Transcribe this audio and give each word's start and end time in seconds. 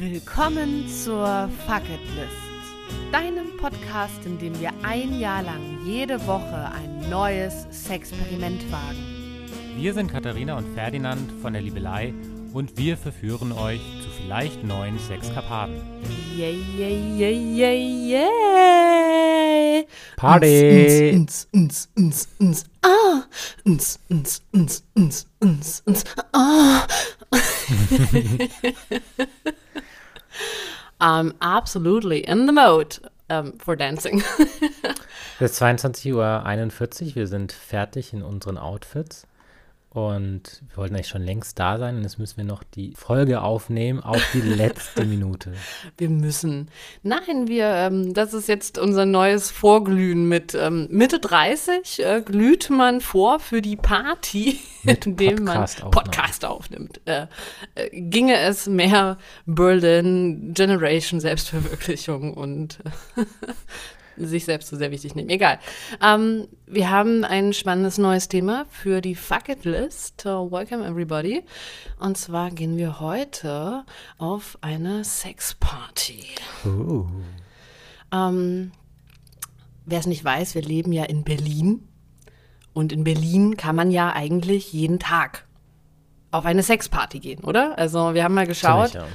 Willkommen 0.00 0.86
zur 0.88 1.50
Fuck 1.66 1.82
It 1.82 1.98
List, 2.14 2.30
deinem 3.10 3.56
Podcast, 3.56 4.24
in 4.24 4.38
dem 4.38 4.60
wir 4.60 4.70
ein 4.84 5.18
Jahr 5.18 5.42
lang 5.42 5.60
jede 5.84 6.24
Woche 6.24 6.70
ein 6.72 7.10
neues 7.10 7.66
Sexperiment 7.72 8.62
wagen. 8.70 9.48
Wir 9.76 9.92
sind 9.92 10.12
Katharina 10.12 10.56
und 10.56 10.72
Ferdinand 10.72 11.32
von 11.42 11.52
der 11.52 11.62
Liebelei 11.62 12.14
und 12.52 12.78
wir 12.78 12.96
verführen 12.96 13.50
euch 13.50 13.80
zu 14.00 14.08
vielleicht 14.22 14.62
neuen 14.62 15.00
Sexkarpaten. 15.00 15.74
Yay, 16.36 16.62
yay, 16.78 17.18
yay, 17.18 17.56
yay, 17.56 18.12
yay! 19.80 19.86
Party! 20.14 21.10
Uns, 21.12 21.48
uns, 21.52 21.88
uns, 21.96 22.28
uns, 22.38 22.66
ah! 22.82 23.24
Uns, 23.64 23.98
uns, 24.08 24.42
uns, 24.52 24.84
uns, 24.94 25.26
uns, 25.40 25.82
uns, 25.84 26.04
ah! 26.32 26.86
I'm 31.00 31.34
absolutely 31.40 32.20
in 32.20 32.46
the 32.46 32.52
mode 32.52 32.98
um, 33.30 33.58
for 33.58 33.76
dancing. 33.76 34.22
Es 35.40 35.52
ist 35.52 35.62
22.41 35.62 36.14
Uhr, 37.10 37.14
wir 37.14 37.26
sind 37.28 37.52
fertig 37.52 38.12
in 38.12 38.24
unseren 38.24 38.58
Outfits. 38.58 39.24
Und 39.90 40.62
wir 40.68 40.76
wollten 40.76 40.94
eigentlich 40.94 41.08
schon 41.08 41.22
längst 41.22 41.58
da 41.58 41.78
sein 41.78 41.96
und 41.96 42.02
jetzt 42.02 42.18
müssen 42.18 42.36
wir 42.36 42.44
noch 42.44 42.62
die 42.62 42.92
Folge 42.94 43.40
aufnehmen 43.40 44.00
auf 44.00 44.22
die 44.34 44.40
letzte 44.42 45.06
Minute. 45.06 45.54
Wir 45.96 46.10
müssen. 46.10 46.68
Nein, 47.02 47.48
wir, 47.48 47.64
ähm, 47.68 48.12
das 48.12 48.34
ist 48.34 48.48
jetzt 48.48 48.76
unser 48.76 49.06
neues 49.06 49.50
Vorglühen 49.50 50.28
mit 50.28 50.54
ähm, 50.54 50.88
Mitte 50.90 51.20
30 51.20 52.04
äh, 52.04 52.20
glüht 52.20 52.68
man 52.68 53.00
vor 53.00 53.40
für 53.40 53.62
die 53.62 53.76
Party, 53.76 54.60
Mit 54.82 55.06
indem 55.06 55.44
man 55.44 55.54
Podcast-Aufnahme. 55.54 55.90
Podcast 55.90 56.44
aufnimmt. 56.44 57.00
Äh, 57.06 57.26
äh, 57.74 57.88
ginge 57.90 58.38
es 58.38 58.66
mehr 58.66 59.16
Berlin 59.46 60.52
Generation 60.52 61.18
Selbstverwirklichung 61.18 62.34
und 62.34 62.78
sich 64.26 64.44
selbst 64.44 64.68
so 64.68 64.76
sehr 64.76 64.90
wichtig 64.90 65.14
nehmen. 65.14 65.28
Egal. 65.28 65.58
Ähm, 66.02 66.48
wir 66.66 66.90
haben 66.90 67.24
ein 67.24 67.52
spannendes 67.52 67.98
neues 67.98 68.28
Thema 68.28 68.66
für 68.70 69.00
die 69.00 69.14
Fuck 69.14 69.48
It 69.48 69.64
List. 69.64 70.24
Welcome 70.24 70.86
everybody. 70.86 71.44
Und 71.98 72.16
zwar 72.16 72.50
gehen 72.50 72.76
wir 72.76 73.00
heute 73.00 73.84
auf 74.18 74.58
eine 74.60 75.04
Sexparty. 75.04 76.24
Uh. 76.64 77.06
Ähm, 78.12 78.72
Wer 79.90 80.00
es 80.00 80.06
nicht 80.06 80.22
weiß, 80.22 80.54
wir 80.54 80.60
leben 80.60 80.92
ja 80.92 81.04
in 81.04 81.24
Berlin. 81.24 81.88
Und 82.74 82.92
in 82.92 83.04
Berlin 83.04 83.56
kann 83.56 83.74
man 83.74 83.90
ja 83.90 84.12
eigentlich 84.12 84.70
jeden 84.74 84.98
Tag 84.98 85.46
auf 86.30 86.44
eine 86.44 86.62
Sexparty 86.62 87.20
gehen, 87.20 87.42
oder? 87.42 87.78
Also 87.78 88.12
wir 88.12 88.22
haben 88.22 88.34
mal 88.34 88.46
geschaut. 88.46 88.90
Ziemlich, 88.90 89.10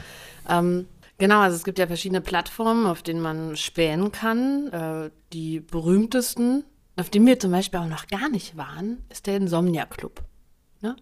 ja. 0.50 0.60
Ähm, 0.60 0.88
genau, 1.24 1.40
also 1.40 1.56
es 1.56 1.64
gibt 1.64 1.80
ja 1.80 1.88
verschiedene 1.88 2.20
Plattformen, 2.20 2.86
auf 2.86 3.02
denen 3.02 3.22
man 3.22 3.56
spähen 3.56 4.12
kann. 4.12 4.68
Äh, 4.74 5.10
die 5.32 5.62
berühmtesten, 5.62 6.66
auf 6.98 7.10
denen 7.10 7.26
wir 7.26 7.40
zum 7.40 7.52
Beispiel 7.52 7.80
auch 7.80 7.88
noch 7.88 8.08
gar 8.08 8.28
nicht 8.28 8.58
waren, 8.58 8.98
ist 9.10 9.26
der 9.26 9.38
Insomnia 9.38 9.86
Club. 9.86 10.22
Ne? 10.82 10.98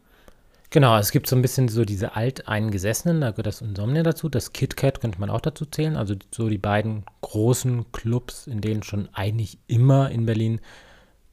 Genau, 0.70 0.96
es 0.98 1.12
gibt 1.12 1.26
so 1.28 1.36
ein 1.36 1.42
bisschen 1.42 1.70
so 1.70 1.86
diese 1.86 2.16
alteingesessenen, 2.16 3.20
da 3.22 3.32
gehört 3.32 3.48
das 3.48 3.62
Insomnia 3.62 4.04
dazu, 4.04 4.30
das 4.30 4.54
KitKat 4.54 5.02
könnte 5.02 5.20
man 5.20 5.32
auch 5.32 5.42
dazu 5.42 5.66
zählen, 5.66 5.98
also 5.98 6.14
so 6.30 6.50
die 6.50 6.60
beiden 6.60 7.04
großen 7.22 7.92
Clubs, 7.92 8.46
in 8.46 8.62
denen 8.62 8.84
schon 8.84 9.10
eigentlich 9.14 9.58
immer 9.66 10.12
in 10.12 10.28
Berlin 10.28 10.62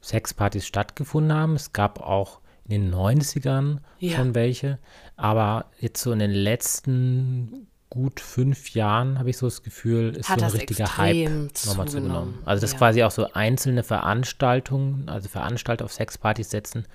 Sexpartys 0.01 0.65
stattgefunden 0.65 1.31
haben. 1.31 1.55
Es 1.55 1.73
gab 1.73 2.01
auch 2.01 2.39
in 2.65 2.71
den 2.71 2.93
90ern 2.93 3.81
Ja. 3.99 4.15
schon 4.15 4.33
welche, 4.33 4.79
aber 5.15 5.65
jetzt 5.79 6.01
so 6.01 6.11
in 6.11 6.19
den 6.19 6.31
letzten 6.31 7.68
gut 7.89 8.19
fünf 8.19 8.71
Jahren 8.71 9.17
habe 9.17 9.29
ich 9.29 9.37
so 9.37 9.47
das 9.47 9.63
Gefühl, 9.63 10.15
ist 10.15 10.29
Hat 10.29 10.39
so 10.39 10.45
ein 10.45 10.51
das 10.51 10.61
richtiger 10.61 10.97
Hype 10.97 11.49
nochmal 11.65 11.87
zugenommen. 11.87 12.39
Also 12.45 12.61
dass 12.61 12.73
ja. 12.73 12.77
quasi 12.77 13.03
auch 13.03 13.11
so 13.11 13.31
einzelne 13.33 13.83
Veranstaltungen, 13.83 15.09
also 15.09 15.27
Veranstalter 15.27 15.85
auf 15.85 15.93
Sexpartys 15.93 16.51
setzen, 16.51 16.85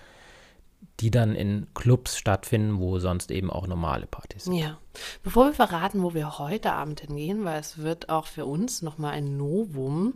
die 1.01 1.11
dann 1.11 1.35
in 1.35 1.67
Clubs 1.75 2.17
stattfinden, 2.17 2.79
wo 2.79 2.99
sonst 3.01 3.33
eben 3.33 3.51
auch 3.51 3.67
normale 3.67 4.07
Partys 4.07 4.45
sind. 4.45 4.55
Ja. 4.55 4.79
Bevor 5.25 5.47
wir 5.47 5.53
verraten, 5.53 6.03
wo 6.03 6.15
wir 6.15 6.39
heute 6.39 6.73
Abend 6.73 7.01
hingehen, 7.01 7.45
weil 7.45 7.59
es 7.59 7.79
wird 7.79 8.09
auch 8.09 8.27
für 8.27 8.47
uns 8.47 8.81
nochmal 8.83 9.15
ein 9.15 9.37
Novum, 9.37 10.15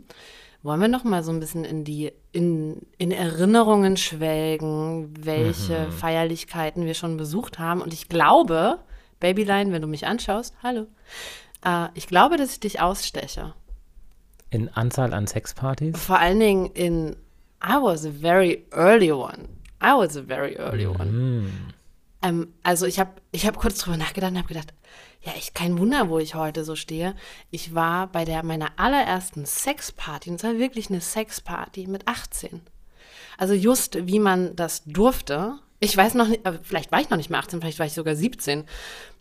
wollen 0.63 0.79
wir 0.81 0.87
nochmal 0.87 1.23
so 1.23 1.31
ein 1.31 1.39
bisschen 1.39 1.65
in 1.65 1.83
die, 1.83 2.11
in, 2.31 2.81
in 2.97 3.11
Erinnerungen 3.11 3.97
schwelgen, 3.97 5.13
welche 5.19 5.91
Feierlichkeiten 5.91 6.85
wir 6.85 6.93
schon 6.93 7.17
besucht 7.17 7.59
haben. 7.59 7.81
Und 7.81 7.93
ich 7.93 8.07
glaube, 8.07 8.79
Babyline, 9.19 9.71
wenn 9.71 9.81
du 9.81 9.87
mich 9.87 10.05
anschaust, 10.05 10.55
hallo, 10.63 10.87
äh, 11.63 11.87
ich 11.93 12.07
glaube, 12.07 12.37
dass 12.37 12.53
ich 12.53 12.59
dich 12.59 12.79
aussteche. 12.81 13.53
In 14.49 14.69
Anzahl 14.69 15.13
an 15.13 15.27
Sexpartys? 15.27 15.99
Vor 15.99 16.19
allen 16.19 16.39
Dingen 16.39 16.65
in, 16.67 17.15
I 17.63 17.73
was 17.81 18.05
a 18.05 18.11
very 18.11 18.65
early 18.71 19.11
one. 19.11 19.49
I 19.81 19.93
was 19.95 20.17
a 20.17 20.23
very 20.23 20.55
early 20.55 20.87
one. 20.87 21.05
Hm. 21.05 21.51
Ähm, 22.21 22.53
also 22.63 22.85
ich 22.85 22.99
habe 22.99 23.11
ich 23.31 23.45
hab 23.45 23.57
kurz 23.57 23.79
drüber 23.79 23.97
nachgedacht 23.97 24.31
und 24.31 24.37
habe 24.37 24.47
gedacht, 24.47 24.73
ja, 25.21 25.33
ich 25.37 25.53
kein 25.53 25.77
Wunder, 25.77 26.09
wo 26.09 26.19
ich 26.19 26.35
heute 26.35 26.63
so 26.63 26.75
stehe. 26.75 27.15
Ich 27.51 27.75
war 27.75 28.07
bei 28.07 28.25
der 28.25 28.43
meiner 28.43 28.71
allerersten 28.77 29.45
Sexparty, 29.45 30.29
und 30.29 30.35
es 30.37 30.43
war 30.43 30.57
wirklich 30.57 30.89
eine 30.89 31.01
Sexparty 31.01 31.87
mit 31.87 32.07
18. 32.07 32.61
Also 33.37 33.53
just 33.53 34.07
wie 34.07 34.19
man 34.19 34.55
das 34.55 34.83
durfte. 34.85 35.59
Ich 35.81 35.95
weiß 35.95 36.13
noch 36.15 36.27
nicht, 36.27 36.45
äh, 36.45 36.59
vielleicht 36.61 36.91
war 36.91 36.99
ich 36.99 37.09
noch 37.09 37.17
nicht 37.17 37.29
mehr 37.29 37.39
18, 37.39 37.61
vielleicht 37.61 37.79
war 37.79 37.85
ich 37.85 37.93
sogar 37.93 38.15
17. 38.15 38.65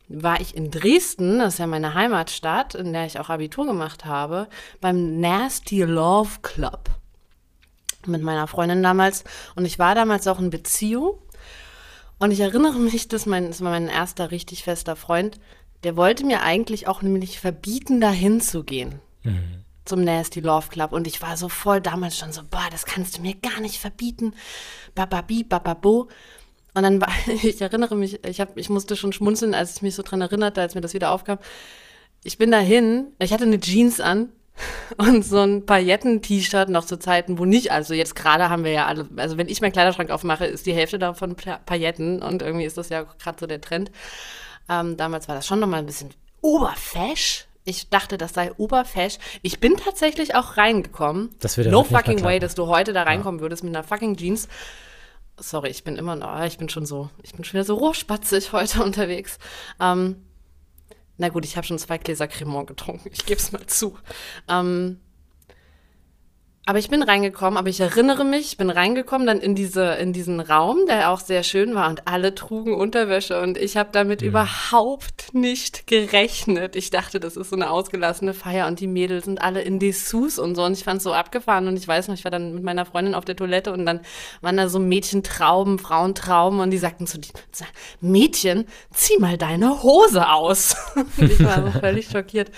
War 0.09 0.41
ich 0.41 0.57
in 0.57 0.71
Dresden, 0.71 1.39
das 1.39 1.55
ist 1.55 1.59
ja 1.59 1.67
meine 1.67 1.95
Heimatstadt, 1.95 2.75
in 2.75 2.93
der 2.93 3.07
ich 3.07 3.19
auch 3.19 3.29
Abitur 3.29 3.67
gemacht 3.67 4.05
habe, 4.05 4.49
beim 4.81 5.21
Nasty 5.21 5.83
Love 5.83 6.41
Club 6.43 6.91
mit 8.07 8.23
meiner 8.23 8.47
Freundin 8.47 8.83
damals. 8.83 9.25
Und 9.55 9.65
ich 9.65 9.79
war 9.79 9.95
damals 9.95 10.27
auch 10.27 10.39
in 10.39 10.51
Beziehung. 10.51 11.19
Und 12.19 12.33
ich 12.33 12.41
erinnere 12.41 12.79
mich, 12.79 13.09
dass 13.09 13.27
mein, 13.27 13.49
das 13.49 13.61
war 13.61 13.71
mein 13.71 13.89
erster 13.89 14.31
richtig 14.31 14.65
fester 14.65 14.97
Freund, 14.97 15.39
der 15.85 15.97
wollte 15.97 16.25
mir 16.25 16.43
eigentlich 16.43 16.89
auch 16.89 17.03
nämlich 17.03 17.39
verbieten, 17.39 18.01
dahin 18.01 18.41
zu 18.41 18.65
gehen. 18.65 19.01
Zum 19.85 20.03
Nasty 20.03 20.41
Love 20.41 20.69
Club. 20.69 20.93
Und 20.93 21.07
ich 21.07 21.23
war 21.23 21.37
so 21.37 21.49
voll 21.49 21.81
damals 21.81 22.19
schon 22.19 22.33
so, 22.33 22.43
boah, 22.43 22.67
das 22.71 22.85
kannst 22.85 23.19
du 23.19 23.23
mir 23.23 23.35
gar 23.35 23.61
nicht 23.61 23.79
verbieten. 23.79 24.35
Bababi, 24.95 25.45
bababo. 25.45 26.09
Und 26.79 26.85
dann 26.85 27.01
war, 27.01 27.09
ich 27.43 27.61
erinnere 27.61 27.97
mich, 27.97 28.25
ich, 28.25 28.41
hab, 28.41 28.57
ich 28.57 28.71
musste 28.71 28.95
schon 28.95 29.13
schmunzeln, 29.13 29.53
als 29.53 29.75
ich 29.77 29.83
mich 29.83 29.97
so 29.97 30.03
dran 30.05 30.21
erinnerte, 30.21 30.61
als 30.61 30.77
mir 30.77 30.81
das 30.81 30.95
wieder 30.95 31.11
aufkam. 31.11 31.39
Ich 32.23 32.39
bin 32.39 32.53
dahin, 32.53 33.09
ich 33.19 33.33
hatte 33.33 33.45
eine 33.45 33.59
Jeans 33.59 34.01
an 34.01 34.29
und 34.97 35.25
so 35.25 35.41
ein 35.41 35.67
Pailletten-T-Shirt 35.67 36.69
noch 36.69 36.85
zu 36.85 36.97
Zeiten, 37.01 37.39
wo 37.39 37.45
nicht, 37.45 37.73
also 37.73 37.95
jetzt 37.95 38.15
gerade 38.15 38.49
haben 38.49 38.63
wir 38.63 38.71
ja 38.71 38.87
alle, 38.87 39.09
also 39.17 39.37
wenn 39.39 39.49
ich 39.49 39.61
meinen 39.61 39.73
Kleiderschrank 39.73 40.11
aufmache, 40.11 40.47
ist 40.47 40.67
die 40.67 40.73
Hälfte 40.73 41.01
davon 41.01 41.35
Pa- 41.35 41.59
Pailletten 41.67 42.23
und 42.23 42.43
irgendwie 42.43 42.65
ist 42.65 42.79
das 42.79 42.89
ja 42.91 43.03
gerade 43.03 43.39
so 43.41 43.47
der 43.47 43.61
Trend. 43.61 43.91
Ähm, 44.69 44.97
damals 44.97 45.27
war 45.27 45.35
das 45.35 45.47
schon 45.47 45.59
nochmal 45.59 45.81
ein 45.81 45.87
bisschen 45.87 46.11
oberfesch. 46.43 47.47
Ich 47.65 47.89
dachte, 47.91 48.19
das 48.19 48.35
sei 48.35 48.53
oberfesch. 48.57 49.19
Ich 49.43 49.61
bin 49.61 49.77
tatsächlich 49.77 50.35
auch 50.35 50.57
reingekommen. 50.57 51.31
Das 51.41 51.57
würde 51.57 51.71
no 51.71 51.83
fucking 51.85 52.23
way, 52.25 52.39
dass 52.39 52.55
du 52.55 52.67
heute 52.69 52.93
da 52.93 53.03
reinkommen 53.03 53.41
würdest 53.41 53.63
mit 53.65 53.75
einer 53.77 53.85
fucking 53.85 54.17
Jeans. 54.17 54.49
Sorry, 55.41 55.71
ich 55.71 55.85
bin 55.85 55.97
immer 55.97 56.17
noch, 56.17 56.43
ich 56.43 56.59
bin 56.59 56.69
schon 56.69 56.87
so, 56.87 57.11
ich 57.23 57.33
bin 57.33 57.45
schon 57.45 57.55
wieder 57.55 57.65
so 57.65 57.77
rohspatzig 57.77 58.53
heute 58.53 58.83
unterwegs. 58.85 59.39
Ähm, 59.81 60.25
na 61.17 61.29
gut, 61.29 61.45
ich 61.45 61.57
habe 61.57 61.67
schon 61.67 61.79
zwei 61.79 61.99
Gläser 61.99 62.29
Cremant 62.29 62.67
getrunken, 62.67 63.09
ich 63.13 63.27
gebe 63.27 63.41
es 63.41 63.53
mal 63.53 63.67
zu. 63.67 63.99
Ähm, 64.49 65.01
aber 66.69 66.79
ich 66.79 66.91
bin 66.91 67.03
reingekommen, 67.03 67.57
aber 67.57 67.71
ich 67.71 67.81
erinnere 67.81 68.27
mich, 68.27 68.49
ich 68.49 68.57
bin 68.59 68.69
reingekommen 68.69 69.27
dann 69.27 69.41
in, 69.41 69.55
diese, 69.55 69.95
in 69.95 70.13
diesen 70.13 70.39
Raum, 70.39 70.81
der 70.87 71.11
auch 71.11 71.21
sehr 71.21 71.43
schön 71.43 71.75
war 71.75 71.89
und 71.89 72.07
alle 72.07 72.35
trugen 72.35 72.75
Unterwäsche 72.75 73.41
und 73.41 73.57
ich 73.57 73.79
habe 73.79 73.89
damit 73.91 74.21
überhaupt 74.21 75.33
nicht 75.33 75.87
gerechnet. 75.87 76.77
Ich 76.77 76.91
dachte, 76.91 77.21
das 77.21 77.39
ist 77.39 77.49
so 77.49 77.57
eine 77.57 77.71
ausgelassene 77.71 78.35
Feier 78.35 78.67
und 78.67 78.81
die 78.81 78.87
Mädels 78.87 79.25
sind 79.25 79.41
alle 79.41 79.63
in 79.63 79.79
Dessous 79.79 80.39
und 80.39 80.57
so 80.57 80.65
und 80.65 80.75
ich 80.75 80.85
fand 80.85 80.99
es 80.99 81.05
so 81.05 81.15
abgefahren 81.15 81.69
und 81.69 81.77
ich 81.79 81.89
weiß 81.89 82.09
noch, 82.09 82.15
ich 82.15 82.25
war 82.25 82.31
dann 82.31 82.57
mit 82.57 82.65
meiner 82.65 82.85
Freundin 82.85 83.15
auf 83.15 83.25
der 83.25 83.37
Toilette 83.37 83.73
und 83.73 83.87
dann 83.87 84.01
waren 84.43 84.59
da 84.59 84.69
so 84.69 84.79
Mädchentrauben, 84.79 85.79
Frauentrauben 85.79 86.61
und 86.61 86.71
die 86.71 86.77
sagten 86.77 87.07
zu 87.07 87.19
die, 87.19 87.31
Mädchen, 88.03 88.67
zieh 88.93 89.17
mal 89.21 89.39
deine 89.39 89.83
Hose 89.83 90.29
aus. 90.29 90.77
und 90.95 91.33
ich 91.33 91.43
war 91.43 91.63
so 91.63 91.81
völlig 91.81 92.11
schockiert. 92.11 92.51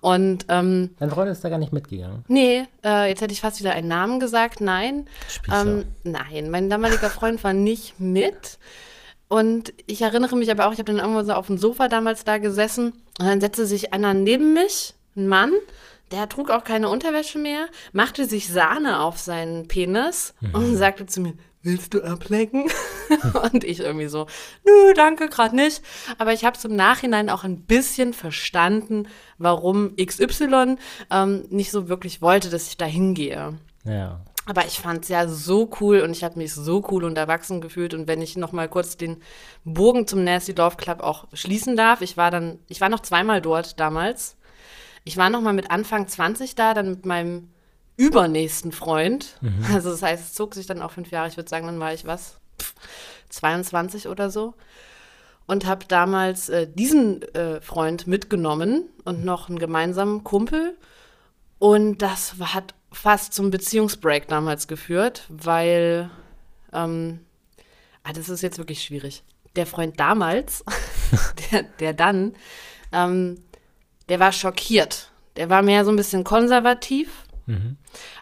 Und 0.00 0.46
ähm, 0.48 0.90
Dein 0.98 1.10
Freund 1.10 1.30
ist 1.30 1.42
da 1.42 1.48
gar 1.48 1.58
nicht 1.58 1.72
mitgegangen. 1.72 2.24
Nee, 2.28 2.64
äh, 2.84 3.08
jetzt 3.08 3.20
hätte 3.20 3.32
ich 3.32 3.40
fast 3.40 3.58
wieder 3.60 3.72
einen 3.72 3.88
Namen 3.88 4.20
gesagt. 4.20 4.60
Nein. 4.60 5.06
Ähm, 5.52 5.84
nein, 6.04 6.50
mein 6.50 6.70
damaliger 6.70 7.10
Freund 7.10 7.42
war 7.42 7.52
nicht 7.52 7.98
mit. 7.98 8.58
Und 9.28 9.74
ich 9.86 10.00
erinnere 10.02 10.36
mich 10.36 10.50
aber 10.50 10.66
auch, 10.66 10.72
ich 10.72 10.78
habe 10.78 10.92
dann 10.92 11.00
irgendwo 11.00 11.22
so 11.22 11.32
auf 11.34 11.48
dem 11.48 11.58
Sofa 11.58 11.88
damals 11.88 12.24
da 12.24 12.38
gesessen 12.38 12.92
und 13.18 13.26
dann 13.26 13.40
setzte 13.40 13.66
sich 13.66 13.92
einer 13.92 14.14
neben 14.14 14.54
mich, 14.54 14.94
ein 15.16 15.28
Mann, 15.28 15.52
der 16.12 16.28
trug 16.28 16.50
auch 16.50 16.64
keine 16.64 16.88
Unterwäsche 16.88 17.38
mehr, 17.38 17.66
machte 17.92 18.24
sich 18.24 18.48
Sahne 18.48 19.00
auf 19.00 19.18
seinen 19.18 19.68
Penis 19.68 20.32
und 20.54 20.76
sagte 20.76 21.04
zu 21.04 21.20
mir, 21.20 21.34
willst 21.68 21.94
du 21.94 22.02
ablecken? 22.02 22.70
und 23.52 23.62
ich 23.62 23.80
irgendwie 23.80 24.08
so, 24.08 24.26
nö, 24.64 24.94
danke, 24.94 25.28
gerade 25.28 25.54
nicht. 25.54 25.82
Aber 26.16 26.32
ich 26.32 26.44
habe 26.44 26.56
es 26.56 26.64
im 26.64 26.74
Nachhinein 26.74 27.30
auch 27.30 27.44
ein 27.44 27.62
bisschen 27.62 28.14
verstanden, 28.14 29.06
warum 29.36 29.94
XY 29.96 30.76
ähm, 31.10 31.44
nicht 31.50 31.70
so 31.70 31.88
wirklich 31.88 32.22
wollte, 32.22 32.48
dass 32.50 32.68
ich 32.68 32.76
da 32.76 32.86
hingehe. 32.86 33.58
Ja. 33.84 34.20
Aber 34.46 34.64
ich 34.64 34.80
fand 34.80 35.02
es 35.02 35.10
ja 35.10 35.28
so 35.28 35.70
cool 35.80 36.00
und 36.00 36.10
ich 36.10 36.24
habe 36.24 36.38
mich 36.38 36.54
so 36.54 36.82
cool 36.90 37.04
und 37.04 37.18
erwachsen 37.18 37.60
gefühlt. 37.60 37.92
Und 37.92 38.08
wenn 38.08 38.22
ich 38.22 38.36
noch 38.38 38.52
mal 38.52 38.68
kurz 38.68 38.96
den 38.96 39.18
Bogen 39.64 40.06
zum 40.06 40.24
Nasty 40.24 40.52
Love 40.52 40.76
Club 40.76 41.00
auch 41.00 41.26
schließen 41.34 41.76
darf, 41.76 42.00
ich 42.00 42.16
war 42.16 42.30
dann, 42.30 42.58
ich 42.66 42.80
war 42.80 42.88
noch 42.88 43.00
zweimal 43.00 43.42
dort 43.42 43.78
damals. 43.78 44.38
Ich 45.04 45.18
war 45.18 45.28
noch 45.28 45.42
mal 45.42 45.52
mit 45.52 45.70
Anfang 45.70 46.08
20 46.08 46.54
da, 46.54 46.72
dann 46.72 46.90
mit 46.90 47.04
meinem 47.04 47.50
übernächsten 47.98 48.72
Freund. 48.72 49.36
Mhm. 49.42 49.66
Also 49.74 49.90
das 49.90 50.02
heißt, 50.02 50.24
es 50.24 50.32
zog 50.32 50.54
sich 50.54 50.66
dann 50.66 50.80
auch 50.80 50.92
fünf 50.92 51.10
Jahre. 51.10 51.28
Ich 51.28 51.36
würde 51.36 51.50
sagen, 51.50 51.66
dann 51.66 51.80
war 51.80 51.92
ich 51.92 52.06
was, 52.06 52.38
Pff, 52.60 52.74
22 53.28 54.08
oder 54.08 54.30
so. 54.30 54.54
Und 55.46 55.66
habe 55.66 55.84
damals 55.86 56.48
äh, 56.48 56.66
diesen 56.66 57.22
äh, 57.34 57.60
Freund 57.60 58.06
mitgenommen 58.06 58.84
und 59.04 59.24
noch 59.24 59.48
einen 59.48 59.58
gemeinsamen 59.58 60.22
Kumpel. 60.22 60.76
Und 61.58 61.98
das 61.98 62.34
hat 62.38 62.74
fast 62.92 63.34
zum 63.34 63.50
Beziehungsbreak 63.50 64.28
damals 64.28 64.68
geführt, 64.68 65.24
weil, 65.28 66.10
ähm, 66.72 67.20
ah, 68.04 68.12
das 68.12 68.28
ist 68.28 68.42
jetzt 68.42 68.58
wirklich 68.58 68.84
schwierig. 68.84 69.24
Der 69.56 69.66
Freund 69.66 69.98
damals, 69.98 70.64
der, 71.50 71.64
der 71.80 71.94
dann, 71.94 72.34
ähm, 72.92 73.42
der 74.08 74.20
war 74.20 74.32
schockiert. 74.32 75.10
Der 75.36 75.50
war 75.50 75.62
mehr 75.62 75.84
so 75.84 75.90
ein 75.90 75.96
bisschen 75.96 76.24
konservativ. 76.24 77.24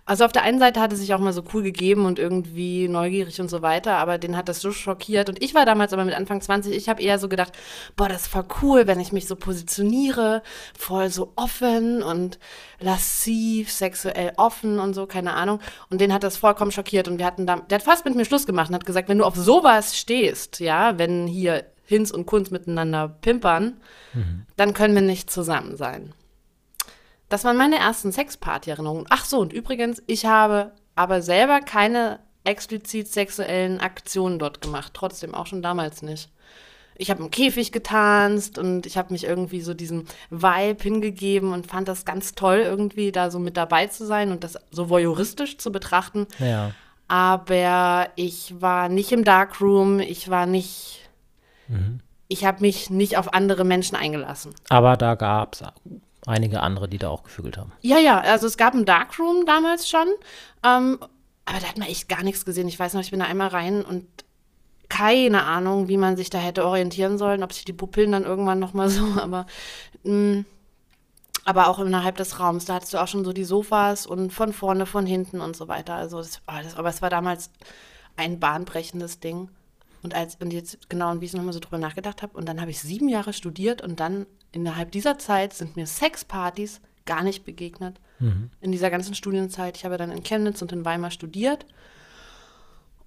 Also 0.05 0.25
auf 0.25 0.33
der 0.33 0.43
einen 0.43 0.61
Seite 0.61 0.81
hat 0.81 0.93
er 0.93 0.97
sich 0.97 1.13
auch 1.13 1.19
mal 1.19 1.33
so 1.33 1.43
cool 1.53 1.63
gegeben 1.63 2.07
und 2.07 2.19
irgendwie 2.19 2.87
neugierig 2.87 3.41
und 3.41 3.51
so 3.51 3.61
weiter, 3.61 3.97
aber 3.97 4.19
den 4.19 4.37
hat 4.37 4.49
das 4.49 4.61
so 4.61 4.71
schockiert. 4.71 5.29
Und 5.29 5.43
ich 5.43 5.55
war 5.55 5.67
damals 5.67 5.93
aber 5.93 6.05
mit 6.05 6.15
Anfang 6.15 6.41
20, 6.41 6.77
ich 6.77 6.89
habe 6.89 7.03
eher 7.03 7.19
so 7.19 7.29
gedacht, 7.29 7.53
boah, 7.97 8.09
das 8.09 8.23
ist 8.23 8.29
voll 8.29 8.45
cool, 8.63 8.87
wenn 8.87 9.01
ich 9.01 9.13
mich 9.13 9.27
so 9.27 9.35
positioniere, 9.35 10.43
voll 10.79 11.11
so 11.11 11.33
offen 11.35 12.03
und 12.03 12.39
lassiv, 12.79 13.71
sexuell 13.73 14.33
offen 14.37 14.79
und 14.79 14.95
so, 14.95 15.07
keine 15.07 15.35
Ahnung. 15.35 15.61
Und 15.91 16.01
den 16.01 16.13
hat 16.13 16.23
das 16.23 16.37
vollkommen 16.37 16.71
schockiert 16.71 17.09
und 17.09 17.19
wir 17.19 17.27
hatten 17.27 17.47
da, 17.47 17.57
der 17.57 17.79
hat 17.79 17.85
fast 17.85 18.05
mit 18.05 18.15
mir 18.15 18.25
Schluss 18.25 18.47
gemacht 18.47 18.69
und 18.69 18.77
hat 18.77 18.87
gesagt, 18.87 19.09
wenn 19.09 19.19
du 19.19 19.25
auf 19.25 19.37
sowas 19.37 19.97
stehst, 19.97 20.61
ja, 20.61 20.99
wenn 20.99 21.27
hier 21.27 21.65
Hinz 21.85 22.11
und 22.11 22.27
Kunz 22.27 22.51
miteinander 22.51 23.09
pimpern, 23.09 23.81
dann 24.57 24.75
können 24.75 24.95
wir 24.95 25.03
nicht 25.03 25.31
zusammen 25.31 25.77
sein. 25.77 26.13
Das 27.29 27.45
waren 27.45 27.57
meine 27.57 27.79
ersten 27.79 28.13
Sexparty-Erinnerungen. 28.13 29.07
Ach 29.11 29.25
so, 29.25 29.41
und 29.41 29.53
übrigens, 29.53 30.03
ich 30.07 30.27
habe 30.27 30.73
aber 30.95 31.23
selber 31.23 31.61
keine 31.61 32.21
explizit 32.45 33.09
sexuellen 33.09 33.81
Aktionen 33.81 34.39
dort 34.39 34.61
gemacht. 34.61 34.93
Trotzdem 34.95 35.35
auch 35.35 35.47
schon 35.47 35.63
damals 35.63 36.03
nicht. 36.03 36.31
Ich 36.99 37.11
habe 37.11 37.23
im 37.23 37.31
Käfig 37.31 37.73
getanzt 37.73 38.57
und 38.59 38.87
ich 38.87 38.97
habe 38.97 39.13
mich 39.13 39.25
irgendwie 39.25 39.61
so 39.61 39.75
diesem 39.75 40.05
Vibe 40.31 40.83
hingegeben 40.83 41.53
und 41.53 41.67
fand 41.67 41.89
das 41.89 42.05
ganz 42.05 42.35
toll, 42.35 42.59
irgendwie 42.59 43.13
da 43.13 43.31
so 43.31 43.39
mit 43.39 43.57
dabei 43.57 43.87
zu 43.89 44.07
sein 44.07 44.33
und 44.33 44.45
das 44.45 44.57
so 44.71 44.89
voyeuristisch 44.89 45.59
zu 45.59 45.71
betrachten. 45.71 46.27
Ja. 46.39 46.71
Aber 47.09 48.09
ich 48.17 48.55
war 48.61 48.89
nicht 48.89 49.13
im 49.13 49.25
Darkroom, 49.25 50.01
ich 50.01 50.31
war 50.31 50.47
nicht. 50.47 51.03
Ich 52.29 52.45
habe 52.45 52.61
mich 52.61 52.91
nicht 52.91 53.19
auf 53.19 53.35
andere 53.35 53.65
Menschen 53.65 53.97
eingelassen. 53.97 54.55
Aber 54.69 54.97
da 54.97 55.17
gab 55.17 55.55
es 55.55 55.63
einige 56.27 56.61
andere, 56.61 56.89
die 56.89 56.99
da 56.99 57.09
auch 57.09 57.23
gefügelt 57.23 57.57
haben. 57.57 57.73
Ja, 57.81 57.99
ja, 57.99 58.21
also 58.21 58.47
es 58.47 58.57
gab 58.57 58.75
ein 58.75 58.85
Darkroom 58.85 59.47
damals 59.47 59.89
schon, 59.89 60.09
ähm, 60.65 60.99
aber 61.45 61.61
da 61.61 61.69
hat 61.69 61.79
man 61.79 61.89
echt 61.89 62.09
gar 62.09 62.23
nichts 62.23 62.45
gesehen. 62.45 62.69
Ich 62.69 62.79
weiß 62.79 62.95
noch, 62.95 63.01
ich 63.01 63.11
bin 63.11 63.21
da 63.21 63.27
einmal 63.27 63.49
rein 63.49 63.85
und 63.85 64.07
keine 64.89 65.45
Ahnung, 65.45 65.89
wie 65.89 65.97
man 65.97 66.17
sich 66.17 66.31
da 66.31 66.39
hätte 66.39 66.65
orientieren 66.65 67.19
sollen, 67.19 67.43
ob 67.43 67.53
sich 67.53 67.65
die 67.65 67.73
Pupillen 67.73 68.13
dann 68.13 68.25
irgendwann 68.25 68.59
noch 68.59 68.75
mal 68.75 68.89
so, 68.89 69.05
aber 69.21 69.47
mh, 70.05 70.45
aber 71.45 71.69
auch 71.69 71.79
innerhalb 71.79 72.17
des 72.17 72.41
Raums, 72.41 72.65
da 72.65 72.75
hattest 72.75 72.93
du 72.93 72.99
auch 72.99 73.07
schon 73.07 73.25
so 73.25 73.33
die 73.33 73.45
Sofas 73.45 74.05
und 74.05 74.33
von 74.33 74.53
vorne, 74.53 74.85
von 74.85 75.07
hinten 75.07 75.41
und 75.41 75.55
so 75.57 75.69
weiter. 75.69 75.95
Also 75.95 76.19
das, 76.19 76.43
oh, 76.49 76.55
das 76.61 76.77
aber 76.77 76.89
es 76.89 77.03
war 77.03 77.11
damals 77.11 77.51
ein 78.17 78.41
bahnbrechendes 78.41 79.21
Ding. 79.21 79.49
Und 80.03 80.15
als 80.15 80.35
und 80.37 80.53
jetzt 80.53 80.89
genau, 80.89 81.13
und 81.13 81.21
wie 81.21 81.27
ich 81.27 81.33
nochmal 81.33 81.53
so 81.53 81.61
drüber 81.61 81.79
nachgedacht 81.79 82.23
habe, 82.23 82.37
und 82.37 82.49
dann 82.49 82.61
habe 82.61 82.73
ich 82.73 82.81
sieben 82.81 83.09
Jahre 83.09 83.33
studiert 83.33 83.81
und 83.81 84.01
dann 84.01 84.27
innerhalb 84.53 84.93
dieser 84.93 85.19
Zeit 85.19 85.53
sind 85.53 85.77
mir 85.77 85.87
Sexpartys 85.87 86.81
gar 87.05 87.23
nicht 87.23 87.45
begegnet. 87.45 88.01
In 88.63 88.73
dieser 88.73 88.89
ganzen 88.91 89.15
Studienzeit. 89.15 89.77
Ich 89.77 89.85
habe 89.85 89.99
dann 89.99 90.11
in 90.11 90.23
Chemnitz 90.23 90.63
und 90.63 90.73
in 90.73 90.85
Weimar 90.87 91.11
studiert. 91.11 91.67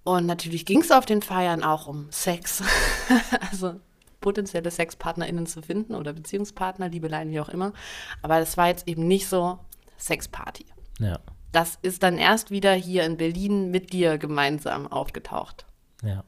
Und 0.04 0.28
natürlich 0.28 0.66
ging 0.66 0.82
es 0.82 0.92
auf 0.92 1.06
den 1.06 1.22
Feiern 1.22 1.64
auch 1.64 1.88
um 1.88 2.08
Sex. 2.12 2.64
also 3.52 3.80
potenzielle 4.22 4.70
SexpartnerInnen 4.70 5.48
zu 5.48 5.62
finden 5.62 5.96
oder 5.96 6.14
Beziehungspartner, 6.14 6.90
Liebeleien, 6.90 7.32
wie 7.32 7.40
auch 7.40 7.50
immer. 7.50 7.74
Aber 8.22 8.40
das 8.40 8.56
war 8.58 8.68
jetzt 8.68 8.88
eben 8.88 9.08
nicht 9.08 9.28
so 9.28 9.60
Sexparty. 9.98 10.66
Ja, 11.00 11.20
Das 11.52 11.80
ist 11.82 12.04
dann 12.04 12.18
erst 12.18 12.52
wieder 12.52 12.74
hier 12.74 13.04
in 13.06 13.18
Berlin 13.18 13.72
mit 13.72 13.94
dir 13.94 14.18
gemeinsam 14.18 14.88
aufgetaucht. 14.92 15.66
ja. 16.04 16.24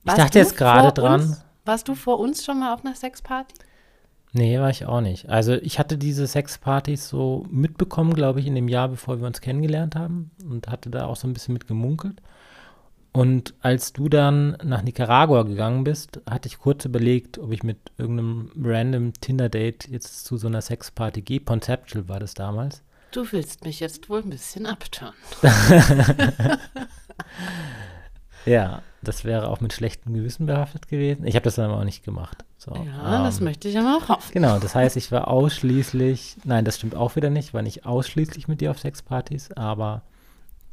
Ich 0.00 0.08
Warst 0.10 0.18
dachte 0.20 0.38
jetzt 0.38 0.56
gerade 0.56 0.92
dran. 0.92 1.20
Uns, 1.20 1.44
warst 1.66 1.88
du 1.88 1.94
vor 1.94 2.18
uns 2.18 2.44
schon 2.44 2.60
mal 2.60 2.72
auf 2.74 2.84
einer 2.84 2.94
Sexparty? 2.94 3.54
Nee, 4.32 4.58
war 4.58 4.70
ich 4.70 4.84
auch 4.84 5.00
nicht. 5.00 5.30
Also 5.30 5.54
ich 5.54 5.78
hatte 5.78 5.96
diese 5.96 6.26
Sexpartys 6.26 7.08
so 7.08 7.46
mitbekommen, 7.50 8.12
glaube 8.12 8.40
ich, 8.40 8.46
in 8.46 8.54
dem 8.54 8.68
Jahr, 8.68 8.88
bevor 8.88 9.18
wir 9.18 9.26
uns 9.26 9.40
kennengelernt 9.40 9.96
haben 9.96 10.30
und 10.48 10.68
hatte 10.68 10.90
da 10.90 11.06
auch 11.06 11.16
so 11.16 11.26
ein 11.26 11.32
bisschen 11.32 11.54
mit 11.54 11.66
gemunkelt. 11.66 12.20
Und 13.12 13.54
als 13.60 13.94
du 13.94 14.10
dann 14.10 14.58
nach 14.62 14.82
Nicaragua 14.82 15.44
gegangen 15.44 15.84
bist, 15.84 16.20
hatte 16.28 16.48
ich 16.48 16.58
kurz 16.58 16.84
überlegt, 16.84 17.38
ob 17.38 17.50
ich 17.50 17.62
mit 17.62 17.78
irgendeinem 17.96 18.50
random 18.62 19.14
Tinder-Date 19.14 19.88
jetzt 19.88 20.26
zu 20.26 20.36
so 20.36 20.48
einer 20.48 20.60
Sexparty 20.60 21.22
gehe. 21.22 21.40
Conceptual 21.40 22.08
war 22.08 22.20
das 22.20 22.34
damals. 22.34 22.82
Du 23.12 23.24
willst 23.32 23.64
mich 23.64 23.80
jetzt 23.80 24.10
wohl 24.10 24.20
ein 24.22 24.28
bisschen 24.28 24.66
abtören. 24.66 25.14
Ja, 28.46 28.82
das 29.06 29.24
wäre 29.24 29.48
auch 29.48 29.60
mit 29.60 29.72
schlechtem 29.72 30.14
Gewissen 30.14 30.46
behaftet 30.46 30.88
gewesen. 30.88 31.26
Ich 31.26 31.34
habe 31.34 31.44
das 31.44 31.56
dann 31.56 31.70
aber 31.70 31.80
auch 31.80 31.84
nicht 31.84 32.04
gemacht. 32.04 32.44
So, 32.58 32.74
Ja, 32.74 33.22
das 33.24 33.38
ähm, 33.38 33.44
möchte 33.44 33.68
ich 33.68 33.78
aber 33.78 33.96
auch 33.96 34.08
hoffen. 34.08 34.32
Genau, 34.32 34.58
das 34.58 34.74
heißt, 34.74 34.96
ich 34.96 35.12
war 35.12 35.28
ausschließlich, 35.28 36.38
nein, 36.44 36.64
das 36.64 36.76
stimmt 36.76 36.94
auch 36.94 37.16
wieder 37.16 37.30
nicht, 37.30 37.54
war 37.54 37.62
nicht 37.62 37.86
ausschließlich 37.86 38.48
mit 38.48 38.60
dir 38.60 38.70
auf 38.70 38.78
Sexpartys, 38.78 39.52
aber 39.52 40.02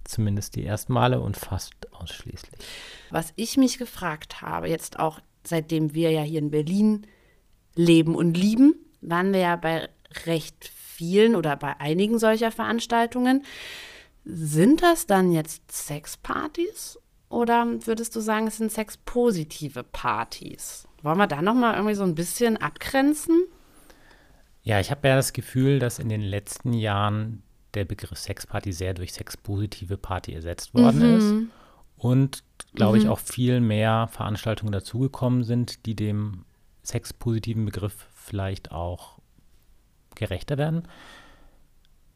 zumindest 0.03 0.55
die 0.55 0.65
ersten 0.65 0.93
Male 0.93 1.19
und 1.19 1.37
fast 1.37 1.73
ausschließlich. 1.93 2.59
Was 3.09 3.33
ich 3.35 3.57
mich 3.57 3.77
gefragt 3.77 4.41
habe, 4.41 4.67
jetzt 4.67 4.99
auch 4.99 5.19
seitdem 5.45 5.93
wir 5.93 6.11
ja 6.11 6.21
hier 6.21 6.39
in 6.39 6.51
Berlin 6.51 7.05
leben 7.75 8.15
und 8.15 8.35
lieben, 8.35 8.75
waren 9.01 9.33
wir 9.33 9.39
ja 9.39 9.55
bei 9.55 9.89
recht 10.25 10.71
vielen 10.73 11.35
oder 11.35 11.55
bei 11.55 11.79
einigen 11.79 12.19
solcher 12.19 12.51
Veranstaltungen. 12.51 13.43
Sind 14.25 14.81
das 14.81 15.05
dann 15.05 15.31
jetzt 15.31 15.71
Sexpartys 15.71 16.97
oder 17.33 17.65
würdest 17.85 18.15
du 18.15 18.19
sagen, 18.19 18.47
es 18.47 18.57
sind 18.57 18.71
sexpositive 18.71 19.83
Partys? 19.83 20.87
Wollen 21.01 21.17
wir 21.17 21.27
da 21.27 21.41
nochmal 21.41 21.73
irgendwie 21.75 21.95
so 21.95 22.03
ein 22.03 22.15
bisschen 22.15 22.57
abgrenzen? 22.57 23.45
Ja, 24.61 24.79
ich 24.79 24.91
habe 24.91 25.07
ja 25.07 25.15
das 25.15 25.33
Gefühl, 25.33 25.79
dass 25.79 25.99
in 25.99 26.09
den 26.09 26.21
letzten 26.21 26.73
Jahren 26.73 27.43
der 27.73 27.85
Begriff 27.85 28.17
Sexparty 28.17 28.71
sehr 28.71 28.93
durch 28.93 29.13
sexpositive 29.13 29.97
Party 29.97 30.33
ersetzt 30.33 30.73
worden 30.73 31.01
ist. 31.01 31.33
Und, 31.97 32.43
glaube 32.75 32.97
ich, 32.97 33.07
auch 33.07 33.19
viel 33.19 33.61
mehr 33.61 34.07
Veranstaltungen 34.11 34.71
dazugekommen 34.71 35.43
sind, 35.43 35.85
die 35.85 35.95
dem 35.95 36.45
sexpositiven 36.83 37.65
Begriff 37.65 38.07
vielleicht 38.13 38.71
auch 38.71 39.19
gerechter 40.15 40.57
werden. 40.57 40.83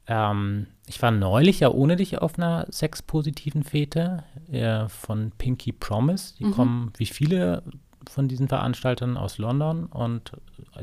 Ähm, 0.07 0.67
ich 0.87 1.01
war 1.01 1.11
neulich 1.11 1.59
ja 1.59 1.69
ohne 1.69 1.97
dich 1.97 2.21
auf 2.21 2.37
einer 2.37 2.65
sexpositiven 2.69 3.63
Fete 3.63 4.23
äh, 4.51 4.87
von 4.87 5.31
Pinky 5.37 5.73
Promise. 5.73 6.35
Die 6.39 6.49
kommen 6.51 6.93
wie 6.97 7.05
viele 7.05 7.63
von 8.09 8.27
diesen 8.27 8.47
Veranstaltern 8.47 9.17
aus 9.17 9.37
London 9.37 9.87
und 9.87 10.31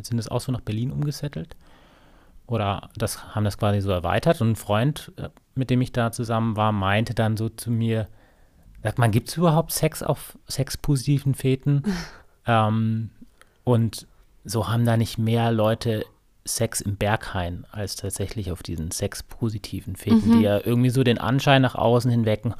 sind 0.03 0.19
es 0.19 0.29
auch 0.29 0.41
so 0.41 0.53
nach 0.53 0.61
Berlin 0.61 0.93
umgesettelt. 0.93 1.57
Oder 2.47 2.91
das 2.97 3.35
haben 3.35 3.45
das 3.45 3.57
quasi 3.57 3.81
so 3.81 3.91
erweitert. 3.91 4.41
Und 4.41 4.51
ein 4.51 4.57
Freund, 4.57 5.13
äh, 5.17 5.31
mit 5.55 5.71
dem 5.71 5.81
ich 5.81 5.93
da 5.93 6.13
zusammen 6.13 6.57
war, 6.57 6.73
meinte 6.73 7.15
dann 7.15 7.37
so 7.37 7.49
zu 7.49 7.71
mir, 7.71 8.09
sagt 8.83 8.99
man, 8.99 9.11
gibt 9.11 9.29
es 9.29 9.37
überhaupt 9.37 9.73
Sex 9.73 10.03
auf 10.03 10.39
sexpositiven 10.47 11.35
Feten? 11.35 11.83
ähm, 12.47 13.11
und 13.65 14.07
so 14.45 14.69
haben 14.69 14.85
da 14.85 14.99
nicht 14.99 15.17
mehr 15.17 15.51
Leute 15.53 16.05
Sex 16.47 16.81
im 16.81 16.97
Berghain 16.97 17.65
als 17.71 17.97
tatsächlich 17.97 18.53
auf 18.53 18.63
diesen 18.63 18.91
sexpositiven 18.91 19.97
Feten, 19.97 20.39
die 20.39 20.43
ja 20.43 20.61
irgendwie 20.63 20.91
so 20.91 21.03
den 21.03 21.19
Anschein 21.19 21.63
nach 21.63 21.75
außen 21.75 22.11
hinwecken, 22.11 22.55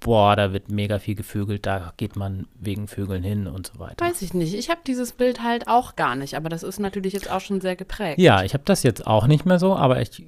boah, 0.00 0.34
da 0.34 0.52
wird 0.52 0.70
mega 0.70 0.98
viel 0.98 1.14
gevögelt, 1.14 1.66
da 1.66 1.92
geht 1.98 2.16
man 2.16 2.46
wegen 2.58 2.88
Vögeln 2.88 3.22
hin 3.22 3.46
und 3.46 3.66
so 3.66 3.78
weiter. 3.78 4.04
Weiß 4.04 4.22
ich 4.22 4.32
nicht. 4.34 4.54
Ich 4.54 4.70
habe 4.70 4.80
dieses 4.86 5.12
Bild 5.12 5.42
halt 5.42 5.68
auch 5.68 5.94
gar 5.94 6.16
nicht, 6.16 6.34
aber 6.34 6.48
das 6.48 6.62
ist 6.62 6.80
natürlich 6.80 7.12
jetzt 7.12 7.30
auch 7.30 7.40
schon 7.40 7.60
sehr 7.60 7.76
geprägt. 7.76 8.18
Ja, 8.18 8.42
ich 8.42 8.54
habe 8.54 8.64
das 8.64 8.82
jetzt 8.82 9.06
auch 9.06 9.26
nicht 9.26 9.44
mehr 9.44 9.58
so, 9.58 9.76
aber 9.76 10.00
ich 10.00 10.24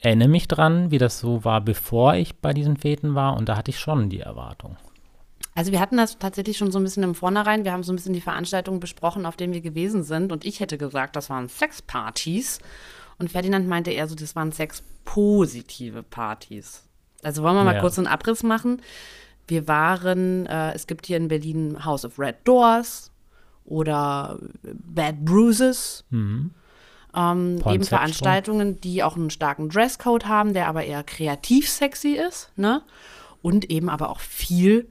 erinnere 0.00 0.28
mich 0.28 0.46
dran, 0.46 0.90
wie 0.92 0.98
das 0.98 1.18
so 1.18 1.44
war, 1.44 1.60
bevor 1.60 2.14
ich 2.14 2.36
bei 2.36 2.52
diesen 2.52 2.76
Feten 2.76 3.14
war 3.14 3.36
und 3.36 3.48
da 3.48 3.56
hatte 3.56 3.70
ich 3.70 3.80
schon 3.80 4.08
die 4.08 4.20
Erwartung. 4.20 4.76
Also 5.56 5.72
wir 5.72 5.80
hatten 5.80 5.96
das 5.96 6.18
tatsächlich 6.18 6.58
schon 6.58 6.70
so 6.70 6.78
ein 6.78 6.84
bisschen 6.84 7.02
im 7.02 7.14
Vornherein. 7.14 7.64
Wir 7.64 7.72
haben 7.72 7.82
so 7.82 7.90
ein 7.92 7.96
bisschen 7.96 8.12
die 8.12 8.20
Veranstaltungen 8.20 8.78
besprochen, 8.78 9.24
auf 9.24 9.36
denen 9.36 9.54
wir 9.54 9.62
gewesen 9.62 10.04
sind. 10.04 10.30
Und 10.30 10.44
ich 10.44 10.60
hätte 10.60 10.76
gesagt, 10.76 11.16
das 11.16 11.30
waren 11.30 11.48
Sexpartys. 11.48 12.58
Und 13.18 13.30
Ferdinand 13.32 13.66
meinte 13.66 13.90
eher 13.90 14.06
so, 14.06 14.14
das 14.14 14.36
waren 14.36 14.52
sexpositive 14.52 16.02
Partys. 16.02 16.82
Also 17.22 17.42
wollen 17.42 17.56
wir 17.56 17.64
mal 17.64 17.74
Ja. 17.76 17.80
kurz 17.80 17.98
einen 17.98 18.06
Abriss 18.06 18.42
machen. 18.42 18.82
Wir 19.48 19.66
waren, 19.66 20.44
äh, 20.46 20.74
es 20.74 20.86
gibt 20.86 21.06
hier 21.06 21.16
in 21.16 21.28
Berlin 21.28 21.84
House 21.86 22.04
of 22.04 22.18
Red 22.18 22.36
Doors 22.44 23.10
oder 23.64 24.38
Bad 24.62 25.24
Bruises. 25.24 26.04
Ähm, 26.12 26.52
eben. 27.14 27.82
Veranstaltungen, 27.84 28.78
die 28.82 29.02
auch 29.02 29.16
einen 29.16 29.30
starken 29.30 29.70
Dresscode 29.70 30.26
haben, 30.26 30.52
der 30.52 30.68
aber 30.68 30.84
eher 30.84 31.02
kreativ 31.02 31.70
sexy 31.70 32.10
ist, 32.10 32.50
ne? 32.56 32.82
Und 33.40 33.70
eben 33.70 33.88
aber 33.88 34.10
auch 34.10 34.20
viel 34.20 34.86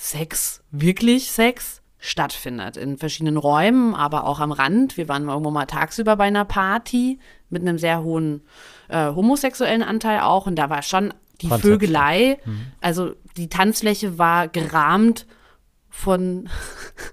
Sex, 0.00 0.62
wirklich 0.70 1.30
Sex 1.30 1.82
stattfindet 1.98 2.78
in 2.78 2.96
verschiedenen 2.96 3.36
Räumen, 3.36 3.94
aber 3.94 4.24
auch 4.24 4.40
am 4.40 4.50
Rand. 4.50 4.96
Wir 4.96 5.08
waren 5.08 5.28
irgendwo 5.28 5.50
mal 5.50 5.66
tagsüber 5.66 6.16
bei 6.16 6.24
einer 6.24 6.46
Party 6.46 7.18
mit 7.50 7.60
einem 7.60 7.76
sehr 7.76 8.02
hohen 8.02 8.40
äh, 8.88 9.12
homosexuellen 9.12 9.82
Anteil 9.82 10.20
auch 10.20 10.46
und 10.46 10.56
da 10.56 10.70
war 10.70 10.82
schon 10.82 11.12
die 11.42 11.48
Konzept. 11.48 11.66
Vögelei, 11.66 12.38
also 12.80 13.14
die 13.36 13.48
Tanzfläche 13.48 14.18
war 14.18 14.48
gerahmt 14.48 15.26
von, 15.90 16.48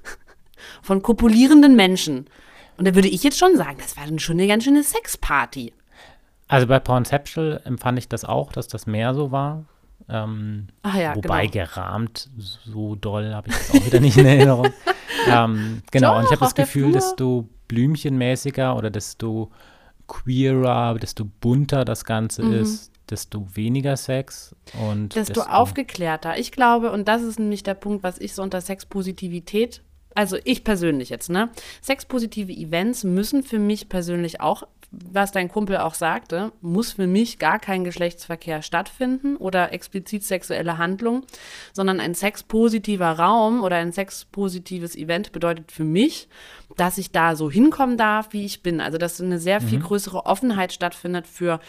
von 0.81 1.01
kopulierenden 1.01 1.75
Menschen. 1.75 2.29
Und 2.77 2.87
da 2.87 2.95
würde 2.95 3.09
ich 3.09 3.23
jetzt 3.23 3.37
schon 3.37 3.57
sagen, 3.57 3.77
das 3.79 3.97
war 3.97 4.05
dann 4.05 4.19
schon 4.19 4.37
eine 4.37 4.47
ganz 4.47 4.63
schöne 4.63 4.83
Sexparty. 4.83 5.73
Also 6.47 6.67
bei 6.67 6.79
Pornceptual 6.79 7.61
empfand 7.65 7.99
ich 7.99 8.07
das 8.07 8.23
auch, 8.23 8.53
dass 8.53 8.69
das 8.69 8.87
mehr 8.87 9.13
so 9.13 9.31
war. 9.31 9.65
Ähm, 10.09 10.67
ja, 10.85 11.15
wobei 11.15 11.47
genau. 11.47 11.65
gerahmt, 11.65 12.29
so 12.37 12.95
doll 12.95 13.33
habe 13.33 13.49
ich 13.49 13.55
das 13.57 13.71
auch 13.71 13.85
wieder 13.85 13.99
nicht 13.99 14.17
in 14.17 14.25
Erinnerung. 14.25 14.71
ähm, 15.29 15.81
genau, 15.91 16.15
und 16.17 16.23
ich 16.23 16.29
Doch, 16.29 16.31
habe 16.31 16.45
das 16.45 16.55
Gefühl, 16.55 16.93
desto 16.93 17.49
blümchenmäßiger 17.67 18.75
oder 18.75 18.89
desto 18.89 19.51
queerer, 20.07 20.95
desto 20.95 21.25
bunter 21.25 21.83
das 21.83 22.05
Ganze 22.05 22.43
ist, 22.43 22.91
desto 23.09 23.45
weniger 23.55 23.97
Sex 23.97 24.55
und 24.73 25.15
Mhm. 25.15 25.19
desto 25.19 25.41
aufgeklärter. 25.41 26.37
Ich 26.37 26.51
glaube, 26.51 26.91
und 26.91 27.07
das 27.07 27.21
ist 27.21 27.39
nämlich 27.39 27.63
der 27.63 27.73
Punkt, 27.73 28.03
was 28.03 28.17
ich 28.17 28.33
so 28.33 28.41
unter 28.41 28.61
Sexpositivität, 28.61 29.81
also 30.15 30.37
ich 30.45 30.63
persönlich 30.63 31.09
jetzt, 31.09 31.29
ne? 31.29 31.49
Sexpositive 31.81 32.51
Events 32.51 33.03
müssen 33.03 33.43
für 33.43 33.59
mich 33.59 33.89
persönlich 33.89 34.41
auch, 34.41 34.63
was 34.91 35.31
dein 35.31 35.49
Kumpel 35.49 35.77
auch 35.77 35.93
sagte, 35.93 36.53
muss 36.61 36.93
für 36.93 37.07
mich 37.07 37.39
gar 37.39 37.59
kein 37.59 37.83
Geschlechtsverkehr 37.83 38.61
stattfinden 38.61 39.35
oder 39.35 39.73
explizit 39.73 40.23
sexuelle 40.23 40.77
Handlung, 40.77 41.25
sondern 41.73 41.99
ein 41.99 42.13
sexpositiver 42.13 43.11
Raum 43.11 43.63
oder 43.63 43.75
ein 43.75 43.91
sexpositives 43.91 44.95
Event 44.95 45.33
bedeutet 45.33 45.71
für 45.71 45.83
mich, 45.83 46.29
dass 46.77 46.97
ich 46.97 47.11
da 47.11 47.35
so 47.35 47.51
hinkommen 47.51 47.97
darf, 47.97 48.31
wie 48.31 48.45
ich 48.45 48.63
bin. 48.63 48.79
Also, 48.79 48.97
dass 48.97 49.19
eine 49.19 49.39
sehr 49.39 49.59
viel 49.61 49.79
größere 49.79 50.25
Offenheit 50.25 50.71
stattfindet 50.71 51.27
für 51.27 51.59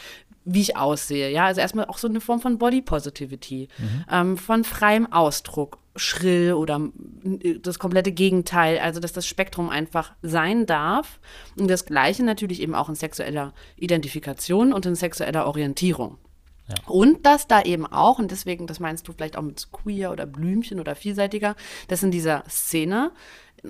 wie 0.48 0.62
ich 0.62 0.76
aussehe. 0.76 1.30
Ja, 1.30 1.46
also 1.46 1.60
erstmal 1.60 1.86
auch 1.86 1.98
so 1.98 2.08
eine 2.08 2.20
Form 2.20 2.40
von 2.40 2.58
Body 2.58 2.80
Positivity, 2.80 3.68
ähm, 4.10 4.36
von 4.36 4.64
freiem 4.64 5.12
Ausdruck, 5.12 5.78
schrill 5.94 6.54
oder 6.54 6.80
das 7.62 7.78
komplette 7.78 8.12
Gegenteil. 8.12 8.78
Also, 8.78 9.00
dass 9.00 9.12
das 9.12 9.26
Spektrum 9.26 9.68
einfach 9.68 10.12
sein 10.22 10.64
darf. 10.64 11.20
Und 11.58 11.68
das 11.68 11.84
Gleiche 11.84 12.24
natürlich 12.24 12.62
eben 12.62 12.74
auch 12.74 12.88
in 12.88 12.94
sexueller 12.94 13.52
Identifikation 13.76 14.72
und 14.72 14.86
in 14.86 14.94
sexueller 14.94 15.46
Orientierung. 15.46 16.18
Und 16.86 17.24
dass 17.24 17.46
da 17.46 17.62
eben 17.62 17.86
auch, 17.86 18.18
und 18.18 18.30
deswegen, 18.30 18.66
das 18.66 18.78
meinst 18.78 19.08
du 19.08 19.12
vielleicht 19.12 19.38
auch 19.38 19.42
mit 19.42 19.68
queer 19.72 20.12
oder 20.12 20.26
Blümchen 20.26 20.80
oder 20.80 20.94
vielseitiger, 20.94 21.56
dass 21.88 22.02
in 22.02 22.10
dieser 22.10 22.44
Szene 22.48 23.12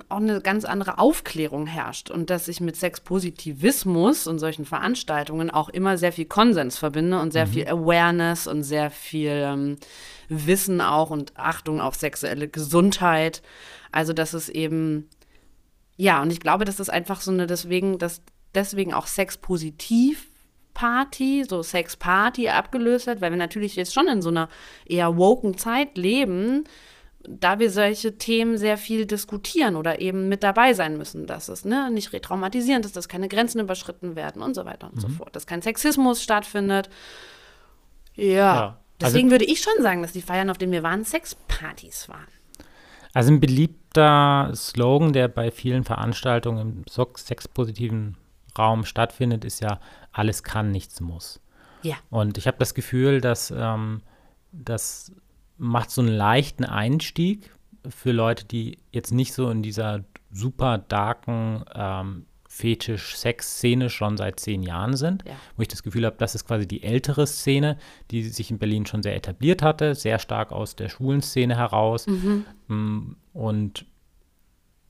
auch 0.08 0.18
eine 0.18 0.40
ganz 0.40 0.64
andere 0.64 0.98
Aufklärung 0.98 1.66
herrscht 1.66 2.10
und 2.10 2.30
dass 2.30 2.48
ich 2.48 2.60
mit 2.60 2.76
Sexpositivismus 2.76 4.26
und 4.26 4.38
solchen 4.38 4.64
Veranstaltungen 4.64 5.50
auch 5.50 5.68
immer 5.68 5.96
sehr 5.98 6.12
viel 6.12 6.26
Konsens 6.26 6.78
verbinde 6.78 7.20
und 7.20 7.32
sehr 7.32 7.46
viel 7.46 7.66
Awareness 7.68 8.46
und 8.46 8.62
sehr 8.62 8.90
viel 8.90 9.30
ähm, 9.30 9.76
Wissen 10.28 10.80
auch 10.80 11.10
und 11.10 11.36
Achtung 11.36 11.80
auf 11.80 11.94
sexuelle 11.94 12.48
Gesundheit. 12.48 13.42
Also, 13.92 14.12
dass 14.12 14.34
es 14.34 14.48
eben 14.48 15.08
ja, 15.98 16.22
und 16.22 16.32
ich 16.32 16.40
glaube, 16.40 16.64
das 16.64 16.80
ist 16.80 16.90
einfach 16.90 17.20
so 17.20 17.32
eine, 17.32 17.46
deswegen, 17.46 17.98
dass 17.98 18.22
deswegen 18.54 18.94
auch 18.94 19.08
Sexpositiv 19.08 20.28
Party, 20.72 21.44
so 21.46 21.60
Sexparty 21.60 22.50
abgelöst 22.50 23.08
hat, 23.08 23.20
weil 23.20 23.32
wir 23.32 23.36
natürlich 23.36 23.74
jetzt 23.74 23.92
schon 23.92 24.06
in 24.06 24.22
so 24.22 24.28
einer 24.28 24.48
eher 24.86 25.16
woken 25.16 25.58
Zeit 25.58 25.98
leben, 25.98 26.64
da 27.26 27.58
wir 27.58 27.70
solche 27.70 28.16
Themen 28.16 28.56
sehr 28.58 28.78
viel 28.78 29.04
diskutieren 29.06 29.76
oder 29.76 30.00
eben 30.00 30.28
mit 30.28 30.42
dabei 30.42 30.72
sein 30.74 30.96
müssen, 30.96 31.26
dass 31.26 31.48
es 31.48 31.64
ne, 31.64 31.90
nicht 31.90 32.12
retraumatisierend 32.12 32.86
ist, 32.86 32.96
dass 32.96 33.08
keine 33.08 33.28
Grenzen 33.28 33.60
überschritten 33.60 34.14
werden 34.16 34.40
und 34.40 34.54
so 34.54 34.64
weiter 34.64 34.90
und 34.92 35.00
so 35.00 35.08
fort, 35.08 35.34
dass 35.34 35.46
kein 35.46 35.60
Sexismus 35.62 36.22
stattfindet. 36.22 36.88
Ja, 38.14 38.24
Ja, 38.34 38.62
also- 38.64 38.76
deswegen 39.00 39.30
würde 39.30 39.44
ich 39.44 39.60
schon 39.60 39.82
sagen, 39.82 40.02
dass 40.02 40.12
die 40.12 40.22
Feiern, 40.22 40.50
auf 40.50 40.58
denen 40.58 40.72
wir 40.72 40.82
waren, 40.82 41.04
Sexpartys 41.04 42.08
waren. 42.08 42.26
Also 43.14 43.32
ein 43.32 43.40
beliebter 43.40 44.52
Slogan, 44.54 45.12
der 45.12 45.28
bei 45.28 45.50
vielen 45.50 45.82
Veranstaltungen 45.84 46.84
im 46.88 47.10
sexpositiven 47.16 48.16
Raum 48.56 48.84
stattfindet, 48.84 49.44
ist 49.44 49.60
ja, 49.60 49.80
alles 50.12 50.42
kann, 50.42 50.70
nichts 50.70 51.00
muss. 51.00 51.40
Ja. 51.82 51.96
Und 52.10 52.38
ich 52.38 52.46
habe 52.46 52.58
das 52.58 52.74
Gefühl, 52.74 53.20
dass 53.20 53.52
ähm, 53.56 54.02
das 54.52 55.12
macht 55.58 55.90
so 55.90 56.00
einen 56.00 56.14
leichten 56.16 56.64
Einstieg 56.64 57.50
für 57.88 58.12
Leute, 58.12 58.44
die 58.44 58.78
jetzt 58.90 59.12
nicht 59.12 59.32
so 59.34 59.50
in 59.50 59.62
dieser 59.62 60.04
super 60.30 60.78
darken 60.78 61.64
ähm, 61.74 62.24
Fetisch-Sex-Szene 62.48 63.90
schon 63.90 64.16
seit 64.16 64.40
zehn 64.40 64.62
Jahren 64.62 64.96
sind, 64.96 65.24
Ja. 65.26 65.34
wo 65.56 65.62
ich 65.62 65.68
das 65.68 65.82
Gefühl 65.82 66.04
habe, 66.06 66.16
das 66.18 66.34
ist 66.34 66.46
quasi 66.46 66.66
die 66.66 66.82
ältere 66.82 67.26
Szene, 67.26 67.78
die 68.10 68.22
sich 68.24 68.50
in 68.50 68.58
Berlin 68.58 68.86
schon 68.86 69.02
sehr 69.02 69.14
etabliert 69.16 69.62
hatte, 69.62 69.94
sehr 69.94 70.18
stark 70.18 70.50
aus 70.52 70.74
der 70.76 70.88
schwulen 70.88 71.22
Szene 71.22 71.56
heraus 71.56 72.06
Mm, 72.68 73.12
und 73.32 73.86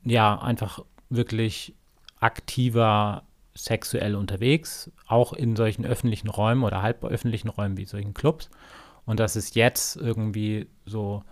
ja, 0.03 0.39
einfach 0.41 0.83
wirklich 1.09 1.75
aktiver 2.19 3.23
sexuell 3.55 4.15
unterwegs, 4.15 4.91
auch 5.07 5.33
in 5.33 5.55
solchen 5.55 5.85
öffentlichen 5.85 6.29
Räumen 6.29 6.63
oder 6.63 6.81
halböffentlichen 6.81 7.49
Räumen 7.49 7.77
wie 7.77 7.85
solchen 7.85 8.13
Clubs. 8.13 8.49
Und 9.09 9.19
dass 9.19 9.35
es 9.35 9.55
jetzt 9.55 9.95
irgendwie 9.95 10.67
so, 10.85 11.23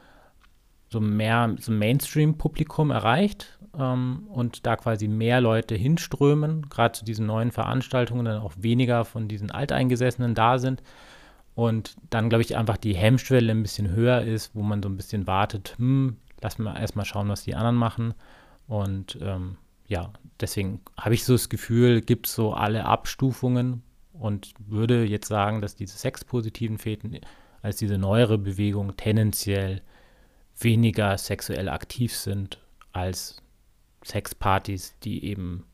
so 0.90 1.00
mehr 1.00 1.56
so 1.60 1.72
Mainstream-Publikum 1.72 2.90
erreicht 2.90 3.60
ähm, 3.78 4.26
und 4.34 4.66
da 4.66 4.76
quasi 4.78 5.08
mehr 5.08 5.42
Leute 5.42 5.76
hinströmen, 5.76 6.70
gerade 6.70 6.94
zu 6.94 7.06
diesen 7.06 7.28
neuen 7.28 7.52
Veranstaltungen, 7.52 8.26
dann 8.26 8.42
auch 8.42 8.54
weniger 8.58 9.06
von 9.06 9.28
diesen 9.28 9.52
Alteingesessenen 9.52 10.34
da 10.34 10.58
sind. 10.58 10.82
Und 11.54 11.98
dann, 12.10 12.30
glaube 12.30 12.42
ich, 12.42 12.58
einfach 12.58 12.78
die 12.78 12.96
Hemmschwelle 12.96 13.52
ein 13.52 13.62
bisschen 13.62 13.92
höher 13.92 14.24
ist, 14.24 14.56
wo 14.56 14.64
man 14.64 14.82
so 14.82 14.90
ein 14.90 14.98
bisschen 14.98 15.28
wartet, 15.28 15.76
hm, 15.78 16.18
lass 16.42 16.58
mal 16.58 16.80
erstmal 16.80 17.06
schauen, 17.06 17.30
was 17.30 17.44
die 17.44 17.54
anderen 17.54 17.76
machen. 17.76 18.16
Und 18.68 19.20
ähm, 19.22 19.56
ja, 19.86 20.12
deswegen 20.40 20.82
habe 21.00 21.14
ich 21.14 21.26
so 21.26 21.34
das 21.34 21.48
Gefühl, 21.48 22.02
gibt 22.02 22.26
es 22.26 22.34
so 22.34 22.54
alle 22.54 22.86
Abstufungen 22.86 23.84
und 24.14 24.56
würde 24.66 25.04
jetzt 25.04 25.28
sagen, 25.28 25.62
dass 25.62 25.76
diese 25.76 25.96
sexpositiven 25.96 26.80
Feten 26.80 27.20
als 27.62 27.78
diese 27.78 27.98
neuere 27.98 28.38
Bewegung 28.38 28.96
tendenziell 28.98 29.82
weniger 30.60 31.18
sexuell 31.18 31.70
aktiv 31.70 32.16
sind 32.16 32.60
als 32.94 33.42
Sexpartys, 34.04 34.96
die 35.04 35.24
eben 35.26 35.66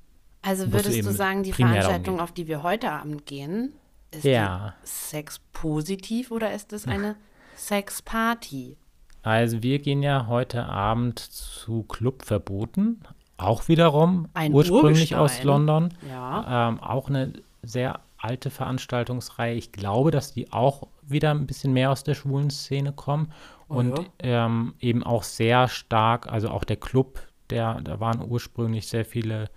Also 0.41 0.71
würdest 0.71 0.97
eben 0.97 1.07
du 1.07 1.13
sagen, 1.13 1.43
die 1.43 1.53
Veranstaltung, 1.53 2.19
auf 2.19 2.31
die 2.31 2.47
wir 2.47 2.63
heute 2.63 2.91
Abend 2.91 3.25
gehen, 3.25 3.73
ist 4.11 4.23
Ja. 4.25 4.75
sexpositiv 4.83 6.31
oder 6.31 6.53
ist 6.53 6.73
es 6.73 6.87
eine 6.87 7.15
Sexparty? 7.55 8.77
Also 9.21 9.63
wir 9.63 9.79
gehen 9.79 10.03
ja 10.03 10.27
heute 10.27 10.65
Abend 10.65 11.19
zu 11.19 11.83
Club 11.83 12.23
Verboten, 12.25 12.99
auch 13.37 13.67
wiederum 13.69 14.27
Ein 14.33 14.53
ursprünglich 14.53 15.15
aus 15.15 15.31
Urgestein. 15.31 15.45
London. 15.47 15.93
Ja. 16.09 16.69
Ähm, 16.69 16.79
auch 16.81 17.07
eine 17.09 17.33
sehr 17.61 17.99
alte 18.23 18.49
Veranstaltungsreihe. 18.49 19.55
Ich 19.55 19.71
glaube, 19.71 20.11
dass 20.11 20.33
die 20.33 20.51
auch 20.51 20.87
wieder 21.01 21.31
ein 21.31 21.45
bisschen 21.45 21.73
mehr 21.73 21.91
aus 21.91 22.03
der 22.03 22.15
schwulen 22.15 22.49
Szene 22.49 22.93
kommen 22.93 23.33
und 23.67 23.99
Oh 23.99 24.05
ja. 24.23 24.45
ähm, 24.45 24.75
eben 24.79 25.03
auch 25.03 25.23
sehr 25.23 25.67
stark, 25.67 26.31
also 26.31 26.49
auch 26.49 26.63
der 26.63 26.77
Club, 26.77 27.19
der, 27.49 27.81
da 27.81 27.99
waren 27.99 28.21
ursprünglich 28.21 28.87
sehr 28.87 29.03
viele 29.03 29.49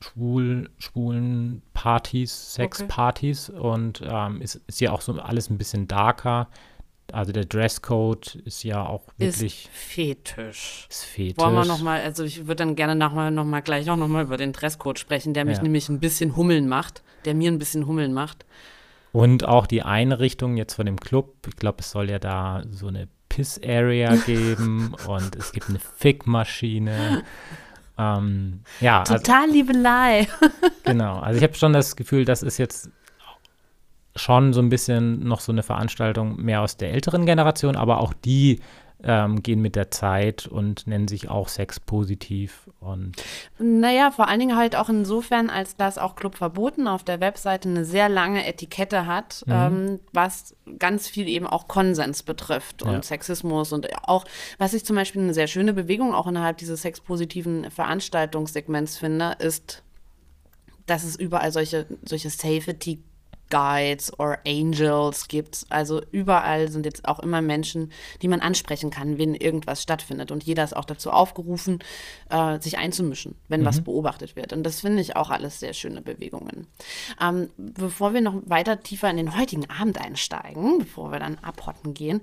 schwul, 0.00 0.70
schwulen 0.78 1.62
Partys, 1.72 2.54
Sexpartys 2.54 3.50
und 3.50 4.02
ähm, 4.04 4.40
ist, 4.40 4.56
ist 4.66 4.80
ja 4.80 4.92
auch 4.92 5.00
so 5.00 5.12
alles 5.14 5.50
ein 5.50 5.58
bisschen 5.58 5.86
darker. 5.86 6.48
Also 7.12 7.32
der 7.32 7.44
Dresscode 7.44 8.34
ist 8.44 8.62
ja 8.64 8.84
auch 8.84 9.02
wirklich 9.18 9.64
Ist 9.64 9.68
fetisch. 9.72 10.86
ist 10.90 11.04
fetisch. 11.04 11.36
Wollen 11.38 11.54
wir 11.54 11.64
nochmal, 11.64 12.00
also 12.00 12.24
ich 12.24 12.46
würde 12.46 12.56
dann 12.64 12.74
gerne 12.76 12.94
nachher 12.96 13.30
noch 13.30 13.44
mal 13.44 13.60
gleich 13.60 13.88
auch 13.90 13.96
nochmal 13.96 14.24
über 14.24 14.36
den 14.36 14.52
Dresscode 14.52 14.98
sprechen, 14.98 15.34
der 15.34 15.44
mich 15.44 15.58
Ja. 15.58 15.62
nämlich 15.62 15.88
ein 15.88 16.00
bisschen 16.00 16.34
hummeln 16.36 16.68
macht, 16.68 17.02
der 17.24 17.34
mir 17.34 17.50
ein 17.52 17.58
bisschen 17.58 17.86
hummeln 17.86 18.12
macht. 18.12 18.44
Und 19.12 19.46
auch 19.46 19.66
die 19.66 19.82
Einrichtung 19.82 20.56
jetzt 20.56 20.74
von 20.74 20.86
dem 20.86 20.98
Club, 20.98 21.34
ich 21.46 21.56
glaube, 21.56 21.78
es 21.80 21.90
soll 21.90 22.10
ja 22.10 22.18
da 22.18 22.64
so 22.70 22.88
eine 22.88 23.06
Piss-Area 23.28 24.16
geben 24.26 24.94
und 25.06 25.36
es 25.36 25.52
gibt 25.52 25.68
eine 25.68 25.78
Fick-Maschine. 25.78 27.22
Ähm, 27.96 28.60
ja, 28.80 29.00
also 29.00 29.14
Total 29.14 29.48
Liebelei. 29.50 30.26
Genau, 30.84 31.18
also 31.18 31.38
ich 31.38 31.42
habe 31.44 31.54
schon 31.54 31.72
das 31.72 31.96
Gefühl, 31.96 32.24
das 32.24 32.42
ist 32.42 32.58
jetzt 32.58 32.90
schon 34.16 34.52
so 34.52 34.60
ein 34.60 34.68
bisschen 34.68 35.26
noch 35.26 35.40
so 35.40 35.52
eine 35.52 35.62
Veranstaltung 35.62 36.36
mehr 36.40 36.62
aus 36.62 36.76
der 36.76 36.92
älteren 36.92 37.26
Generation, 37.26 37.76
aber 37.76 38.00
auch 38.00 38.12
die 38.12 38.60
ähm, 39.06 39.42
gehen 39.42 39.60
mit 39.60 39.76
der 39.76 39.90
Zeit 39.90 40.46
und 40.46 40.86
nennen 40.86 41.08
sich 41.08 41.28
auch 41.28 41.48
sexpositiv 41.48 42.70
und 42.80 43.12
Naja, 43.58 44.10
vor 44.10 44.28
allen 44.28 44.40
Dingen 44.40 44.56
halt 44.56 44.76
auch 44.76 44.88
insofern, 44.88 45.50
als 45.50 45.76
dass 45.76 45.98
auch 45.98 46.16
Club 46.16 46.36
Verboten 46.36 46.88
auf 46.88 47.04
der 47.04 47.20
Webseite 47.20 47.68
eine 47.68 47.84
sehr 47.84 48.08
lange 48.08 48.46
Etikette 48.46 49.06
hat, 49.06 49.44
ähm, 49.46 50.00
was 50.12 50.56
ganz 50.78 51.08
viel 51.08 51.28
eben 51.28 51.46
auch 51.46 51.68
Konsens 51.68 52.22
betrifft 52.22 52.82
und 52.82 52.92
Ja. 52.92 53.02
Sexismus 53.02 53.72
und 53.72 53.88
auch, 54.08 54.24
was 54.58 54.72
ich 54.72 54.86
zum 54.86 54.96
Beispiel 54.96 55.22
eine 55.22 55.34
sehr 55.34 55.48
schöne 55.48 55.74
Bewegung 55.74 56.14
auch 56.14 56.26
innerhalb 56.26 56.56
dieses 56.56 56.80
sexpositiven 56.82 57.70
Veranstaltungssegments 57.70 58.96
finde, 58.96 59.36
ist, 59.38 59.82
dass 60.86 61.04
es 61.04 61.16
überall 61.16 61.52
solche, 61.52 61.86
solche 62.04 62.30
Safety 62.30 63.02
Guides 63.54 64.18
or 64.18 64.38
Angels 64.44 65.28
gibt. 65.28 65.64
Also 65.68 66.02
überall 66.10 66.68
sind 66.68 66.84
jetzt 66.86 67.06
auch 67.06 67.20
immer 67.20 67.40
Menschen, 67.40 67.92
die 68.20 68.26
man 68.26 68.40
ansprechen 68.40 68.90
kann, 68.90 69.16
wenn 69.16 69.36
irgendwas 69.36 69.80
stattfindet. 69.80 70.32
Und 70.32 70.42
jeder 70.42 70.64
ist 70.64 70.74
auch 70.74 70.84
dazu 70.84 71.12
aufgerufen, 71.12 71.78
äh, 72.30 72.58
sich 72.58 72.78
einzumischen, 72.78 73.36
wenn 73.46 73.64
was 73.64 73.80
beobachtet 73.80 74.34
wird. 74.34 74.52
Und 74.52 74.64
das 74.64 74.80
finde 74.80 75.02
ich 75.02 75.14
auch 75.14 75.30
alles 75.30 75.60
sehr 75.60 75.72
schöne 75.72 76.00
Bewegungen. 76.00 76.66
Ähm, 77.22 77.48
bevor 77.56 78.12
wir 78.12 78.22
noch 78.22 78.34
weiter 78.46 78.82
tiefer 78.82 79.08
in 79.08 79.18
den 79.18 79.38
heutigen 79.38 79.70
Abend 79.70 80.00
einsteigen, 80.00 80.78
bevor 80.78 81.12
wir 81.12 81.20
dann 81.20 81.38
abhotten 81.38 81.94
gehen, 81.94 82.22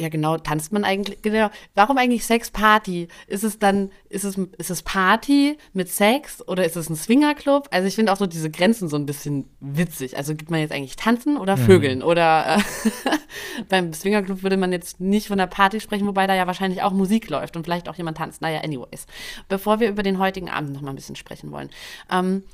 ja, 0.00 0.08
genau, 0.08 0.38
tanzt 0.38 0.72
man 0.72 0.84
eigentlich, 0.84 1.22
genau. 1.22 1.50
Warum 1.74 1.98
eigentlich 1.98 2.24
Sexparty? 2.24 3.08
Ist 3.26 3.42
es 3.42 3.58
dann, 3.58 3.90
ist 4.08 4.24
es, 4.24 4.38
ist 4.56 4.70
es 4.70 4.82
Party 4.82 5.58
mit 5.72 5.88
Sex 5.88 6.46
oder 6.46 6.64
ist 6.64 6.76
es 6.76 6.88
ein 6.88 6.94
Swingerclub? 6.94 7.66
Also 7.72 7.88
ich 7.88 7.96
finde 7.96 8.12
auch 8.12 8.16
so 8.16 8.26
diese 8.26 8.48
Grenzen 8.48 8.88
so 8.88 8.96
ein 8.96 9.06
bisschen 9.06 9.50
witzig. 9.58 10.16
Also 10.16 10.36
gibt 10.36 10.52
man 10.52 10.60
jetzt 10.60 10.72
eigentlich 10.72 10.94
tanzen 10.94 11.36
oder 11.36 11.56
vögeln? 11.56 12.04
Oder 12.04 12.58
äh, 12.58 12.90
beim 13.68 13.92
Swingerclub 13.92 14.44
würde 14.44 14.56
man 14.56 14.70
jetzt 14.70 15.00
nicht 15.00 15.26
von 15.26 15.38
der 15.38 15.48
Party 15.48 15.80
sprechen, 15.80 16.06
wobei 16.06 16.28
da 16.28 16.36
ja 16.36 16.46
wahrscheinlich 16.46 16.82
auch 16.82 16.92
Musik 16.92 17.28
läuft 17.28 17.56
und 17.56 17.64
vielleicht 17.64 17.88
auch 17.88 17.96
jemand 17.96 18.18
tanzt. 18.18 18.40
Naja, 18.40 18.60
anyways. 18.60 19.06
Bevor 19.48 19.80
wir 19.80 19.88
über 19.88 20.04
den 20.04 20.20
heutigen 20.20 20.48
Abend 20.48 20.74
noch 20.74 20.80
mal 20.80 20.90
ein 20.90 20.96
bisschen 20.96 21.16
sprechen 21.16 21.50
wollen. 21.50 21.70
Ähm, 22.08 22.44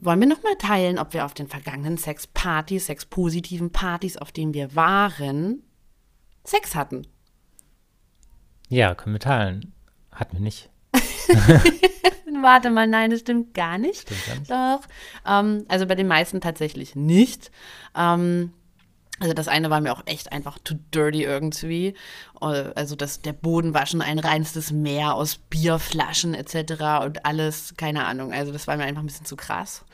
wollen 0.00 0.20
wir 0.20 0.28
noch 0.28 0.44
mal 0.44 0.54
teilen, 0.56 1.00
ob 1.00 1.14
wir 1.14 1.24
auf 1.24 1.34
den 1.34 1.48
vergangenen 1.48 1.98
Sexpartys, 1.98 2.86
sexpositiven 2.86 3.70
Partys, 3.70 4.16
auf 4.16 4.30
denen 4.30 4.54
wir 4.54 4.76
waren, 4.76 5.64
Sex 6.48 6.74
hatten? 6.74 7.06
ja, 8.68 8.94
können 8.94 9.14
wir 9.14 9.20
teilen. 9.20 9.72
Hatten 10.12 10.36
wir 10.36 10.42
nicht. 10.42 10.70
Warte 12.42 12.70
mal, 12.70 12.86
nein, 12.86 13.10
das 13.10 13.20
stimmt 13.20 13.54
gar 13.54 13.78
nicht. 13.78 14.02
Stimmt 14.02 14.26
gar 14.26 14.34
nicht. 14.36 14.50
Doch. 14.50 14.88
Ähm, 15.26 15.64
also 15.68 15.86
bei 15.86 15.94
den 15.94 16.06
meisten 16.06 16.40
tatsächlich 16.40 16.94
nicht. 16.94 17.50
Ähm, 17.96 18.52
also 19.20 19.34
das 19.34 19.48
eine 19.48 19.70
war 19.70 19.80
mir 19.80 19.92
auch 19.92 20.02
echt 20.06 20.30
einfach 20.30 20.58
too 20.62 20.76
dirty 20.94 21.24
irgendwie. 21.24 21.94
Also 22.40 22.94
das, 22.94 23.20
der 23.20 23.32
Boden 23.32 23.74
war 23.74 23.86
schon 23.86 24.02
ein 24.02 24.20
reinstes 24.20 24.70
Meer 24.70 25.14
aus 25.14 25.36
Bierflaschen 25.36 26.34
etc. 26.34 27.04
und 27.04 27.24
alles, 27.24 27.74
keine 27.76 28.04
Ahnung. 28.04 28.32
Also 28.32 28.52
das 28.52 28.68
war 28.68 28.76
mir 28.76 28.84
einfach 28.84 29.02
ein 29.02 29.06
bisschen 29.06 29.26
zu 29.26 29.34
krass. 29.34 29.84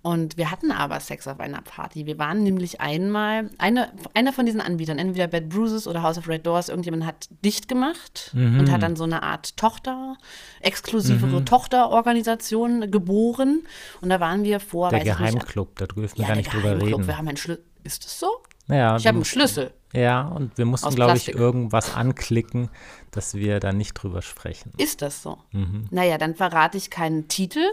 Und 0.00 0.36
wir 0.36 0.50
hatten 0.52 0.70
aber 0.70 1.00
Sex 1.00 1.26
auf 1.26 1.40
einer 1.40 1.60
Party. 1.60 2.06
Wir 2.06 2.18
waren 2.18 2.42
nämlich 2.44 2.80
einmal, 2.80 3.50
eine, 3.58 3.92
einer 4.14 4.32
von 4.32 4.46
diesen 4.46 4.60
Anbietern, 4.60 4.96
entweder 4.98 5.26
Bad 5.26 5.48
Bruises 5.48 5.88
oder 5.88 6.02
House 6.02 6.16
of 6.18 6.28
Red 6.28 6.46
Doors, 6.46 6.68
irgendjemand 6.68 7.04
hat 7.04 7.28
dicht 7.44 7.66
gemacht 7.68 8.30
und 8.34 8.70
hat 8.70 8.82
dann 8.82 8.94
so 8.96 9.04
eine 9.04 9.22
Art 9.24 9.56
Tochter, 9.56 10.16
exklusivere 10.60 11.44
Tochterorganisation 11.44 12.90
geboren. 12.90 13.66
Und 14.00 14.08
da 14.10 14.20
waren 14.20 14.44
wir 14.44 14.60
vor, 14.60 14.90
Der 14.90 15.00
Geheimclub, 15.00 15.76
da 15.76 15.86
dürfen 15.86 16.16
wir 16.16 16.22
ja, 16.22 16.28
gar 16.28 16.36
nicht 16.36 16.52
drüber 16.52 16.80
reden. 16.80 17.06
Wir 17.06 17.18
haben 17.18 17.28
einen 17.28 17.36
Schlüssel. 17.36 17.64
Ist 17.84 18.04
das 18.04 18.18
so? 18.18 18.28
Naja, 18.66 18.96
Ich 18.96 19.06
habe 19.06 19.16
einen 19.16 19.24
Schlüssel. 19.24 19.72
ja, 19.94 20.28
und 20.28 20.58
wir 20.58 20.66
mussten, 20.66 20.94
glaube 20.94 21.16
ich, 21.16 21.34
irgendwas 21.34 21.94
anklicken, 21.94 22.68
dass 23.10 23.34
wir 23.34 23.60
da 23.60 23.72
nicht 23.72 23.94
drüber 23.94 24.22
sprechen. 24.22 24.72
Ist 24.76 25.02
das 25.02 25.22
so? 25.22 25.38
Mhm. 25.52 25.86
Naja, 25.90 26.18
dann 26.18 26.34
verrate 26.34 26.78
ich 26.78 26.90
keinen 26.90 27.28
Titel. 27.28 27.64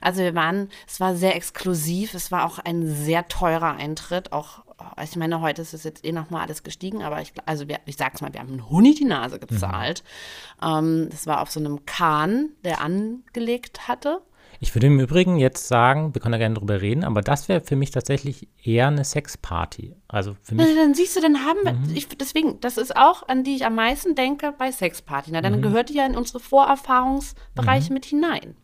Also 0.00 0.22
wir 0.22 0.34
waren, 0.34 0.70
es 0.86 1.00
war 1.00 1.16
sehr 1.16 1.36
exklusiv, 1.36 2.14
es 2.14 2.30
war 2.30 2.44
auch 2.44 2.58
ein 2.58 2.86
sehr 2.86 3.28
teurer 3.28 3.76
Eintritt, 3.76 4.32
auch 4.32 4.66
ich 5.02 5.16
meine, 5.16 5.40
heute 5.40 5.62
ist 5.62 5.72
es 5.72 5.84
jetzt 5.84 6.04
eh 6.04 6.12
nochmal 6.12 6.42
alles 6.42 6.62
gestiegen, 6.62 7.02
aber 7.02 7.22
ich, 7.22 7.32
also 7.46 7.66
wir, 7.66 7.80
ich 7.86 7.96
sag's 7.96 8.20
mal, 8.20 8.32
wir 8.32 8.40
haben 8.40 8.50
einen 8.50 8.68
Huni 8.68 8.94
die 8.94 9.06
Nase 9.06 9.38
gezahlt. 9.38 10.04
Ähm, 10.62 11.08
das 11.10 11.26
war 11.26 11.40
auf 11.40 11.50
so 11.50 11.60
einem 11.60 11.86
Kahn, 11.86 12.50
der 12.62 12.82
angelegt 12.82 13.88
hatte. 13.88 14.20
Ich 14.60 14.74
würde 14.74 14.86
im 14.86 14.98
Übrigen 15.00 15.36
jetzt 15.38 15.68
sagen, 15.68 16.14
wir 16.14 16.20
können 16.22 16.32
da 16.32 16.38
gerne 16.38 16.54
drüber 16.54 16.80
reden, 16.80 17.04
aber 17.04 17.20
das 17.20 17.48
wäre 17.48 17.60
für 17.60 17.76
mich 17.76 17.90
tatsächlich 17.90 18.48
eher 18.62 18.88
eine 18.88 19.04
Sexparty. 19.04 19.94
Also 20.08 20.36
für 20.42 20.54
mich, 20.54 20.66
Na, 20.74 20.82
Dann 20.82 20.94
siehst 20.94 21.16
du, 21.16 21.20
dann 21.20 21.44
haben 21.44 21.58
wir, 21.64 21.72
Mhm. 21.74 21.94
ich, 21.94 22.08
deswegen, 22.08 22.60
das 22.60 22.78
ist 22.78 22.96
auch, 22.96 23.28
an 23.28 23.44
die 23.44 23.56
ich 23.56 23.66
am 23.66 23.74
meisten 23.74 24.14
denke 24.14 24.52
bei 24.56 24.72
Sexparty. 24.72 25.30
Na, 25.32 25.38
Mhm. 25.40 25.42
dann 25.44 25.62
gehört 25.62 25.88
die 25.90 25.94
ja 25.94 26.06
in 26.06 26.16
unsere 26.16 26.40
Vorerfahrungsbereiche 26.40 27.92
mit 27.92 28.04
hinein. 28.06 28.56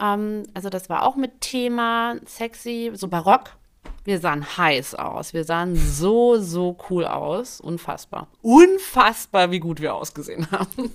Ähm, 0.00 0.44
also 0.54 0.68
das 0.70 0.88
war 0.88 1.04
auch 1.06 1.16
mit 1.16 1.40
Thema 1.40 2.16
sexy, 2.24 2.90
so 2.94 3.08
barock. 3.08 3.56
Wir 4.04 4.18
sahen 4.18 4.44
heiß 4.56 4.94
aus. 4.94 5.34
Wir 5.34 5.44
sahen 5.44 5.76
so, 5.76 6.40
so 6.40 6.76
cool 6.88 7.04
aus. 7.04 7.60
Unfassbar. 7.60 8.28
Unfassbar, 8.42 9.50
wie 9.50 9.60
gut 9.60 9.80
wir 9.80 9.94
ausgesehen 9.94 10.50
haben. 10.50 10.92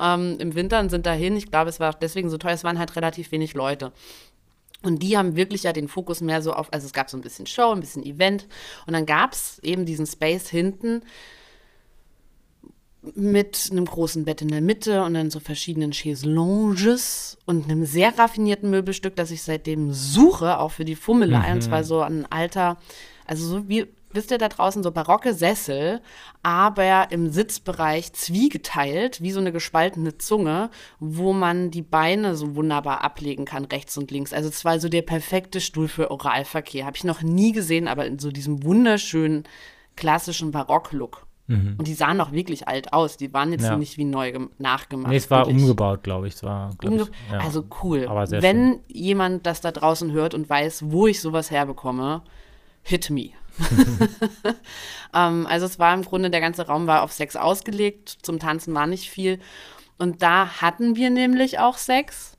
ähm, 0.00 0.36
Im 0.38 0.54
Winter 0.54 0.88
sind 0.90 1.06
dahin, 1.06 1.36
ich 1.36 1.50
glaube, 1.50 1.70
es 1.70 1.80
war 1.80 1.94
deswegen 1.94 2.28
so 2.28 2.38
teuer, 2.38 2.52
es 2.52 2.64
waren 2.64 2.78
halt 2.78 2.94
relativ 2.96 3.32
wenig 3.32 3.54
Leute. 3.54 3.92
Und 4.82 5.02
die 5.02 5.16
haben 5.16 5.36
wirklich 5.36 5.62
ja 5.62 5.72
den 5.72 5.88
Fokus 5.88 6.20
mehr 6.20 6.42
so 6.42 6.52
auf, 6.52 6.72
also 6.72 6.86
es 6.86 6.92
gab 6.92 7.08
so 7.08 7.16
ein 7.16 7.22
bisschen 7.22 7.46
Show, 7.46 7.70
ein 7.70 7.80
bisschen 7.80 8.04
Event. 8.04 8.48
Und 8.86 8.92
dann 8.92 9.06
gab 9.06 9.32
es 9.32 9.58
eben 9.60 9.86
diesen 9.86 10.06
Space 10.06 10.48
hinten 10.48 11.02
mit 13.14 13.68
einem 13.72 13.84
großen 13.84 14.24
Bett 14.24 14.42
in 14.42 14.48
der 14.48 14.60
Mitte 14.60 15.02
und 15.02 15.14
dann 15.14 15.30
so 15.30 15.40
verschiedenen 15.40 15.92
Chaiselonges 15.92 17.36
und 17.46 17.64
einem 17.64 17.84
sehr 17.84 18.16
raffinierten 18.16 18.70
Möbelstück, 18.70 19.16
das 19.16 19.32
ich 19.32 19.42
seitdem 19.42 19.92
suche, 19.92 20.58
auch 20.58 20.70
für 20.70 20.84
die 20.84 20.94
Fummelei. 20.94 21.52
Und 21.52 21.62
zwar 21.62 21.82
so 21.82 22.00
ein 22.00 22.30
alter, 22.30 22.76
also 23.26 23.44
so 23.44 23.68
wie, 23.68 23.88
wisst 24.12 24.30
ihr 24.30 24.38
da 24.38 24.48
draußen, 24.48 24.84
so 24.84 24.92
barocke 24.92 25.34
Sessel, 25.34 26.00
aber 26.44 27.10
im 27.10 27.30
Sitzbereich 27.30 28.12
zwiegeteilt, 28.12 29.20
wie 29.20 29.32
so 29.32 29.40
eine 29.40 29.50
gespaltene 29.50 30.18
Zunge, 30.18 30.70
wo 31.00 31.32
man 31.32 31.72
die 31.72 31.82
Beine 31.82 32.36
so 32.36 32.54
wunderbar 32.54 33.02
ablegen 33.02 33.46
kann, 33.46 33.64
rechts 33.64 33.98
und 33.98 34.12
links. 34.12 34.32
Also 34.32 34.48
es 34.48 34.64
war 34.64 34.78
so 34.78 34.88
der 34.88 35.02
perfekte 35.02 35.60
Stuhl 35.60 35.88
für 35.88 36.12
Oralverkehr. 36.12 36.86
Habe 36.86 36.96
ich 36.96 37.04
noch 37.04 37.22
nie 37.22 37.50
gesehen, 37.50 37.88
aber 37.88 38.06
in 38.06 38.20
so 38.20 38.30
diesem 38.30 38.62
wunderschönen 38.62 39.42
klassischen 39.96 40.52
Barock-Look. 40.52 41.26
Und 41.48 41.86
die 41.86 41.92
sahen 41.92 42.18
auch 42.20 42.32
wirklich 42.32 42.66
alt 42.66 42.94
aus. 42.94 43.18
Die 43.18 43.34
waren 43.34 43.52
jetzt 43.52 43.64
Ja. 43.64 43.76
nicht 43.76 43.98
wie 43.98 44.04
neu 44.04 44.32
gem- 44.32 44.50
nachgemacht. 44.58 45.10
nee, 45.10 45.16
es 45.16 45.30
war 45.30 45.40
wirklich. 45.46 45.60
umgebaut, 45.62 46.02
glaube 46.02 46.26
ich. 46.28 46.34
Es 46.36 46.42
war, 46.42 46.70
glaub 46.78 46.92
Umge 46.94 47.02
ich, 47.02 47.32
ja. 47.32 47.40
Also 47.40 47.64
cool. 47.82 48.06
Wenn 48.30 48.80
jemand 48.88 49.44
das 49.44 49.60
da 49.60 49.70
draußen 49.70 50.12
hört 50.12 50.32
und 50.32 50.48
weiß, 50.48 50.84
wo 50.86 51.06
ich 51.06 51.20
sowas 51.20 51.50
herbekomme, 51.50 52.22
hit 52.82 53.10
me. 53.10 53.30
ähm, 55.14 55.46
also 55.46 55.66
es 55.66 55.78
war 55.78 55.92
im 55.94 56.02
Grunde, 56.04 56.30
der 56.30 56.40
ganze 56.40 56.66
Raum 56.66 56.86
war 56.86 57.02
auf 57.02 57.12
Sex 57.12 57.36
ausgelegt. 57.36 58.16
Zum 58.22 58.38
Tanzen 58.38 58.72
war 58.74 58.86
nicht 58.86 59.10
viel. 59.10 59.38
Und 59.98 60.22
da 60.22 60.60
hatten 60.62 60.96
wir 60.96 61.10
nämlich 61.10 61.58
auch 61.58 61.76
Sex. 61.76 62.36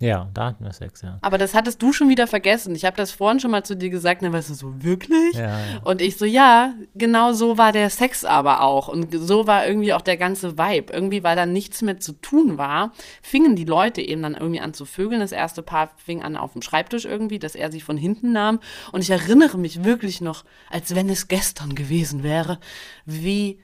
Ja, 0.00 0.28
da 0.32 0.46
hatten 0.46 0.64
wir 0.64 0.72
Sex, 0.72 1.02
ja. 1.02 1.18
Aber 1.22 1.38
das 1.38 1.54
hattest 1.54 1.82
du 1.82 1.92
schon 1.92 2.08
wieder 2.08 2.28
vergessen. 2.28 2.72
Ich 2.76 2.84
habe 2.84 2.96
das 2.96 3.10
vorhin 3.10 3.40
schon 3.40 3.50
mal 3.50 3.64
zu 3.64 3.76
dir 3.76 3.90
gesagt, 3.90 4.22
dann 4.22 4.32
weißt 4.32 4.50
du 4.50 4.54
so, 4.54 4.82
wirklich? 4.82 5.34
Ja, 5.34 5.58
ja. 5.58 5.80
Und 5.82 6.00
ich 6.00 6.16
so, 6.16 6.24
ja, 6.24 6.74
genau 6.94 7.32
so 7.32 7.58
war 7.58 7.72
der 7.72 7.90
Sex 7.90 8.24
aber 8.24 8.62
auch. 8.62 8.86
Und 8.86 9.12
so 9.12 9.48
war 9.48 9.66
irgendwie 9.66 9.92
auch 9.92 10.00
der 10.00 10.16
ganze 10.16 10.56
Vibe. 10.56 10.92
Irgendwie, 10.92 11.24
weil 11.24 11.34
da 11.34 11.46
nichts 11.46 11.82
mehr 11.82 11.98
zu 11.98 12.12
tun 12.12 12.58
war, 12.58 12.92
fingen 13.22 13.56
die 13.56 13.64
Leute 13.64 14.00
eben 14.00 14.22
dann 14.22 14.34
irgendwie 14.34 14.60
an 14.60 14.72
zu 14.72 14.84
vögeln. 14.84 15.20
Das 15.20 15.32
erste 15.32 15.62
Paar 15.62 15.90
fing 15.96 16.22
an 16.22 16.36
auf 16.36 16.52
dem 16.52 16.62
Schreibtisch 16.62 17.04
irgendwie, 17.04 17.40
dass 17.40 17.56
er 17.56 17.72
sie 17.72 17.80
von 17.80 17.96
hinten 17.96 18.30
nahm. 18.30 18.60
Und 18.92 19.00
ich 19.00 19.10
erinnere 19.10 19.58
mich 19.58 19.82
wirklich 19.82 20.20
noch, 20.20 20.44
als 20.70 20.94
wenn 20.94 21.08
es 21.08 21.26
gestern 21.26 21.74
gewesen 21.74 22.22
wäre, 22.22 22.60
wie 23.04 23.58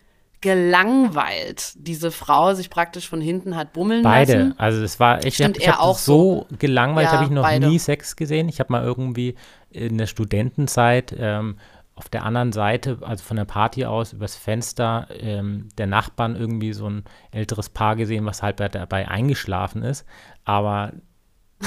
gelangweilt 0.44 1.72
diese 1.76 2.10
Frau 2.10 2.52
sich 2.52 2.68
praktisch 2.68 3.08
von 3.08 3.20
hinten 3.22 3.56
hat 3.56 3.72
bummeln 3.72 4.02
Beide. 4.02 4.32
lassen. 4.36 4.54
Also 4.58 4.82
es 4.82 5.00
war 5.00 5.16
echt, 5.16 5.26
ich 5.26 5.34
Stimmt, 5.36 5.54
habe 5.56 5.60
ich 5.60 5.66
er 5.66 5.72
hab 5.74 5.80
auch 5.80 5.96
so 5.98 6.46
gelangweilt, 6.58 7.06
Ja, 7.06 7.12
habe 7.12 7.24
ich 7.24 7.30
noch 7.30 7.42
beide. 7.42 7.66
nie 7.66 7.78
Sex 7.78 8.14
gesehen. 8.14 8.48
Ich 8.50 8.60
habe 8.60 8.70
mal 8.72 8.84
irgendwie 8.84 9.34
in 9.70 9.96
der 9.96 10.06
Studentenzeit 10.06 11.14
ähm, 11.18 11.56
auf 11.94 12.10
der 12.10 12.24
anderen 12.24 12.52
Seite, 12.52 12.98
also 13.00 13.24
von 13.24 13.36
der 13.38 13.46
Party 13.46 13.86
aus, 13.86 14.12
übers 14.12 14.36
Fenster 14.36 15.08
ähm, 15.18 15.68
der 15.78 15.86
Nachbarn 15.86 16.36
irgendwie 16.36 16.74
so 16.74 16.90
ein 16.90 17.04
älteres 17.30 17.70
Paar 17.70 17.96
gesehen, 17.96 18.26
was 18.26 18.42
halb 18.42 18.58
dabei 18.58 19.08
eingeschlafen 19.08 19.82
ist. 19.82 20.04
Aber 20.44 20.92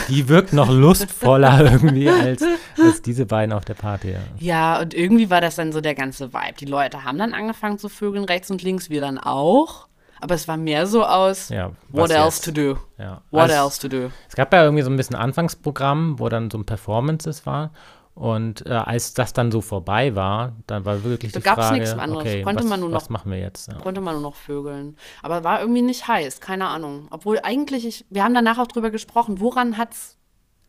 Die 0.10 0.30
wirkt 0.30 0.54
noch 0.54 0.69
lustvoller 0.71 1.71
irgendwie 1.71 2.10
als, 2.10 2.43
als 2.82 3.02
diese 3.02 3.26
beiden 3.26 3.54
auf 3.54 3.65
der 3.65 3.73
Party. 3.73 4.12
Ja. 4.12 4.19
Ja, 4.39 4.82
und 4.82 4.93
irgendwie 4.93 5.30
war 5.30 5.41
das 5.41 5.56
dann 5.56 5.71
so 5.71 5.82
der 5.82 5.95
ganze 5.95 6.34
Vibe. 6.34 6.54
Die 6.60 6.65
Leute 6.65 7.04
haben 7.04 7.17
dann 7.17 7.34
angefangen 7.34 7.78
zu 7.80 7.89
vögeln, 7.89 8.26
rechts 8.26 8.52
und 8.52 8.62
links, 8.63 8.89
wir 8.89 9.02
dann 9.02 9.17
auch. 9.17 9.88
Aber 10.19 10.34
es 10.34 10.47
war 10.47 10.58
mehr 10.58 10.88
so 10.88 11.06
aus, 11.06 11.50
Ja, 11.50 11.71
what 11.89 12.10
else 12.10 12.38
jetzt? 12.38 12.45
to 12.45 12.52
do? 12.52 12.78
Ja. 12.97 13.21
What 13.30 13.52
Also, 13.52 13.56
else 13.65 13.80
to 13.82 13.88
do? 13.88 14.12
Es 14.28 14.36
gab 14.36 14.52
ja 14.52 14.63
irgendwie 14.63 14.82
so 14.84 14.89
ein 14.89 14.97
bisschen 14.97 15.15
Anfangsprogramm, 15.15 16.17
wo 16.19 16.28
dann 16.30 16.50
so 16.50 16.58
ein 16.58 16.65
Performances 16.65 17.45
war. 17.45 17.71
Und 18.17 18.65
äh, 18.65 18.69
als 18.69 19.13
das 19.13 19.32
dann 19.34 19.51
so 19.51 19.62
vorbei 19.62 20.15
war, 20.15 20.53
dann 20.65 20.86
war 20.86 21.03
wirklich 21.03 21.34
Da 21.34 21.39
die 21.39 21.43
gab's 21.45 21.67
Frage, 21.67 21.75
nichts 21.82 21.91
anderes. 21.97 22.23
okay, 22.23 22.41
Konnte 22.41 22.63
was, 22.63 22.69
man 22.69 22.80
nur 22.80 22.91
was 22.91 23.03
noch- 23.03 23.10
machen 23.12 23.32
wir 23.32 23.38
jetzt? 23.39 23.67
Ja. 23.71 23.75
Konnte 23.77 24.01
man 24.01 24.13
nur 24.15 24.23
noch 24.23 24.36
vögeln. 24.36 24.97
Aber 25.21 25.43
war 25.43 25.62
irgendwie 25.62 25.84
nicht 25.84 26.08
heiß, 26.08 26.41
keine 26.41 26.67
Ahnung. 26.67 27.08
Obwohl 27.12 27.39
eigentlich, 27.43 27.86
ich, 27.86 28.06
wir 28.10 28.23
haben 28.23 28.34
danach 28.34 28.58
auch 28.58 28.65
drüber 28.67 28.89
gesprochen, 28.89 29.39
woran 29.39 29.77
hat's 29.77 30.17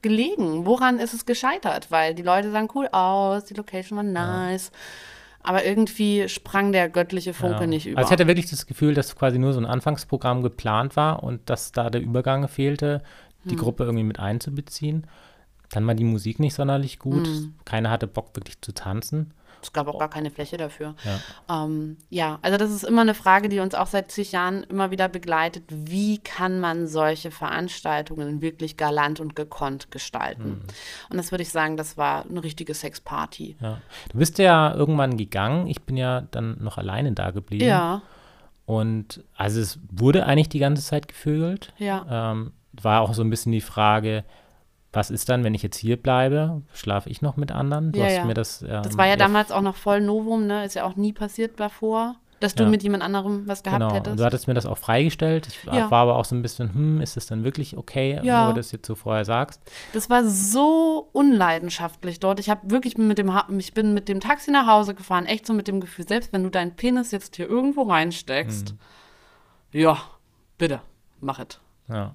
gelegen? 0.03 0.67
Woran 0.67 0.99
ist 0.99 1.15
es 1.15 1.25
gescheitert? 1.27 1.91
Weil 1.91 2.15
die 2.15 2.23
Leute 2.23 2.51
sahen 2.51 2.69
cool 2.75 2.89
aus, 2.93 3.45
die 3.47 3.55
Location 3.55 3.97
war 3.97 4.03
nice. 4.05 4.71
Aber 5.43 5.65
irgendwie 5.65 6.29
sprang 6.29 6.73
der 6.73 6.91
göttliche 6.91 7.33
Funke 7.33 7.61
Ja. 7.61 7.67
nicht 7.67 7.87
über. 7.87 7.99
Also 7.99 8.09
ich 8.09 8.13
hatte 8.13 8.27
wirklich 8.27 8.51
das 8.51 8.67
Gefühl, 8.67 8.93
dass 8.93 9.17
quasi 9.17 9.39
nur 9.39 9.55
so 9.55 9.61
ein 9.61 9.65
Anfangsprogramm 9.67 10.43
geplant 10.43 10.97
war 10.97 11.23
und 11.23 11.49
dass 11.49 11.73
da 11.73 11.89
der 11.89 12.03
Übergang 12.03 12.47
fehlte, 12.49 13.03
die 13.45 13.51
Hm. 13.53 13.59
Gruppe 13.59 13.85
irgendwie 13.85 14.05
mit 14.05 14.19
einzubeziehen. 14.21 15.07
Dann 15.71 15.87
war 15.87 15.95
die 15.95 16.05
Musik 16.05 16.39
nicht 16.41 16.55
sonderlich 16.55 16.99
gut. 16.99 17.27
Hm. 17.27 17.55
Keiner 17.65 17.91
hatte 17.91 18.07
Bock 18.07 18.35
wirklich 18.35 18.61
zu 18.61 18.73
tanzen. 18.73 19.33
Es 19.61 19.73
gab 19.73 19.89
auch 19.89 19.99
gar 19.99 20.09
keine 20.09 20.31
Fläche 20.31 20.57
dafür. 20.57 20.95
Ja. 21.05 21.65
Ähm, 21.65 21.97
ja, 22.11 22.39
also 22.43 22.57
das 22.59 22.71
ist 22.71 22.85
immer 22.85 23.01
eine 23.01 23.15
Frage, 23.15 23.49
die 23.49 23.59
uns 23.59 23.75
auch 23.75 23.89
seit 23.89 24.11
zig 24.13 24.31
Jahren 24.31 24.63
immer 24.63 24.93
wieder 24.93 25.09
begleitet. 25.09 25.65
Wie 25.69 26.19
kann 26.19 26.61
man 26.61 26.87
solche 26.87 27.33
Veranstaltungen 27.33 28.41
wirklich 28.41 28.77
galant 28.77 29.19
und 29.19 29.35
gekonnt 29.35 29.91
gestalten? 29.91 30.63
Und 31.11 31.17
das 31.17 31.33
würde 31.33 31.43
ich 31.43 31.51
sagen, 31.51 31.77
das 31.77 31.97
war 31.97 32.25
eine 32.25 32.45
richtige 32.45 32.73
Sexparty. 32.73 33.57
Ja. 33.61 33.81
Du 34.13 34.19
bist 34.19 34.39
ja 34.39 34.73
irgendwann 34.75 35.17
gegangen. 35.17 35.67
Ich 35.67 35.83
bin 35.83 35.97
ja 35.97 36.21
dann 36.31 36.63
noch 36.63 36.79
alleine 36.79 37.11
da 37.13 37.33
geblieben. 37.33 37.65
Ja, 37.67 38.03
Und 38.65 39.25
also 39.35 39.61
es 39.61 39.81
wurde 39.91 40.25
eigentlich 40.25 40.51
die 40.51 40.61
ganze 40.61 40.83
Zeit 40.85 41.09
gevögelt. 41.09 41.73
ja. 41.79 42.33
Ähm, 42.33 42.53
war 42.81 43.01
auch 43.01 43.13
so 43.13 43.23
ein 43.23 43.31
bisschen 43.31 43.51
die 43.51 43.61
Frage, 43.61 44.25
was 44.99 45.11
ist 45.11 45.29
dann, 45.29 45.45
wenn 45.45 45.55
ich 45.55 45.63
jetzt 45.63 45.77
hier 45.79 45.97
bleibe? 45.97 46.63
Schlafe 46.75 47.09
ich 47.09 47.23
noch 47.23 47.37
mit 47.37 47.53
anderen? 47.53 47.93
Du 47.93 47.99
Ja, 48.01 48.07
hast 48.07 48.13
ja. 48.17 48.25
mir 48.25 48.35
das. 48.35 48.63
Ähm, 48.63 48.83
Das 48.83 48.99
war 48.99 49.07
ja 49.07 49.17
damals 49.17 49.53
auch 49.53 49.63
noch 49.63 49.77
voll 49.77 50.01
Novum, 50.01 50.47
ne? 50.47 50.65
Ist 50.65 50.75
ja 50.75 50.85
auch 50.85 50.97
nie 50.97 51.13
passiert 51.13 51.59
davor, 51.61 52.17
dass 52.41 52.55
du 52.55 52.63
Ja. 52.65 52.69
mit 52.69 52.83
jemand 52.85 53.03
anderem 53.03 53.49
was 53.49 53.63
gehabt 53.65 53.81
Genau, 53.81 53.91
und 53.91 53.97
hättest. 53.97 54.19
du 54.21 54.25
hattest 54.25 54.47
mir 54.49 54.55
das 54.55 54.65
auch 54.67 54.79
freigestellt. 54.79 55.47
Ich 55.49 55.67
war 55.67 55.93
aber 55.93 56.17
auch 56.17 56.25
so 56.25 56.37
ein 56.37 56.43
bisschen, 56.43 56.73
hm, 56.73 57.01
ist 57.01 57.17
das 57.17 57.27
dann 57.27 57.43
wirklich 57.45 57.77
okay, 57.77 58.21
Ja. 58.23 58.45
wo 58.47 58.51
du 58.51 58.57
das 58.59 58.71
jetzt 58.73 58.87
so 58.87 58.95
vorher 58.95 59.25
sagst? 59.25 59.61
Das 59.93 60.09
war 60.11 60.25
so 60.25 61.09
unleidenschaftlich 61.13 62.21
dort. 62.21 62.39
Ich 62.41 62.49
habe 62.51 62.71
wirklich 62.71 62.97
mit 62.99 63.19
dem, 63.19 63.33
ich 63.59 63.75
bin 63.75 63.93
mit 63.95 64.09
dem 64.09 64.21
Taxi 64.21 64.51
nach 64.51 64.67
Hause 64.69 64.95
gefahren, 64.95 65.27
echt 65.27 65.47
so 65.47 65.53
mit 65.53 65.67
dem 65.69 65.81
Gefühl, 65.81 66.07
selbst 66.07 66.33
wenn 66.33 66.43
du 66.45 66.51
deinen 66.51 66.77
Penis 66.77 67.11
jetzt 67.11 67.35
hier 67.37 67.49
irgendwo 67.49 67.83
reinsteckst, 67.83 68.73
Mhm. 68.73 69.81
ja, 69.81 69.99
bitte, 70.59 70.81
mach 71.21 71.39
es. 71.41 71.61
Ja. 71.89 72.15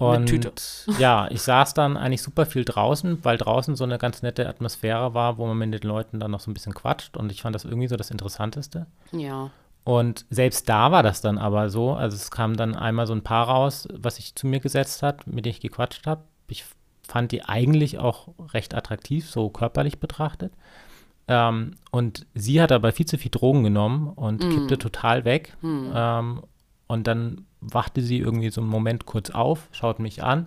Mit 0.00 0.08
Und 0.08 0.26
Tüte. 0.26 0.52
ja, 0.98 1.28
ich 1.30 1.42
saß 1.42 1.74
dann 1.74 1.96
eigentlich 1.96 2.22
super 2.22 2.46
viel 2.46 2.64
draußen, 2.64 3.22
weil 3.22 3.36
draußen 3.36 3.76
so 3.76 3.84
eine 3.84 3.98
ganz 3.98 4.22
nette 4.22 4.48
Atmosphäre 4.48 5.12
war, 5.14 5.36
wo 5.36 5.46
man 5.46 5.58
mit 5.58 5.74
den 5.74 5.88
Leuten 5.88 6.18
dann 6.20 6.30
noch 6.30 6.40
so 6.40 6.50
ein 6.50 6.54
bisschen 6.54 6.74
quatscht 6.74 7.16
und 7.16 7.30
ich 7.30 7.42
fand 7.42 7.54
das 7.54 7.64
irgendwie 7.64 7.88
so 7.88 7.96
das 7.96 8.10
Interessanteste. 8.10 8.86
Ja. 9.12 9.50
Und 9.84 10.24
selbst 10.30 10.68
da 10.68 10.90
war 10.90 11.02
das 11.02 11.20
dann 11.20 11.38
aber 11.38 11.68
so, 11.70 11.92
also 11.92 12.14
es 12.16 12.30
kam 12.30 12.56
dann 12.56 12.74
einmal 12.74 13.06
so 13.06 13.14
ein 13.14 13.22
Paar 13.22 13.48
raus, 13.48 13.88
was 13.92 14.16
sich 14.16 14.34
zu 14.34 14.46
mir 14.46 14.60
gesetzt 14.60 15.02
hat, 15.02 15.26
mit 15.26 15.44
dem 15.44 15.50
ich 15.50 15.60
gequatscht 15.60 16.06
habe. 16.06 16.22
Ich 16.48 16.64
fand 17.06 17.32
die 17.32 17.44
eigentlich 17.44 17.98
auch 17.98 18.28
recht 18.52 18.74
attraktiv, 18.74 19.28
so 19.28 19.48
körperlich 19.50 19.98
betrachtet. 19.98 20.52
Ähm, 21.28 21.76
und 21.90 22.26
sie 22.34 22.60
hat 22.60 22.72
aber 22.72 22.92
viel 22.92 23.06
zu 23.06 23.18
viel 23.18 23.30
Drogen 23.30 23.64
genommen 23.64 24.08
und 24.08 24.40
kippte 24.50 24.78
total 24.78 25.24
weg. 25.24 25.56
Ähm, 25.94 26.42
und 26.90 27.06
dann 27.06 27.46
wachte 27.60 28.02
sie 28.02 28.18
irgendwie 28.18 28.50
so 28.50 28.60
einen 28.60 28.70
Moment 28.70 29.06
kurz 29.06 29.30
auf, 29.30 29.68
schaut 29.72 29.98
mich 30.00 30.22
an, 30.22 30.46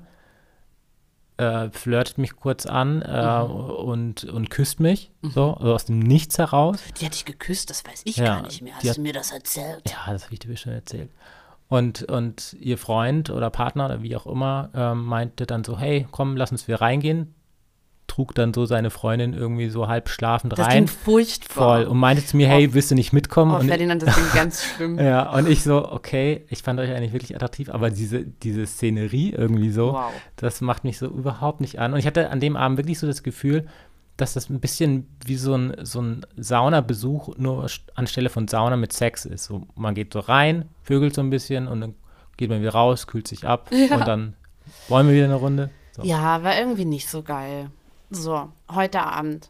äh, 1.37 1.69
flirtet 1.71 2.17
mich 2.17 2.35
kurz 2.35 2.65
an 2.65 3.01
äh, 3.01 3.41
und, 3.43 4.23
und 4.25 4.49
küsst 4.49 4.79
mich, 4.79 5.11
so 5.21 5.53
also 5.55 5.73
aus 5.73 5.85
dem 5.85 5.99
Nichts 5.99 6.37
heraus. 6.37 6.79
Die 6.99 7.05
hat 7.05 7.13
dich 7.13 7.25
geküsst, 7.25 7.69
das 7.69 7.83
weiß 7.85 8.01
ich 8.05 8.17
Ja, 8.17 8.25
gar 8.25 8.41
nicht 8.43 8.61
mehr. 8.61 8.75
Hast 8.75 8.87
hat- 8.87 8.97
du 8.97 9.01
mir 9.01 9.13
das 9.13 9.31
erzählt? 9.31 9.89
Ja, 9.89 10.11
das 10.13 10.25
habe 10.25 10.33
ich 10.33 10.39
dir 10.39 10.55
schon 10.57 10.73
erzählt. 10.73 11.09
Und, 11.69 12.03
und 12.03 12.55
ihr 12.59 12.77
Freund 12.77 13.29
oder 13.31 13.49
Partner 13.49 13.85
oder 13.85 14.03
wie 14.03 14.15
auch 14.15 14.27
immer 14.27 14.69
ähm, 14.75 15.05
meinte 15.05 15.45
dann 15.47 15.63
so, 15.63 15.79
hey, 15.79 16.07
komm, 16.11 16.37
lass 16.37 16.51
uns 16.51 16.67
wir 16.67 16.81
reingehen. 16.81 17.33
Trug 18.13 18.35
dann 18.35 18.53
so 18.53 18.65
seine 18.67 18.91
Freundin 18.91 19.33
irgendwie 19.33 19.69
so 19.69 19.87
halb 19.87 20.07
schlafend 20.07 20.53
Das 20.55 20.67
rein. 20.67 20.87
furchtbar. 20.87 21.77
Voll. 21.79 21.85
Und 21.85 21.97
meinte 21.97 22.23
zu 22.23 22.37
mir, 22.37 22.47
hey, 22.47 22.73
willst 22.75 22.91
du 22.91 22.95
nicht 22.95 23.11
mitkommen? 23.11 23.51
Oh, 23.55 23.59
und, 23.59 23.67
Ferdinand, 23.67 24.03
das 24.03 24.13
klingt 24.13 24.33
ganz 24.33 24.63
schlimm. 24.75 24.99
ja, 24.99 25.31
und 25.33 25.49
ich 25.49 25.63
so, 25.63 25.91
okay, 25.91 26.45
ich 26.49 26.61
fand 26.61 26.79
euch 26.79 26.91
eigentlich 26.91 27.11
wirklich 27.13 27.35
attraktiv, 27.35 27.69
aber 27.71 27.89
diese, 27.89 28.23
diese 28.23 28.67
Szenerie 28.67 29.31
irgendwie 29.31 29.71
so, 29.71 29.93
Wow. 29.93 30.11
das 30.35 30.61
macht 30.61 30.83
mich 30.83 30.99
so 30.99 31.07
überhaupt 31.07 31.59
nicht 31.59 31.79
an. 31.79 31.93
Und 31.93 31.99
ich 31.99 32.05
hatte 32.05 32.29
an 32.29 32.39
dem 32.39 32.55
Abend 32.55 32.77
wirklich 32.77 32.99
so 32.99 33.07
das 33.07 33.23
Gefühl, 33.23 33.65
dass 34.15 34.33
das 34.33 34.47
ein 34.51 34.59
bisschen 34.59 35.07
wie 35.25 35.35
so 35.37 35.55
ein, 35.55 35.73
so 35.81 35.99
ein 35.99 36.23
Saunabesuch 36.37 37.35
nur 37.37 37.65
st- 37.65 37.81
anstelle 37.95 38.29
von 38.29 38.47
Sauna 38.47 38.77
mit 38.77 38.93
Sex 38.93 39.25
ist. 39.25 39.45
So, 39.45 39.65
man 39.75 39.95
geht 39.95 40.13
so 40.13 40.19
rein, 40.19 40.69
vögelt 40.83 41.15
so 41.15 41.21
ein 41.21 41.31
bisschen 41.31 41.67
und 41.67 41.81
dann 41.81 41.95
geht 42.37 42.49
man 42.51 42.61
wieder 42.61 42.73
raus, 42.73 43.07
kühlt 43.07 43.27
sich 43.27 43.47
ab 43.47 43.69
Ja. 43.71 43.95
und 43.97 44.07
dann 44.07 44.35
wollen 44.87 45.07
wir 45.07 45.15
wieder 45.15 45.25
eine 45.25 45.33
Runde. 45.35 45.71
So. 45.95 46.03
Ja, 46.03 46.43
war 46.43 46.55
irgendwie 46.57 46.85
nicht 46.85 47.09
so 47.09 47.21
geil. 47.23 47.69
So, 48.15 48.51
heute 48.69 49.01
Abend. 49.01 49.49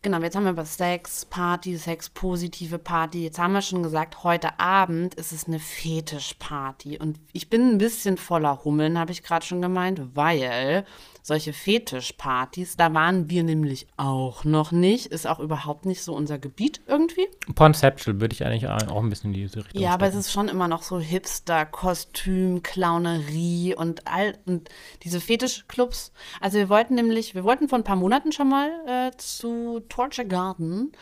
Genau, 0.00 0.18
jetzt 0.20 0.34
haben 0.34 0.44
wir 0.44 0.52
über 0.52 0.64
Sex, 0.64 1.26
Party, 1.26 1.76
Sex, 1.76 2.08
positive 2.08 2.78
Party. 2.78 3.22
Jetzt 3.22 3.38
haben 3.38 3.52
wir 3.52 3.60
schon 3.60 3.82
gesagt, 3.82 4.24
heute 4.24 4.58
Abend 4.58 5.14
ist 5.14 5.30
es 5.30 5.46
eine 5.46 5.58
Fetischparty. 5.58 6.98
Und 6.98 7.20
ich 7.34 7.50
bin 7.50 7.68
ein 7.68 7.78
bisschen 7.78 8.16
voller 8.16 8.64
Hummeln, 8.64 8.98
habe 8.98 9.12
ich 9.12 9.22
gerade 9.22 9.44
schon 9.44 9.60
gemeint, 9.60 10.00
weil 10.14 10.86
solche 11.22 11.52
Fetischpartys, 11.52 12.76
da 12.76 12.92
waren 12.92 13.30
wir 13.30 13.44
nämlich 13.44 13.86
auch 13.96 14.44
noch 14.44 14.72
nicht. 14.72 15.06
Ist 15.06 15.26
auch 15.26 15.38
überhaupt 15.38 15.86
nicht 15.86 16.02
so 16.02 16.14
unser 16.14 16.38
Gebiet 16.38 16.82
irgendwie. 16.86 17.26
Conceptual 17.54 18.20
würde 18.20 18.34
ich 18.34 18.44
eigentlich 18.44 18.66
auch 18.68 19.02
ein 19.02 19.08
bisschen 19.08 19.30
in 19.32 19.34
diese 19.40 19.64
Richtung 19.64 19.80
Ja, 19.80 19.90
aber 19.94 20.06
es 20.06 20.10
stecken. 20.12 20.20
ist 20.20 20.32
schon 20.32 20.48
immer 20.48 20.68
noch 20.68 20.82
so 20.82 20.98
Hipster, 20.98 21.64
Kostüm, 21.64 22.62
Clownerie 22.62 23.74
und 23.76 24.06
all 24.06 24.36
und 24.46 24.68
diese 25.04 25.20
Fetischclubs. 25.20 26.12
Also 26.40 26.58
wir 26.58 26.68
wollten 26.68 26.96
nämlich, 26.96 27.34
wir 27.34 27.44
wollten 27.44 27.68
vor 27.68 27.78
ein 27.78 27.84
paar 27.84 27.96
Monaten 27.96 28.32
schon 28.32 28.48
mal 28.48 28.70
äh, 28.86 29.16
zu 29.16 29.80
Torture 29.88 30.26
Garden 30.26 30.92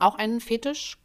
auch 0.00 0.16
einen 0.16 0.40
Fetisch 0.40 0.98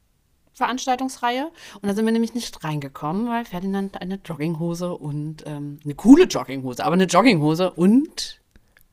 Veranstaltungsreihe 0.55 1.51
und 1.81 1.88
da 1.89 1.95
sind 1.95 2.05
wir 2.05 2.12
nämlich 2.12 2.36
nicht 2.36 2.63
reingekommen, 2.63 3.27
weil 3.27 3.43
Ferdinand 3.43 3.99
eine 3.99 4.19
Jogginghose 4.23 4.93
und 4.93 5.43
ähm, 5.47 5.79
eine 5.83 5.95
coole 5.95 6.25
Jogginghose, 6.25 6.86
aber 6.86 6.93
eine 6.93 7.05
Jogginghose 7.05 7.71
und 7.71 8.39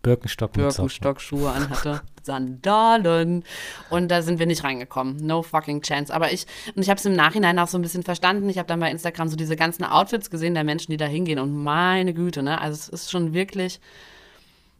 Birkenstock. 0.02 0.52
Birkenstock-Schuhe 0.52 1.50
anhatte, 1.50 2.02
Sandalen. 2.22 3.44
Und 3.90 4.08
da 4.08 4.22
sind 4.22 4.38
wir 4.38 4.46
nicht 4.46 4.64
reingekommen. 4.64 5.16
No 5.18 5.42
fucking 5.42 5.82
chance. 5.82 6.12
Aber 6.12 6.32
ich, 6.32 6.46
und 6.74 6.82
ich 6.82 6.90
habe 6.90 6.98
es 6.98 7.06
im 7.06 7.14
Nachhinein 7.14 7.58
auch 7.58 7.68
so 7.68 7.78
ein 7.78 7.82
bisschen 7.82 8.02
verstanden. 8.02 8.48
Ich 8.48 8.58
habe 8.58 8.68
dann 8.68 8.80
bei 8.80 8.90
Instagram 8.90 9.28
so 9.28 9.36
diese 9.36 9.56
ganzen 9.56 9.84
Outfits 9.84 10.30
gesehen 10.30 10.54
der 10.54 10.64
Menschen, 10.64 10.90
die 10.90 10.96
da 10.96 11.06
hingehen. 11.06 11.38
Und 11.38 11.54
meine 11.54 12.14
Güte, 12.14 12.42
ne? 12.42 12.60
Also 12.60 12.74
es 12.74 12.88
ist 12.88 13.10
schon 13.10 13.34
wirklich, 13.34 13.80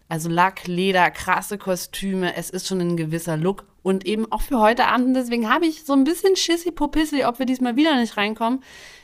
also 0.09 0.29
Lack, 0.29 0.67
Leder, 0.67 1.11
krasse 1.11 1.59
Kostüme. 1.59 2.35
Es 2.37 2.51
ist 2.51 2.67
schon 2.67 2.81
ein 2.81 2.97
gewisser 2.97 3.37
Look. 3.37 3.65
Und 3.83 4.07
eben 4.07 4.31
auch 4.31 4.43
für 4.43 4.59
heute 4.59 4.87
Abend. 4.87 5.09
Und 5.09 5.15
deswegen 5.15 5.49
habe 5.49 5.67
ich 5.67 5.85
so 5.85 5.93
ein 5.95 6.05
bisschen 6.05 6.37
Schissi-Popissi, 6.37 7.25
ob 7.25 7.39
wir 7.39 7.47
diesmal 7.47 7.77
wieder 7.77 7.99
nicht 7.99 8.17
reinkommen. 8.17 8.63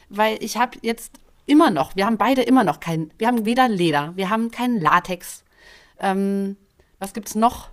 Weil 0.09 0.43
ich 0.43 0.57
habe 0.57 0.79
jetzt 0.83 1.13
immer 1.47 1.71
noch, 1.71 1.97
wir 1.97 2.07
haben 2.07 2.19
beide 2.19 2.43
immer 2.43 2.65
noch 2.65 2.81
kein, 2.81 3.11
wir 3.19 3.27
haben 3.27 3.47
weder 3.47 3.69
Leder, 3.69 4.13
wir 4.17 4.31
haben 4.31 4.51
keinen 4.51 4.81
Latex. 4.81 5.45
Ähm, 6.01 6.57
was 6.99 7.13
gibt's 7.13 7.35
noch? 7.35 7.71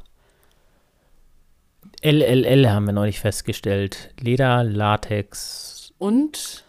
LLL 2.01 2.69
haben 2.69 2.85
wir 2.85 2.93
neulich 2.93 3.19
festgestellt. 3.19 4.13
Leder, 4.19 4.63
Latex, 4.63 5.93
Und. 5.97 6.63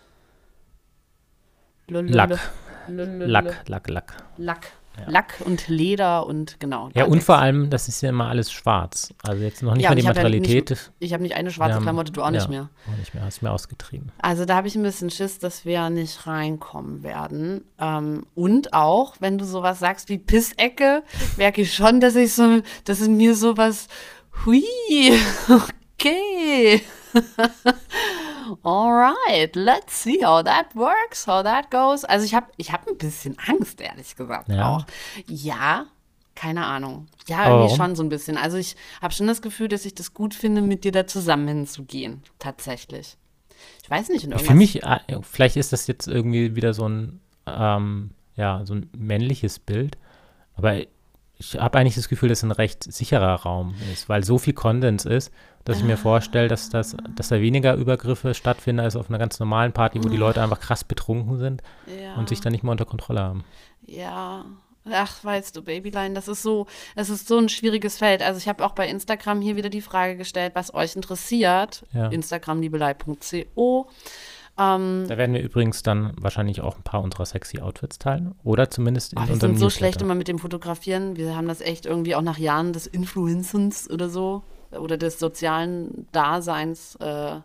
Lack. 1.89 2.39
Lululul. 2.87 3.27
Lack, 3.27 3.69
Lack, 3.69 3.89
Lack. 4.37 4.73
Lack. 4.97 5.09
Lack 5.11 5.35
und 5.47 5.69
Leder 5.69 6.27
und 6.27 6.61
genau. 6.61 6.89
Ja, 6.95 7.05
und 7.07 7.23
vor 7.23 7.39
allem, 7.39 7.69
das 7.71 7.89
ist 7.89 8.01
ja 8.01 8.11
immer 8.11 8.29
alles 8.29 8.53
schwarz. 8.53 9.13
Also 9.23 9.43
jetzt 9.43 9.63
noch 9.63 9.75
nicht 9.75 9.83
Ja, 9.83 9.91
mal 9.91 9.95
die 9.97 10.03
ich 10.03 10.07
hab 10.09 10.17
ja 10.17 10.23
Materialität. 10.23 10.71
nicht- 10.71 10.93
Ich 11.01 11.13
habe 11.13 11.23
nicht 11.23 11.35
eine 11.35 11.51
schwarze 11.51 11.75
haben- 11.75 11.83
Klamotte, 11.83 12.13
du 12.13 12.23
auch 12.23 12.31
nicht 12.31 12.45
ja, 12.45 12.49
mehr. 12.51 12.69
Auch 12.93 12.97
nicht 12.99 13.13
mehr, 13.15 13.25
hast 13.25 13.43
mir 13.43 13.51
ausgetrieben. 13.51 14.13
Also 14.23 14.45
da 14.45 14.55
habe 14.57 14.69
ich 14.69 14.77
ein 14.77 14.83
bisschen 14.83 15.11
Schiss, 15.11 15.39
dass 15.39 15.65
wir 15.65 15.91
nicht 15.91 16.27
reinkommen 16.27 17.03
werden. 17.03 17.65
Ähm, 17.81 18.25
und 18.35 18.73
auch, 18.73 19.15
wenn 19.21 19.37
du 19.39 19.45
sowas 19.45 19.79
sagst 19.81 20.09
wie 20.09 20.19
Pissecke, 20.19 21.03
merke 21.37 21.63
ich 21.63 21.75
schon, 21.75 22.01
dass 22.01 22.15
ich 22.17 22.33
so, 22.33 22.61
dass 22.85 23.01
in 23.01 23.17
mir 23.17 23.35
sowas, 23.35 23.89
hui, 24.47 24.63
okay. 25.99 26.83
Alright, 28.63 29.55
let's 29.57 30.03
see 30.03 30.25
how 30.25 30.43
that 30.45 30.75
works, 30.75 31.27
how 31.27 31.43
that 31.43 31.71
goes. 31.71 32.05
Also 32.05 32.25
ich 32.25 32.35
habe 32.35 32.47
ich 32.57 32.73
hab 32.73 32.87
ein 32.89 32.97
bisschen 32.99 33.37
Angst, 33.47 33.81
ehrlich 33.81 34.17
gesagt 34.17 34.49
Ja. 34.49 34.69
auch. 34.77 34.87
Ja, 35.27 35.87
keine 36.35 36.67
Ahnung. 36.67 37.07
Ja, 37.29 37.47
irgendwie 37.49 37.65
Warum? 37.67 37.77
schon 37.77 37.97
so 37.97 38.03
ein 38.03 38.09
bisschen. 38.09 38.37
Also 38.37 38.57
ich 38.57 38.77
habe 39.01 39.15
schon 39.15 39.27
das 39.27 39.41
Gefühl, 39.43 39.69
dass 39.69 39.85
ich 39.85 39.95
das 39.95 40.15
gut 40.15 40.35
finde, 40.35 40.63
mit 40.63 40.85
dir 40.85 40.93
da 40.93 41.07
zusammen 41.07 41.47
hinzugehen. 41.49 42.23
Tatsächlich. 42.39 43.17
Ich 43.83 43.91
weiß 43.91 44.09
nicht, 44.09 44.25
in 44.25 44.31
irgendwas. 44.33 44.49
Für 44.49 44.55
mich, 44.57 44.83
äh, 44.83 44.99
vielleicht 45.23 45.57
ist 45.57 45.73
das 45.73 45.87
jetzt 45.87 46.07
irgendwie 46.09 46.57
wieder 46.57 46.75
so 46.75 46.89
ein, 46.89 47.21
ähm, 47.47 48.11
ja, 48.37 48.63
so 48.65 48.75
ein 48.75 48.91
männliches 48.97 49.59
Bild, 49.59 49.97
aber 50.57 50.83
ich 51.53 51.61
habe 51.61 51.79
eigentlich 51.79 51.95
das 51.95 52.09
Gefühl, 52.09 52.29
dass 52.29 52.39
es 52.39 52.45
ein 52.45 52.51
recht 52.51 52.91
sicherer 52.93 53.35
Raum 53.35 53.75
ist, 53.93 54.09
weil 54.09 54.25
so 54.25 54.39
viel 54.39 54.55
Konsens 54.55 55.05
ist, 55.05 55.33
dass 55.65 55.79
ich 55.79 55.85
mir 55.85 55.97
vorstelle, 55.97 56.49
dass, 56.49 56.69
das, 56.69 56.97
dass 57.15 57.29
da 57.29 57.41
weniger 57.41 57.75
Übergriffe 57.75 58.35
stattfinden 58.35 58.81
als 58.81 58.97
auf 58.97 59.09
einer 59.09 59.19
ganz 59.19 59.39
normalen 59.41 59.73
Party, 59.73 60.03
wo 60.03 60.09
die 60.09 60.17
Leute 60.17 60.43
einfach 60.43 60.61
krass 60.61 60.85
betrunken 60.85 61.39
sind 61.39 61.63
ja. 61.87 62.15
und 62.17 62.29
sich 62.29 62.41
dann 62.41 62.53
nicht 62.53 62.63
mehr 62.63 62.73
unter 62.73 62.85
Kontrolle 62.85 63.21
haben. 63.21 63.45
Ja, 63.87 64.45
ach, 64.91 65.25
weißt 65.25 65.57
du, 65.57 65.63
Babyline, 65.63 66.15
das 66.15 66.29
ist 66.29 66.43
so, 66.43 66.67
es 66.97 67.09
ist 67.09 67.29
so 67.29 67.39
ein 67.39 67.49
schwieriges 67.49 67.97
Feld. 67.97 68.23
Also 68.23 68.39
ich 68.39 68.49
habe 68.49 68.65
auch 68.65 68.73
bei 68.73 68.89
Instagram 68.89 69.41
hier 69.41 69.57
wieder 69.57 69.71
die 69.71 69.81
Frage 69.81 70.17
gestellt, 70.17 70.53
was 70.55 70.75
euch 70.75 70.97
interessiert. 70.97 71.85
Ja. 71.93 72.09
Instagramliebelei.co. 72.09 73.89
Ähm, 74.59 75.07
Da 75.09 75.19
werden 75.19 75.35
wir 75.35 75.43
übrigens 75.43 75.83
dann 75.83 76.13
wahrscheinlich 76.17 76.61
auch 76.61 76.77
ein 76.77 76.83
paar 76.83 77.03
unserer 77.03 77.27
sexy 77.27 77.61
Outfits 77.61 77.99
teilen 77.99 78.35
oder 78.45 78.71
zumindest 78.71 79.13
in 79.13 79.19
oh, 79.19 79.27
wir 79.27 79.33
unserem 79.33 79.53
sind 79.53 79.59
so 79.59 79.71
schlecht 79.71 80.01
immer 80.01 80.15
mit 80.15 80.29
dem 80.29 80.39
Fotografieren. 80.39 81.17
Wir 81.17 81.37
haben 81.37 81.49
das 81.49 81.61
echt 81.61 81.87
irgendwie 81.87 82.15
auch 82.15 82.23
nach 82.23 82.39
Jahren 82.39 82.73
des 82.73 82.87
Influencens 82.87 83.91
oder 83.91 84.09
so 84.09 84.43
oder 84.71 84.97
des 84.97 85.19
sozialen 85.19 86.07
Daseins 86.13 86.97
äh, 86.97 87.41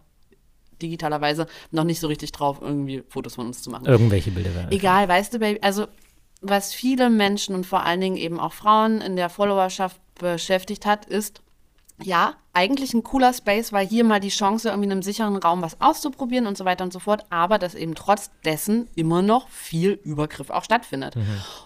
digitalerweise 0.81 1.47
noch 1.71 1.83
nicht 1.83 1.99
so 1.99 2.07
richtig 2.07 2.31
drauf, 2.31 2.59
irgendwie 2.61 3.03
Fotos 3.09 3.35
von 3.35 3.47
uns 3.47 3.61
zu 3.61 3.69
machen. 3.69 3.85
Irgendwelche 3.85 4.31
Bilder 4.31 4.53
werden. 4.53 4.71
Egal, 4.71 5.07
weißt 5.07 5.33
du, 5.33 5.39
Baby, 5.39 5.59
also 5.61 5.87
was 6.41 6.73
viele 6.73 7.09
Menschen 7.09 7.55
und 7.55 7.65
vor 7.65 7.83
allen 7.83 7.99
Dingen 7.99 8.15
eben 8.15 8.39
auch 8.39 8.53
Frauen 8.53 9.01
in 9.01 9.15
der 9.15 9.29
Followerschaft 9.29 9.99
beschäftigt 10.15 10.85
hat, 10.85 11.05
ist, 11.05 11.41
ja, 12.01 12.35
eigentlich 12.53 12.93
ein 12.93 13.03
cooler 13.03 13.31
Space, 13.33 13.71
weil 13.71 13.87
hier 13.87 14.03
mal 14.03 14.19
die 14.19 14.29
Chance, 14.29 14.69
irgendwie 14.69 14.87
in 14.87 14.91
einem 14.91 15.01
sicheren 15.03 15.37
Raum 15.37 15.61
was 15.61 15.79
auszuprobieren 15.79 16.47
und 16.47 16.57
so 16.57 16.65
weiter 16.65 16.83
und 16.83 16.91
so 16.91 16.99
fort, 16.99 17.25
aber 17.29 17.57
dass 17.57 17.75
eben 17.75 17.95
trotz 17.95 18.31
dessen 18.43 18.87
immer 18.95 19.21
noch 19.21 19.47
viel 19.49 19.91
Übergriff 20.03 20.49
auch 20.49 20.63
stattfindet. 20.63 21.15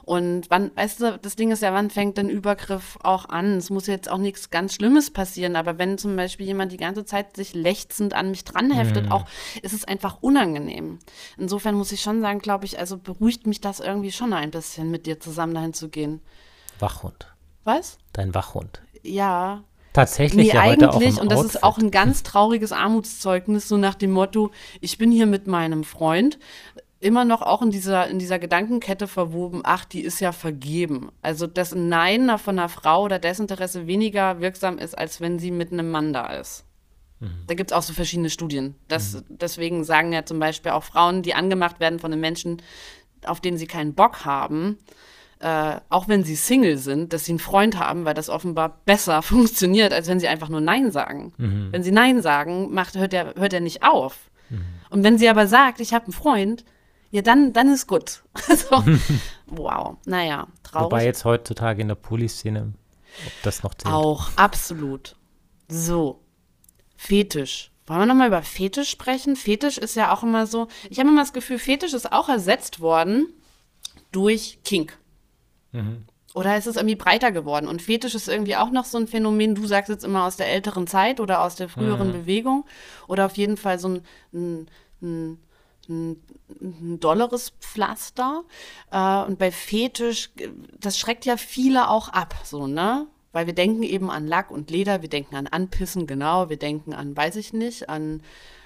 Und 0.04 0.50
wann, 0.50 0.72
weißt 0.76 1.00
du, 1.00 1.17
das 1.19 1.36
Ding 1.36 1.52
ist 1.52 1.62
ja, 1.62 1.74
wann 1.74 1.89
fängt 1.89 2.17
denn 2.17 2.30
Übergriff 2.30 2.98
auch 3.02 3.30
an? 3.30 3.58
Es 3.58 3.69
muss 3.69 3.88
jetzt 3.88 4.10
auch 4.10 4.17
nichts 4.17 4.50
ganz 4.50 4.76
Schlimmes 4.76 5.10
passieren, 5.10 5.56
aber 5.56 5.78
wenn 5.78 5.98
zum 5.98 6.15
Beispiel 6.15 6.46
jemand 6.46 6.72
die 6.72 6.78
ganze 6.78 7.06
Zeit 7.06 7.36
sich 7.36 7.54
lechzend 7.54 8.13
an 8.13 8.30
mich 8.30 8.43
dranheftet, 8.43 9.10
auch 9.10 9.26
ist 9.62 9.74
es 9.74 9.86
einfach 9.86 10.17
unangenehm. 10.22 11.00
Insofern 11.38 11.76
muss 11.76 11.91
ich 11.91 12.02
schon 12.02 12.22
sagen, 12.22 12.39
glaube 12.39 12.65
ich, 12.65 12.78
also 12.78 12.98
beruhigt 12.98 13.48
mich 13.48 13.62
das 13.62 13.80
irgendwie 13.80 14.12
schon 14.12 14.34
ein 14.34 14.52
bisschen, 14.52 14.91
mit 14.91 15.06
dir 15.06 15.19
zusammen 15.19 15.54
dahin 15.54 15.74
zu 15.74 15.89
gehen. 15.89 16.22
Wachhund. 16.80 17.34
Was? 17.63 17.98
Dein 18.12 18.36
Wachhund. 18.36 18.82
Ja, 19.04 19.63
Tatsächlich 19.93 20.47
Nee, 20.47 20.53
ja 20.53 20.62
eigentlich, 20.62 21.19
und 21.19 21.32
das 21.32 21.39
Outfit. 21.39 21.56
ist 21.56 21.63
auch 21.63 21.77
ein 21.77 21.91
ganz 21.91 22.23
trauriges 22.23 22.71
Armutszeugnis, 22.71 23.67
so 23.67 23.77
nach 23.77 23.95
dem 23.95 24.12
Motto, 24.12 24.51
ich 24.82 24.97
bin 24.97 25.12
hier 25.12 25.27
mit 25.27 25.47
meinem 25.47 25.84
Freund, 25.84 26.39
immer 26.99 27.25
noch 27.25 27.41
auch 27.41 27.62
in 27.62 27.69
dieser, 27.69 28.08
in 28.08 28.17
dieser 28.17 28.39
Gedankenkette 28.39 29.08
verwoben, 29.08 29.62
ach, 29.63 29.86
die 29.86 30.01
ist 30.01 30.19
ja 30.19 30.32
vergeben. 30.32 31.12
Also, 31.21 31.47
dass 31.47 31.73
ein 31.73 31.89
Nein 31.89 32.38
von 32.39 32.58
einer 32.58 32.69
Frau 32.69 33.03
oder 33.03 33.19
Desinteresse 33.19 33.86
weniger 33.88 34.39
wirksam 34.39 34.77
ist, 34.77 34.97
als 34.97 35.21
wenn 35.21 35.38
sie 35.38 35.51
mit 35.51 35.71
einem 35.71 35.91
Mann 35.91 36.13
da 36.13 36.27
ist. 36.27 36.65
Da 37.47 37.53
gibt 37.53 37.71
es 37.71 37.77
auch 37.77 37.84
so 37.84 37.93
verschiedene 37.93 38.29
Studien. 38.29 38.75
Das, 38.88 39.23
Deswegen 39.29 39.84
sagen 39.86 40.12
ja 40.12 40.25
zum 40.25 40.39
Beispiel 40.39 40.71
auch 40.73 40.84
Frauen, 40.84 41.21
die 41.21 41.34
angemacht 41.34 41.79
werden 41.79 41.99
von 41.99 42.12
einem 42.12 42.19
Menschen, 42.19 42.62
auf 43.25 43.39
den 43.39 43.58
sie 43.58 43.67
keinen 43.67 43.93
Bock 43.93 44.25
haben, 44.25 44.77
äh, 45.43 45.82
auch 45.89 46.08
wenn 46.08 46.23
sie 46.23 46.36
Single 46.36 46.77
sind, 46.77 47.12
dass 47.12 47.25
sie 47.25 47.34
einen 47.34 47.39
Freund 47.39 47.77
haben, 47.77 48.06
weil 48.06 48.13
das 48.13 48.29
offenbar 48.29 48.82
besser 48.86 49.21
funktioniert, 49.21 49.93
als 49.93 50.08
wenn 50.08 50.19
sie 50.19 50.27
einfach 50.27 50.49
nur 50.49 50.62
Nein 50.62 50.91
sagen. 50.91 51.34
Wenn 51.38 51.84
sie 51.84 51.91
Nein 51.91 52.21
sagen, 52.21 52.73
macht, 52.73 52.95
hört, 52.95 53.13
er, 53.13 53.36
hört 53.36 53.53
er 53.53 53.60
nicht 53.60 53.84
auf. 53.84 54.29
Und 54.89 55.03
wenn 55.03 55.17
sie 55.17 55.27
aber 55.27 55.47
sagt, 55.47 55.79
ich 55.79 55.93
habe 55.93 56.06
einen 56.06 56.13
Freund, 56.13 56.63
ja, 57.12 57.21
dann, 57.21 57.53
dann 57.53 57.71
ist 57.71 57.88
gut. 57.88 58.23
Also, 58.49 58.84
wow, 59.47 59.97
naja, 60.06 60.47
traurig. 60.63 60.86
Wobei 60.86 61.06
jetzt 61.06 61.25
heutzutage 61.25 61.82
in 61.82 61.88
der 61.88 61.95
Poliszene, 61.95 62.73
ob 63.25 63.34
das 63.43 63.63
noch 63.63 63.73
zählt. 63.73 63.93
Auch, 63.93 64.29
absolut. 64.36 65.15
So, 65.67 66.21
Fetisch. 66.95 67.71
Wollen 67.86 67.99
wir 67.99 68.06
nochmal 68.06 68.27
über 68.27 68.41
Fetisch 68.41 68.89
sprechen? 68.89 69.36
Fetisch 69.36 69.77
ist 69.77 69.95
ja 69.95 70.13
auch 70.13 70.23
immer 70.23 70.47
so, 70.47 70.67
ich 70.89 70.99
habe 70.99 71.10
immer 71.10 71.21
das 71.21 71.34
Gefühl, 71.34 71.60
Fetisch 71.60 71.93
ist 71.93 72.12
auch 72.13 72.29
ersetzt 72.29 72.79
worden 72.79 73.27
durch 74.12 74.60
Kink. 74.63 74.97
Oder 76.33 76.57
ist 76.57 76.65
es 76.65 76.77
irgendwie 76.77 76.95
breiter 76.95 77.31
geworden? 77.31 77.67
Und 77.67 77.81
Fetisch 77.81 78.15
ist 78.15 78.27
irgendwie 78.27 78.55
auch 78.55 78.71
noch 78.71 78.86
so 78.86 78.97
ein 78.97 79.07
Phänomen, 79.07 79.53
du 79.53 79.67
sagst 79.67 79.89
jetzt 79.89 80.03
immer 80.03 80.25
aus 80.25 80.36
der 80.36 80.47
älteren 80.47 80.88
Zeit 80.88 81.19
oder 81.19 81.43
aus 81.43 81.55
der 81.55 81.69
früheren 81.69 82.12
Bewegung. 82.12 82.65
Oder 83.07 83.27
auf 83.27 83.38
jeden 83.38 83.55
Fall 83.55 83.77
so 83.77 83.89
ein, 83.89 84.01
ein, 84.33 84.67
ein, 85.01 85.39
ein, 85.89 86.23
ein 86.59 86.99
dolleres 86.99 87.51
Pflaster. 87.59 88.43
Äh, 88.91 89.23
und 89.25 89.38
bei 89.38 89.51
Fetisch, 89.51 90.31
das 90.79 90.97
schreckt 90.97 91.25
ja 91.25 91.38
viele 91.38 91.89
auch 91.89 92.09
ab, 92.09 92.36
so, 92.43 92.65
ne? 92.65 93.07
Weil 93.31 93.47
wir 93.47 93.53
denken 93.53 93.81
eben 93.81 94.12
an 94.12 94.27
Lack 94.27 94.51
und 94.51 94.69
Leder, 94.69 95.01
wir 95.01 95.09
denken 95.09 95.36
an 95.36 95.47
Anpissen, 95.47 96.05
genau, 96.05 96.49
wir 96.49 96.57
denken 96.57 96.93
an, 96.93 97.17
weiß 97.17 97.36
ich 97.38 97.51
nicht, 97.51 97.89
an, 97.89 98.21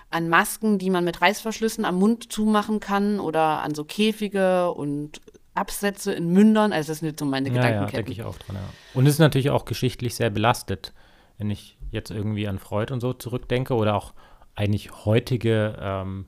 an 0.10 0.28
Masken, 0.28 0.78
die 0.78 0.90
man 0.90 1.06
mit 1.06 1.22
Reißverschlüssen 1.22 1.86
am 1.86 2.00
Mund 2.00 2.32
zumachen 2.32 2.82
kann 2.82 3.22
oder 3.22 3.62
an 3.62 3.76
so 3.76 3.86
Käfige 3.86 4.72
und 4.74 5.22
Absätze 5.58 6.14
in 6.14 6.32
Mündern. 6.32 6.72
Also 6.74 6.92
das 6.92 7.00
sind 7.00 7.20
so 7.20 7.26
meine 7.26 7.50
Ja, 7.50 7.70
ja, 7.70 7.86
denke 7.86 8.12
ich 8.12 8.24
auch 8.24 8.38
dran, 8.38 8.56
ja. 8.56 8.62
Und 8.94 9.06
es 9.06 9.14
ist 9.14 9.20
natürlich 9.20 9.50
auch 9.50 9.66
geschichtlich 9.66 10.16
sehr 10.16 10.30
belastet, 10.30 10.94
wenn 11.38 11.50
ich 11.50 11.78
jetzt 11.92 12.12
irgendwie 12.12 12.48
an 12.48 12.60
Freud 12.60 12.94
und 12.94 13.00
so 13.00 13.14
zurückdenke 13.14 13.76
oder 13.76 13.96
auch 13.96 14.14
eigentlich 14.56 15.06
heutige 15.06 15.78
ähm, 15.80 16.26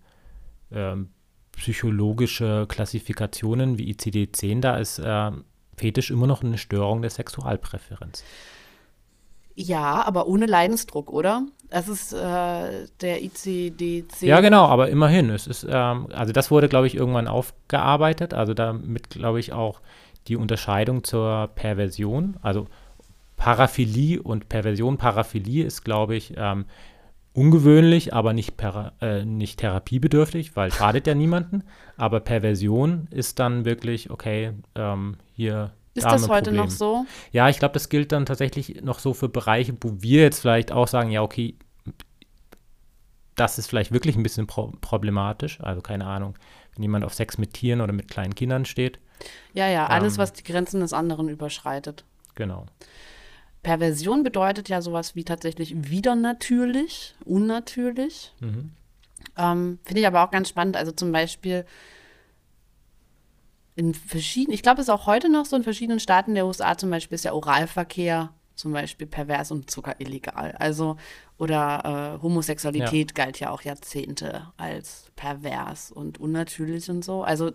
ähm, 0.71 1.09
psychologische 1.51 2.65
Klassifikationen 2.67 3.77
wie 3.77 3.91
ICD-10, 3.93 4.61
da 4.61 4.77
ist 4.77 5.01
ähm, 5.03 5.45
Fetisch 5.77 6.11
immer 6.11 6.27
noch 6.27 6.43
eine 6.43 6.57
Störung 6.57 7.01
der 7.01 7.09
Sexualpräferenz. 7.09 8.23
ja, 9.55 10.03
aber 10.03 10.27
ohne 10.27 10.45
Leidensdruck, 10.45 11.09
oder? 11.09 11.43
Das 11.69 11.87
ist 11.87 12.13
äh, 12.13 12.87
der 13.01 13.21
ICD-10. 13.21 14.25
Ja, 14.25 14.41
genau, 14.41 14.65
aber 14.65 14.89
immerhin. 14.89 15.29
Es 15.29 15.45
ist, 15.45 15.67
ähm, 15.69 16.07
also 16.11 16.33
das 16.33 16.49
wurde, 16.49 16.67
glaube 16.67 16.87
ich, 16.87 16.95
irgendwann 16.95 17.27
aufgearbeitet. 17.27 18.33
Also 18.33 18.53
damit, 18.53 19.09
glaube 19.11 19.39
ich, 19.39 19.53
auch 19.53 19.81
die 20.27 20.35
Unterscheidung 20.35 21.03
zur 21.03 21.49
Perversion. 21.53 22.37
Also 22.41 22.67
Paraphilie 23.35 24.21
und 24.21 24.49
Perversion. 24.49 24.97
Paraphilie 24.97 25.63
ist, 25.65 25.83
glaube 25.83 26.15
ich, 26.15 26.33
ähm, 26.37 26.65
ungewöhnlich, 27.33 28.13
aber 28.13 28.33
nicht, 28.33 28.57
para, 28.57 28.93
äh, 28.99 29.23
nicht 29.23 29.59
therapiebedürftig, 29.59 30.55
weil 30.55 30.71
schadet 30.71 31.07
ja 31.07 31.13
niemanden. 31.13 31.63
Aber 31.97 32.19
Perversion 32.19 33.07
ist 33.11 33.39
dann 33.39 33.63
wirklich, 33.65 34.09
okay, 34.09 34.53
ähm, 34.75 35.17
hier. 35.33 35.71
Ist 35.99 36.11
das 36.11 36.29
heute 36.29 36.51
noch 36.51 36.67
Problem. 36.67 36.77
so? 36.77 37.05
Ja, 37.31 37.49
ich 37.49 37.59
glaube, 37.59 37.73
das 37.73 37.89
gilt 37.89 38.11
dann 38.11 38.25
tatsächlich 38.25 38.81
noch 38.81 38.99
so 38.99 39.13
für 39.13 39.29
Bereiche, 39.29 39.75
wo 39.81 40.01
wir 40.01 40.21
jetzt 40.21 40.39
vielleicht 40.39 40.71
auch 40.71 40.87
sagen, 40.87 41.11
ja, 41.11 41.21
okay, 41.21 41.55
das 43.35 43.57
ist 43.57 43.67
vielleicht 43.67 43.91
wirklich 43.91 44.15
ein 44.15 44.23
bisschen 44.23 44.47
pro 44.47 44.71
problematisch. 44.81 45.59
Also 45.61 45.81
keine 45.81 46.05
Ahnung, 46.05 46.35
wenn 46.75 46.83
jemand 46.83 47.05
auf 47.05 47.13
Sex 47.13 47.37
mit 47.37 47.53
Tieren 47.53 47.81
oder 47.81 47.93
mit 47.93 48.09
kleinen 48.09 48.35
Kindern 48.35 48.65
steht. 48.65 48.99
Ja, 49.53 49.67
ja, 49.67 49.87
alles, 49.87 50.13
Ähm. 50.15 50.19
was 50.19 50.33
die 50.33 50.43
Grenzen 50.43 50.81
des 50.81 50.93
anderen 50.93 51.29
überschreitet. 51.29 52.03
Genau. 52.35 52.65
Perversion 53.63 54.23
bedeutet 54.23 54.69
ja 54.69 54.81
sowas 54.81 55.15
wie 55.15 55.23
tatsächlich 55.25 55.89
wieder 55.89 56.15
natürlich, 56.15 57.15
unnatürlich. 57.25 58.33
Mhm. 58.39 58.71
Ähm, 59.37 59.79
Finde 59.83 60.01
ich 60.01 60.07
aber 60.07 60.23
auch 60.23 60.31
ganz 60.31 60.49
spannend. 60.49 60.77
Also 60.77 60.91
zum 60.91 61.11
Beispiel 61.11 61.65
in 63.79 63.93
verschiedenen, 63.93 64.53
ich 64.53 64.61
glaube, 64.61 64.81
es 64.81 64.89
ist 64.89 64.93
auch 64.93 65.07
heute 65.07 65.29
noch 65.29 65.45
so 65.45 65.55
in 65.55 65.63
verschiedenen 65.63 66.01
Staaten 66.01 66.35
der 66.35 66.45
USA 66.45 66.77
zum 66.77 66.89
Beispiel 66.89 67.15
ist 67.15 67.23
ja 67.23 67.31
Oralverkehr 67.31 68.33
zum 68.53 68.73
Beispiel 68.73 69.07
pervers 69.07 69.51
und 69.51 69.71
sogar 69.71 70.01
illegal. 70.01 70.53
Also, 70.59 70.97
oder 71.37 72.17
äh, 72.19 72.21
Homosexualität 72.21 73.15
galt 73.15 73.39
ja 73.39 73.51
auch 73.51 73.61
Jahrzehnte 73.61 74.47
als 74.57 75.11
pervers 75.15 75.93
und 75.93 76.19
unnatürlich 76.19 76.89
und 76.89 77.05
so. 77.05 77.23
Also, 77.23 77.51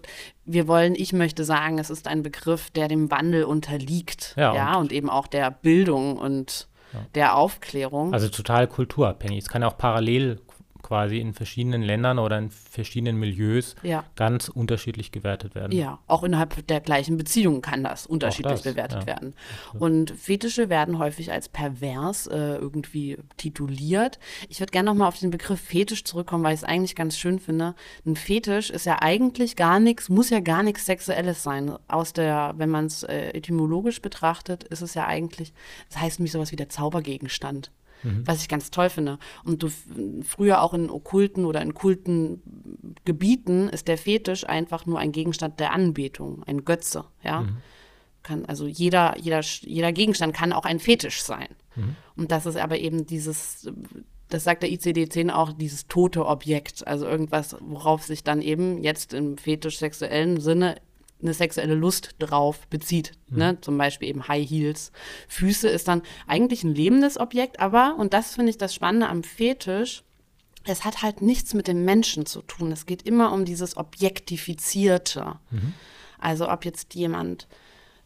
wir 0.47 0.67
wollen, 0.67 0.95
ich 0.95 1.13
möchte 1.13 1.45
sagen, 1.45 1.79
es 1.79 1.91
ist 1.91 2.09
ein 2.09 2.23
Begriff, 2.23 2.71
der 2.71 2.89
dem 2.89 3.11
Wandel 3.11 3.45
unterliegt. 3.45 4.33
Ja, 4.39 4.55
ja 4.55 4.77
und, 4.77 4.93
eben 4.93 5.11
auch 5.11 5.27
der 5.27 5.51
Bildung 5.51 6.17
und 6.17 6.69
der 7.15 7.37
Aufklärung. 7.37 8.15
Also 8.15 8.29
total 8.29 8.67
kulturabhängig. 8.67 9.41
Es 9.41 9.49
kann 9.49 9.63
auch 9.63 9.77
parallel 9.77 10.41
quasi 10.85 11.19
in 11.19 11.35
verschiedenen 11.35 11.83
Ländern 11.83 12.21
oder 12.21 12.39
in 12.39 12.51
verschiedenen 12.51 13.19
Milieus 13.19 13.75
Ja. 13.83 14.05
ganz 14.15 14.49
unterschiedlich 14.49 15.11
gewertet 15.11 15.57
werden. 15.57 15.77
Ja, 15.77 15.99
auch 16.07 16.23
innerhalb 16.23 16.65
der 16.69 16.81
gleichen 16.81 17.17
Beziehung 17.17 17.63
kann 17.63 17.83
das 17.83 18.07
unterschiedlich 18.07 18.61
das, 18.61 18.63
bewertet 18.63 19.01
ja. 19.01 19.07
werden. 19.07 19.35
Und 19.79 20.13
Fetische 20.13 20.69
werden 20.69 20.99
häufig 20.99 21.33
als 21.33 21.49
pervers 21.49 22.27
äh, 22.27 22.57
irgendwie 22.57 23.19
tituliert. 23.37 24.19
Ich 24.49 24.61
würde 24.61 24.71
gerne 24.71 24.91
nochmal 24.91 25.09
auf 25.09 25.19
den 25.19 25.31
Begriff 25.31 25.61
Fetisch 25.61 26.05
zurückkommen, 26.05 26.45
weil 26.45 26.55
ich 26.55 26.61
es 26.61 26.65
eigentlich 26.65 26.95
ganz 26.95 27.19
schön 27.19 27.39
finde. 27.41 27.75
Ein 28.07 28.15
Fetisch 28.15 28.71
ist 28.71 28.87
ja 28.87 28.99
eigentlich 29.01 29.57
gar 29.57 29.81
nichts, 29.81 30.09
muss 30.11 30.31
ja 30.31 30.41
gar 30.41 30.63
nichts 30.63 30.85
Sexuelles 30.87 31.43
sein. 31.43 31.75
Aus 31.89 32.13
der, 32.13 32.55
wenn 32.59 32.69
man 32.69 32.87
es 32.87 33.03
äh, 33.03 33.31
etymologisch 33.31 34.03
betrachtet, 34.03 34.65
ist 34.65 34.83
es 34.83 34.95
ja 34.95 35.07
eigentlich, 35.07 35.55
das 35.89 36.01
heißt 36.01 36.19
nämlich 36.19 36.33
sowas 36.33 36.53
wie 36.53 36.57
der 36.57 36.69
Zaubergegenstand. 36.69 37.71
Was 38.25 38.43
ich 38.43 38.49
ganz 38.49 38.71
toll 38.71 38.91
finde. 38.91 39.19
Und 39.45 39.63
du 39.63 39.69
früher 40.23 40.63
auch 40.63 40.75
in 40.75 40.91
okkulten 40.91 41.45
oder 41.45 41.63
in 41.63 41.75
kulten 41.75 42.43
Gebieten 43.05 43.69
ist 43.69 43.89
der 43.89 43.99
Fetisch 43.99 44.47
einfach 44.49 44.87
nur 44.87 44.99
ein 44.99 45.13
Gegenstand 45.13 45.61
der 45.61 45.73
Anbetung, 45.73 46.43
ein 46.47 46.65
Götze, 46.65 47.05
ja. 47.23 47.47
Kann, 48.23 48.47
also 48.47 48.67
jeder, 48.67 49.19
jeder, 49.19 49.41
jeder 49.41 49.93
Gegenstand 49.93 50.35
kann 50.35 50.53
auch 50.55 50.65
ein 50.65 50.81
Fetisch 50.81 51.23
sein. 51.23 51.49
Und 52.17 52.31
das 52.33 52.47
ist 52.47 52.57
aber 52.57 52.79
eben 52.79 53.07
dieses, 53.07 53.71
das 54.29 54.45
sagt 54.45 54.63
der 54.63 54.71
ICD-10 54.71 55.31
auch, 55.31 55.53
dieses 55.53 55.87
tote 55.89 56.27
Objekt, 56.27 56.87
also 56.87 57.07
irgendwas, 57.07 57.57
worauf 57.61 58.03
sich 58.03 58.25
dann 58.25 58.41
eben 58.41 58.83
jetzt 58.83 59.13
im 59.15 59.37
fetisch-sexuellen 59.37 60.41
Sinne 60.41 60.77
eine 61.23 61.35
sexuelle 61.35 61.75
Lust 61.75 62.17
drauf 62.19 62.67
bezieht. 62.69 63.13
Ne? 63.31 63.59
Zum 63.61 63.79
Beispiel 63.79 64.09
eben 64.09 64.29
High 64.29 64.49
Heels. 64.49 64.93
Füße 65.29 65.69
ist 65.69 65.89
dann 65.89 66.03
eigentlich 66.27 66.65
ein 66.65 66.75
lebendes 66.75 67.19
Objekt, 67.19 67.61
aber, 67.61 67.97
und 67.99 68.13
das 68.13 68.35
finde 68.35 68.51
ich 68.51 68.59
das 68.59 68.75
Spannende 68.75 69.09
am 69.09 69.23
Fetisch, 69.23 70.05
es 70.67 70.85
hat 70.85 71.03
halt 71.03 71.23
nichts 71.23 71.55
mit 71.55 71.69
dem 71.69 71.85
Menschen 71.85 72.27
zu 72.27 72.43
tun. 72.43 72.73
Es 72.73 72.87
geht 72.87 73.03
immer 73.03 73.33
um 73.33 73.45
dieses 73.45 73.77
Objektifizierte. 73.77 75.39
Also 76.19 76.51
ob 76.51 76.65
jetzt 76.65 76.95
jemand 76.95 77.47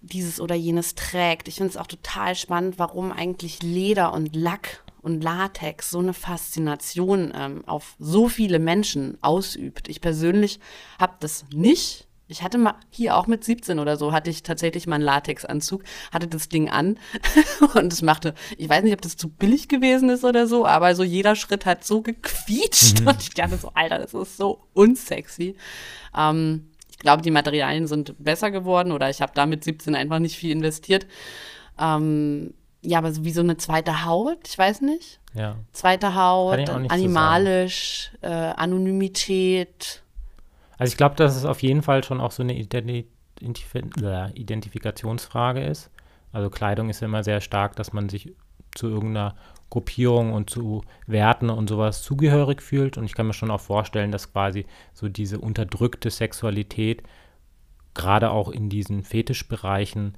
dieses 0.00 0.40
oder 0.40 0.54
jenes 0.54 0.94
trägt. 0.94 1.48
Ich 1.48 1.56
finde 1.56 1.70
es 1.70 1.76
auch 1.76 1.86
total 1.86 2.34
spannend, 2.34 2.78
warum 2.78 3.12
eigentlich 3.12 3.62
Leder 3.62 4.12
und 4.12 4.34
Lack 4.34 4.84
und 5.02 5.22
Latex 5.22 5.90
so 5.90 6.00
eine 6.00 6.14
Faszination 6.14 7.32
ähm, 7.34 7.62
auf 7.66 7.94
so 7.98 8.28
viele 8.28 8.58
Menschen 8.58 9.18
ausübt. 9.22 9.88
Ich 9.88 10.00
persönlich 10.00 10.60
habe 10.98 11.14
das 11.20 11.44
nicht. 11.52 12.07
Ich 12.28 12.42
hatte 12.42 12.58
mal 12.58 12.74
hier 12.90 13.16
auch 13.16 13.26
mit 13.26 13.42
17 13.42 13.78
oder 13.78 13.96
so, 13.96 14.12
hatte 14.12 14.28
ich 14.28 14.42
tatsächlich 14.42 14.86
mal 14.86 14.96
einen 14.96 15.04
Latexanzug, 15.04 15.82
hatte 16.12 16.28
das 16.28 16.48
Ding 16.48 16.68
an 16.68 16.98
und 17.74 17.92
es 17.92 18.02
machte, 18.02 18.34
ich 18.58 18.68
weiß 18.68 18.84
nicht, 18.84 18.92
ob 18.92 19.00
das 19.00 19.16
zu 19.16 19.28
billig 19.30 19.68
gewesen 19.68 20.10
ist 20.10 20.24
oder 20.24 20.46
so, 20.46 20.66
aber 20.66 20.94
so 20.94 21.02
jeder 21.02 21.34
Schritt 21.36 21.64
hat 21.64 21.84
so 21.84 22.02
gequietscht 22.02 23.00
und 23.00 23.20
ich 23.20 23.30
dachte 23.30 23.56
so, 23.56 23.70
Alter, 23.74 23.98
das 23.98 24.12
ist 24.12 24.36
so 24.36 24.60
unsexy. 24.74 25.56
Ähm, 26.16 26.68
ich 26.90 26.98
glaube, 26.98 27.22
die 27.22 27.30
Materialien 27.30 27.86
sind 27.86 28.14
besser 28.18 28.50
geworden 28.50 28.92
oder 28.92 29.08
ich 29.08 29.22
habe 29.22 29.32
da 29.34 29.46
mit 29.46 29.64
17 29.64 29.94
einfach 29.94 30.18
nicht 30.18 30.36
viel 30.36 30.50
investiert. 30.50 31.06
Ähm, 31.78 32.52
ja, 32.82 32.98
aber 32.98 33.12
so 33.12 33.24
wie 33.24 33.32
so 33.32 33.40
eine 33.40 33.56
zweite 33.56 34.04
Haut, 34.04 34.38
ich 34.46 34.58
weiß 34.58 34.82
nicht. 34.82 35.20
Ja. 35.34 35.56
Zweite 35.72 36.14
Haut, 36.14 36.58
nicht 36.58 36.90
animalisch, 36.90 38.12
äh, 38.20 38.28
Anonymität. 38.28 40.02
Also 40.78 40.92
ich 40.92 40.96
glaube, 40.96 41.16
dass 41.16 41.36
es 41.36 41.44
auf 41.44 41.62
jeden 41.62 41.82
Fall 41.82 42.02
schon 42.04 42.20
auch 42.20 42.30
so 42.30 42.42
eine 42.42 42.54
äh, 42.56 43.04
Identifikationsfrage 44.34 45.64
ist. 45.64 45.90
Also 46.32 46.50
Kleidung 46.50 46.88
ist 46.88 47.00
ja 47.00 47.06
immer 47.06 47.24
sehr 47.24 47.40
stark, 47.40 47.76
dass 47.76 47.92
man 47.92 48.08
sich 48.08 48.32
zu 48.74 48.88
irgendeiner 48.88 49.34
Gruppierung 49.70 50.32
und 50.32 50.48
zu 50.48 50.82
Werten 51.06 51.50
und 51.50 51.68
sowas 51.68 52.02
zugehörig 52.02 52.62
fühlt. 52.62 52.96
Und 52.96 53.04
ich 53.04 53.14
kann 53.14 53.26
mir 53.26 53.34
schon 53.34 53.50
auch 53.50 53.60
vorstellen, 53.60 54.12
dass 54.12 54.32
quasi 54.32 54.66
so 54.94 55.08
diese 55.08 55.38
unterdrückte 55.38 56.10
Sexualität 56.10 57.02
gerade 57.94 58.30
auch 58.30 58.48
in 58.48 58.68
diesen 58.68 59.02
Fetischbereichen 59.02 60.16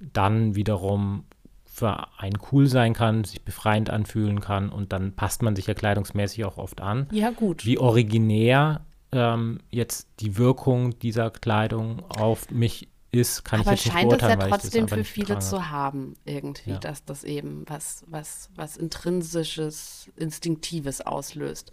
dann 0.00 0.54
wiederum 0.54 1.24
für 1.64 2.08
einen 2.18 2.38
cool 2.50 2.66
sein 2.66 2.94
kann, 2.94 3.24
sich 3.24 3.44
befreiend 3.44 3.90
anfühlen 3.90 4.40
kann 4.40 4.70
und 4.70 4.92
dann 4.92 5.12
passt 5.14 5.42
man 5.42 5.54
sich 5.54 5.66
ja 5.66 5.74
kleidungsmäßig 5.74 6.44
auch 6.44 6.56
oft 6.56 6.80
an. 6.80 7.06
Ja, 7.12 7.30
gut. 7.30 7.64
Wie 7.66 7.78
originär 7.78 8.80
ähm, 9.12 9.60
jetzt 9.70 10.08
die 10.20 10.36
Wirkung 10.36 10.98
dieser 10.98 11.30
Kleidung 11.30 12.04
auf 12.10 12.50
mich 12.50 12.88
ist, 13.10 13.44
kann 13.44 13.60
aber 13.60 13.72
ich 13.72 13.84
jetzt 13.86 13.94
nicht 13.94 14.02
scheint 14.02 14.12
es 14.12 14.20
ja 14.20 14.28
beurteilen, 14.36 14.50
trotzdem 14.50 14.88
für 14.88 15.04
viele 15.04 15.38
zu 15.38 15.70
haben, 15.70 16.14
irgendwie, 16.24 16.72
Ja. 16.72 16.78
dass 16.78 17.04
das 17.04 17.24
eben 17.24 17.64
was, 17.66 18.04
was, 18.06 18.50
was 18.54 18.76
Intrinsisches, 18.76 20.10
Instinktives 20.16 21.00
auslöst. 21.00 21.72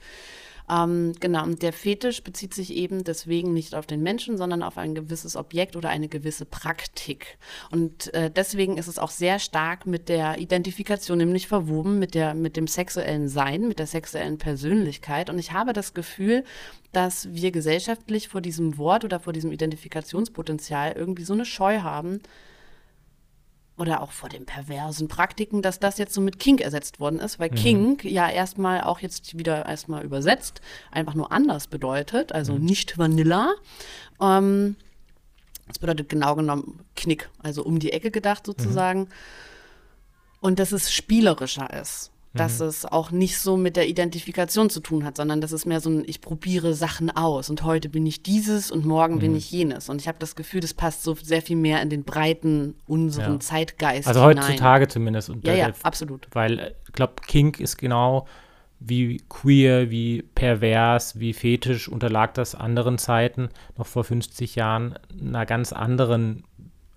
Ähm, 0.69 1.13
genau, 1.19 1.43
und 1.43 1.61
der 1.61 1.73
Fetisch 1.73 2.23
bezieht 2.23 2.53
sich 2.53 2.73
eben 2.73 3.03
deswegen 3.03 3.53
nicht 3.53 3.75
auf 3.75 3.85
den 3.85 4.01
Menschen, 4.01 4.37
sondern 4.37 4.63
auf 4.63 4.77
ein 4.77 4.95
gewisses 4.95 5.35
Objekt 5.35 5.75
oder 5.75 5.89
eine 5.89 6.07
gewisse 6.07 6.45
Praktik. 6.45 7.37
Und 7.71 8.13
äh, 8.13 8.31
deswegen 8.31 8.77
ist 8.77 8.87
es 8.87 8.97
auch 8.97 9.11
sehr 9.11 9.39
stark 9.39 9.85
mit 9.85 10.09
der 10.09 10.39
Identifikation 10.39 11.19
nämlich 11.19 11.47
verwoben, 11.47 11.99
mit, 11.99 12.15
der, 12.15 12.33
mit 12.33 12.57
dem 12.57 12.67
sexuellen 12.67 13.27
Sein, 13.27 13.67
mit 13.67 13.79
der 13.79 13.87
sexuellen 13.87 14.37
Persönlichkeit. 14.37 15.29
Und 15.29 15.37
ich 15.37 15.51
habe 15.51 15.73
das 15.73 15.93
Gefühl, 15.93 16.43
dass 16.91 17.33
wir 17.33 17.51
gesellschaftlich 17.51 18.29
vor 18.29 18.41
diesem 18.41 18.77
Wort 18.77 19.03
oder 19.03 19.19
vor 19.19 19.33
diesem 19.33 19.51
Identifikationspotenzial 19.51 20.93
irgendwie 20.93 21.25
so 21.25 21.33
eine 21.33 21.45
Scheu 21.45 21.81
haben, 21.81 22.21
oder 23.77 24.01
auch 24.01 24.11
vor 24.11 24.29
den 24.29 24.45
perversen 24.45 25.07
Praktiken, 25.07 25.61
dass 25.61 25.79
das 25.79 25.97
jetzt 25.97 26.13
so 26.13 26.21
mit 26.21 26.39
Kink 26.39 26.61
ersetzt 26.61 26.99
worden 26.99 27.19
ist, 27.19 27.39
weil 27.39 27.49
Kink 27.49 28.05
ja 28.05 28.29
erstmal 28.29 28.81
auch 28.81 28.99
jetzt 28.99 29.37
wieder 29.37 29.65
erstmal 29.65 30.03
übersetzt 30.03 30.61
einfach 30.91 31.13
nur 31.13 31.31
anders 31.31 31.67
bedeutet, 31.67 32.31
also 32.31 32.57
nicht 32.57 32.97
Vanilla. 32.97 33.53
Ähm, 34.21 34.77
das 35.67 35.79
bedeutet 35.79 36.09
genau 36.09 36.35
genommen 36.35 36.79
Knick, 36.95 37.29
also 37.39 37.63
um 37.63 37.79
die 37.79 37.91
Ecke 37.91 38.11
gedacht 38.11 38.45
sozusagen. 38.45 39.09
Und 40.39 40.59
dass 40.59 40.71
es 40.71 40.93
spielerischer 40.93 41.73
ist. 41.73 42.11
Dass 42.37 42.59
es 42.59 42.85
auch 42.85 43.11
nicht 43.11 43.39
so 43.39 43.57
mit 43.57 43.75
der 43.75 43.87
Identifikation 43.87 44.69
zu 44.69 44.79
tun 44.81 45.05
hat, 45.05 45.17
sondern 45.17 45.41
dass 45.41 45.51
es 45.51 45.65
mehr 45.65 45.79
so 45.79 45.89
ein, 45.89 46.03
ich 46.05 46.21
probiere 46.21 46.73
Sachen 46.73 47.09
aus 47.09 47.49
und 47.49 47.63
heute 47.63 47.89
bin 47.89 48.05
ich 48.05 48.23
dieses 48.23 48.71
und 48.71 48.85
morgen 48.85 49.19
bin 49.19 49.35
ich 49.35 49.49
jenes. 49.51 49.89
Und 49.89 50.01
ich 50.01 50.07
habe 50.07 50.17
das 50.19 50.35
Gefühl, 50.35 50.59
das 50.59 50.73
passt 50.73 51.03
so 51.03 51.15
sehr 51.15 51.41
viel 51.41 51.55
mehr 51.55 51.81
in 51.81 51.89
den 51.89 52.03
breiten, 52.03 52.75
unseren 52.87 53.33
Ja. 53.33 53.39
Zeitgeist 53.39 54.07
Also 54.07 54.27
hinein. 54.27 54.43
heutzutage 54.43 54.87
zumindest. 54.87 55.29
Und 55.29 55.45
Ja, 55.47 55.53
ja, 55.53 55.71
absolut. 55.83 56.27
Weil 56.31 56.59
äh, 56.59 56.71
ich 56.85 56.93
glaube, 56.93 57.13
Kink 57.25 57.59
ist 57.59 57.77
genau 57.77 58.27
wie 58.79 59.23
queer, 59.29 59.89
wie 59.89 60.21
pervers, 60.21 61.19
wie 61.19 61.33
fetisch 61.33 61.87
unterlag 61.87 62.33
das 62.33 62.55
anderen 62.55 62.97
Zeiten, 62.97 63.49
noch 63.77 63.87
vor 63.87 64.03
50 64.03 64.55
Jahren, 64.55 64.95
einer 65.19 65.45
ganz 65.45 65.71
anderen 65.73 66.43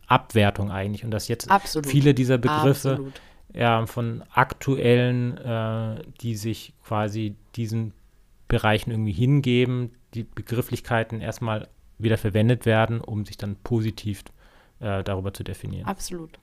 Abwertung 0.07 0.71
eigentlich. 0.71 1.05
Und 1.05 1.11
dass 1.13 1.29
jetzt 1.29 1.51
Absolut. 1.51 1.87
viele 1.87 2.15
dieser 2.15 2.39
Begriffe 2.39 2.91
Absolut. 2.93 3.21
Ja, 3.55 3.85
von 3.87 4.23
aktuellen, 4.33 5.39
äh, 5.39 6.03
die 6.21 6.37
sich 6.37 6.75
quasi 6.85 7.35
diesen 7.57 7.93
Bereichen 8.49 8.91
irgendwie 8.91 9.13
hingeben, 9.13 9.93
die 10.15 10.25
Begrifflichkeiten 10.25 11.21
erstmal 11.21 11.69
wieder 11.99 12.17
verwendet 12.19 12.67
werden, 12.67 13.01
um 13.01 13.25
sich 13.27 13.37
dann 13.37 13.57
positiv 13.57 14.23
äh, 14.81 15.03
darüber 15.03 15.35
zu 15.35 15.43
definieren. 15.43 15.87
Absolut. 15.87 16.39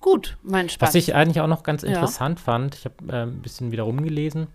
Gut, 0.00 0.36
mein 0.42 0.68
Spaß. 0.68 0.88
Was 0.88 0.94
ich 0.94 1.14
eigentlich 1.14 1.40
auch 1.40 1.46
noch 1.46 1.62
ganz 1.62 1.82
Ja. 1.82 1.90
interessant 1.90 2.40
fand, 2.40 2.74
ich 2.74 2.84
habe 2.84 2.94
äh, 3.08 3.22
ein 3.22 3.40
bisschen 3.40 3.72
wieder 3.72 3.84
rumgelesen 3.84 4.48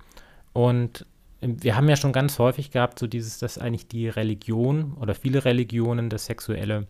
und 0.53 1.05
äh, 1.41 1.47
wir 1.59 1.75
haben 1.75 1.89
ja 1.89 1.95
schon 1.95 2.13
ganz 2.13 2.37
häufig 2.39 2.71
gehabt, 2.71 2.99
so 2.99 3.07
dieses, 3.07 3.39
dass 3.39 3.57
eigentlich 3.57 3.87
die 3.87 4.07
Religion 4.09 4.93
oder 4.99 5.15
viele 5.15 5.45
Religionen 5.45 6.09
das 6.09 6.25
Sexuelle 6.25 6.85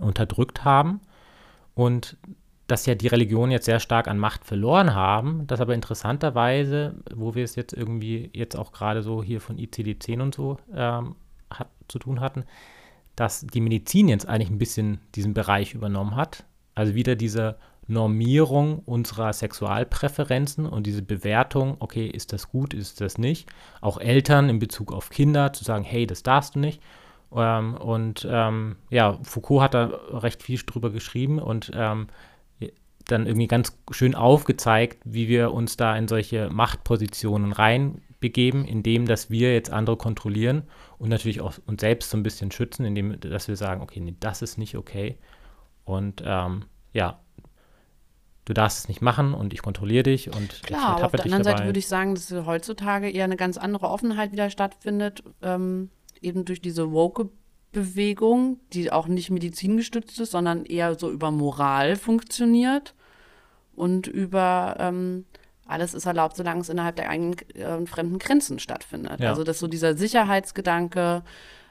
unterdrückt 0.00 0.64
haben 0.64 1.00
und 1.74 2.16
dass 2.66 2.86
ja 2.86 2.94
die 2.94 3.06
Religionen 3.06 3.52
jetzt 3.52 3.66
sehr 3.66 3.80
stark 3.80 4.08
an 4.08 4.18
Macht 4.18 4.44
verloren 4.44 4.94
haben, 4.94 5.46
dass 5.46 5.60
aber 5.60 5.74
interessanterweise, 5.74 6.94
wo 7.14 7.34
wir 7.34 7.44
es 7.44 7.54
jetzt 7.54 7.72
irgendwie 7.72 8.30
jetzt 8.32 8.56
auch 8.56 8.72
gerade 8.72 9.02
so 9.02 9.22
hier 9.22 9.40
von 9.40 9.56
ICD-10 9.58 10.20
und 10.20 10.34
so 10.34 10.58
ähm, 10.74 11.14
hat, 11.50 11.68
zu 11.88 11.98
tun 11.98 12.20
hatten, 12.20 12.44
dass 13.14 13.46
die 13.46 13.60
Medizin 13.60 14.08
jetzt 14.08 14.28
eigentlich 14.28 14.50
ein 14.50 14.58
bisschen 14.58 15.00
diesen 15.14 15.32
Bereich 15.32 15.74
übernommen 15.74 16.16
hat. 16.16 16.44
Also 16.74 16.94
wieder 16.94 17.14
diese 17.14 17.56
Normierung 17.86 18.80
unserer 18.80 19.32
Sexualpräferenzen 19.32 20.66
und 20.66 20.86
diese 20.86 21.02
Bewertung, 21.02 21.76
okay, 21.78 22.06
ist 22.06 22.32
das 22.32 22.48
gut, 22.48 22.74
ist 22.74 23.00
das 23.00 23.16
nicht. 23.16 23.48
Auch 23.80 23.98
Eltern 23.98 24.48
in 24.48 24.58
Bezug 24.58 24.92
auf 24.92 25.10
Kinder 25.10 25.52
zu 25.52 25.62
sagen, 25.62 25.84
hey, 25.84 26.06
das 26.06 26.24
darfst 26.24 26.56
du 26.56 26.58
nicht. 26.58 26.82
Ähm, 27.34 27.74
und 27.74 28.26
ähm, 28.28 28.76
ja, 28.90 29.18
Foucault 29.22 29.62
hat 29.62 29.74
da 29.74 29.86
recht 30.10 30.42
viel 30.42 30.60
drüber 30.66 30.90
geschrieben 30.90 31.38
und 31.38 31.70
ähm, 31.74 32.08
dann 33.08 33.26
irgendwie 33.26 33.46
ganz 33.46 33.76
schön 33.90 34.14
aufgezeigt, 34.14 34.98
wie 35.04 35.28
wir 35.28 35.52
uns 35.52 35.76
da 35.76 35.96
in 35.96 36.08
solche 36.08 36.50
Machtpositionen 36.50 37.52
reinbegeben, 37.52 38.64
indem 38.64 39.06
dass 39.06 39.30
wir 39.30 39.54
jetzt 39.54 39.70
andere 39.70 39.96
kontrollieren 39.96 40.64
und 40.98 41.08
natürlich 41.08 41.40
auch 41.40 41.54
uns 41.66 41.80
selbst 41.80 42.10
so 42.10 42.16
ein 42.16 42.22
bisschen 42.22 42.50
schützen, 42.50 42.84
indem 42.84 43.18
dass 43.20 43.48
wir 43.48 43.56
sagen, 43.56 43.80
okay, 43.80 44.00
nee, 44.00 44.16
das 44.18 44.42
ist 44.42 44.58
nicht 44.58 44.76
okay. 44.76 45.18
Und 45.84 46.22
ähm, 46.26 46.64
ja, 46.92 47.20
du 48.44 48.54
darfst 48.54 48.78
es 48.80 48.88
nicht 48.88 49.02
machen 49.02 49.34
und 49.34 49.52
ich 49.52 49.62
kontrolliere 49.62 50.04
dich 50.04 50.34
und 50.34 50.62
Klar, 50.64 50.96
aber 50.96 51.06
auf 51.06 51.12
der 51.12 51.24
anderen 51.24 51.44
Seite 51.44 51.64
würde 51.64 51.78
ich 51.78 51.88
sagen, 51.88 52.14
dass 52.14 52.32
heutzutage 52.32 53.10
eher 53.10 53.24
eine 53.24 53.36
ganz 53.36 53.56
andere 53.56 53.88
Offenheit 53.88 54.32
wieder 54.32 54.50
stattfindet, 54.50 55.22
ähm, 55.42 55.90
eben 56.20 56.44
durch 56.44 56.60
diese 56.60 56.90
Woke-Bewegung, 57.76 58.60
die 58.72 58.90
auch 58.90 59.06
nicht 59.06 59.30
medizingestützt 59.30 60.18
ist, 60.20 60.32
sondern 60.32 60.64
eher 60.64 60.94
so 60.98 61.10
über 61.10 61.30
Moral 61.30 61.96
funktioniert 61.96 62.94
und 63.74 64.06
über 64.06 64.76
ähm, 64.78 65.24
alles 65.66 65.94
ist 65.94 66.06
erlaubt, 66.06 66.36
solange 66.36 66.60
es 66.60 66.68
innerhalb 66.68 66.96
der 66.96 67.10
eigenen 67.10 67.38
äh, 67.54 67.86
fremden 67.86 68.18
Grenzen 68.18 68.58
stattfindet. 68.58 69.20
Ja. 69.20 69.30
Also 69.30 69.44
dass 69.44 69.58
so 69.58 69.66
dieser 69.66 69.96
Sicherheitsgedanke, 69.96 71.22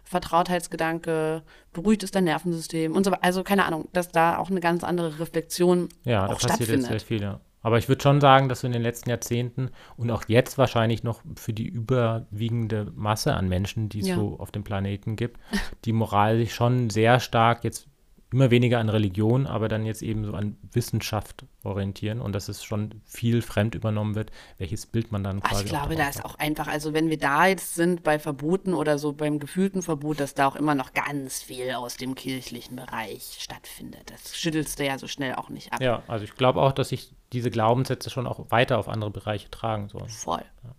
Vertrautheitsgedanke, 0.04 1.42
beruhigt 1.74 2.04
ist 2.04 2.14
dein 2.14 2.26
Nervensystem 2.26 2.94
und 2.94 3.04
so 3.04 3.12
weiter. 3.12 3.24
Also 3.24 3.44
keine 3.44 3.66
Ahnung, 3.66 3.88
dass 3.94 4.10
da 4.10 4.38
auch 4.38 4.50
eine 4.52 4.60
ganz 4.60 4.84
andere 4.84 5.20
Reflexion 5.20 5.90
ja, 6.04 6.28
auch 6.28 6.40
da 6.40 6.48
passiert 6.50 6.70
jetzt 6.70 6.88
sehr 6.88 7.00
viel, 7.00 7.22
ja. 7.22 7.40
Aber 7.66 7.80
ich 7.80 7.90
würde 7.90 8.04
schon 8.04 8.22
sagen, 8.22 8.48
dass 8.48 8.64
in 8.64 8.74
den 8.74 8.84
letzten 8.84 9.10
Jahrzehnten 9.10 9.72
und 9.98 10.12
auch 10.12 10.26
jetzt 10.28 10.60
wahrscheinlich 10.60 11.02
noch 11.02 11.24
für 11.36 11.52
die 11.52 11.68
überwiegende 11.68 12.92
Masse 12.96 13.34
an 13.34 13.50
Menschen, 13.50 13.90
die 13.90 14.02
es 14.02 14.10
ja. 14.10 14.16
so 14.16 14.36
auf 14.38 14.52
dem 14.52 14.64
Planeten 14.64 15.16
gibt, 15.16 15.40
die 15.84 15.92
Moral 15.92 16.38
sich 16.38 16.54
schon 16.54 16.92
sehr 16.92 17.20
stark 17.20 17.64
jetzt 17.64 17.88
immer 18.36 18.52
weniger 18.52 18.80
an 18.80 18.90
Religion, 18.90 19.48
aber 19.48 19.70
dann 19.70 19.86
jetzt 19.86 20.04
eben 20.04 20.26
so 20.26 20.34
an 20.34 20.58
Wissenschaft 20.74 21.46
orientieren 21.64 22.20
und 22.20 22.34
dass 22.34 22.50
es 22.50 22.66
schon 22.66 23.02
viel 23.06 23.42
fremd 23.42 23.76
übernommen 23.76 24.14
wird, 24.16 24.30
welches 24.58 24.86
Bild 24.88 25.10
man 25.10 25.24
dann 25.24 25.40
quasi. 25.40 25.56
Ach, 25.56 25.62
ich 25.62 25.70
glaube, 25.70 25.96
da 25.96 26.10
ist 26.10 26.26
auch 26.26 26.36
einfach, 26.36 26.68
also 26.68 26.94
wenn 26.94 27.10
wir 27.10 27.18
da 27.18 27.46
jetzt 27.48 27.76
sind 27.76 28.04
bei 28.04 28.20
Verboten 28.20 28.74
oder 28.74 29.00
so 29.00 29.14
beim 29.14 29.40
gefühlten 29.40 29.82
Verbot, 29.82 30.20
dass 30.20 30.34
da 30.34 30.48
auch 30.48 30.58
immer 30.58 30.76
noch 30.76 30.94
ganz 30.94 31.42
viel 31.42 31.72
aus 31.72 31.96
dem 31.96 32.14
kirchlichen 32.14 32.76
Bereich 32.76 33.38
stattfindet. 33.40 34.12
Das 34.12 34.36
schüttelst 34.36 34.80
du 34.80 34.86
ja 34.86 35.00
so 35.00 35.08
schnell 35.08 35.36
auch 35.36 35.48
nicht 35.48 35.72
ab. 35.72 35.82
Ja, 35.82 36.04
also 36.08 36.26
ich 36.26 36.36
glaube 36.36 36.62
auch, 36.62 36.74
dass 36.74 36.90
sich 36.90 37.14
diese 37.32 37.50
Glaubenssätze 37.50 38.10
schon 38.10 38.28
auch 38.28 38.52
weiter 38.52 38.80
auf 38.80 38.90
andere 38.90 39.12
Bereiche 39.12 39.50
tragen 39.50 39.88
sollen. 39.88 40.10
Voll. 40.10 40.44
Ja. 40.66 40.76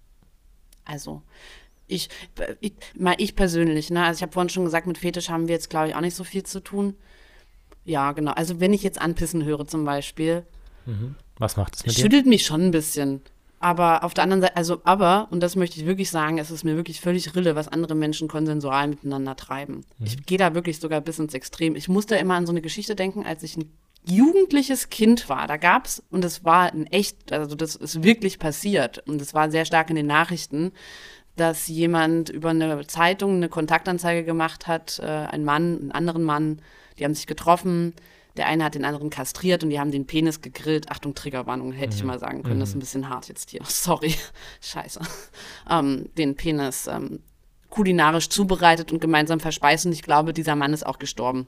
Also, 0.84 1.22
ich, 1.86 2.10
ich, 2.60 2.74
mal 2.98 3.14
ich 3.16 3.34
persönlich, 3.34 3.88
ne, 3.88 4.04
also 4.04 4.18
ich 4.18 4.22
habe 4.22 4.32
vorhin 4.32 4.50
schon 4.50 4.64
gesagt, 4.66 4.86
mit 4.86 4.98
Fetisch 4.98 5.30
haben 5.30 5.48
wir 5.48 5.54
jetzt, 5.54 5.70
glaube 5.70 5.88
ich, 5.88 5.94
auch 5.94 6.02
nicht 6.02 6.14
so 6.14 6.22
viel 6.22 6.42
zu 6.42 6.60
tun. 6.60 6.96
Ja, 7.86 8.12
genau. 8.12 8.32
Also 8.32 8.60
wenn 8.60 8.74
ich 8.74 8.82
jetzt 8.82 9.00
anpissen 9.00 9.44
höre 9.44 9.66
zum 9.66 9.84
Beispiel. 9.84 10.44
Mhm. 10.84 11.14
Was 11.38 11.56
macht 11.56 11.76
es 11.76 11.86
mit 11.86 11.96
dir? 11.96 12.00
Schüttelt 12.02 12.26
mich 12.26 12.44
schon 12.44 12.62
ein 12.62 12.70
bisschen. 12.70 13.22
Aber 13.58 14.04
auf 14.04 14.12
der 14.12 14.24
anderen 14.24 14.42
Seite, 14.42 14.56
also 14.56 14.82
aber, 14.84 15.28
und 15.30 15.42
das 15.42 15.56
möchte 15.56 15.80
ich 15.80 15.86
wirklich 15.86 16.10
sagen, 16.10 16.38
es 16.38 16.50
ist 16.50 16.62
mir 16.62 16.76
wirklich 16.76 17.00
völlig 17.00 17.34
Rille, 17.34 17.56
was 17.56 17.68
andere 17.68 17.94
Menschen 17.94 18.28
konsensual 18.28 18.88
miteinander 18.88 19.34
treiben. 19.34 19.84
Mhm. 19.98 20.06
Ich 20.06 20.26
gehe 20.26 20.36
da 20.36 20.54
wirklich 20.54 20.78
sogar 20.78 21.00
bis 21.00 21.18
ins 21.18 21.32
Extrem. 21.32 21.74
Ich 21.74 21.88
musste 21.88 22.16
immer 22.16 22.34
an 22.34 22.44
so 22.44 22.52
eine 22.52 22.60
Geschichte 22.60 22.94
denken, 22.94 23.24
als 23.24 23.42
ich 23.42 23.56
ein 23.56 23.72
jugendliches 24.04 24.90
Kind 24.90 25.28
war. 25.28 25.46
Da 25.46 25.56
gab 25.56 25.86
es, 25.86 26.02
und 26.10 26.22
das 26.22 26.44
war 26.44 26.72
ein 26.72 26.86
echt, 26.86 27.32
also 27.32 27.56
das 27.56 27.76
ist 27.76 28.02
wirklich 28.02 28.38
passiert, 28.38 29.02
und 29.08 29.20
das 29.20 29.34
war 29.34 29.50
sehr 29.50 29.64
stark 29.64 29.90
in 29.90 29.96
den 29.96 30.06
Nachrichten, 30.06 30.72
dass 31.36 31.68
jemand 31.68 32.30
über 32.30 32.50
eine 32.50 32.86
Zeitung 32.86 33.36
eine 33.36 33.48
Kontaktanzeige 33.48 34.24
gemacht 34.24 34.66
hat, 34.66 35.00
äh, 35.00 35.06
ein 35.06 35.44
Mann, 35.44 35.78
einen 35.78 35.92
anderen 35.92 36.24
Mann, 36.24 36.62
die 36.98 37.04
haben 37.04 37.14
sich 37.14 37.26
getroffen. 37.26 37.94
Der 38.36 38.46
eine 38.46 38.64
hat 38.64 38.74
den 38.74 38.84
anderen 38.84 39.08
kastriert 39.08 39.64
und 39.64 39.70
die 39.70 39.80
haben 39.80 39.90
den 39.90 40.06
Penis 40.06 40.42
gegrillt. 40.42 40.90
Achtung, 40.90 41.14
Triggerwarnung, 41.14 41.72
hätte 41.72 41.94
mhm. 41.94 41.98
ich 41.98 42.04
mal 42.04 42.18
sagen 42.18 42.42
können. 42.42 42.60
Das 42.60 42.70
ist 42.70 42.74
ein 42.74 42.78
mhm. 42.78 42.80
bisschen 42.80 43.08
hart 43.08 43.28
jetzt 43.28 43.50
hier. 43.50 43.62
Sorry. 43.66 44.14
Scheiße. 44.60 45.00
Ähm, 45.70 46.10
den 46.18 46.36
Penis 46.36 46.86
ähm, 46.86 47.20
kulinarisch 47.70 48.28
zubereitet 48.28 48.92
und 48.92 49.00
gemeinsam 49.00 49.40
verspeist. 49.40 49.86
Und 49.86 49.92
ich 49.92 50.02
glaube, 50.02 50.32
dieser 50.32 50.56
Mann 50.56 50.72
ist 50.72 50.86
auch 50.86 50.98
gestorben. 50.98 51.46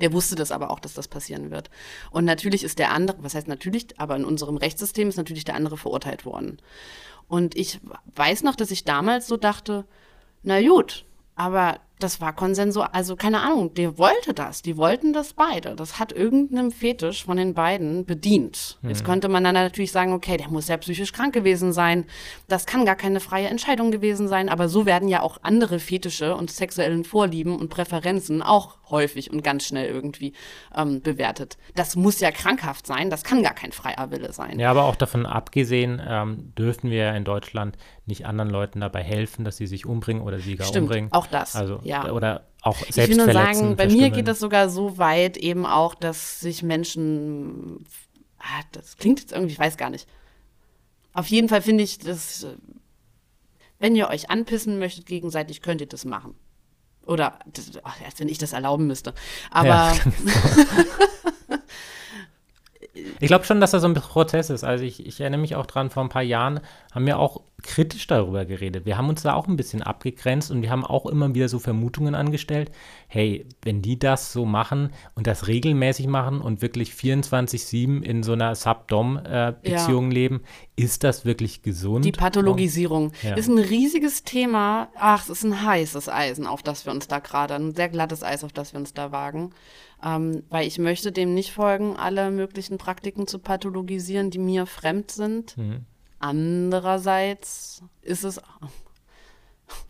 Der 0.00 0.12
wusste 0.12 0.34
das 0.34 0.52
aber 0.52 0.70
auch, 0.70 0.80
dass 0.80 0.94
das 0.94 1.08
passieren 1.08 1.50
wird. 1.50 1.70
Und 2.10 2.24
natürlich 2.24 2.64
ist 2.64 2.78
der 2.78 2.92
andere, 2.92 3.22
was 3.22 3.34
heißt 3.34 3.48
natürlich, 3.48 3.98
aber 3.98 4.16
in 4.16 4.24
unserem 4.24 4.56
Rechtssystem 4.56 5.08
ist 5.08 5.16
natürlich 5.16 5.44
der 5.44 5.54
andere 5.54 5.76
verurteilt 5.76 6.24
worden. 6.24 6.58
Und 7.28 7.56
ich 7.56 7.80
weiß 8.16 8.42
noch, 8.42 8.56
dass 8.56 8.70
ich 8.70 8.84
damals 8.84 9.28
so 9.28 9.36
dachte, 9.36 9.86
na 10.42 10.60
gut, 10.60 11.04
aber 11.36 11.80
das 12.02 12.20
war 12.20 12.34
konsensual, 12.34 12.88
also 12.92 13.16
keine 13.16 13.40
Ahnung, 13.40 13.74
der 13.74 13.98
wollte 13.98 14.34
das, 14.34 14.62
die 14.62 14.76
wollten 14.76 15.12
das 15.12 15.34
beide. 15.34 15.76
Das 15.76 15.98
hat 15.98 16.12
irgendeinem 16.12 16.70
Fetisch 16.70 17.24
von 17.24 17.36
den 17.36 17.54
beiden 17.54 18.04
bedient. 18.04 18.78
Mhm. 18.82 18.88
Jetzt 18.88 19.04
könnte 19.04 19.28
man 19.28 19.44
dann 19.44 19.54
natürlich 19.54 19.92
sagen, 19.92 20.12
okay, 20.12 20.36
der 20.36 20.48
muss 20.48 20.68
ja 20.68 20.76
psychisch 20.76 21.12
krank 21.12 21.34
gewesen 21.34 21.72
sein, 21.72 22.06
das 22.48 22.66
kann 22.66 22.84
gar 22.84 22.96
keine 22.96 23.20
freie 23.20 23.48
Entscheidung 23.48 23.90
gewesen 23.90 24.28
sein, 24.28 24.48
aber 24.48 24.68
so 24.68 24.86
werden 24.86 25.08
ja 25.08 25.22
auch 25.22 25.38
andere 25.42 25.78
Fetische 25.78 26.34
und 26.34 26.50
sexuellen 26.50 27.04
Vorlieben 27.04 27.58
und 27.58 27.68
Präferenzen 27.68 28.42
auch 28.42 28.78
häufig 28.90 29.30
und 29.30 29.42
ganz 29.42 29.66
schnell 29.66 29.88
irgendwie 29.88 30.32
ähm, 30.76 31.00
bewertet. 31.00 31.56
Das 31.74 31.96
muss 31.96 32.20
ja 32.20 32.30
krankhaft 32.30 32.86
sein, 32.86 33.10
das 33.10 33.24
kann 33.24 33.42
gar 33.42 33.54
kein 33.54 33.72
freier 33.72 34.10
Wille 34.10 34.32
sein. 34.32 34.58
Ja, 34.58 34.70
aber 34.70 34.84
auch 34.84 34.96
davon 34.96 35.26
abgesehen, 35.26 36.02
ähm, 36.06 36.52
dürfen 36.56 36.90
wir 36.90 36.98
ja 36.98 37.14
in 37.14 37.24
Deutschland 37.24 37.76
nicht 38.06 38.26
anderen 38.26 38.50
Leuten 38.50 38.80
dabei 38.80 39.02
helfen, 39.02 39.44
dass 39.44 39.56
sie 39.56 39.66
sich 39.66 39.86
umbringen 39.86 40.22
oder 40.22 40.38
sie 40.38 40.56
gar 40.56 40.66
Stimmt, 40.66 40.88
umbringen. 40.88 41.12
Auch 41.12 41.26
das. 41.26 41.56
Also 41.56 41.80
ja. 41.90 42.10
Oder 42.12 42.46
auch 42.62 42.76
selbst 42.76 42.98
Ich 42.98 43.08
will 43.08 43.16
nur 43.16 43.32
sagen, 43.32 43.76
bei 43.76 43.86
mir 43.86 44.10
geht 44.10 44.28
das 44.28 44.40
sogar 44.40 44.68
so 44.68 44.98
weit 44.98 45.36
eben 45.36 45.66
auch, 45.66 45.94
dass 45.94 46.40
sich 46.40 46.62
Menschen, 46.62 47.86
ah, 48.38 48.62
das 48.72 48.96
klingt 48.96 49.20
jetzt 49.20 49.32
irgendwie, 49.32 49.52
ich 49.52 49.58
weiß 49.58 49.76
gar 49.76 49.90
nicht. 49.90 50.06
Auf 51.12 51.26
jeden 51.26 51.48
Fall 51.48 51.62
finde 51.62 51.84
ich, 51.84 51.98
dass, 51.98 52.46
wenn 53.78 53.96
ihr 53.96 54.08
euch 54.08 54.30
anpissen 54.30 54.78
möchtet 54.78 55.06
gegenseitig, 55.06 55.62
könnt 55.62 55.80
ihr 55.80 55.88
das 55.88 56.04
machen. 56.04 56.34
Oder, 57.06 57.38
das, 57.46 57.72
ach, 57.82 57.96
als 58.04 58.20
wenn 58.20 58.28
ich 58.28 58.38
das 58.38 58.52
erlauben 58.52 58.86
müsste. 58.86 59.14
Aber. 59.50 59.68
Ja, 59.68 59.94
ich 63.20 63.26
glaube 63.26 63.44
schon, 63.44 63.60
dass 63.60 63.72
das 63.72 63.82
so 63.82 63.88
ein 63.88 63.94
Prozess 63.94 64.50
ist. 64.50 64.64
Also 64.64 64.84
ich, 64.84 65.04
ich 65.04 65.20
erinnere 65.20 65.40
mich 65.40 65.56
auch 65.56 65.66
dran, 65.66 65.90
vor 65.90 66.04
ein 66.04 66.08
paar 66.08 66.22
Jahren 66.22 66.60
haben 66.92 67.06
wir 67.06 67.18
auch 67.18 67.42
kritisch 67.62 68.06
darüber 68.06 68.44
geredet. 68.44 68.86
Wir 68.86 68.96
haben 68.96 69.08
uns 69.08 69.22
da 69.22 69.34
auch 69.34 69.48
ein 69.48 69.56
bisschen 69.56 69.82
abgegrenzt 69.82 70.50
und 70.50 70.62
wir 70.62 70.70
haben 70.70 70.84
auch 70.84 71.06
immer 71.06 71.34
wieder 71.34 71.48
so 71.48 71.58
Vermutungen 71.58 72.14
angestellt, 72.14 72.70
hey, 73.08 73.46
wenn 73.62 73.82
die 73.82 73.98
das 73.98 74.32
so 74.32 74.44
machen 74.44 74.90
und 75.14 75.26
das 75.26 75.48
regelmäßig 75.48 76.06
machen 76.06 76.40
und 76.40 76.62
wirklich 76.62 76.92
24-7 76.92 78.02
in 78.02 78.22
so 78.22 78.32
einer 78.32 78.54
Subdom-Beziehung 78.54 80.04
äh, 80.04 80.08
ja. 80.08 80.14
leben, 80.14 80.42
ist 80.76 81.04
das 81.04 81.24
wirklich 81.24 81.62
gesund? 81.62 82.04
Die 82.04 82.12
Pathologisierung 82.12 83.12
ja. 83.22 83.34
ist 83.34 83.48
ein 83.48 83.58
riesiges 83.58 84.24
Thema. 84.24 84.88
Ach, 84.96 85.22
es 85.24 85.30
ist 85.30 85.44
ein 85.44 85.64
heißes 85.64 86.08
Eisen, 86.08 86.46
auf 86.46 86.62
das 86.62 86.86
wir 86.86 86.92
uns 86.92 87.08
da 87.08 87.18
gerade, 87.18 87.54
ein 87.54 87.74
sehr 87.74 87.88
glattes 87.88 88.22
Eis, 88.22 88.44
auf 88.44 88.52
das 88.52 88.72
wir 88.72 88.80
uns 88.80 88.94
da 88.94 89.12
wagen. 89.12 89.50
Ähm, 90.02 90.44
weil 90.48 90.66
ich 90.66 90.78
möchte 90.78 91.12
dem 91.12 91.34
nicht 91.34 91.52
folgen, 91.52 91.96
alle 91.96 92.30
möglichen 92.30 92.78
Praktiken 92.78 93.26
zu 93.26 93.38
pathologisieren, 93.38 94.30
die 94.30 94.38
mir 94.38 94.64
fremd 94.64 95.10
sind. 95.10 95.56
Mhm. 95.58 95.84
Andererseits 96.20 97.82
ist 98.02 98.24
es, 98.24 98.40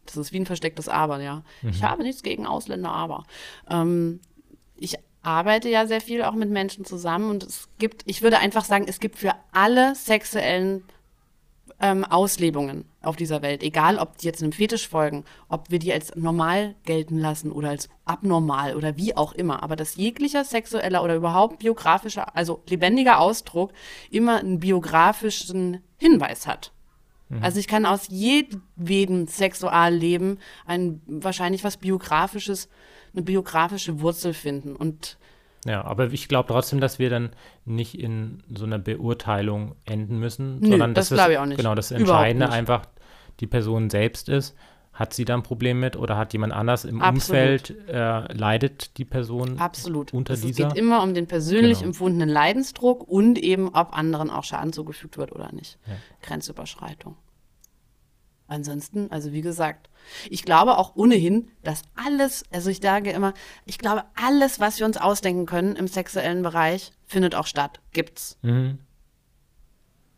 das 0.06 0.16
ist 0.16 0.32
wie 0.32 0.40
ein 0.40 0.46
verstecktes 0.46 0.88
Aber, 0.88 1.20
ja. 1.20 1.42
Mhm. 1.60 1.70
Ich 1.70 1.82
habe 1.82 2.02
nichts 2.02 2.22
gegen 2.22 2.46
Ausländer, 2.46 2.90
aber 2.90 3.24
ähm, 3.68 4.20
ich 4.76 4.96
arbeite 5.22 5.68
ja 5.68 5.86
sehr 5.86 6.00
viel 6.00 6.22
auch 6.22 6.34
mit 6.34 6.48
Menschen 6.48 6.84
zusammen 6.84 7.30
und 7.30 7.42
es 7.42 7.68
gibt, 7.78 8.04
ich 8.06 8.22
würde 8.22 8.38
einfach 8.38 8.64
sagen, 8.64 8.86
es 8.88 9.00
gibt 9.00 9.18
für 9.18 9.34
alle 9.52 9.94
sexuellen 9.94 10.84
ähm, 11.80 12.04
Auslebungen 12.04 12.84
auf 13.02 13.16
dieser 13.16 13.42
Welt, 13.42 13.62
egal 13.62 13.98
ob 13.98 14.18
die 14.18 14.26
jetzt 14.26 14.42
einem 14.42 14.52
Fetisch 14.52 14.88
folgen, 14.88 15.24
ob 15.48 15.70
wir 15.70 15.78
die 15.78 15.92
als 15.92 16.14
normal 16.14 16.74
gelten 16.84 17.18
lassen 17.18 17.50
oder 17.50 17.70
als 17.70 17.88
abnormal 18.04 18.76
oder 18.76 18.96
wie 18.96 19.16
auch 19.16 19.32
immer, 19.32 19.62
aber 19.62 19.76
dass 19.76 19.96
jeglicher 19.96 20.44
sexueller 20.44 21.02
oder 21.02 21.16
überhaupt 21.16 21.58
biografischer, 21.58 22.36
also 22.36 22.62
lebendiger 22.68 23.18
Ausdruck 23.18 23.72
immer 24.10 24.38
einen 24.38 24.60
biografischen 24.60 25.82
Hinweis 26.00 26.46
hat. 26.46 26.72
Mhm. 27.28 27.42
Also 27.42 27.60
ich 27.60 27.68
kann 27.68 27.86
aus 27.86 28.08
jedem 28.08 29.26
Sexualleben 29.26 30.38
ein 30.66 31.00
wahrscheinlich 31.06 31.62
was 31.64 31.76
biografisches, 31.76 32.68
eine 33.12 33.22
biografische 33.22 34.00
Wurzel 34.00 34.34
finden 34.34 34.76
und 34.76 35.16
ja, 35.66 35.84
aber 35.84 36.10
ich 36.10 36.26
glaube 36.26 36.48
trotzdem, 36.50 36.80
dass 36.80 36.98
wir 36.98 37.10
dann 37.10 37.30
nicht 37.66 37.98
in 37.98 38.42
so 38.48 38.64
einer 38.64 38.78
Beurteilung 38.78 39.74
enden 39.84 40.18
müssen, 40.18 40.58
Nö, 40.60 40.70
sondern 40.70 40.94
das 40.94 41.10
ich 41.10 41.20
auch 41.20 41.44
nicht. 41.44 41.58
Genau, 41.58 41.74
das 41.74 41.90
Entscheidende 41.90 42.48
einfach 42.48 42.86
die 43.40 43.46
Person 43.46 43.90
selbst 43.90 44.30
ist. 44.30 44.56
Hat 45.00 45.14
sie 45.14 45.24
da 45.24 45.32
ein 45.32 45.42
Problem 45.42 45.80
mit 45.80 45.96
oder 45.96 46.18
hat 46.18 46.34
jemand 46.34 46.52
anders 46.52 46.84
im 46.84 47.00
Absolut. 47.00 47.70
Umfeld, 47.70 47.88
äh, 47.88 48.32
leidet 48.34 48.98
die 48.98 49.06
Person 49.06 49.58
Absolut. 49.58 50.12
unter 50.12 50.34
also 50.34 50.46
dieser? 50.46 50.68
Es 50.68 50.74
geht 50.74 50.78
immer 50.78 51.02
um 51.02 51.14
den 51.14 51.26
persönlich 51.26 51.78
genau. 51.78 51.88
empfundenen 51.88 52.28
Leidensdruck 52.28 53.08
und 53.08 53.38
eben, 53.38 53.70
ob 53.74 53.96
anderen 53.96 54.28
auch 54.28 54.44
Schaden 54.44 54.74
zugefügt 54.74 55.16
wird 55.16 55.32
oder 55.32 55.52
nicht. 55.52 55.78
Ja. 55.86 55.94
Grenzüberschreitung. 56.20 57.16
Ansonsten, 58.46 59.10
also 59.10 59.32
wie 59.32 59.40
gesagt, 59.40 59.88
ich 60.28 60.42
glaube 60.42 60.76
auch 60.76 60.96
ohnehin, 60.96 61.48
dass 61.62 61.80
alles, 61.94 62.44
also 62.52 62.68
ich 62.68 62.80
sage 62.82 63.10
immer, 63.10 63.32
ich 63.64 63.78
glaube, 63.78 64.04
alles, 64.16 64.60
was 64.60 64.80
wir 64.80 64.84
uns 64.84 64.98
ausdenken 64.98 65.46
können 65.46 65.76
im 65.76 65.88
sexuellen 65.88 66.42
Bereich, 66.42 66.92
findet 67.06 67.34
auch 67.34 67.46
statt, 67.46 67.80
gibt's. 67.92 68.36
Mhm. 68.42 68.80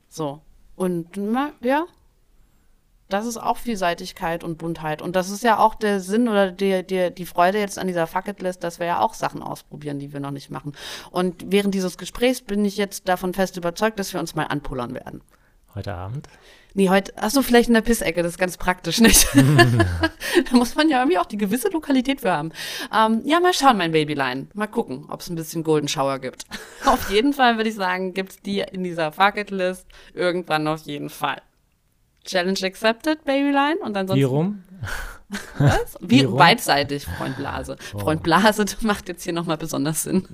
So. 0.09 0.43
Und 0.75 1.17
ja, 1.61 1.87
das 3.13 3.27
ist 3.27 3.37
auch 3.37 3.57
Vielseitigkeit 3.57 4.45
und 4.45 4.59
Buntheit. 4.59 5.03
Und 5.03 5.17
das 5.17 5.31
ist 5.31 5.43
ja 5.43 5.59
auch 5.59 5.75
der 5.75 6.01
Sinn 6.01 6.29
oder 6.29 6.51
die, 6.51 6.85
die, 6.87 7.13
die 7.13 7.27
Freude 7.27 7.59
jetzt 7.59 7.79
an 7.79 7.87
dieser 7.87 8.07
Fucketlist, 8.07 8.65
dass 8.65 8.79
wir 8.79 8.87
ja 8.87 9.01
auch 9.01 9.15
Sachen 9.15 9.43
ausprobieren, 9.43 9.99
die 9.99 10.13
wir 10.13 10.21
noch 10.21 10.31
nicht 10.31 10.51
machen. 10.51 10.73
Und 11.11 11.45
während 11.47 11.75
dieses 11.75 11.99
Gesprächs 11.99 12.41
bin 12.41 12.65
ich 12.65 12.77
jetzt 12.77 13.09
davon 13.09 13.35
fest 13.35 13.57
überzeugt, 13.57 13.99
dass 13.99 14.13
wir 14.13 14.21
uns 14.21 14.35
mal 14.35 14.45
anpullern 14.45 14.95
werden. 14.95 15.23
Heute 15.75 15.95
Abend? 15.95 16.29
Nee, 16.75 16.89
heute, 16.89 17.13
ach 17.17 17.31
so, 17.31 17.43
vielleicht 17.43 17.69
in 17.69 17.75
der 17.75 17.83
Pissecke, 17.83 18.23
das 18.23 18.33
ist 18.33 18.39
ganz 18.39 18.57
praktisch, 18.57 19.01
nicht? 19.01 19.27
da 19.35 20.57
muss 20.57 20.75
man 20.75 20.89
ja 20.89 21.01
irgendwie 21.01 21.19
auch 21.19 21.27
die 21.27 21.37
gewisse 21.37 21.69
Lokalität 21.69 22.23
für 22.23 22.33
haben. 22.33 22.53
Ähm, 22.95 23.21
ja, 23.25 23.41
mal 23.41 23.53
schauen, 23.53 23.77
mein 23.77 23.93
Babyline. 23.93 24.47
Mal 24.55 24.69
gucken, 24.69 25.07
ob 25.09 25.21
es 25.21 25.29
ein 25.29 25.37
bisschen 25.37 25.65
Golden 25.65 25.89
Shower 25.89 26.19
gibt. 26.19 26.47
auf 26.87 27.11
jeden 27.11 27.35
Fall 27.35 27.57
würde 27.59 27.69
ich 27.69 27.75
sagen, 27.75 28.15
gibt 28.15 28.33
es 28.33 28.41
die 28.41 28.61
in 28.61 28.85
dieser 28.85 29.13
Fucketlist 29.13 29.87
irgendwann 30.15 30.67
auf 30.67 30.83
jeden 30.83 31.11
Fall. 31.11 31.43
Challenge 32.25 32.59
accepted, 32.65 33.25
Babyline. 33.25 33.79
Und 33.83 33.97
ansonsten. 33.97 34.17
Wie 34.17 34.23
rum? 34.23 34.63
Was? 35.59 35.97
Wie, 36.01 36.23
Wie 36.23 36.27
beidseitig, 36.27 37.07
Freund 37.07 37.37
Blase. 37.37 37.77
Oh. 37.95 38.01
Freund 38.01 38.23
Blase 38.23 38.65
macht 38.83 39.09
jetzt 39.09 39.25
hier 39.25 39.33
nochmal 39.33 39.57
besonders 39.57 40.03
Sinn. 40.03 40.29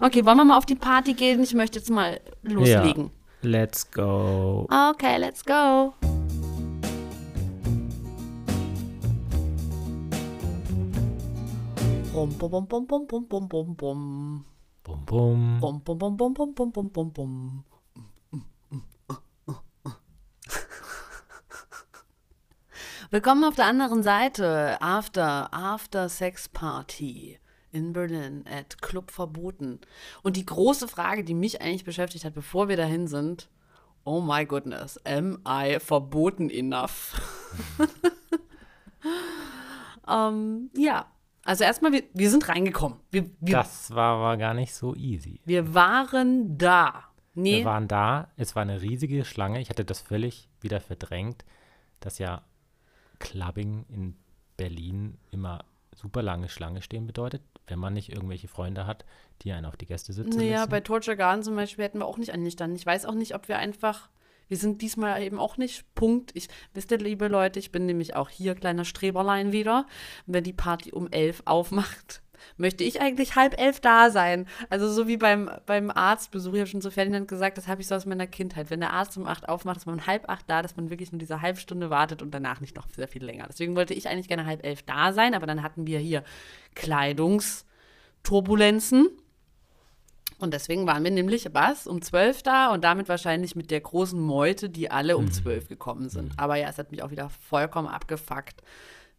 okay, 0.00 0.24
wollen 0.24 0.36
wir 0.36 0.44
mal 0.44 0.58
auf 0.58 0.66
die 0.66 0.74
Party 0.74 1.14
gehen? 1.14 1.42
Ich 1.42 1.54
möchte 1.54 1.78
jetzt 1.78 1.90
mal 1.90 2.20
loslegen. 2.42 3.04
Ja. 3.04 3.10
Let's 3.48 3.90
go. 3.90 4.66
Okay, 4.70 5.18
let's 5.18 5.44
go. 5.44 5.92
Bum, 12.12 12.30
Bum, 12.38 12.48
bum, 12.48 12.66
bum, 12.66 12.86
bum, 12.86 13.06
bum, 13.06 13.26
bum, 13.28 13.48
bum, 13.48 13.76
bum. 13.76 14.44
Bum, 14.84 15.04
bum. 15.04 15.58
Bum, 15.60 15.80
bum, 15.82 15.98
bum, 15.98 16.16
bum, 16.16 16.54
bum, 16.54 16.72
bum, 16.72 16.90
bum, 16.90 17.12
bum. 17.12 17.64
Willkommen 23.14 23.44
auf 23.44 23.54
der 23.54 23.66
anderen 23.66 24.02
Seite. 24.02 24.76
After, 24.82 25.54
After 25.54 26.08
Sex 26.08 26.48
Party 26.48 27.38
in 27.70 27.92
Berlin 27.92 28.44
at 28.52 28.82
Club 28.82 29.12
Verboten. 29.12 29.78
Und 30.24 30.34
die 30.34 30.44
große 30.44 30.88
Frage, 30.88 31.22
die 31.22 31.34
mich 31.34 31.62
eigentlich 31.62 31.84
beschäftigt 31.84 32.24
hat, 32.24 32.34
bevor 32.34 32.68
wir 32.68 32.76
dahin 32.76 33.06
sind, 33.06 33.48
oh 34.02 34.20
my 34.20 34.44
goodness, 34.44 34.98
am 35.06 35.38
I 35.46 35.78
verboten 35.78 36.50
enough? 36.50 37.14
um, 40.08 40.08
ähm, 40.08 40.70
ja, 40.76 41.06
also 41.44 41.62
erstmal, 41.62 41.92
wir, 41.92 42.02
wir 42.14 42.30
sind 42.30 42.48
reingekommen. 42.48 42.98
Wir, 43.12 43.30
wir, 43.38 43.58
das 43.58 43.94
war 43.94 44.16
aber 44.16 44.36
gar 44.38 44.54
nicht 44.54 44.74
so 44.74 44.92
easy. 44.96 45.40
Wir 45.44 45.72
waren 45.72 46.58
da. 46.58 47.04
Nee. 47.34 47.58
Wir 47.58 47.64
waren 47.64 47.86
da. 47.86 48.32
Es 48.36 48.56
war 48.56 48.62
eine 48.62 48.82
riesige 48.82 49.24
Schlange. 49.24 49.60
Ich 49.60 49.70
hatte 49.70 49.84
das 49.84 50.00
völlig 50.00 50.48
wieder 50.60 50.80
verdrängt, 50.80 51.44
dass 52.00 52.18
ja 52.18 52.42
Clubbing 53.24 53.84
in 53.88 54.16
Berlin 54.56 55.18
immer 55.32 55.64
super 55.94 56.22
lange 56.22 56.48
Schlange 56.48 56.82
stehen 56.82 57.06
bedeutet, 57.06 57.42
wenn 57.66 57.78
man 57.78 57.94
nicht 57.94 58.10
irgendwelche 58.12 58.48
Freunde 58.48 58.86
hat, 58.86 59.04
die 59.42 59.52
einen 59.52 59.66
auf 59.66 59.76
die 59.76 59.86
Gäste 59.86 60.12
sitzen 60.12 60.38
Naja, 60.38 60.58
lassen. 60.58 60.70
bei 60.70 60.80
Torture 60.80 61.16
Garden 61.16 61.42
zum 61.42 61.56
Beispiel 61.56 61.84
hätten 61.84 61.98
wir 61.98 62.06
auch 62.06 62.18
nicht 62.18 62.32
angestanden. 62.32 62.76
Ich 62.76 62.86
weiß 62.86 63.06
auch 63.06 63.14
nicht, 63.14 63.34
ob 63.34 63.48
wir 63.48 63.58
einfach, 63.58 64.10
wir 64.48 64.56
sind 64.56 64.82
diesmal 64.82 65.22
eben 65.22 65.38
auch 65.38 65.56
nicht 65.56 65.94
Punkt. 65.94 66.32
Ich, 66.34 66.48
wisst 66.74 66.90
ihr, 66.90 66.98
liebe 66.98 67.28
Leute, 67.28 67.58
ich 67.58 67.72
bin 67.72 67.86
nämlich 67.86 68.14
auch 68.16 68.28
hier 68.28 68.54
kleiner 68.54 68.84
Streberlein 68.84 69.52
wieder. 69.52 69.86
Wenn 70.26 70.44
die 70.44 70.52
Party 70.52 70.92
um 70.92 71.08
elf 71.10 71.42
aufmacht, 71.46 72.22
möchte 72.56 72.84
ich 72.84 73.00
eigentlich 73.00 73.34
halb 73.36 73.60
elf 73.60 73.80
da 73.80 74.10
sein. 74.10 74.46
Also 74.70 74.92
so 74.92 75.08
wie 75.08 75.16
beim, 75.16 75.50
beim 75.66 75.90
Arztbesuch, 75.90 76.54
ich 76.54 76.60
habe 76.60 76.70
schon 76.70 76.82
zu 76.82 76.90
Ferdinand 76.90 77.28
gesagt, 77.28 77.58
das 77.58 77.68
habe 77.68 77.80
ich 77.80 77.86
so 77.86 77.94
aus 77.94 78.06
meiner 78.06 78.26
Kindheit. 78.26 78.70
Wenn 78.70 78.80
der 78.80 78.92
Arzt 78.92 79.16
um 79.16 79.26
acht 79.26 79.48
aufmacht, 79.48 79.78
ist 79.78 79.86
man 79.86 79.96
um 79.96 80.06
halb 80.06 80.28
acht 80.28 80.44
da, 80.48 80.62
dass 80.62 80.76
man 80.76 80.90
wirklich 80.90 81.12
nur 81.12 81.18
diese 81.18 81.42
halbe 81.42 81.60
Stunde 81.60 81.90
wartet 81.90 82.22
und 82.22 82.32
danach 82.32 82.60
nicht 82.60 82.76
noch 82.76 82.88
sehr 82.88 83.08
viel 83.08 83.24
länger. 83.24 83.46
Deswegen 83.48 83.76
wollte 83.76 83.94
ich 83.94 84.08
eigentlich 84.08 84.28
gerne 84.28 84.46
halb 84.46 84.64
elf 84.64 84.82
da 84.82 85.12
sein, 85.12 85.34
aber 85.34 85.46
dann 85.46 85.62
hatten 85.62 85.86
wir 85.86 85.98
hier 85.98 86.24
Kleidungsturbulenzen. 86.74 89.08
Und 90.38 90.52
deswegen 90.52 90.86
waren 90.86 91.04
wir 91.04 91.10
nämlich 91.10 91.48
was 91.52 91.86
um 91.86 92.02
zwölf 92.02 92.42
da 92.42 92.72
und 92.72 92.84
damit 92.84 93.08
wahrscheinlich 93.08 93.56
mit 93.56 93.70
der 93.70 93.80
großen 93.80 94.20
Meute, 94.20 94.68
die 94.68 94.90
alle 94.90 95.16
um 95.16 95.26
mhm. 95.26 95.32
zwölf 95.32 95.68
gekommen 95.68 96.08
sind. 96.08 96.32
Mhm. 96.32 96.38
Aber 96.38 96.56
ja, 96.56 96.68
es 96.68 96.78
hat 96.78 96.90
mich 96.90 97.02
auch 97.02 97.10
wieder 97.10 97.30
vollkommen 97.30 97.88
abgefuckt 97.88 98.62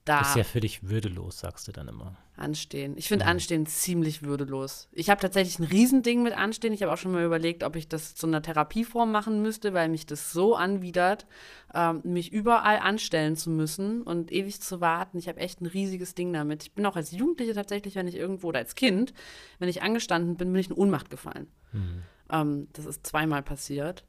da. 0.04 0.20
Das 0.20 0.30
ist 0.30 0.36
ja 0.36 0.44
für 0.44 0.60
dich 0.60 0.88
würdelos, 0.88 1.40
sagst 1.40 1.68
du 1.68 1.72
dann 1.72 1.88
immer. 1.88 2.18
Anstehen. 2.38 2.98
Ich 2.98 3.08
finde 3.08 3.26
mhm. 3.26 3.32
Anstehen 3.32 3.66
ziemlich 3.66 4.24
würdelos. 4.24 4.90
Ich 4.92 5.10
habe 5.10 5.22
tatsächlich 5.22 5.60
ein 5.60 5.64
Riesending 5.64 6.22
mit 6.22 6.34
Anstehen. 6.34 6.74
Ich 6.74 6.84
habe 6.84 6.92
auch 6.92 6.98
schon 6.98 7.12
mal 7.12 7.24
überlegt, 7.24 7.64
ob 7.64 7.76
ich 7.76 7.88
das 7.88 8.16
zu 8.16 8.28
einer 8.28 8.42
Therapieform 8.42 9.12
machen 9.12 9.42
müsste, 9.42 9.74
weil 9.74 9.88
mich 9.90 10.06
das 10.06 10.34
so 10.34 10.56
anwidert, 10.56 11.26
ähm, 11.74 12.02
mich 12.04 12.34
überall 12.34 12.80
anstellen 12.80 13.36
zu 13.36 13.50
müssen 13.50 14.02
und 14.02 14.32
ewig 14.32 14.62
zu 14.62 14.82
warten. 14.82 15.18
Ich 15.18 15.30
habe 15.30 15.40
echt 15.40 15.62
ein 15.62 15.66
riesiges 15.66 16.14
Ding 16.14 16.34
damit. 16.34 16.64
Ich 16.64 16.74
bin 16.74 16.86
auch 16.86 16.96
als 16.96 17.12
Jugendliche 17.12 17.54
tatsächlich, 17.54 17.96
wenn 17.96 18.08
ich 18.08 18.16
irgendwo 18.16 18.48
oder 18.48 18.60
als 18.60 18.76
Kind, 18.76 19.14
wenn 19.60 19.70
ich 19.70 19.82
angestanden 19.82 20.36
bin, 20.36 20.52
bin 20.52 20.60
ich 20.60 20.70
in 20.70 20.76
Ohnmacht 20.76 21.10
gefallen. 21.10 21.48
Mhm. 21.72 22.04
Ähm, 22.32 22.68
das 22.74 22.86
ist 22.86 23.08
zweimal 23.08 23.44
passiert. 23.44 24.04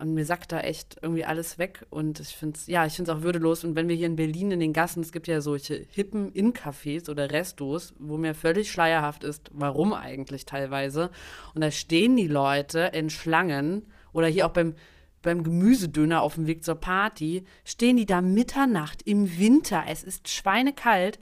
Und 0.00 0.14
mir 0.14 0.24
sackt 0.24 0.50
da 0.50 0.60
echt 0.60 0.96
irgendwie 1.02 1.26
alles 1.26 1.58
weg. 1.58 1.84
Und 1.90 2.20
ich 2.20 2.28
finde 2.28 2.56
es, 2.56 2.66
ja, 2.66 2.86
ich 2.86 2.94
finde 2.94 3.12
es 3.12 3.18
auch 3.18 3.22
würdelos. 3.22 3.64
Und 3.64 3.76
wenn 3.76 3.86
wir 3.86 3.96
hier 3.96 4.06
in 4.06 4.16
Berlin 4.16 4.50
in 4.50 4.58
den 4.58 4.72
Gassen, 4.72 5.02
es 5.02 5.12
gibt 5.12 5.28
ja 5.28 5.42
solche 5.42 5.86
hippen 5.90 6.32
In-Cafés 6.32 7.10
oder 7.10 7.30
Restos, 7.30 7.92
wo 7.98 8.16
mir 8.16 8.34
völlig 8.34 8.72
schleierhaft 8.72 9.24
ist, 9.24 9.50
warum 9.52 9.92
eigentlich 9.92 10.46
teilweise. 10.46 11.10
Und 11.54 11.60
da 11.60 11.70
stehen 11.70 12.16
die 12.16 12.28
Leute 12.28 12.90
in 12.94 13.10
Schlangen 13.10 13.86
oder 14.14 14.26
hier 14.26 14.46
auch 14.46 14.52
beim, 14.52 14.74
beim 15.20 15.44
Gemüsedöner 15.44 16.22
auf 16.22 16.36
dem 16.36 16.46
Weg 16.46 16.64
zur 16.64 16.76
Party, 16.76 17.44
stehen 17.66 17.98
die 17.98 18.06
da 18.06 18.22
Mitternacht 18.22 19.02
im 19.02 19.38
Winter, 19.38 19.84
es 19.86 20.02
ist 20.02 20.30
schweinekalt, 20.30 21.18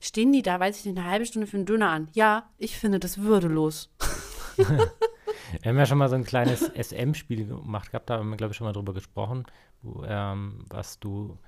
stehen 0.00 0.32
die 0.32 0.42
da, 0.42 0.58
weiß 0.58 0.78
ich 0.78 0.86
nicht, 0.86 0.98
eine 0.98 1.10
halbe 1.10 1.26
Stunde 1.26 1.46
für 1.46 1.58
einen 1.58 1.66
Döner 1.66 1.90
an. 1.90 2.08
Ja, 2.14 2.50
ich 2.56 2.78
finde 2.78 2.98
das 2.98 3.18
würdelos. 3.18 3.90
Wir 5.60 5.70
haben 5.70 5.78
ja 5.78 5.86
schon 5.86 5.98
mal 5.98 6.08
so 6.08 6.14
ein 6.14 6.24
kleines 6.24 6.60
SM-Spiel 6.74 7.46
gemacht 7.46 7.90
gehabt, 7.90 8.10
da 8.10 8.18
haben 8.18 8.30
wir, 8.30 8.36
glaube 8.36 8.52
ich, 8.52 8.56
schon 8.56 8.66
mal 8.66 8.72
drüber 8.72 8.94
gesprochen, 8.94 9.44
wo, 9.82 10.04
ähm, 10.04 10.64
was 10.68 10.98
du 10.98 11.38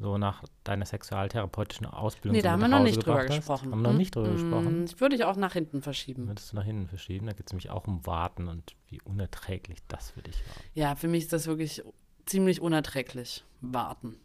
so 0.00 0.18
nach 0.18 0.44
deiner 0.64 0.86
sexualtherapeutischen 0.86 1.86
Ausbildung 1.86 2.36
Nee, 2.36 2.42
da 2.42 2.52
haben 2.52 2.60
wir 2.60 2.68
noch 2.68 2.82
nicht 2.82 3.04
drüber 3.04 3.18
hast. 3.18 3.26
gesprochen. 3.28 3.70
Haben 3.70 3.82
wir 3.82 3.90
noch 3.90 3.98
nicht 3.98 4.14
drüber 4.14 4.28
hm, 4.28 4.34
gesprochen? 4.34 4.86
Das 4.86 5.00
würde 5.00 5.16
ich 5.16 5.24
auch 5.24 5.36
nach 5.36 5.52
hinten 5.52 5.82
verschieben. 5.82 6.26
Würdest 6.26 6.52
du 6.52 6.56
nach 6.56 6.64
hinten 6.64 6.88
verschieben? 6.88 7.26
Da 7.26 7.32
geht 7.32 7.46
es 7.46 7.52
nämlich 7.52 7.70
auch 7.70 7.86
um 7.86 8.06
Warten 8.06 8.48
und 8.48 8.76
wie 8.88 9.00
unerträglich 9.02 9.78
das 9.88 10.12
für 10.12 10.22
dich 10.22 10.36
war. 10.36 10.62
Ja, 10.74 10.94
für 10.94 11.08
mich 11.08 11.24
ist 11.24 11.32
das 11.32 11.46
wirklich 11.46 11.82
ziemlich 12.26 12.60
unerträglich, 12.60 13.44
Warten. 13.60 14.16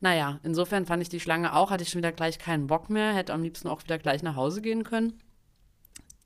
Naja, 0.00 0.38
insofern 0.42 0.84
fand 0.84 1.02
ich 1.02 1.08
die 1.08 1.20
Schlange 1.20 1.54
auch, 1.54 1.70
hatte 1.70 1.82
ich 1.82 1.90
schon 1.90 2.00
wieder 2.00 2.12
gleich 2.12 2.38
keinen 2.38 2.66
Bock 2.66 2.90
mehr, 2.90 3.14
hätte 3.14 3.32
am 3.32 3.42
liebsten 3.42 3.68
auch 3.68 3.82
wieder 3.82 3.98
gleich 3.98 4.22
nach 4.22 4.36
Hause 4.36 4.60
gehen 4.60 4.84
können. 4.84 5.14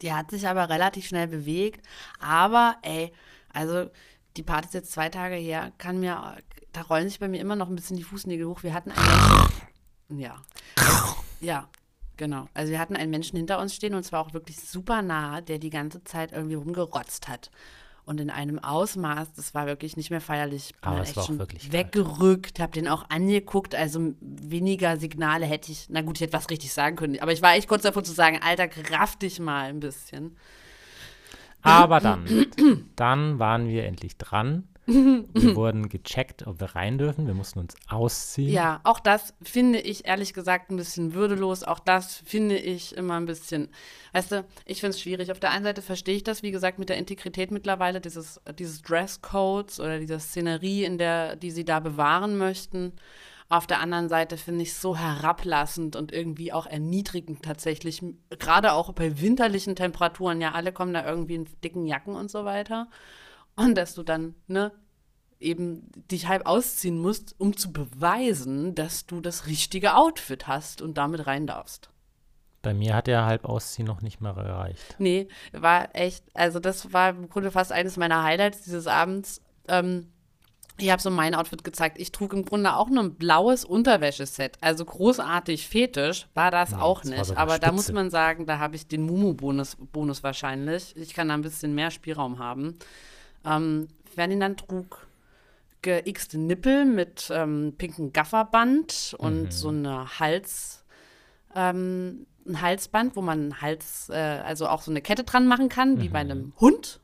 Die 0.03 0.13
hat 0.13 0.31
sich 0.31 0.47
aber 0.47 0.69
relativ 0.69 1.07
schnell 1.07 1.29
bewegt. 1.29 1.87
Aber, 2.19 2.77
ey, 2.83 3.13
also 3.53 3.91
die 4.37 4.43
Party 4.43 4.69
ist 4.69 4.75
jetzt 4.75 4.93
zwei 4.93 5.09
Tage 5.09 5.37
her, 5.37 5.73
kann 5.79 6.01
mir, 6.01 6.37
da 6.73 6.83
rollen 6.83 7.09
sich 7.09 7.19
bei 7.19 7.29
mir 7.29 7.41
immer 7.41 7.57
noch 7.57 7.69
ein 7.69 7.77
bisschen 7.77 7.97
die 7.97 8.03
Fußnägel 8.03 8.47
hoch. 8.47 8.63
Wir 8.63 8.75
hatten 8.75 8.93
einen 8.93 10.21
ja, 10.21 10.37
ja, 11.41 11.69
genau. 12.17 12.49
Also 12.55 12.71
wir 12.71 12.79
hatten 12.79 12.97
einen 12.97 13.11
Menschen 13.11 13.37
hinter 13.37 13.59
uns 13.59 13.75
stehen 13.75 13.95
und 13.95 14.05
zwar 14.05 14.21
auch 14.21 14.35
wirklich 14.35 14.61
super 14.61 15.03
nah, 15.03 15.41
der 15.41 15.59
die 15.59 15.71
ganze 15.71 16.05
Zeit 16.05 16.33
irgendwie 16.33 16.55
rumgerotzt 16.55 17.29
hat 17.29 17.51
und 18.07 18.21
in 18.21 18.31
einem 18.31 18.61
Ausmaß, 18.61 19.33
das 19.35 19.53
war 19.53 19.67
wirklich 19.67 19.97
nicht 19.97 20.11
mehr 20.11 20.21
feierlich. 20.21 20.71
Ich 20.71 20.81
bin 20.81 20.91
Aber 20.91 21.01
es 21.01 21.17
war 21.17 21.25
auch 21.25 21.39
wirklich 21.39 21.73
weggerückt, 21.73 22.61
habe 22.61 22.73
den 22.73 22.87
auch 22.87 23.11
angeguckt, 23.11 23.75
also 23.75 24.15
weniger 24.21 24.97
Signale 24.97 25.45
hätte 25.45 25.73
ich, 25.73 25.89
na 25.91 26.03
gut, 26.03 26.17
ich 26.17 26.23
hätte 26.23 26.33
was 26.33 26.49
richtig 26.49 26.73
sagen 26.73 26.97
können, 26.97 27.19
aber 27.21 27.33
ich 27.33 27.43
war 27.43 27.55
echt 27.55 27.69
kurz 27.69 27.83
davor 27.83 28.05
zu 28.05 28.13
sagen, 28.13 28.39
Alter, 28.41 28.69
raff 28.93 29.17
dich 29.17 29.41
mal 29.41 29.69
ein 29.69 29.81
bisschen. 29.81 30.37
Aber 31.63 31.99
dann, 31.99 32.47
dann 32.95 33.41
waren 33.41 33.69
wir 33.69 33.85
endlich 33.85 34.17
dran 34.17 34.69
wir 34.87 35.57
wurden 35.57 35.89
gecheckt, 35.89 36.47
ob 36.47 36.61
wir 36.61 36.77
rein 36.77 36.99
dürfen. 36.99 37.27
Wir 37.27 37.35
mussten 37.35 37.59
uns 37.59 37.75
ausziehen. 37.89 38.53
Ja, 38.53 38.81
auch 38.85 39.01
das 39.01 39.35
finde 39.43 39.81
ich 39.81 40.07
ehrlich 40.07 40.33
gesagt 40.33 40.71
ein 40.71 40.77
bisschen 40.77 41.15
würdelos. 41.15 41.65
Auch 41.65 41.81
das 41.81 42.23
finde 42.25 42.57
ich 42.57 42.97
immer 42.97 43.15
ein 43.15 43.27
bisschen, 43.27 43.69
weißt 44.13 44.33
du, 44.33 44.45
ich 44.65 44.81
finde 44.81 44.91
es 44.91 45.01
schwierig. 45.01 45.33
Auf 45.33 45.41
der 45.41 45.51
einen 45.51 45.65
Seite 45.65 45.83
verstehe 45.83 46.17
ich 46.17 46.25
das, 46.25 46.43
wie 46.43 46.53
gesagt, 46.53 46.79
mit 46.79 46.89
der 46.89 46.99
Integrität 46.99 47.51
mittlerweile, 47.51 48.01
dieses, 48.01 48.41
dieses 48.59 48.83
Dresscodes 48.83 49.81
oder 49.81 49.99
dieser 49.99 50.21
Szenerie, 50.21 50.85
in 50.85 50.99
der, 50.99 51.37
die 51.37 51.51
sie 51.51 51.65
da 51.65 51.81
bewahren 51.81 52.39
möchten. 52.39 52.93
Auf 53.49 53.67
der 53.69 53.81
anderen 53.81 54.09
Seite 54.09 54.37
finde 54.37 54.63
ich 54.63 54.71
es 54.71 54.81
so 54.81 54.97
herablassend 54.97 55.95
und 55.95 56.13
irgendwie 56.13 56.53
auch 56.53 56.67
erniedrigend 56.67 57.45
tatsächlich. 57.45 58.03
Gerade 58.31 58.73
auch 58.73 58.93
bei 58.93 59.21
winterlichen 59.21 59.77
Temperaturen. 59.77 60.41
Ja, 60.41 60.53
alle 60.53 60.73
kommen 60.73 60.93
da 60.93 61.07
irgendwie 61.07 61.37
in 61.37 61.49
dicken 61.63 61.87
Jacken 61.87 62.17
und 62.17 62.29
so 62.29 62.45
weiter. 62.45 62.89
Und 63.57 63.75
dass 63.77 63.95
du 63.95 64.03
dann, 64.03 64.35
ne, 64.47 64.73
eben 65.41 65.91
dich 66.11 66.29
halb 66.29 66.47
ausziehen 66.47 66.99
musst, 66.99 67.35
um 67.39 67.57
zu 67.57 67.73
beweisen, 67.73 68.75
dass 68.75 69.07
du 69.07 69.21
das 69.21 69.47
richtige 69.47 69.95
Outfit 69.97 70.47
hast 70.47 70.81
und 70.83 70.97
damit 70.99 71.27
rein 71.27 71.47
darfst. 71.47 71.91
Bei 72.63 72.75
mir 72.75 72.95
hat 72.95 73.07
der 73.07 73.27
halb 73.27 73.45
Ausziehen 73.45 73.87
noch 73.87 74.01
nicht 74.03 74.21
mal 74.21 74.33
gereicht. 74.35 74.97
Nee, 74.99 75.29
war 75.53 75.95
echt, 75.95 76.25
also 76.35 76.59
das 76.59 76.93
war 76.93 77.11
im 77.11 77.29
Grunde 77.29 77.51
fast 77.51 77.71
eines 77.71 77.97
meiner 77.97 78.23
Highlights 78.23 78.63
dieses 78.63 78.87
Abends. 78.87 79.41
Ähm, 79.69 80.09
Ich 80.79 80.91
habe 80.91 81.01
so 81.01 81.11
mein 81.11 81.35
Outfit 81.35 81.65
gezeigt. 81.65 81.99
Ich 81.99 82.13
trug 82.13 82.33
im 82.35 82.45
Grunde 82.45 82.75
auch 82.77 82.89
nur 82.91 83.03
ein 83.05 83.15
blaues 83.15 83.65
Unterwäscheset. 83.65 84.59
Also 84.61 84.85
großartig 84.85 85.69
fetisch 85.69 86.27
war 86.35 86.51
das 86.51 86.73
Ja, 86.73 86.81
auch 86.81 87.01
das 87.03 87.11
nicht. 87.11 87.31
eine 87.31 87.39
Aber 87.39 87.59
da 87.59 87.73
muss 87.73 87.85
Spitze. 87.85 87.95
man 87.95 88.11
sagen, 88.11 88.45
da 88.47 88.59
habe 88.59 88.75
ich 88.77 88.87
den 88.89 89.03
Mumu-Bonus 89.07 89.77
Bonus 89.93 90.23
wahrscheinlich. 90.23 90.95
Ich 90.97 91.15
kann 91.15 91.29
da 91.29 91.35
ein 91.35 91.43
bisschen 91.43 91.75
mehr 91.75 91.91
Spielraum 91.91 92.39
haben. 92.41 92.79
Ähm, 93.47 93.89
Ferdinand 94.15 94.61
trug 94.67 95.07
geixte 95.83 96.39
Nippel 96.39 96.85
mit 96.85 97.29
ähm, 97.31 97.75
pinkem 97.79 98.13
Gafferband 98.13 99.15
und 99.19 99.45
Mhm. 99.45 99.51
so 99.53 99.69
eine 99.69 100.19
Hals, 100.19 100.85
ähm, 101.55 102.27
ein 102.47 102.61
Halsband, 102.61 103.15
wo 103.17 103.23
man 103.23 103.61
Hals, 103.61 104.09
äh, 104.11 104.15
also 104.45 104.69
auch 104.69 104.83
so 104.83 104.91
eine 104.91 105.01
Kette 105.01 105.23
dran 105.25 105.47
machen 105.47 105.69
kann, 105.69 106.01
wie 106.01 106.09
bei 106.09 106.25
Mhm. 106.25 106.31
einem 106.31 106.53
Hund. 106.61 107.01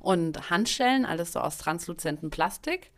Und 0.00 0.50
Handschellen, 0.50 1.04
alles 1.04 1.32
so 1.32 1.40
aus 1.40 1.58
transluzentem 1.58 2.30
Plastik. 2.30 2.92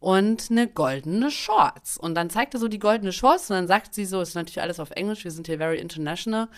Und 0.00 0.50
eine 0.50 0.66
goldene 0.68 1.30
Shorts. 1.30 1.96
Und 1.96 2.14
dann 2.16 2.28
zeigt 2.28 2.54
er 2.54 2.60
so 2.60 2.66
die 2.68 2.78
goldene 2.80 3.12
Shorts 3.12 3.50
und 3.50 3.56
dann 3.56 3.68
sagt 3.68 3.94
sie 3.94 4.04
so, 4.04 4.20
ist 4.20 4.34
natürlich 4.34 4.60
alles 4.60 4.80
auf 4.80 4.90
Englisch, 4.90 5.22
wir 5.24 5.30
sind 5.30 5.46
hier 5.46 5.58
very 5.58 5.78
international. 5.78 6.48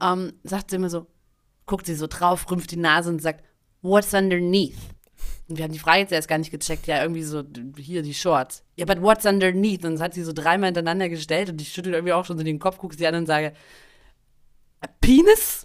Ähm, 0.00 0.32
sagt 0.42 0.70
sie 0.70 0.76
immer 0.76 0.90
so, 0.90 1.06
guckt 1.66 1.86
sie 1.86 1.94
so 1.94 2.08
drauf, 2.08 2.50
rümpft 2.50 2.72
die 2.72 2.76
Nase 2.76 3.08
und 3.10 3.22
sagt, 3.22 3.44
what's 3.82 4.12
underneath? 4.14 4.74
Und 5.48 5.56
wir 5.56 5.64
haben 5.64 5.72
die 5.72 5.78
Frage 5.78 6.00
jetzt 6.00 6.12
erst 6.12 6.28
gar 6.28 6.38
nicht 6.38 6.50
gecheckt. 6.50 6.86
Ja, 6.86 7.02
irgendwie 7.02 7.22
so, 7.22 7.42
hier 7.76 8.02
die 8.02 8.14
Shorts. 8.14 8.62
Ja, 8.76 8.84
but 8.84 9.00
what's 9.00 9.24
underneath? 9.24 9.84
Und 9.84 9.94
das 9.94 10.02
hat 10.02 10.14
sie 10.14 10.22
so 10.22 10.32
dreimal 10.32 10.68
hintereinander 10.68 11.08
gestellt 11.08 11.48
und 11.48 11.60
ich 11.60 11.72
schüttel 11.72 11.94
irgendwie 11.94 12.12
auch 12.12 12.24
schon 12.24 12.36
so 12.36 12.44
den 12.44 12.58
Kopf, 12.58 12.78
gucke 12.78 12.96
sie 12.96 13.06
an 13.06 13.14
und 13.14 13.26
sage, 13.26 13.52
a 14.80 14.88
penis? 15.00 15.64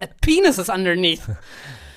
a 0.00 0.06
penis 0.20 0.58
is 0.58 0.68
underneath. 0.68 1.20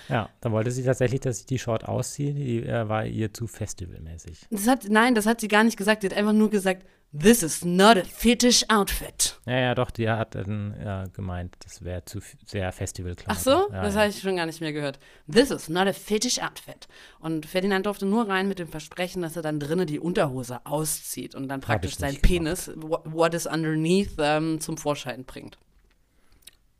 Ja, 0.09 0.29
dann 0.41 0.51
wollte 0.51 0.69
sie 0.69 0.83
tatsächlich, 0.83 1.21
dass 1.21 1.39
ich 1.39 1.45
die 1.45 1.57
Short 1.57 1.85
ausziehe. 1.85 2.33
Die 2.33 2.61
äh, 2.61 2.87
war 2.89 3.05
ihr 3.05 3.33
zu 3.33 3.47
festivalmäßig. 3.47 4.47
Das 4.51 4.67
hat, 4.67 4.85
nein, 4.89 5.15
das 5.15 5.25
hat 5.25 5.39
sie 5.39 5.47
gar 5.47 5.63
nicht 5.63 5.77
gesagt. 5.77 6.01
Sie 6.01 6.09
hat 6.09 6.15
einfach 6.15 6.33
nur 6.33 6.49
gesagt, 6.49 6.85
this 7.17 7.43
is 7.43 7.63
not 7.63 7.97
a 7.97 8.03
fetish 8.03 8.65
outfit. 8.69 9.39
Ja, 9.45 9.59
ja, 9.59 9.75
doch, 9.75 9.91
die 9.91 10.09
hat 10.09 10.35
dann 10.35 10.75
ja, 10.83 11.03
gemeint, 11.13 11.55
das 11.63 11.83
wäre 11.83 12.03
zu 12.05 12.19
sehr 12.45 12.71
Festivalklamotten. 12.71 13.27
Ach 13.37 13.39
so? 13.39 13.71
Ja, 13.71 13.83
das 13.83 13.93
ja. 13.93 14.01
habe 14.01 14.09
ich 14.09 14.19
schon 14.19 14.35
gar 14.35 14.45
nicht 14.45 14.61
mehr 14.61 14.73
gehört. 14.73 14.99
This 15.31 15.51
is 15.51 15.69
not 15.69 15.87
a 15.87 15.93
fetish 15.93 16.39
outfit. 16.39 16.87
Und 17.19 17.45
Ferdinand 17.45 17.85
durfte 17.85 18.05
nur 18.05 18.27
rein 18.27 18.47
mit 18.47 18.59
dem 18.59 18.67
Versprechen, 18.67 19.21
dass 19.21 19.35
er 19.35 19.41
dann 19.43 19.59
drinnen 19.59 19.85
die 19.87 19.99
Unterhose 19.99 20.65
auszieht 20.65 21.35
und 21.35 21.47
dann 21.47 21.61
praktisch 21.61 21.91
ich 21.91 21.97
sein 21.97 22.11
nicht 22.11 22.23
Penis, 22.23 22.71
wha- 22.75 23.01
what 23.05 23.33
is 23.33 23.45
underneath, 23.45 24.11
ähm, 24.17 24.59
zum 24.59 24.77
Vorschein 24.77 25.23
bringt. 25.25 25.57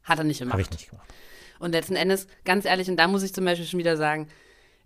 Hat 0.04 0.18
er 0.18 0.24
nicht 0.24 0.40
gemacht. 0.40 0.54
Habe 0.54 0.62
ich 0.64 0.72
nicht 0.72 0.90
gemacht. 0.90 1.08
Und 1.60 1.72
letzten 1.72 1.96
Endes, 1.96 2.28
ganz 2.44 2.66
ehrlich, 2.66 2.90
und 2.90 2.98
da 2.98 3.08
muss 3.08 3.24
ich 3.24 3.34
zum 3.34 3.46
Beispiel 3.46 3.68
schon 3.68 3.80
wieder 3.80 3.96
sagen, 3.96 4.28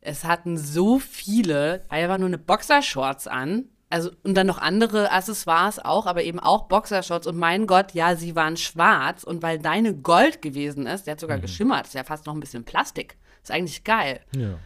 es 0.02 0.26
hatten 0.26 0.58
so 0.58 1.00
viele 1.00 1.86
einfach 1.90 2.18
nur 2.18 2.28
eine 2.28 2.38
Boxershorts 2.38 3.28
an. 3.28 3.66
Also, 3.90 4.12
und 4.24 4.36
dann 4.36 4.48
noch 4.48 4.58
andere 4.58 5.12
Accessoires 5.12 5.80
auch, 5.80 6.08
aber 6.08 6.24
eben 6.24 6.40
auch 6.40 6.64
Boxershorts. 6.68 7.26
Und 7.26 7.38
mein 7.38 7.68
Gott, 7.68 7.94
ja, 7.94 8.16
sie 8.18 8.36
waren 8.36 8.58
schwarz. 8.58 9.24
Und 9.24 9.42
weil 9.44 9.60
deine 9.60 9.96
Gold 9.96 10.42
gewesen 10.42 10.86
ist, 10.88 11.06
der 11.08 11.14
hat 11.14 11.20
Mhm. 11.20 11.22
sogar 11.22 11.40
geschimmert, 11.40 11.88
ist 11.88 11.94
ja 11.96 12.04
fast 12.04 12.26
noch 12.26 12.34
ein 12.34 12.40
bisschen 12.42 12.66
Plastik. 12.66 13.18
Ist 13.42 13.52
eigentlich 13.52 13.84
geil. 13.86 14.20
Ja, 14.36 14.58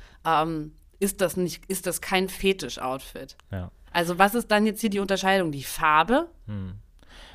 Ähm, 0.44 0.74
ist 1.00 1.22
das 1.22 1.36
nicht, 1.38 1.66
ist 1.68 1.86
das 1.88 2.02
kein 2.02 2.30
Fetisch-Outfit? 2.30 3.38
ja. 3.52 3.72
Also, 3.94 4.18
was 4.18 4.36
ist 4.36 4.50
dann 4.50 4.66
jetzt 4.66 4.80
hier 4.80 4.90
die 4.90 5.00
Unterscheidung? 5.00 5.52
Die 5.52 5.64
Farbe? 5.64 6.30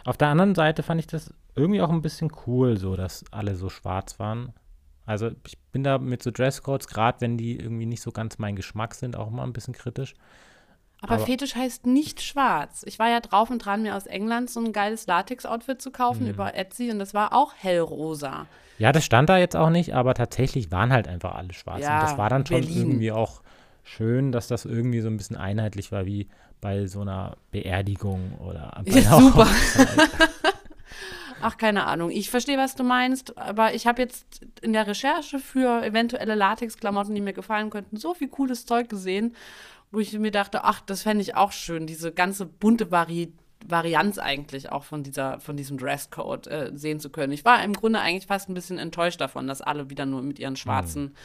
Auf 0.05 0.17
der 0.17 0.29
anderen 0.29 0.55
Seite 0.55 0.83
fand 0.83 1.01
ich 1.01 1.07
das 1.07 1.33
irgendwie 1.55 1.83
auch 1.83 1.91
ein 1.91 2.01
bisschen 2.03 2.33
cool, 2.47 2.79
so 2.79 2.97
dass 2.97 3.25
alle 3.31 3.57
so 3.57 3.69
schwarz 3.69 4.19
waren. 4.19 4.53
Also 5.05 5.31
ich 5.47 5.59
bin 5.73 5.85
da 5.85 5.99
mit 5.99 6.23
so 6.23 6.31
Dresscodes, 6.31 6.89
gerade 6.89 7.21
wenn 7.21 7.37
die 7.37 7.59
irgendwie 7.59 7.87
nicht 7.87 8.01
so 8.03 8.11
ganz 8.11 8.39
mein 8.39 8.57
Geschmack 8.57 8.95
sind, 8.95 9.17
auch 9.17 9.31
mal 9.31 9.45
ein 9.45 9.53
bisschen 9.53 9.75
kritisch. 9.75 10.15
Aber, 11.03 11.15
Aber- 11.17 11.27
Fetisch 11.27 11.55
heißt 11.55 11.87
nicht 11.87 12.23
schwarz. 12.23 12.83
Ich 12.87 12.99
war 12.99 13.09
ja 13.09 13.21
drauf 13.21 13.51
und 13.51 13.59
dran, 13.65 13.83
mir 13.83 13.95
aus 13.97 14.07
England 14.07 14.51
so 14.51 14.61
ein 14.61 14.73
geiles 14.73 15.07
Latex-Outfit 15.07 15.81
zu 15.83 15.91
kaufen 15.91 16.25
Mhm. 16.25 16.31
über 16.31 16.55
Etsy 16.55 16.91
und 16.91 16.99
das 16.99 17.13
war 17.15 17.33
auch 17.35 17.53
hellrosa. 17.57 18.47
Ja, 18.79 18.93
das 18.93 19.05
stand 19.05 19.29
da 19.29 19.39
jetzt 19.39 19.57
auch 19.57 19.71
nicht, 19.71 19.95
aber 19.95 20.15
tatsächlich 20.15 20.71
waren 20.71 20.93
halt 20.93 21.07
einfach 21.09 21.35
alle 21.35 21.53
schwarz. 21.55 21.83
Ja, 21.83 21.97
und 22.01 22.03
das 22.11 22.19
war 22.19 22.29
dann 22.31 22.45
schon 22.47 22.61
Berlin. 22.61 22.77
irgendwie 22.77 23.13
auch 23.13 23.43
schön, 23.85 24.33
dass 24.33 24.49
das 24.49 24.65
irgendwie 24.65 25.01
so 25.01 25.09
ein 25.09 25.17
bisschen 25.17 25.37
einheitlich 25.37 25.93
war, 25.93 26.07
wie 26.07 26.29
bei 26.61 26.87
so 26.87 27.03
einer 27.03 27.37
Beerdigung 27.53 28.33
oder 28.41 28.73
bei 28.85 29.01
Ja, 29.01 29.19
super. 29.21 29.47
Ach, 31.43 31.59
keine 31.59 31.87
Ahnung. 31.87 32.11
Ich 32.11 32.31
verstehe, 32.31 32.57
was 32.57 32.75
du 32.75 32.83
meinst, 32.83 33.37
aber 33.37 33.75
ich 33.75 33.87
habe 33.87 34.01
jetzt 34.03 34.41
in 34.63 34.73
der 34.73 34.87
Recherche 34.87 35.39
für 35.39 35.85
eventuelle 35.85 36.35
Latex-Klamotten, 36.35 37.15
die 37.15 37.21
mir 37.21 37.35
gefallen 37.35 37.69
könnten, 37.69 37.99
so 37.99 38.15
viel 38.15 38.29
cooles 38.29 38.65
Zeug 38.65 38.89
gesehen, 38.89 39.37
wo 39.91 39.99
ich 39.99 40.13
mir 40.19 40.31
dachte, 40.31 40.65
ach, 40.65 40.81
das 40.81 41.03
fände 41.03 41.23
ich 41.23 41.35
auch 41.35 41.53
schön, 41.53 41.87
diese 41.87 42.13
ganze 42.13 42.47
bunte 42.47 42.91
Vari 42.91 43.33
Varianz 43.69 44.19
eigentlich 44.19 44.71
auch 44.71 44.85
von, 44.85 45.03
dieser, 45.03 45.41
von 45.41 45.57
diesem 45.57 45.79
Dresscode 45.79 46.47
äh, 46.47 46.71
sehen 46.75 47.01
zu 47.01 47.11
können. 47.11 47.33
Ich 47.33 47.45
war 47.45 47.65
im 47.65 47.73
Grunde 47.73 48.01
eigentlich 48.01 48.27
fast 48.27 48.49
ein 48.49 48.55
bisschen 48.55 48.79
enttäuscht 48.79 49.21
davon, 49.21 49.49
dass 49.49 49.61
alle 49.61 49.91
wieder 49.91 50.07
nur 50.07 50.23
mit 50.23 50.39
ihren 50.39 50.57
schwarzen 50.57 51.17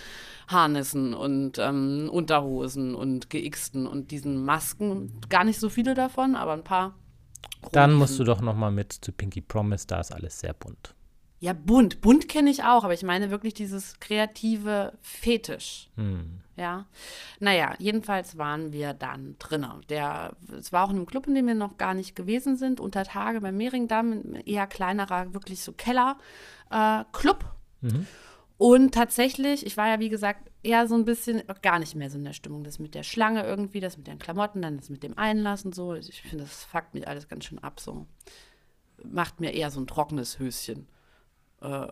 Harnissen 0.47 1.13
und 1.13 1.59
ähm, 1.59 2.09
Unterhosen 2.11 2.95
und 2.95 3.29
geixten 3.29 3.85
und 3.85 4.11
diesen 4.11 4.43
Masken, 4.43 5.19
gar 5.29 5.43
nicht 5.43 5.59
so 5.59 5.69
viele 5.69 5.93
davon, 5.93 6.35
aber 6.35 6.53
ein 6.53 6.63
paar. 6.63 6.95
Dann 7.71 7.93
musst 7.93 8.17
du 8.17 8.23
doch 8.23 8.41
noch 8.41 8.55
mal 8.55 8.71
mit 8.71 8.93
zu 8.93 9.11
Pinky 9.11 9.41
Promise, 9.41 9.85
da 9.87 9.99
ist 9.99 10.11
alles 10.11 10.39
sehr 10.39 10.53
bunt. 10.53 10.95
Ja, 11.41 11.53
bunt. 11.53 12.01
Bunt 12.01 12.29
kenne 12.29 12.51
ich 12.51 12.63
auch, 12.63 12.83
aber 12.83 12.93
ich 12.93 13.01
meine 13.01 13.31
wirklich 13.31 13.55
dieses 13.55 13.99
kreative 13.99 14.93
Fetisch. 15.01 15.89
Hm. 15.95 16.39
Ja. 16.55 16.85
Naja, 17.39 17.73
jedenfalls 17.79 18.37
waren 18.37 18.71
wir 18.71 18.93
dann 18.93 19.35
drinnen. 19.39 19.81
Der, 19.89 20.37
es 20.55 20.71
war 20.71 20.85
auch 20.85 20.91
in 20.91 20.97
einem 20.97 21.07
Club, 21.07 21.25
in 21.25 21.33
dem 21.33 21.47
wir 21.47 21.55
noch 21.55 21.77
gar 21.77 21.95
nicht 21.95 22.15
gewesen 22.15 22.57
sind, 22.57 22.79
unter 22.79 23.03
Tage 23.05 23.41
beim 23.41 23.57
Mehringdamm, 23.57 24.35
eher 24.45 24.67
kleinerer, 24.67 25.33
wirklich 25.33 25.63
so 25.63 25.71
Keller-Club. 25.71 27.45
Mhm. 27.81 28.05
Und 28.59 28.93
tatsächlich, 28.93 29.65
ich 29.65 29.77
war 29.77 29.87
ja 29.87 29.99
wie 29.99 30.09
gesagt 30.09 30.51
eher 30.61 30.87
so 30.87 30.93
ein 30.93 31.05
bisschen 31.05 31.41
gar 31.63 31.79
nicht 31.79 31.95
mehr 31.95 32.11
so 32.11 32.19
in 32.19 32.25
der 32.25 32.33
Stimmung. 32.33 32.63
Das 32.63 32.77
mit 32.77 32.93
der 32.93 33.01
Schlange 33.01 33.43
irgendwie, 33.43 33.79
das 33.79 33.97
mit 33.97 34.05
den 34.05 34.19
Klamotten, 34.19 34.61
dann 34.61 34.77
das 34.77 34.91
mit 34.91 35.01
dem 35.01 35.17
Einlass 35.17 35.65
und 35.65 35.73
so. 35.73 35.95
Ich 35.95 36.21
finde, 36.21 36.43
das 36.43 36.65
fuckt 36.65 36.93
mich 36.93 37.07
alles 37.07 37.27
ganz 37.27 37.45
schön 37.45 37.57
ab. 37.57 37.79
So 37.79 38.05
macht 39.03 39.39
mir 39.39 39.55
eher 39.55 39.71
so 39.71 39.79
ein 39.79 39.87
trockenes 39.87 40.37
Höschen 40.37 40.87
äh, 41.61 41.87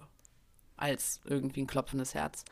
als 0.78 1.22
irgendwie 1.26 1.62
ein 1.62 1.68
klopfendes 1.68 2.14
Herz. 2.14 2.46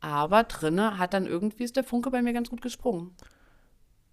Aber 0.00 0.44
drinne 0.44 0.98
hat 0.98 1.14
dann 1.14 1.26
irgendwie 1.26 1.64
ist 1.64 1.76
der 1.76 1.84
Funke 1.84 2.10
bei 2.10 2.22
mir 2.22 2.32
ganz 2.32 2.50
gut 2.50 2.62
gesprungen. 2.62 3.14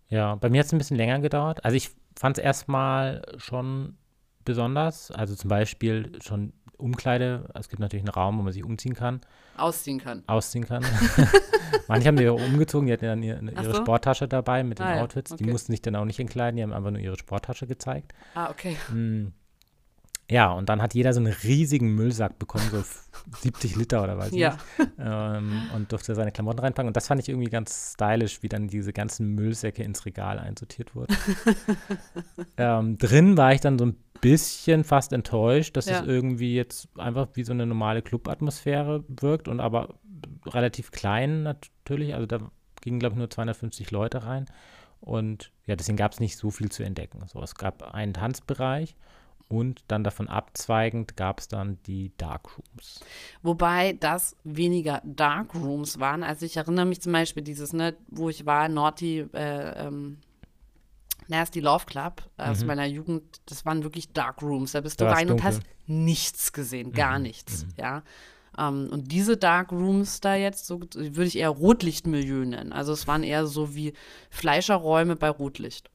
Ja, 0.10 0.36
bei 0.36 0.50
mir 0.50 0.60
hat 0.60 0.68
es 0.68 0.74
ein 0.74 0.78
bisschen 0.78 0.98
länger 0.98 1.20
gedauert. 1.20 1.64
Also 1.66 1.78
ich 1.78 1.92
fand 2.18 2.38
es 2.38 2.44
erstmal 2.44 3.22
schon 3.38 3.98
besonders. 4.44 5.12
Also 5.12 5.36
zum 5.36 5.50
Beispiel 5.50 6.20
schon 6.24 6.54
Umkleide. 6.78 7.50
Es 7.54 7.70
gibt 7.70 7.80
natürlich 7.80 8.04
einen 8.04 8.14
Raum, 8.14 8.38
wo 8.38 8.44
man 8.44 8.54
sich 8.54 8.64
umziehen 8.64 8.94
kann, 8.94 9.22
Ausziehen 9.58 10.00
kann. 10.00 10.24
ausziehen 10.28 10.66
kann. 10.66 10.86
Manche 11.88 12.08
haben 12.08 12.18
die 12.18 12.28
auch 12.28 12.42
umgezogen, 12.42 12.88
die 12.88 12.94
hatten 12.94 13.06
dann 13.06 13.24
ihre, 13.24 13.40
ihre 13.42 13.74
so. 13.74 13.76
Sporttasche 13.76 14.28
dabei 14.28 14.64
mit 14.64 14.80
den 14.80 14.86
Ah 14.86 14.96
ja, 14.98 15.02
Outfits. 15.04 15.36
Die 15.36 15.44
okay. 15.44 15.52
mussten 15.52 15.72
sich 15.72 15.82
dann 15.82 15.96
auch 15.96 16.06
nicht 16.06 16.20
entkleiden, 16.20 16.58
die 16.58 16.64
haben 16.64 16.74
einfach 16.74 16.92
nur 16.92 17.00
ihre 17.00 17.18
Sporttasche 17.18 17.68
gezeigt. 17.68 18.14
Ah, 18.34 18.50
okay. 18.50 18.76
Mm. 18.92 19.28
Ja, 20.30 20.52
und 20.54 20.70
dann 20.70 20.82
hat 20.82 20.96
jeder 20.96 21.14
so 21.14 21.20
einen 21.20 21.32
riesigen 21.44 21.94
Müllsack 21.94 22.40
bekommen, 22.40 22.68
so 22.72 22.84
70 23.42 23.76
Liter 23.76 24.04
oder 24.04 24.18
was. 24.18 24.32
Ja. 24.32 24.58
Ähm, 24.98 25.70
und 25.76 25.92
durfte 25.92 26.16
seine 26.16 26.32
Klamotten 26.32 26.60
reinpacken. 26.60 26.88
Und 26.88 26.98
das 26.98 27.08
fand 27.08 27.22
ich 27.22 27.30
irgendwie 27.30 27.50
ganz 27.50 27.94
stylisch, 27.94 28.42
wie 28.42 28.50
dann 28.50 28.68
diese 28.68 28.92
ganzen 28.92 29.36
Müllsäcke 29.36 29.84
ins 29.84 30.06
Regal 30.06 30.40
einsortiert 30.40 30.96
wurden. 30.96 31.16
ähm, 32.58 32.98
drin 32.98 33.38
war 33.38 33.54
ich 33.54 33.62
dann 33.62 33.78
so 33.78 33.86
ein 33.86 33.98
bisschen 34.22 34.84
fast 34.84 35.14
enttäuscht, 35.14 35.78
dass 35.78 35.86
Ja. 35.86 36.00
es 36.02 36.08
irgendwie 36.08 36.56
jetzt 36.56 36.88
einfach 36.98 37.28
wie 37.34 37.44
so 37.44 37.54
eine 37.54 37.66
normale 37.66 38.02
Clubatmosphäre 38.02 39.04
wirkt 39.08 39.48
und 39.48 39.60
aber 39.60 40.00
relativ 40.48 40.92
klein 40.92 41.44
natürlich. 41.44 42.16
Also 42.16 42.26
da 42.26 42.40
gingen, 42.82 43.00
glaube 43.00 43.14
ich, 43.14 43.20
nur 43.20 43.30
250 43.30 43.92
Leute 43.92 44.24
rein. 44.24 44.46
Und 45.02 45.52
ja, 45.68 45.76
deswegen 45.76 45.98
gab 45.98 46.14
es 46.14 46.20
nicht 46.20 46.38
so 46.38 46.50
viel 46.50 46.72
zu 46.72 46.82
entdecken. 46.84 47.22
So, 47.28 47.42
es 47.44 47.54
gab 47.54 47.94
einen 47.94 48.14
Tanzbereich 48.14 48.96
und 49.48 49.84
dann 49.88 50.04
davon 50.04 50.28
abzweigend 50.28 51.16
gab 51.16 51.40
es 51.40 51.48
dann 51.48 51.78
die 51.86 52.12
Darkrooms. 52.18 53.02
Wobei 53.44 53.94
das 53.94 54.36
weniger 54.44 55.02
Darkrooms 55.04 56.00
waren. 56.00 56.24
Also 56.24 56.46
ich 56.46 56.58
erinnere 56.58 56.86
mich 56.86 57.02
zum 57.02 57.12
Beispiel 57.12 57.44
dieses, 57.44 57.74
ne, 57.74 57.96
wo 58.08 58.30
ich 58.30 58.46
war, 58.46 58.70
Naughty, 58.70 59.28
äh, 59.34 59.86
ähm, 59.86 60.18
Nasty 61.28 61.60
Love 61.60 61.86
Club 61.86 62.22
aus 62.38 62.64
meiner 62.66 62.86
Jugend, 62.86 63.24
das 63.48 63.66
waren 63.66 63.84
wirklich 63.84 64.12
Darkrooms. 64.14 64.74
Da 64.74 64.82
bist 64.82 65.02
Da 65.02 65.06
du 65.06 65.10
war's 65.10 65.20
rein 65.20 65.32
und 65.32 65.44
hast 65.44 65.62
nichts 65.88 66.54
gesehen, 66.54 66.92
gar 66.92 67.20
nichts, 67.20 67.66
ja. 67.78 68.04
Ähm, 68.58 68.90
und 68.92 69.12
diese 69.12 69.38
Darkrooms 69.38 70.22
da 70.22 70.36
jetzt, 70.36 70.66
so 70.66 70.80
würde 70.80 71.26
ich 71.26 71.38
eher 71.38 71.50
Rotlichtmilieu 71.50 72.46
nennen. 72.46 72.72
Also 72.72 72.94
es 72.94 73.08
waren 73.08 73.24
eher 73.24 73.48
so 73.48 73.76
wie 73.76 73.94
Fleischerräume 74.30 75.16
bei 75.16 75.30
Rotlicht. 75.30 75.90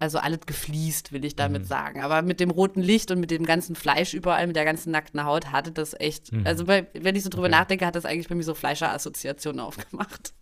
Also 0.00 0.18
alles 0.18 0.40
gefliest, 0.46 1.12
will 1.12 1.24
ich 1.24 1.36
damit 1.36 1.66
sagen. 1.66 2.02
Aber 2.02 2.22
mit 2.22 2.40
dem 2.40 2.50
roten 2.50 2.80
Licht 2.80 3.10
und 3.10 3.20
mit 3.20 3.30
dem 3.30 3.44
ganzen 3.44 3.76
Fleisch 3.76 4.14
überall, 4.14 4.46
mit 4.46 4.56
der 4.56 4.64
ganzen 4.64 4.90
nackten 4.90 5.24
Haut, 5.24 5.52
hatte 5.52 5.70
das 5.70 5.94
echt. 5.98 6.32
Also, 6.44 6.64
bei, 6.64 6.88
wenn 6.94 7.14
ich 7.14 7.22
so 7.22 7.28
drüber 7.28 7.46
Okay. 7.46 7.56
nachdenke, 7.56 7.86
hat 7.86 7.94
das 7.94 8.06
eigentlich 8.06 8.28
bei 8.28 8.34
mir 8.34 8.42
so 8.42 8.54
Fleischerassoziationen 8.54 9.60
aufgemacht. 9.60 10.32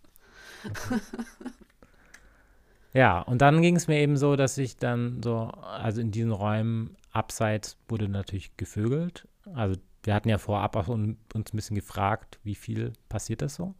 Ja, 2.93 3.21
und 3.21 3.41
dann 3.41 3.61
ging 3.61 3.75
es 3.75 3.87
mir 3.87 3.99
eben 3.99 4.17
so, 4.17 4.35
dass 4.35 4.57
ich 4.57 4.77
dann 4.77 5.21
so, 5.21 5.51
also 5.61 6.01
in 6.01 6.11
diesen 6.11 6.31
Räumen 6.31 6.95
abseits 7.11 7.77
wurde 7.87 8.09
natürlich 8.09 8.57
gevögelt. 8.57 9.27
Also 9.53 9.79
wir 10.03 10.13
hatten 10.15 10.29
ja 10.29 10.37
vorab 10.39 10.75
auch 10.75 10.87
uns 10.87 11.17
ein 11.35 11.43
bisschen 11.53 11.75
gefragt, 11.75 12.39
wie 12.43 12.55
viel 12.55 12.93
passiert 13.07 13.41
das 13.43 13.55
so. 13.55 13.75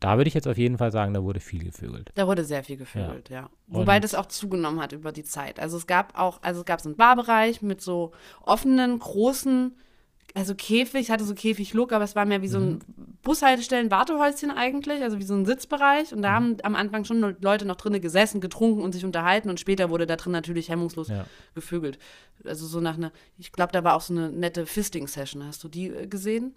Da 0.00 0.16
würde 0.16 0.28
ich 0.28 0.34
jetzt 0.34 0.46
auf 0.46 0.58
jeden 0.58 0.78
Fall 0.78 0.92
sagen, 0.92 1.12
da 1.12 1.22
wurde 1.22 1.40
viel 1.40 1.64
gevögelt. 1.64 2.10
Da 2.14 2.26
wurde 2.26 2.44
sehr 2.44 2.62
viel 2.62 2.76
gevögelt, 2.76 3.30
ja. 3.30 3.42
ja. 3.42 3.50
Wobei 3.66 3.96
und 3.96 4.04
das 4.04 4.14
auch 4.14 4.26
zugenommen 4.26 4.80
hat 4.80 4.92
über 4.92 5.10
die 5.10 5.24
Zeit. 5.24 5.58
Also 5.58 5.76
es 5.76 5.86
gab 5.86 6.16
auch, 6.18 6.40
also 6.42 6.60
es 6.60 6.66
gab 6.66 6.80
so 6.80 6.88
einen 6.88 6.96
Barbereich 6.96 7.62
mit 7.62 7.80
so 7.80 8.12
offenen, 8.44 8.98
großen 8.98 9.74
also 10.34 10.54
Käfig, 10.54 11.10
hatte 11.10 11.24
so 11.24 11.34
Käfig-Look, 11.34 11.92
aber 11.92 12.04
es 12.04 12.14
war 12.14 12.24
mehr 12.24 12.42
wie 12.42 12.48
so 12.48 12.58
ein 12.58 12.68
mhm. 12.70 12.80
Bushaltestellen, 13.22 13.90
Wartehäuschen 13.90 14.50
eigentlich, 14.50 15.02
also 15.02 15.18
wie 15.18 15.24
so 15.24 15.34
ein 15.34 15.46
Sitzbereich. 15.46 16.12
Und 16.12 16.22
da 16.22 16.30
mhm. 16.30 16.34
haben 16.34 16.56
am 16.62 16.74
Anfang 16.76 17.04
schon 17.04 17.36
Leute 17.40 17.64
noch 17.64 17.76
drinnen 17.76 18.00
gesessen, 18.00 18.40
getrunken 18.40 18.82
und 18.82 18.92
sich 18.92 19.04
unterhalten. 19.04 19.48
Und 19.48 19.58
später 19.58 19.90
wurde 19.90 20.06
da 20.06 20.16
drin 20.16 20.32
natürlich 20.32 20.68
hemmungslos 20.68 21.08
ja. 21.08 21.24
gevögelt. 21.54 21.98
Also 22.44 22.66
so 22.66 22.80
nach 22.80 22.96
einer, 22.96 23.10
ich 23.38 23.52
glaube, 23.52 23.72
da 23.72 23.84
war 23.84 23.94
auch 23.94 24.00
so 24.00 24.14
eine 24.14 24.30
nette 24.30 24.66
Fisting-Session. 24.66 25.44
Hast 25.46 25.64
du 25.64 25.68
die 25.68 25.88
äh, 25.88 26.06
gesehen? 26.06 26.54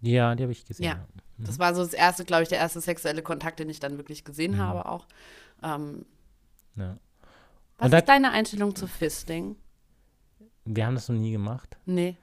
Ja, 0.00 0.34
die 0.34 0.42
habe 0.42 0.52
ich 0.52 0.64
gesehen. 0.64 0.86
Ja. 0.86 0.94
Mhm. 1.36 1.44
Das 1.44 1.58
war 1.58 1.74
so 1.74 1.82
das 1.82 1.94
erste, 1.94 2.24
glaube 2.24 2.42
ich, 2.42 2.48
der 2.48 2.58
erste 2.58 2.80
sexuelle 2.80 3.22
Kontakt, 3.22 3.58
den 3.58 3.68
ich 3.68 3.80
dann 3.80 3.96
wirklich 3.96 4.24
gesehen 4.24 4.52
mhm. 4.52 4.58
habe 4.58 4.86
auch. 4.86 5.06
Ähm, 5.62 6.04
ja. 6.76 6.96
Was 7.78 7.92
ist 7.92 8.08
deine 8.08 8.32
Einstellung 8.32 8.74
zu 8.74 8.86
Fisting? 8.86 9.56
Wir 10.64 10.86
haben 10.86 10.94
das 10.94 11.08
noch 11.08 11.16
nie 11.16 11.32
gemacht. 11.32 11.78
Nee. 11.86 12.16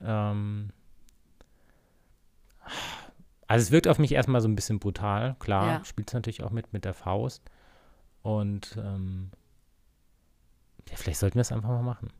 Ähm, 0.00 0.70
also 3.46 3.62
es 3.62 3.70
wirkt 3.70 3.88
auf 3.88 3.98
mich 3.98 4.12
erstmal 4.12 4.40
so 4.40 4.48
ein 4.48 4.56
bisschen 4.56 4.80
brutal, 4.80 5.36
klar, 5.38 5.66
ja. 5.66 5.84
spielt 5.84 6.08
es 6.08 6.14
natürlich 6.14 6.42
auch 6.42 6.50
mit, 6.50 6.72
mit 6.72 6.84
der 6.84 6.94
Faust. 6.94 7.42
Und 8.22 8.76
ähm, 8.76 9.30
ja, 10.90 10.96
vielleicht 10.96 11.20
sollten 11.20 11.36
wir 11.36 11.42
es 11.42 11.52
einfach 11.52 11.68
mal 11.68 11.82
machen. 11.82 12.10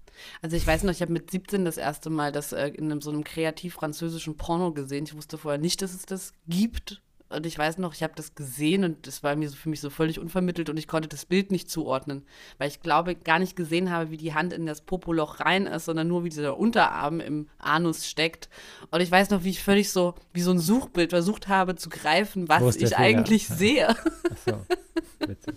Also 0.42 0.56
ich 0.56 0.66
weiß 0.66 0.82
noch, 0.84 0.92
ich 0.92 1.02
habe 1.02 1.12
mit 1.12 1.30
17 1.30 1.64
das 1.64 1.76
erste 1.76 2.10
Mal 2.10 2.32
das 2.32 2.52
äh, 2.52 2.68
in 2.68 2.90
einem, 2.90 3.00
so 3.00 3.10
einem 3.10 3.24
kreativ 3.24 3.74
französischen 3.74 4.36
Porno 4.36 4.72
gesehen. 4.72 5.04
Ich 5.04 5.16
wusste 5.16 5.38
vorher 5.38 5.60
nicht, 5.60 5.82
dass 5.82 5.94
es 5.94 6.06
das 6.06 6.32
gibt. 6.46 7.02
Und 7.28 7.44
ich 7.44 7.58
weiß 7.58 7.78
noch, 7.78 7.92
ich 7.92 8.04
habe 8.04 8.12
das 8.14 8.36
gesehen 8.36 8.84
und 8.84 9.06
das 9.08 9.24
war 9.24 9.34
mir 9.34 9.48
so 9.48 9.56
für 9.56 9.68
mich 9.68 9.80
so 9.80 9.90
völlig 9.90 10.20
unvermittelt 10.20 10.70
und 10.70 10.76
ich 10.76 10.86
konnte 10.86 11.08
das 11.08 11.26
Bild 11.26 11.50
nicht 11.50 11.68
zuordnen, 11.68 12.24
weil 12.58 12.68
ich 12.68 12.82
glaube 12.82 13.16
gar 13.16 13.40
nicht 13.40 13.56
gesehen 13.56 13.90
habe, 13.90 14.12
wie 14.12 14.16
die 14.16 14.32
Hand 14.32 14.52
in 14.52 14.64
das 14.64 14.80
Popoloch 14.80 15.40
rein 15.40 15.66
ist, 15.66 15.86
sondern 15.86 16.06
nur 16.06 16.22
wie 16.22 16.28
dieser 16.28 16.56
Unterarm 16.56 17.18
im 17.18 17.48
Anus 17.58 18.06
steckt. 18.06 18.48
Und 18.92 19.00
ich 19.00 19.10
weiß 19.10 19.30
noch, 19.30 19.42
wie 19.42 19.50
ich 19.50 19.62
völlig 19.62 19.90
so 19.90 20.14
wie 20.32 20.40
so 20.40 20.52
ein 20.52 20.60
Suchbild 20.60 21.10
versucht 21.10 21.48
habe 21.48 21.74
zu 21.74 21.88
greifen, 21.88 22.48
was 22.48 22.76
ich 22.76 22.96
eigentlich 22.96 23.48
sehe. 23.48 23.88
Ach 23.88 24.36
so, 24.46 25.26
witzig. 25.26 25.56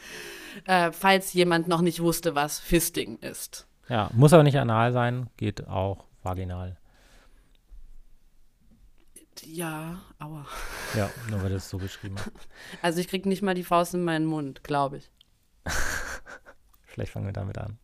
äh, 0.66 0.92
falls 0.92 1.32
jemand 1.32 1.66
noch 1.66 1.80
nicht 1.80 2.00
wusste, 2.00 2.34
was 2.34 2.58
Fisting 2.58 3.18
ist. 3.20 3.66
Ja, 3.90 4.08
muss 4.14 4.32
aber 4.32 4.44
nicht 4.44 4.58
anal 4.58 4.92
sein, 4.92 5.28
geht 5.36 5.66
auch 5.66 6.04
vaginal. 6.22 6.76
Ja, 9.44 10.00
aua. 10.18 10.46
Ja, 10.96 11.10
nur 11.28 11.42
weil 11.42 11.48
du 11.48 11.56
es 11.56 11.68
so 11.68 11.78
beschrieben 11.78 12.14
hast. 12.16 12.30
Also 12.82 13.00
ich 13.00 13.08
krieg 13.08 13.26
nicht 13.26 13.42
mal 13.42 13.54
die 13.54 13.64
Faust 13.64 13.94
in 13.94 14.04
meinen 14.04 14.26
Mund, 14.26 14.62
glaube 14.62 14.98
ich. 14.98 15.10
Vielleicht 16.82 17.12
fangen 17.12 17.26
wir 17.26 17.32
damit 17.32 17.58
an. 17.58 17.78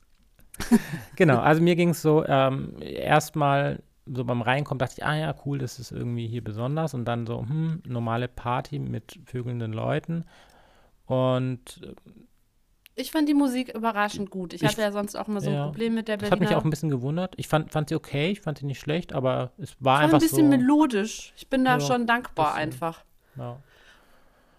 genau, 1.17 1.39
also 1.39 1.61
mir 1.61 1.75
ging 1.75 1.91
es 1.91 2.03
so, 2.03 2.25
ähm, 2.25 2.77
erstmal 2.81 3.83
so 4.07 4.25
beim 4.25 4.43
Reinkommen 4.43 4.79
dachte 4.79 4.95
ich, 4.99 5.05
ah 5.05 5.17
ja, 5.17 5.35
cool, 5.45 5.59
das 5.59 5.81
ist 5.81 5.91
irgendwie 5.91 6.29
hier 6.29 6.45
besonders. 6.45 6.95
Und 6.95 7.07
dann 7.07 7.27
so, 7.27 7.41
hm, 7.41 7.83
normale 7.85 8.29
Party 8.29 8.79
mit 8.79 9.19
vögelnden 9.25 9.73
Leuten. 9.73 10.25
Und 11.07 11.81
ich 12.99 13.11
fand 13.11 13.29
die 13.29 13.35
Musik 13.35 13.75
überraschend 13.75 14.31
gut. 14.31 14.55
Ich, 14.55 14.63
ich 14.63 14.69
hatte 14.69 14.81
ja 14.81 14.91
sonst 14.91 15.17
auch 15.17 15.29
immer 15.29 15.43
so 15.43 15.51
ein 15.51 15.55
ja, 15.55 15.67
Problem 15.67 15.95
mit 15.95 16.09
der 16.09 16.17
Berliner. 16.17 16.37
Das 16.37 16.41
hat 16.41 16.49
mich 16.49 16.57
auch 16.57 16.65
ein 16.65 16.71
bisschen 16.71 16.89
gewundert. 16.89 17.35
Ich 17.37 17.47
fand, 17.47 17.71
fand 17.71 17.91
sie 17.91 17.95
okay, 17.95 18.31
ich 18.31 18.41
fand 18.41 18.59
sie 18.59 18.65
nicht 18.65 18.81
schlecht, 18.81 19.13
aber 19.13 19.53
es 19.59 19.77
war, 19.81 19.95
war 19.95 20.01
einfach 20.01 20.21
so. 20.21 20.27
ein 20.27 20.31
bisschen 20.31 20.51
so, 20.51 20.57
melodisch. 20.57 21.35
Ich 21.37 21.47
bin 21.49 21.65
da 21.65 21.79
ja, 21.79 21.81
schon 21.81 22.07
dankbar 22.07 22.55
bisschen, 22.55 22.63
einfach. 22.63 23.05
Ja. 23.37 23.59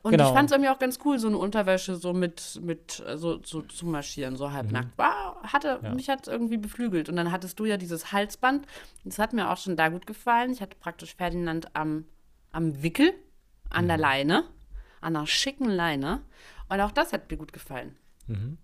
Und 0.04 0.12
genau. 0.12 0.30
ich 0.30 0.36
fand 0.36 0.50
es 0.50 0.56
irgendwie 0.56 0.70
auch 0.70 0.78
ganz 0.78 1.00
cool, 1.04 1.18
so 1.18 1.28
eine 1.28 1.38
Unterwäsche 1.38 1.96
so 1.96 2.14
mit, 2.14 2.62
mit 2.64 3.04
so, 3.16 3.44
so 3.44 3.64
zu 3.64 3.88
marschieren, 3.88 4.36
so 4.36 4.52
halbnackt. 4.52 4.90
Mhm. 4.90 4.98
War, 4.98 5.42
hatte, 5.42 5.80
ja. 5.82 5.94
Mich 5.94 6.08
hat 6.08 6.28
es 6.28 6.32
irgendwie 6.32 6.58
beflügelt. 6.58 7.10
Und 7.10 7.16
dann 7.16 7.32
hattest 7.32 7.60
du 7.60 7.66
ja 7.66 7.76
dieses 7.76 8.12
Halsband. 8.12 8.68
Das 9.04 9.18
hat 9.18 9.34
mir 9.34 9.50
auch 9.50 9.58
schon 9.58 9.76
da 9.76 9.90
gut 9.90 10.06
gefallen. 10.06 10.52
Ich 10.52 10.62
hatte 10.62 10.78
praktisch 10.80 11.16
Ferdinand 11.16 11.76
am, 11.76 12.06
am 12.52 12.84
Wickel, 12.84 13.14
an 13.72 13.86
mhm. 13.86 13.88
der 13.88 13.98
Leine, 13.98 14.44
an 15.02 15.16
einer 15.16 15.26
schicken 15.26 15.70
Leine. 15.70 16.22
Und 16.70 16.80
auch 16.80 16.92
das 16.92 17.12
hat 17.12 17.32
mir 17.32 17.38
gut 17.38 17.52
gefallen. 17.52 17.96
Mhm. 18.28 18.58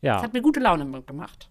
Ja. 0.00 0.14
Das 0.14 0.24
hat 0.24 0.32
mir 0.32 0.42
gute 0.42 0.60
Laune 0.60 1.02
gemacht. 1.02 1.48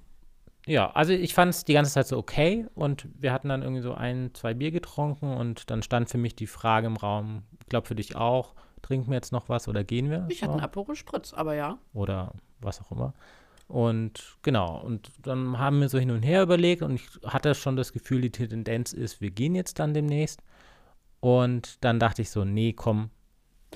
Ja, 0.67 0.91
also 0.91 1.13
ich 1.13 1.33
fand 1.33 1.49
es 1.49 1.65
die 1.65 1.73
ganze 1.73 1.91
Zeit 1.91 2.07
so 2.07 2.17
okay 2.17 2.67
und 2.75 3.07
wir 3.17 3.33
hatten 3.33 3.49
dann 3.49 3.63
irgendwie 3.63 3.81
so 3.81 3.93
ein, 3.93 4.31
zwei 4.33 4.53
Bier 4.53 4.71
getrunken 4.71 5.33
und 5.33 5.71
dann 5.71 5.81
stand 5.81 6.09
für 6.09 6.19
mich 6.19 6.35
die 6.35 6.47
Frage 6.47 6.87
im 6.87 6.97
Raum, 6.97 7.43
ich 7.59 7.67
glaube 7.67 7.87
für 7.87 7.95
dich 7.95 8.15
auch, 8.15 8.53
trinken 8.83 9.09
wir 9.09 9.15
jetzt 9.15 9.31
noch 9.31 9.49
was 9.49 9.67
oder 9.67 9.83
gehen 9.83 10.09
wir? 10.09 10.27
Ich 10.29 10.43
hatte 10.43 10.53
einen 10.53 10.61
Aperol 10.61 10.95
Spritz, 10.95 11.33
aber 11.33 11.55
ja. 11.55 11.79
Oder 11.93 12.33
was 12.59 12.79
auch 12.81 12.91
immer. 12.91 13.13
Und 13.67 14.37
genau, 14.43 14.81
und 14.81 15.09
dann 15.23 15.57
haben 15.57 15.79
wir 15.79 15.89
so 15.89 15.97
hin 15.97 16.11
und 16.11 16.23
her 16.23 16.43
überlegt 16.43 16.81
und 16.81 16.95
ich 16.95 17.07
hatte 17.25 17.55
schon 17.55 17.75
das 17.75 17.93
Gefühl, 17.93 18.21
die 18.21 18.29
Tendenz 18.29 18.93
ist, 18.93 19.21
wir 19.21 19.31
gehen 19.31 19.55
jetzt 19.55 19.79
dann 19.79 19.93
demnächst. 19.93 20.43
Und 21.21 21.83
dann 21.83 21.99
dachte 21.99 22.21
ich 22.21 22.31
so, 22.31 22.43
nee, 22.43 22.73
komm, 22.73 23.11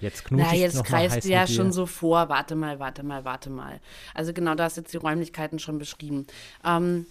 Jetzt 0.01 0.25
Na, 0.29 0.53
jetzt 0.53 0.83
kreist 0.83 1.23
du 1.23 1.29
ja 1.29 1.47
schon 1.47 1.71
so 1.71 1.85
vor. 1.85 2.29
Warte 2.29 2.55
mal, 2.55 2.79
warte 2.79 3.03
mal, 3.03 3.23
warte 3.23 3.49
mal. 3.49 3.79
Also 4.13 4.33
genau, 4.33 4.55
da 4.55 4.65
hast 4.65 4.77
jetzt 4.77 4.93
die 4.93 4.97
Räumlichkeiten 4.97 5.59
schon 5.59 5.77
beschrieben. 5.77 6.27
Ähm, 6.63 7.05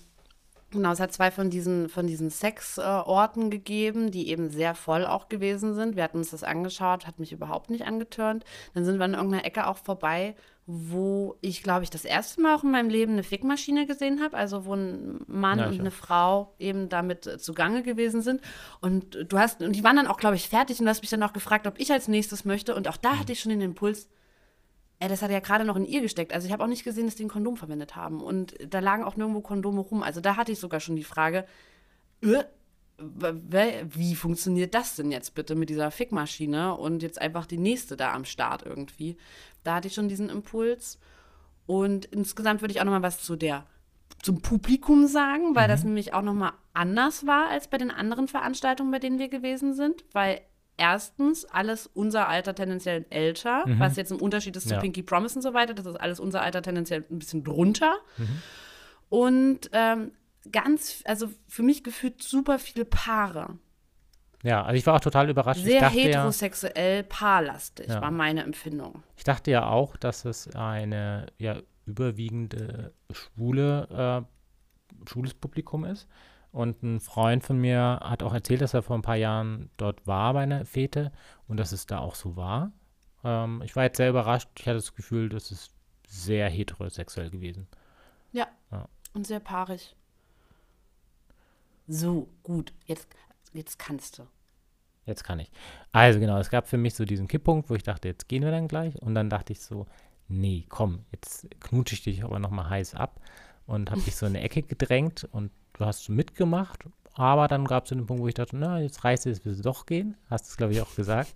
Genau, 0.75 0.91
es 0.91 0.99
hat 0.99 1.13
zwei 1.13 1.31
von 1.31 1.51
diesen, 1.51 1.89
von 1.89 2.09
diesen 2.09 2.31
Sexorten 2.31 3.47
äh, 3.47 3.51
gegeben, 3.51 4.11
die 4.11 4.29
eben 4.29 4.51
sehr 4.51 4.75
voll 4.75 5.07
auch 5.07 5.29
gewesen 5.29 5.73
sind. 5.77 5.95
Wir 5.95 6.03
hatten 6.03 6.19
uns 6.19 6.31
das 6.31 6.43
angeschaut, 6.43 7.07
hat 7.07 7.21
mich 7.21 7.31
überhaupt 7.31 7.71
nicht 7.71 7.87
angetörnt. 7.87 8.45
Dann 8.75 8.85
sind 8.85 8.99
wir 8.99 9.05
in 9.05 9.15
irgendeiner 9.15 9.45
Ecke 9.45 9.69
auch 9.69 9.77
vorbei, 9.77 10.35
wo 10.67 11.37
ich, 11.43 11.63
glaube 11.63 11.85
ich, 11.85 11.91
das 11.91 12.07
erste 12.07 12.41
Mal 12.41 12.55
auch 12.55 12.65
in 12.65 12.71
meinem 12.71 12.89
Leben 12.89 13.13
eine 13.13 13.23
Fickmaschine 13.23 13.87
gesehen 13.87 14.23
habe. 14.23 14.37
Also 14.37 14.65
wo 14.65 14.75
ein 14.75 15.21
Mann 15.27 15.59
ja, 15.59 15.67
und 15.69 15.79
eine 15.79 15.91
Frau 15.91 16.55
eben 16.59 16.89
damit 16.89 17.27
äh, 17.27 17.39
zugange 17.39 17.83
gewesen 17.83 18.23
sind. 18.23 18.41
Und 18.81 19.19
du 19.29 19.39
hast, 19.39 19.61
und 19.61 19.77
die 19.77 19.85
waren 19.85 19.97
dann 19.97 20.07
auch, 20.07 20.17
glaube 20.17 20.37
ich, 20.37 20.49
fertig 20.49 20.79
und 20.79 20.87
du 20.87 20.91
hast 20.91 21.03
mich 21.03 21.11
dann 21.11 21.23
auch 21.23 21.35
gefragt, 21.35 21.67
ob 21.67 21.79
ich 21.79 21.93
als 21.93 22.09
nächstes 22.09 22.45
möchte. 22.45 22.75
Und 22.75 22.89
auch 22.89 22.97
da 22.97 23.13
mhm. 23.13 23.21
hatte 23.21 23.33
ich 23.33 23.41
schon 23.41 23.51
den 23.51 23.61
Impuls, 23.61 24.09
Ey, 25.01 25.09
das 25.09 25.23
hat 25.23 25.31
ja 25.31 25.41
gerade 25.41 25.65
noch 25.65 25.77
in 25.77 25.85
ihr 25.85 26.01
gesteckt. 26.01 26.33
Also 26.33 26.47
ich 26.47 26.53
habe 26.53 26.63
auch 26.63 26.69
nicht 26.69 26.85
gesehen, 26.85 27.07
dass 27.07 27.17
die 27.17 27.25
ein 27.25 27.29
Kondom 27.29 27.57
verwendet 27.57 27.97
haben. 27.97 28.23
Und 28.23 28.55
da 28.73 28.79
lagen 28.79 29.05
auch 29.05 29.17
nirgendwo 29.17 29.41
Kondome 29.41 29.81
rum. 29.81 30.03
Also 30.03 30.21
da 30.21 30.37
hatte 30.37 30.53
ich 30.53 30.61
sogar 30.61 30.81
schon 30.81 30.97
die 30.97 31.05
Frage, 31.05 31.47
äh, 32.23 32.45
wie 33.13 34.15
funktioniert 34.15 34.75
das 34.75 34.97
denn 34.97 35.11
jetzt 35.11 35.35
bitte 35.35 35.55
mit 35.55 35.71
dieser 35.71 35.91
Fickmaschine 35.91 36.75
und 36.77 37.03
jetzt 37.03 37.21
einfach 37.21 37.47
die 37.47 37.59
nächste 37.59 37.97
da 37.97 38.13
am 38.13 38.25
Start 38.25 38.65
irgendwie? 38.65 39.17
Da 39.63 39.77
hatte 39.77 39.89
ich 39.89 39.95
schon 39.95 40.09
diesen 40.09 40.29
Impuls. 40.29 40.99
Und 41.67 42.05
insgesamt 42.07 42.61
würde 42.61 42.73
ich 42.73 42.81
auch 42.81 42.85
noch 42.85 42.93
mal 42.93 43.03
was 43.03 43.23
zu 43.23 43.37
der 43.37 43.67
zum 44.23 44.41
Publikum 44.41 45.07
sagen, 45.07 45.55
weil 45.55 45.67
mhm. 45.67 45.73
das 45.73 45.85
nämlich 45.85 46.15
auch 46.15 46.23
noch 46.23 46.35
mal 46.35 46.53
anders 46.73 47.27
war 47.27 47.49
als 47.51 47.69
bei 47.69 47.79
den 47.79 47.91
anderen 47.91 48.27
Veranstaltungen, 48.27 48.91
bei 48.91 48.99
denen 48.99 49.19
wir 49.19 49.29
gewesen 49.29 49.75
sind, 49.75 50.05
weil 50.13 50.41
erstens 50.77 51.45
alles 51.45 51.89
unser 51.93 52.29
Alter 52.29 52.55
tendenziell 52.55 53.05
älter, 53.11 53.67
mhm. 53.67 53.79
was 53.79 53.97
jetzt 53.97 54.13
im 54.13 54.21
Unterschied 54.21 54.57
ist 54.57 54.69
zu 54.69 54.75
ja. 54.75 54.81
Pinky 54.81 55.03
Promise 55.03 55.37
und 55.37 55.43
so 55.43 55.55
weiter. 55.55 55.75
Das 55.75 55.87
ist 55.87 55.97
alles 55.97 56.21
unser 56.21 56.43
Alter 56.43 56.63
tendenziell 56.63 57.05
ein 57.11 57.19
bisschen 57.19 57.45
drunter. 57.45 57.95
Mhm. 58.17 58.43
Und 59.11 59.71
ähm, 59.73 60.13
ganz, 60.53 61.03
also 61.07 61.29
für 61.49 61.63
mich 61.63 61.85
gefühlt 61.85 62.23
super 62.23 62.59
viele 62.59 62.85
Paare. 62.85 63.59
Ja, 64.43 64.63
also 64.63 64.77
ich 64.77 64.87
war 64.87 64.95
auch 64.95 65.01
total 65.01 65.31
überrascht. 65.31 65.63
Sehr 65.63 65.89
heterosexuell, 65.89 66.99
ja, 66.99 67.03
paarlastig 67.09 67.89
ja. 67.89 68.03
war 68.03 68.11
meine 68.11 68.43
Empfindung. 68.43 69.03
Ich 69.17 69.25
dachte 69.25 69.51
ja 69.51 69.67
auch, 69.67 69.97
dass 69.97 70.27
es 70.27 70.55
eine 70.55 71.27
ja, 71.39 71.57
überwiegende 71.87 72.93
schwule, 73.11 74.27
äh, 74.27 75.09
schwules 75.09 75.33
Publikum 75.33 75.85
ist. 75.85 76.07
Und 76.53 76.83
ein 76.83 77.01
Freund 77.01 77.43
von 77.43 77.59
mir 77.59 78.01
hat 78.03 78.23
auch 78.23 78.35
erzählt, 78.35 78.61
dass 78.61 78.75
er 78.75 78.83
vor 78.83 78.97
ein 78.97 79.03
paar 79.03 79.17
Jahren 79.17 79.71
dort 79.77 80.07
war 80.07 80.35
bei 80.35 80.43
einer 80.43 80.67
Fete 80.67 81.11
und 81.49 81.59
dass 81.59 81.73
es 81.73 81.87
da 81.87 81.99
auch 81.99 82.15
so 82.15 82.37
war. 82.37 82.71
Ähm, 83.25 83.63
ich 83.65 83.75
war 83.75 83.85
jetzt 83.85 83.97
sehr 83.97 84.11
überrascht. 84.11 84.49
Ich 84.59 84.67
hatte 84.67 84.77
das 84.77 84.95
Gefühl, 84.95 85.31
das 85.31 85.51
ist 85.51 85.73
sehr 86.07 86.49
heterosexuell 86.49 87.31
gewesen. 87.31 87.67
Ja. 88.33 88.47
ja. 88.71 88.87
Und 89.15 89.27
sehr 89.27 89.41
paarig. 89.41 89.97
So, 91.87 92.29
gut. 92.43 92.73
Jetzt, 92.87 93.09
jetzt 93.53 93.79
kannst 93.79 94.19
du. 94.19 94.27
Jetzt 95.07 95.25
kann 95.25 95.39
ich. 95.39 95.51
Also 95.93 96.19
genau, 96.19 96.39
es 96.39 96.51
gab 96.51 96.67
für 96.67 96.79
mich 96.79 96.95
so 96.95 97.05
diesen 97.05 97.29
Kipppunkt, 97.29 97.69
wo 97.69 97.75
ich 97.75 97.83
dachte, 97.83 98.09
jetzt 98.09 98.29
gehen 98.29 98.43
wir 98.43 98.51
dann 98.51 98.69
gleich. 98.69 99.01
Und 99.03 99.15
dann 99.15 99.29
dachte 99.29 99.53
ich 99.53 99.61
so, 99.61 99.87
nee, 100.29 100.65
komm, 100.69 101.05
jetzt 101.13 101.49
knutsche 101.61 101.95
ich 101.95 102.03
dich 102.03 102.25
aber 102.25 102.39
nochmal 102.39 102.71
heiß 102.71 102.95
ab. 102.95 103.21
Und 103.67 103.91
habe 103.91 104.01
dich 104.03 104.17
so 104.17 104.27
in 104.27 104.37
eine 104.37 104.45
Ecke 104.45 104.63
gedrängt 104.63 105.27
und 105.31 105.51
du 105.73 105.87
hast 105.87 106.09
mitgemacht, 106.11 106.85
aber 107.15 107.49
dann 107.49 107.65
gab 107.65 107.85
es 107.85 107.91
den 107.91 108.07
Punkt, 108.07 108.23
wo 108.23 108.29
ich 108.29 108.35
dachte, 108.35 108.57
na, 108.57 108.81
jetzt 108.81 109.05
reißt 109.05 109.27
es, 109.27 109.45
willst 109.45 109.61
du 109.61 109.63
doch 109.63 109.87
gehen. 109.87 110.17
Hast 110.29 110.47
du 110.47 110.51
es, 110.51 110.57
glaube 110.57 110.73
ich, 110.73 110.81
auch 110.81 110.95
gesagt. 110.95 111.35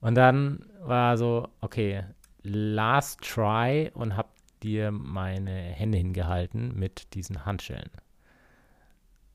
Und 0.00 0.14
dann 0.14 0.64
war 0.80 1.18
so, 1.18 1.48
okay, 1.60 2.04
Last 2.42 3.20
Try 3.22 3.90
und 3.94 4.16
habe 4.16 4.28
dir 4.62 4.90
meine 4.90 5.50
Hände 5.50 5.98
hingehalten 5.98 6.78
mit 6.78 7.14
diesen 7.14 7.44
Handschellen. 7.44 7.90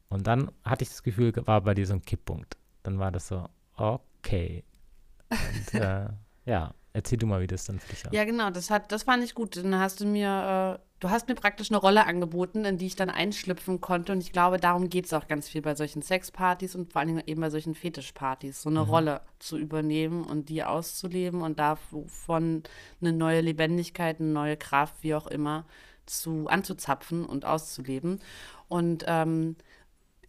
Und 0.10 0.26
dann 0.28 0.52
hatte 0.64 0.84
ich 0.84 0.90
das 0.90 1.04
Gefühl, 1.04 1.34
war 1.46 1.62
bei 1.62 1.74
dir 1.74 1.86
so 1.86 1.94
ein 1.94 2.02
Kipppunkt. 2.02 2.58
Dann 2.84 3.00
war 3.00 3.12
das 3.12 3.28
so, 3.28 3.48
okay. 3.78 4.64
Und, 5.30 5.74
äh, 5.80 6.08
ja, 6.46 6.74
erzähl 6.94 7.20
du 7.20 7.28
mal, 7.28 7.42
wie 7.42 7.48
das 7.48 7.66
dann 7.66 7.80
für 7.80 7.90
dich 7.90 8.06
war. 8.06 8.14
Ja, 8.14 8.26
genau, 8.26 8.50
das, 8.50 8.72
hat, 8.72 8.92
das 8.92 9.04
fand 9.04 9.24
ich 9.24 9.36
gut. 9.36 9.56
Dann 9.58 9.76
hast 9.76 10.02
du 10.02 10.06
mir, 10.08 10.80
äh, 10.80 10.84
du 11.00 11.10
hast 11.12 11.28
mir 11.28 11.36
praktisch 11.36 11.70
eine 11.70 11.78
Rolle 11.78 12.08
angeboten, 12.08 12.66
in 12.66 12.80
die 12.80 12.88
ich 12.88 12.96
dann 12.96 13.12
einschlüpfen 13.12 13.82
konnte. 13.82 14.12
Und 14.12 14.22
ich 14.22 14.32
glaube, 14.32 14.58
darum 14.58 14.90
geht 14.90 15.06
es 15.06 15.14
auch 15.14 15.28
ganz 15.28 15.48
viel 15.48 15.62
bei 15.62 15.76
solchen 15.76 16.02
Sexpartys 16.02 16.74
und 16.74 16.92
vor 16.92 17.02
allen 17.02 17.10
Dingen 17.10 17.24
eben 17.28 17.42
bei 17.42 17.52
solchen 17.52 17.76
Fetischpartys, 17.76 18.64
so 18.64 18.70
eine 18.70 18.82
Mhm. 18.82 18.90
Rolle 18.90 19.22
zu 19.38 19.60
übernehmen 19.60 20.24
und 20.24 20.50
die 20.50 20.64
auszuleben 20.64 21.44
und 21.44 21.60
davon 21.60 22.64
eine 23.00 23.14
neue 23.14 23.42
Lebendigkeit, 23.42 24.20
eine 24.20 24.30
neue 24.30 24.58
Kraft, 24.58 24.96
wie 25.02 25.14
auch 25.14 25.28
immer, 25.28 25.66
zu 26.08 26.48
anzuzapfen 26.48 27.26
und 27.26 27.46
auszuleben. 27.46 28.20
Und 28.68 29.06
ähm, 29.08 29.56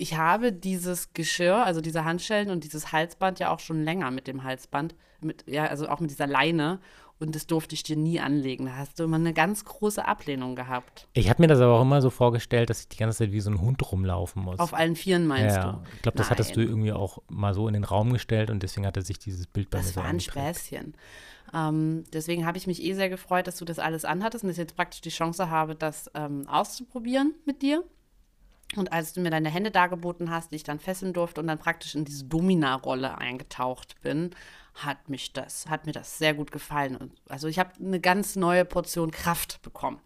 ich 0.01 0.17
habe 0.17 0.51
dieses 0.51 1.13
Geschirr, 1.13 1.65
also 1.65 1.83
diese 1.83 2.07
Handschellen 2.07 2.51
und 2.51 2.65
dieses 2.65 2.91
Halsband 2.91 3.39
ja 3.39 3.51
auch 3.51 3.61
schon 3.61 3.85
länger 3.85 4.11
mit 4.11 4.27
dem 4.27 4.45
Halsband, 4.45 4.95
mit, 5.21 5.45
ja, 5.47 5.67
also 5.67 5.89
auch 5.89 6.01
mit 6.01 6.11
dieser 6.11 6.27
Leine. 6.27 6.81
Und 7.19 7.35
das 7.35 7.47
durfte 7.47 7.75
ich 7.75 7.83
dir 7.83 7.97
nie 7.97 8.19
anlegen. 8.19 8.65
Da 8.65 8.77
hast 8.77 8.99
du 8.99 9.05
immer 9.05 9.17
eine 9.17 9.35
ganz 9.35 9.67
große 9.67 10.03
Ablehnung 10.03 10.57
gehabt. 10.57 11.07
Ich 11.13 11.29
habe 11.29 11.43
mir 11.43 11.49
das 11.49 11.61
aber 11.61 11.75
auch 11.75 11.83
immer 11.83 12.01
so 12.01 12.09
vorgestellt, 12.09 12.71
dass 12.71 12.81
ich 12.81 12.89
die 12.89 12.97
ganze 12.97 13.19
Zeit 13.19 13.33
wie 13.33 13.41
so 13.41 13.51
ein 13.51 13.61
Hund 13.61 13.93
rumlaufen 13.93 14.43
muss. 14.43 14.59
Auf 14.59 14.73
allen 14.73 14.97
Vieren 14.97 15.27
meinst 15.27 15.55
ja, 15.55 15.73
du? 15.73 15.79
ich 15.97 16.01
glaube, 16.01 16.17
das 16.17 16.31
hattest 16.31 16.57
du 16.57 16.61
Nein. 16.61 16.71
irgendwie 16.71 16.93
auch 16.93 17.19
mal 17.29 17.53
so 17.53 17.69
in 17.69 17.75
den 17.75 17.85
Raum 17.85 18.15
gestellt 18.15 18.49
und 18.49 18.63
deswegen 18.63 18.87
hatte 18.87 19.03
sich 19.03 19.19
dieses 19.19 19.47
Bild 19.47 19.69
bei 19.69 19.79
mir 19.79 19.85
Das 19.85 19.93
so 19.93 20.01
war 20.01 20.07
ein. 20.07 20.19
Späßchen. 20.19 20.95
Ähm, 21.53 22.05
deswegen 22.15 22.47
habe 22.47 22.57
ich 22.57 22.67
mich 22.67 22.83
eh 22.83 22.95
sehr 22.95 23.11
gefreut, 23.11 23.47
dass 23.47 23.59
du 23.59 23.67
das 23.67 23.79
alles 23.79 24.07
anhattest 24.07 24.45
und 24.45 24.49
dass 24.49 24.57
ich 24.57 24.63
jetzt 24.63 24.77
praktisch 24.77 25.03
die 25.03 25.11
Chance 25.11 25.51
habe, 25.51 25.75
das 25.75 26.11
ähm, 26.15 26.49
auszuprobieren 26.49 27.35
mit 27.45 27.61
dir. 27.61 27.85
Und 28.77 28.93
als 28.93 29.13
du 29.13 29.21
mir 29.21 29.31
deine 29.31 29.51
Hände 29.51 29.71
dargeboten 29.71 30.31
hast, 30.31 30.53
die 30.53 30.57
ich 30.57 30.63
dann 30.63 30.79
fesseln 30.79 31.13
durfte 31.13 31.41
und 31.41 31.49
dann 31.49 31.59
praktisch 31.59 31.95
in 31.95 32.05
diese 32.05 32.25
Domina-Rolle 32.25 33.19
eingetaucht 33.19 34.01
bin, 34.03 34.31
hat 34.75 35.09
mich 35.09 35.33
das, 35.33 35.69
hat 35.69 35.87
mir 35.87 35.93
das 35.93 36.19
sehr 36.19 36.35
gut 36.35 36.53
gefallen. 36.53 36.97
Und 36.97 37.13
also 37.29 37.49
ich 37.49 37.59
habe 37.59 37.71
eine 37.81 38.01
ganz 38.01 38.37
neue 38.37 38.65
Portion 38.65 39.11
Kraft 39.11 39.61
bekommen. 39.63 40.01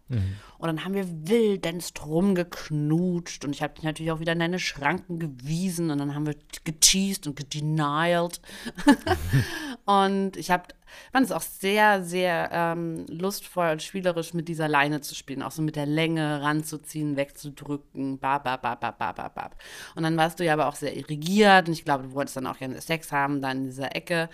Und 0.57 0.67
dann 0.67 0.83
haben 0.83 0.95
wir 0.95 1.05
wildenst 1.27 2.05
rumgeknutscht 2.05 3.45
und 3.45 3.53
ich 3.53 3.61
habe 3.61 3.75
dich 3.75 3.83
natürlich 3.83 4.11
auch 4.11 4.19
wieder 4.19 4.33
in 4.33 4.39
deine 4.39 4.59
Schranken 4.59 5.19
gewiesen 5.19 5.91
und 5.91 5.99
dann 5.99 6.15
haben 6.15 6.25
wir 6.25 6.35
geteased 6.63 7.27
und 7.27 7.35
gedenialt. 7.35 8.41
und 9.85 10.35
ich 10.37 10.51
habe, 10.51 10.65
fand 11.11 11.25
es 11.25 11.31
auch 11.31 11.41
sehr, 11.41 12.03
sehr 12.03 12.49
ähm, 12.51 13.05
lustvoll 13.07 13.71
und 13.71 13.83
spielerisch 13.83 14.33
mit 14.33 14.47
dieser 14.47 14.67
Leine 14.67 15.01
zu 15.01 15.15
spielen, 15.15 15.41
auch 15.41 15.51
so 15.51 15.61
mit 15.61 15.75
der 15.75 15.85
Länge 15.85 16.41
ranzuziehen, 16.41 17.15
wegzudrücken, 17.17 18.19
bab, 18.19 18.43
bab, 18.43 18.61
bab, 18.61 18.79
bab, 18.79 18.97
bab, 18.97 19.35
bab. 19.35 19.55
Und 19.95 20.03
dann 20.03 20.17
warst 20.17 20.39
du 20.39 20.45
ja 20.45 20.53
aber 20.53 20.67
auch 20.67 20.75
sehr 20.75 20.95
irrigiert 20.95 21.67
und 21.67 21.73
ich 21.73 21.85
glaube, 21.85 22.03
du 22.03 22.13
wolltest 22.13 22.37
dann 22.37 22.47
auch 22.47 22.57
gerne 22.57 22.79
Sex 22.81 23.11
haben, 23.11 23.41
da 23.41 23.51
in 23.51 23.65
dieser 23.65 23.95
Ecke. 23.95 24.29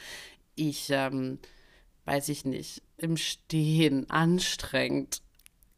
Ich, 0.55 0.89
ähm, 0.89 1.39
weiß 2.05 2.29
ich 2.29 2.45
nicht, 2.45 2.81
im 2.97 3.17
Stehen 3.17 4.09
anstrengend. 4.09 5.21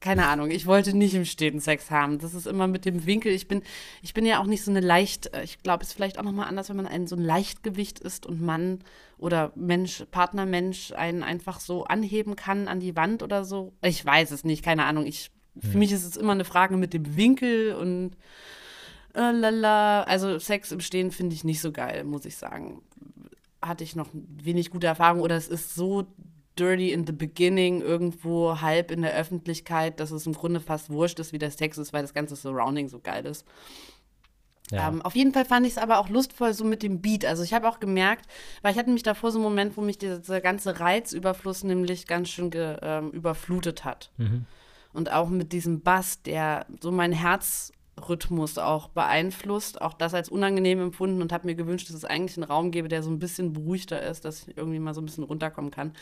Keine 0.03 0.27
Ahnung, 0.27 0.51
ich 0.51 0.65
wollte 0.65 0.93
nicht 0.93 1.13
im 1.13 1.23
Stehen 1.23 1.61
Sex 1.61 1.89
haben. 1.89 2.19
Das 2.19 2.33
ist 2.33 2.45
immer 2.45 2.67
mit 2.67 2.83
dem 2.83 3.05
Winkel. 3.05 3.31
Ich 3.31 3.47
bin, 3.47 3.63
ich 4.01 4.13
bin 4.13 4.25
ja 4.25 4.41
auch 4.41 4.45
nicht 4.45 4.61
so 4.61 4.69
eine 4.69 4.81
leicht, 4.81 5.33
äh, 5.33 5.43
ich 5.45 5.59
glaube, 5.59 5.81
es 5.81 5.91
ist 5.91 5.93
vielleicht 5.93 6.19
auch 6.19 6.23
nochmal 6.23 6.49
anders, 6.49 6.67
wenn 6.67 6.75
man 6.75 6.87
ein 6.87 7.07
so 7.07 7.15
ein 7.15 7.23
Leichtgewicht 7.23 7.99
ist 7.99 8.25
und 8.25 8.41
Mann 8.41 8.79
oder 9.17 9.53
Mensch, 9.55 10.03
Partnermensch 10.11 10.91
einen 10.91 11.23
einfach 11.23 11.61
so 11.61 11.85
anheben 11.85 12.35
kann 12.35 12.67
an 12.67 12.81
die 12.81 12.97
Wand 12.97 13.23
oder 13.23 13.45
so. 13.45 13.71
Ich 13.81 14.05
weiß 14.05 14.31
es 14.31 14.43
nicht, 14.43 14.61
keine 14.61 14.83
Ahnung. 14.83 15.05
Ich, 15.05 15.31
für 15.57 15.77
mich 15.77 15.93
ist 15.93 16.03
es 16.03 16.17
immer 16.17 16.33
eine 16.33 16.43
Frage 16.43 16.75
mit 16.75 16.93
dem 16.93 17.15
Winkel 17.15 17.73
und 17.73 18.17
äh, 19.15 19.31
lala. 19.31 20.03
Also 20.03 20.37
Sex 20.37 20.73
im 20.73 20.81
Stehen 20.81 21.11
finde 21.11 21.33
ich 21.33 21.45
nicht 21.45 21.61
so 21.61 21.71
geil, 21.71 22.03
muss 22.03 22.25
ich 22.25 22.35
sagen. 22.35 22.81
Hatte 23.61 23.85
ich 23.85 23.95
noch 23.95 24.09
wenig 24.11 24.69
gute 24.69 24.87
Erfahrung 24.87 25.21
oder 25.21 25.37
es 25.37 25.47
ist 25.47 25.75
so 25.75 26.07
dirty 26.55 26.91
in 26.91 27.05
the 27.05 27.13
beginning, 27.13 27.81
irgendwo 27.81 28.61
halb 28.61 28.91
in 28.91 29.01
der 29.01 29.13
Öffentlichkeit, 29.13 29.99
dass 29.99 30.11
es 30.11 30.25
im 30.25 30.33
Grunde 30.33 30.59
fast 30.59 30.89
wurscht 30.89 31.19
ist, 31.19 31.33
wie 31.33 31.39
der 31.39 31.51
Sex 31.51 31.77
ist, 31.77 31.93
weil 31.93 32.01
das 32.01 32.13
ganze 32.13 32.35
Surrounding 32.35 32.87
so 32.89 32.99
geil 32.99 33.25
ist. 33.25 33.45
Ja. 34.71 34.87
Ähm, 34.87 35.01
auf 35.01 35.15
jeden 35.15 35.33
Fall 35.33 35.45
fand 35.45 35.65
ich 35.65 35.73
es 35.73 35.77
aber 35.77 35.99
auch 35.99 36.09
lustvoll 36.09 36.53
so 36.53 36.63
mit 36.63 36.83
dem 36.83 37.01
Beat. 37.01 37.25
Also 37.25 37.43
ich 37.43 37.53
habe 37.53 37.67
auch 37.67 37.79
gemerkt, 37.79 38.25
weil 38.61 38.71
ich 38.71 38.77
hatte 38.77 38.89
mich 38.89 39.03
davor 39.03 39.31
so 39.31 39.37
einen 39.37 39.43
Moment, 39.43 39.77
wo 39.77 39.81
mich 39.81 39.97
dieser, 39.97 40.41
ganze 40.41 40.79
Reizüberfluss 40.79 41.63
nämlich 41.63 42.07
ganz 42.07 42.29
schön 42.29 42.49
ähm, 42.53 43.11
überflutet 43.11 43.85
hat. 43.85 44.11
Mhm. 44.17 44.45
Und 44.93 45.11
auch 45.11 45.29
mit 45.29 45.51
diesem 45.51 45.81
Bass, 45.81 46.21
der 46.21 46.65
so 46.79 46.91
meinen 46.91 47.13
Herzrhythmus 47.95 48.57
auch 48.57 48.89
beeinflusst, 48.89 49.81
auch 49.81 49.93
das 49.93 50.13
als 50.13 50.29
unangenehm 50.29 50.81
empfunden 50.81 51.21
und 51.21 51.31
habe 51.31 51.47
mir 51.47 51.55
gewünscht, 51.55 51.89
dass 51.89 51.95
es 51.95 52.05
eigentlich 52.05 52.37
einen 52.37 52.45
Raum 52.45 52.71
gäbe, 52.71 52.87
der 52.87 53.03
so 53.03 53.09
ein 53.09 53.19
bisschen 53.19 53.53
beruhigter 53.53 54.01
ist, 54.01 54.25
dass 54.25 54.47
ich 54.47 54.57
irgendwie 54.57 54.79
mal 54.79 54.93
so 54.93 55.01
ein 55.01 55.05
bisschen 55.05 55.23
runterkommen 55.23 55.71
kann. 55.71 55.93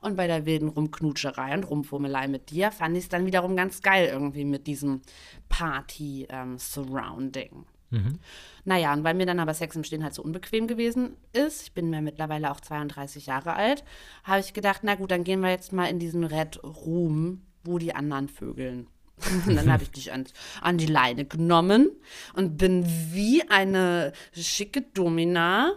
Und 0.00 0.16
bei 0.16 0.26
der 0.26 0.46
wilden 0.46 0.68
Rumknutscherei 0.68 1.54
und 1.54 1.64
Rumfummelei 1.64 2.28
mit 2.28 2.50
dir 2.50 2.70
fand 2.70 2.96
ich 2.96 3.04
es 3.04 3.08
dann 3.08 3.26
wiederum 3.26 3.56
ganz 3.56 3.82
geil 3.82 4.08
irgendwie 4.10 4.44
mit 4.44 4.66
diesem 4.66 5.02
Party-Surrounding. 5.48 7.66
Mhm. 7.90 8.18
Naja, 8.64 8.92
und 8.92 9.02
weil 9.02 9.14
mir 9.14 9.26
dann 9.26 9.40
aber 9.40 9.52
Sex 9.52 9.74
im 9.74 9.84
Stehen 9.84 10.04
halt 10.04 10.14
so 10.14 10.22
unbequem 10.22 10.68
gewesen 10.68 11.16
ist, 11.32 11.62
ich 11.62 11.72
bin 11.72 11.90
mir 11.90 12.02
mittlerweile 12.02 12.52
auch 12.52 12.60
32 12.60 13.26
Jahre 13.26 13.54
alt, 13.54 13.84
habe 14.22 14.40
ich 14.40 14.52
gedacht, 14.52 14.82
na 14.84 14.94
gut, 14.94 15.10
dann 15.10 15.24
gehen 15.24 15.40
wir 15.40 15.50
jetzt 15.50 15.72
mal 15.72 15.86
in 15.86 15.98
diesen 15.98 16.22
Red 16.22 16.62
Room, 16.62 17.42
wo 17.64 17.78
die 17.78 17.94
anderen 17.94 18.28
vögeln. 18.28 18.86
Und 19.46 19.56
dann 19.56 19.72
habe 19.72 19.82
ich 19.82 19.90
dich 19.90 20.12
an, 20.12 20.24
an 20.60 20.78
die 20.78 20.86
Leine 20.86 21.24
genommen 21.24 21.90
und 22.34 22.56
bin 22.56 22.84
wie 23.12 23.48
eine 23.48 24.12
schicke 24.32 24.82
Domina. 24.82 25.72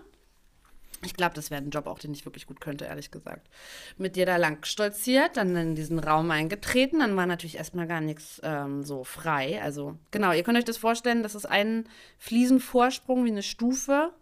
Ich 1.05 1.15
glaube, 1.15 1.35
das 1.35 1.51
wäre 1.51 1.61
ein 1.61 1.69
Job 1.69 1.87
auch, 1.87 1.99
den 1.99 2.13
ich 2.13 2.25
wirklich 2.25 2.47
gut 2.47 2.61
könnte, 2.61 2.85
ehrlich 2.85 3.11
gesagt. 3.11 3.49
Mit 3.97 4.15
dir 4.15 4.25
da 4.25 4.37
lang 4.37 4.63
stolziert, 4.65 5.37
dann 5.37 5.55
in 5.55 5.75
diesen 5.75 5.99
Raum 5.99 6.31
eingetreten. 6.31 6.99
Dann 6.99 7.15
war 7.15 7.25
natürlich 7.25 7.57
erstmal 7.57 7.87
gar 7.87 8.01
nichts 8.01 8.39
ähm, 8.43 8.83
so 8.83 9.03
frei. 9.03 9.61
Also, 9.61 9.97
genau, 10.11 10.31
ihr 10.31 10.43
könnt 10.43 10.57
euch 10.57 10.65
das 10.65 10.77
vorstellen, 10.77 11.23
das 11.23 11.35
ist 11.35 11.45
ein 11.45 11.89
Fliesenvorsprung 12.17 13.25
wie 13.25 13.31
eine 13.31 13.43
Stufe. 13.43 14.13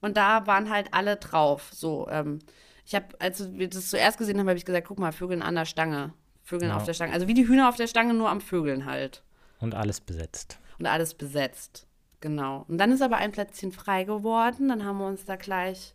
Und 0.00 0.16
da 0.16 0.46
waren 0.46 0.70
halt 0.70 0.88
alle 0.92 1.16
drauf. 1.16 1.70
So, 1.72 2.08
ähm, 2.10 2.40
ich 2.84 2.94
habe, 2.94 3.06
als 3.18 3.52
wir 3.56 3.68
das 3.68 3.90
zuerst 3.90 4.18
gesehen 4.18 4.38
haben, 4.38 4.48
habe 4.48 4.58
ich 4.58 4.64
gesagt, 4.64 4.88
guck 4.88 4.98
mal, 4.98 5.12
Vögeln 5.12 5.42
an 5.42 5.54
der 5.54 5.64
Stange. 5.64 6.12
Vögeln 6.44 6.70
Ja. 6.70 6.76
auf 6.76 6.84
der 6.84 6.94
Stange. 6.94 7.12
Also 7.12 7.26
wie 7.26 7.34
die 7.34 7.48
Hühner 7.48 7.68
auf 7.68 7.76
der 7.76 7.86
Stange, 7.88 8.14
nur 8.14 8.28
am 8.30 8.40
Vögeln 8.40 8.84
halt. 8.86 9.22
Und 9.60 9.74
alles 9.74 10.00
besetzt. 10.00 10.58
Und 10.78 10.86
alles 10.86 11.14
besetzt. 11.14 11.86
Genau. 12.20 12.64
Und 12.68 12.78
dann 12.78 12.92
ist 12.92 13.02
aber 13.02 13.16
ein 13.16 13.32
Plätzchen 13.32 13.72
frei 13.72 14.04
geworden. 14.04 14.68
Dann 14.68 14.84
haben 14.84 14.98
wir 14.98 15.06
uns 15.06 15.24
da 15.24 15.36
gleich 15.36 15.94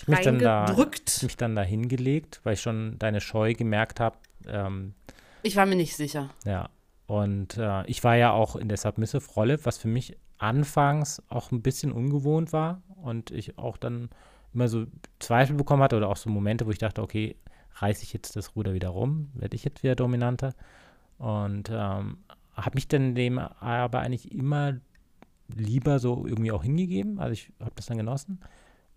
Ich 0.00 0.08
mich, 0.08 0.20
dann 0.20 0.38
da- 0.38 0.64
reingedrückt. 0.64 1.22
mich 1.22 1.36
dann 1.36 1.54
da 1.56 1.62
hingelegt, 1.62 2.40
weil 2.44 2.54
ich 2.54 2.60
schon 2.60 2.98
deine 2.98 3.20
Scheu 3.20 3.54
gemerkt 3.54 4.00
habe. 4.00 4.16
Ähm, 4.46 4.94
Ich 5.42 5.56
war 5.56 5.66
mir 5.66 5.76
nicht 5.76 5.96
sicher. 5.96 6.30
ja. 6.44 6.68
Und 7.06 7.56
äh, 7.56 7.86
ich 7.86 8.04
war 8.04 8.16
ja 8.16 8.32
auch 8.32 8.54
in 8.54 8.68
der 8.68 8.76
Submissive-Rolle, 8.76 9.64
was 9.64 9.78
für 9.78 9.88
mich 9.88 10.18
anfangs 10.36 11.22
auch 11.30 11.50
ein 11.52 11.62
bisschen 11.62 11.90
ungewohnt 11.90 12.52
war. 12.52 12.82
Und 13.02 13.30
ich 13.30 13.56
auch 13.58 13.76
dann 13.78 14.10
immer 14.52 14.68
so 14.68 14.84
Zweifel 15.18 15.56
bekommen 15.56 15.82
hatte 15.82 15.96
oder 15.96 16.08
auch 16.10 16.16
so 16.18 16.28
Momente, 16.28 16.66
wo 16.66 16.70
ich 16.70 16.76
dachte, 16.78 17.00
okay, 17.02 17.34
reiße 17.82 18.02
ich 18.02 18.12
jetzt 18.12 18.36
das 18.36 18.56
Ruder 18.56 18.74
wieder 18.74 18.88
rum? 18.88 19.30
Werde 19.34 19.54
ich 19.56 19.64
jetzt 19.64 19.82
wieder 19.82 19.94
dominanter? 19.96 20.54
Und 21.18 21.70
ähm, 21.72 22.18
habe 22.54 22.74
mich 22.74 22.88
dann 22.88 23.14
dem 23.14 23.38
aber 23.38 24.00
eigentlich 24.00 24.32
immer 24.32 24.74
lieber 25.54 25.98
so 25.98 26.26
irgendwie 26.26 26.52
auch 26.52 26.62
hingegeben. 26.62 27.18
Also 27.18 27.32
ich 27.32 27.52
habe 27.60 27.72
das 27.76 27.86
dann 27.86 27.98
genossen. 27.98 28.40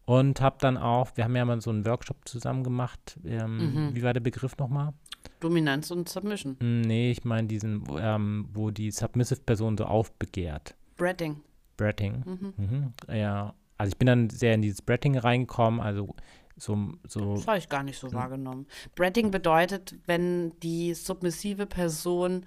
Und 0.06 0.42
habe 0.42 0.58
dann 0.60 0.78
auch, 0.78 1.10
wir 1.16 1.24
haben 1.24 1.36
ja 1.36 1.46
mal 1.46 1.62
so 1.62 1.70
einen 1.70 1.86
Workshop 1.86 2.18
zusammen 2.28 2.64
gemacht. 2.64 3.20
Ähm, 3.24 3.58
Mhm. 3.88 3.96
Wie 3.96 4.04
war 4.04 4.14
der 4.14 4.20
Begriff 4.20 4.58
nochmal? 4.58 4.94
Dominanz 5.40 5.92
und 5.92 6.10
Submission. 6.10 6.58
Hm, 6.60 6.82
Nee, 6.82 7.12
ich 7.12 7.24
meine 7.24 7.48
diesen, 7.48 7.88
wo, 7.88 7.98
ähm, 7.98 8.50
wo 8.54 8.72
die 8.72 8.92
Submissive-Person 8.92 9.78
so 9.78 9.86
aufbegehrt. 9.86 10.76
Breading. 10.98 11.38
Bretting. 11.78 12.24
Mhm. 12.26 12.54
Mhm. 12.58 12.94
Ja, 13.16 13.54
also 13.78 13.92
ich 13.92 13.98
bin 13.98 14.08
dann 14.08 14.30
sehr 14.30 14.54
in 14.56 14.62
dieses 14.62 14.82
Bretting 14.82 15.18
reingekommen, 15.18 15.80
also 15.80 16.16
so, 16.62 16.78
so 17.08 17.36
Das 17.36 17.48
habe 17.48 17.58
ich 17.58 17.70
gar 17.70 17.82
nicht 17.84 17.98
so 17.98 18.14
wahrgenommen. 18.14 18.68
Breading 18.96 19.32
bedeutet, 19.32 19.96
wenn 20.06 20.52
die 20.60 20.94
submissive 20.94 21.66
Person 21.66 22.46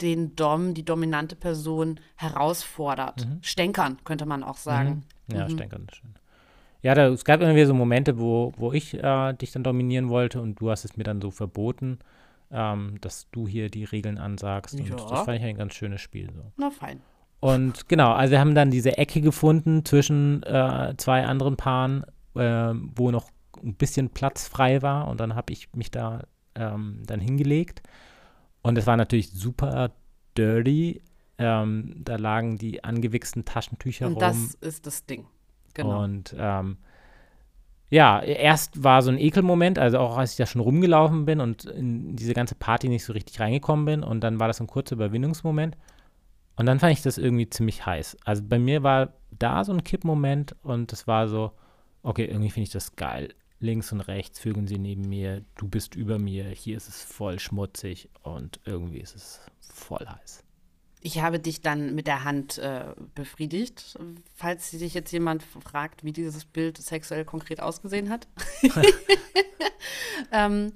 den 0.00 0.34
Dom, 0.34 0.72
die 0.72 0.82
dominante 0.84 1.36
Person 1.36 2.00
herausfordert. 2.16 3.26
Mhm. 3.26 3.38
Stänkern, 3.42 3.98
könnte 4.04 4.24
man 4.24 4.42
auch 4.42 4.56
sagen. 4.56 5.04
Mhm. 5.28 5.36
Ja, 5.36 5.44
Mhm. 5.44 5.50
Stänkern. 5.50 5.86
Ja, 6.82 6.94
da, 6.94 7.08
es 7.08 7.24
gab 7.26 7.42
immer 7.42 7.54
wieder 7.54 7.66
so 7.66 7.74
Momente, 7.74 8.18
wo, 8.18 8.52
wo 8.56 8.72
ich 8.72 8.94
äh, 8.94 9.32
dich 9.34 9.52
dann 9.52 9.62
dominieren 9.62 10.08
wollte 10.08 10.40
und 10.40 10.58
du 10.58 10.70
hast 10.70 10.86
es 10.86 10.96
mir 10.96 11.04
dann 11.04 11.20
so 11.20 11.30
verboten, 11.30 11.98
ähm, 12.50 12.94
dass 13.02 13.28
du 13.30 13.46
hier 13.46 13.68
die 13.68 13.84
Regeln 13.84 14.16
ansagst. 14.16 14.74
Und 14.80 14.88
Ja. 14.88 14.96
das 14.96 15.24
fand 15.26 15.38
ich 15.38 15.44
ein 15.44 15.56
ganz 15.58 15.74
schönes 15.74 16.00
Spiel. 16.00 16.30
So. 16.34 16.42
Na 16.56 16.70
fein. 16.70 17.02
Und 17.40 17.88
genau, 17.88 18.12
also 18.12 18.32
wir 18.32 18.40
haben 18.40 18.54
dann 18.54 18.70
diese 18.70 18.96
Ecke 18.96 19.20
gefunden 19.20 19.84
zwischen 19.84 20.42
äh, 20.44 20.94
zwei 20.96 21.24
anderen 21.26 21.56
Paaren, 21.56 22.04
äh, 22.34 22.72
wo 22.94 23.10
noch 23.10 23.28
ein 23.62 23.74
bisschen 23.74 24.10
Platz 24.10 24.48
frei 24.48 24.82
war. 24.82 25.08
Und 25.08 25.20
dann 25.20 25.34
habe 25.34 25.52
ich 25.52 25.72
mich 25.74 25.90
da 25.90 26.24
ähm, 26.54 27.02
dann 27.06 27.20
hingelegt. 27.20 27.82
Und 28.62 28.76
es 28.78 28.86
war 28.86 28.96
natürlich 28.96 29.30
super 29.30 29.92
dirty. 30.36 31.02
Ähm, 31.38 31.94
da 31.98 32.16
lagen 32.16 32.58
die 32.58 32.84
angewichsten 32.84 33.44
Taschentücher 33.44 34.06
Und 34.06 34.14
rum. 34.14 34.20
das 34.20 34.54
ist 34.54 34.86
das 34.86 35.06
Ding. 35.06 35.26
Genau. 35.74 36.02
Und 36.02 36.34
ähm, 36.38 36.76
ja, 37.88 38.20
erst 38.20 38.84
war 38.84 39.02
so 39.02 39.10
ein 39.10 39.18
Ekelmoment, 39.18 39.78
also 39.78 39.98
auch 39.98 40.16
als 40.16 40.32
ich 40.32 40.36
da 40.36 40.46
schon 40.46 40.60
rumgelaufen 40.60 41.24
bin 41.24 41.40
und 41.40 41.64
in 41.64 42.14
diese 42.14 42.34
ganze 42.34 42.54
Party 42.54 42.88
nicht 42.88 43.04
so 43.04 43.12
richtig 43.12 43.40
reingekommen 43.40 43.84
bin. 43.84 44.02
Und 44.02 44.20
dann 44.20 44.38
war 44.38 44.48
das 44.48 44.58
so 44.58 44.64
ein 44.64 44.68
kurzer 44.68 44.94
Überwindungsmoment. 44.94 45.76
Und 46.56 46.66
dann 46.66 46.78
fand 46.78 46.92
ich 46.92 47.02
das 47.02 47.18
irgendwie 47.18 47.48
ziemlich 47.48 47.86
heiß. 47.86 48.18
Also 48.24 48.42
bei 48.46 48.58
mir 48.58 48.82
war 48.82 49.14
da 49.30 49.64
so 49.64 49.72
ein 49.72 49.82
Kippmoment 49.82 50.54
und 50.62 50.92
es 50.92 51.06
war 51.06 51.26
so, 51.26 51.52
okay, 52.02 52.26
irgendwie 52.26 52.50
finde 52.50 52.64
ich 52.64 52.72
das 52.72 52.96
geil. 52.96 53.34
Links 53.60 53.92
und 53.92 54.00
rechts 54.00 54.40
vögeln 54.40 54.66
sie 54.66 54.78
neben 54.78 55.08
mir, 55.08 55.44
du 55.56 55.68
bist 55.68 55.94
über 55.94 56.18
mir, 56.18 56.44
hier 56.48 56.76
ist 56.76 56.88
es 56.88 57.02
voll 57.02 57.38
schmutzig 57.38 58.08
und 58.22 58.58
irgendwie 58.64 59.00
ist 59.00 59.14
es 59.14 59.40
voll 59.60 60.06
heiß. 60.06 60.42
Ich 61.02 61.20
habe 61.20 61.38
dich 61.38 61.62
dann 61.62 61.94
mit 61.94 62.06
der 62.06 62.24
Hand 62.24 62.58
äh, 62.58 62.94
befriedigt, 63.14 63.98
falls 64.34 64.70
sich 64.70 64.92
jetzt 64.92 65.12
jemand 65.12 65.42
fragt, 65.42 66.04
wie 66.04 66.12
dieses 66.12 66.44
Bild 66.44 66.76
sexuell 66.76 67.24
konkret 67.24 67.60
ausgesehen 67.60 68.10
hat. 68.10 68.28
ähm, 70.32 70.72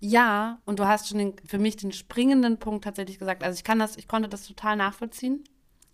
ja, 0.00 0.58
und 0.64 0.78
du 0.80 0.86
hast 0.86 1.08
schon 1.08 1.18
den, 1.18 1.34
für 1.44 1.58
mich 1.58 1.76
den 1.76 1.92
springenden 1.92 2.58
Punkt 2.58 2.84
tatsächlich 2.84 3.20
gesagt. 3.20 3.44
Also 3.44 3.56
ich 3.56 3.64
kann 3.64 3.78
das, 3.78 3.96
ich 3.96 4.08
konnte 4.08 4.28
das 4.28 4.46
total 4.46 4.76
nachvollziehen. 4.76 5.44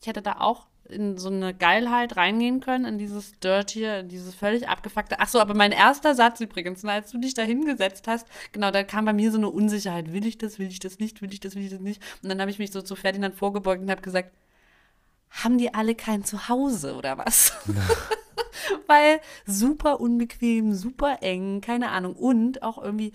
Ich 0.00 0.06
hätte 0.06 0.22
da 0.22 0.40
auch 0.40 0.67
in 0.90 1.18
so 1.18 1.28
eine 1.28 1.54
Geilheit 1.54 2.16
reingehen 2.16 2.60
können, 2.60 2.84
in 2.84 2.98
dieses 2.98 3.38
Dirty, 3.40 3.84
in 3.84 4.08
dieses 4.08 4.34
völlig 4.34 4.68
abgefuckte. 4.68 5.16
Ach 5.18 5.28
so, 5.28 5.40
aber 5.40 5.54
mein 5.54 5.72
erster 5.72 6.14
Satz 6.14 6.40
übrigens, 6.40 6.82
ne, 6.82 6.92
als 6.92 7.10
du 7.10 7.18
dich 7.18 7.34
da 7.34 7.42
hingesetzt 7.42 8.08
hast, 8.08 8.26
genau, 8.52 8.70
da 8.70 8.82
kam 8.84 9.04
bei 9.04 9.12
mir 9.12 9.30
so 9.30 9.38
eine 9.38 9.50
Unsicherheit. 9.50 10.12
Will 10.12 10.26
ich 10.26 10.38
das, 10.38 10.58
will 10.58 10.68
ich 10.68 10.80
das 10.80 10.98
nicht, 10.98 11.22
will 11.22 11.32
ich 11.32 11.40
das, 11.40 11.54
will 11.54 11.64
ich 11.64 11.70
das 11.70 11.80
nicht? 11.80 12.02
Und 12.22 12.28
dann 12.28 12.40
habe 12.40 12.50
ich 12.50 12.58
mich 12.58 12.72
so 12.72 12.82
zu 12.82 12.96
Ferdinand 12.96 13.34
vorgebeugt 13.34 13.82
und 13.82 13.90
habe 13.90 14.02
gesagt, 14.02 14.30
haben 15.30 15.58
die 15.58 15.74
alle 15.74 15.94
kein 15.94 16.24
Zuhause 16.24 16.94
oder 16.94 17.18
was? 17.18 17.52
Weil 18.86 19.20
super 19.46 20.00
unbequem, 20.00 20.74
super 20.74 21.18
eng, 21.22 21.60
keine 21.60 21.90
Ahnung. 21.90 22.14
Und 22.14 22.62
auch 22.62 22.82
irgendwie 22.82 23.12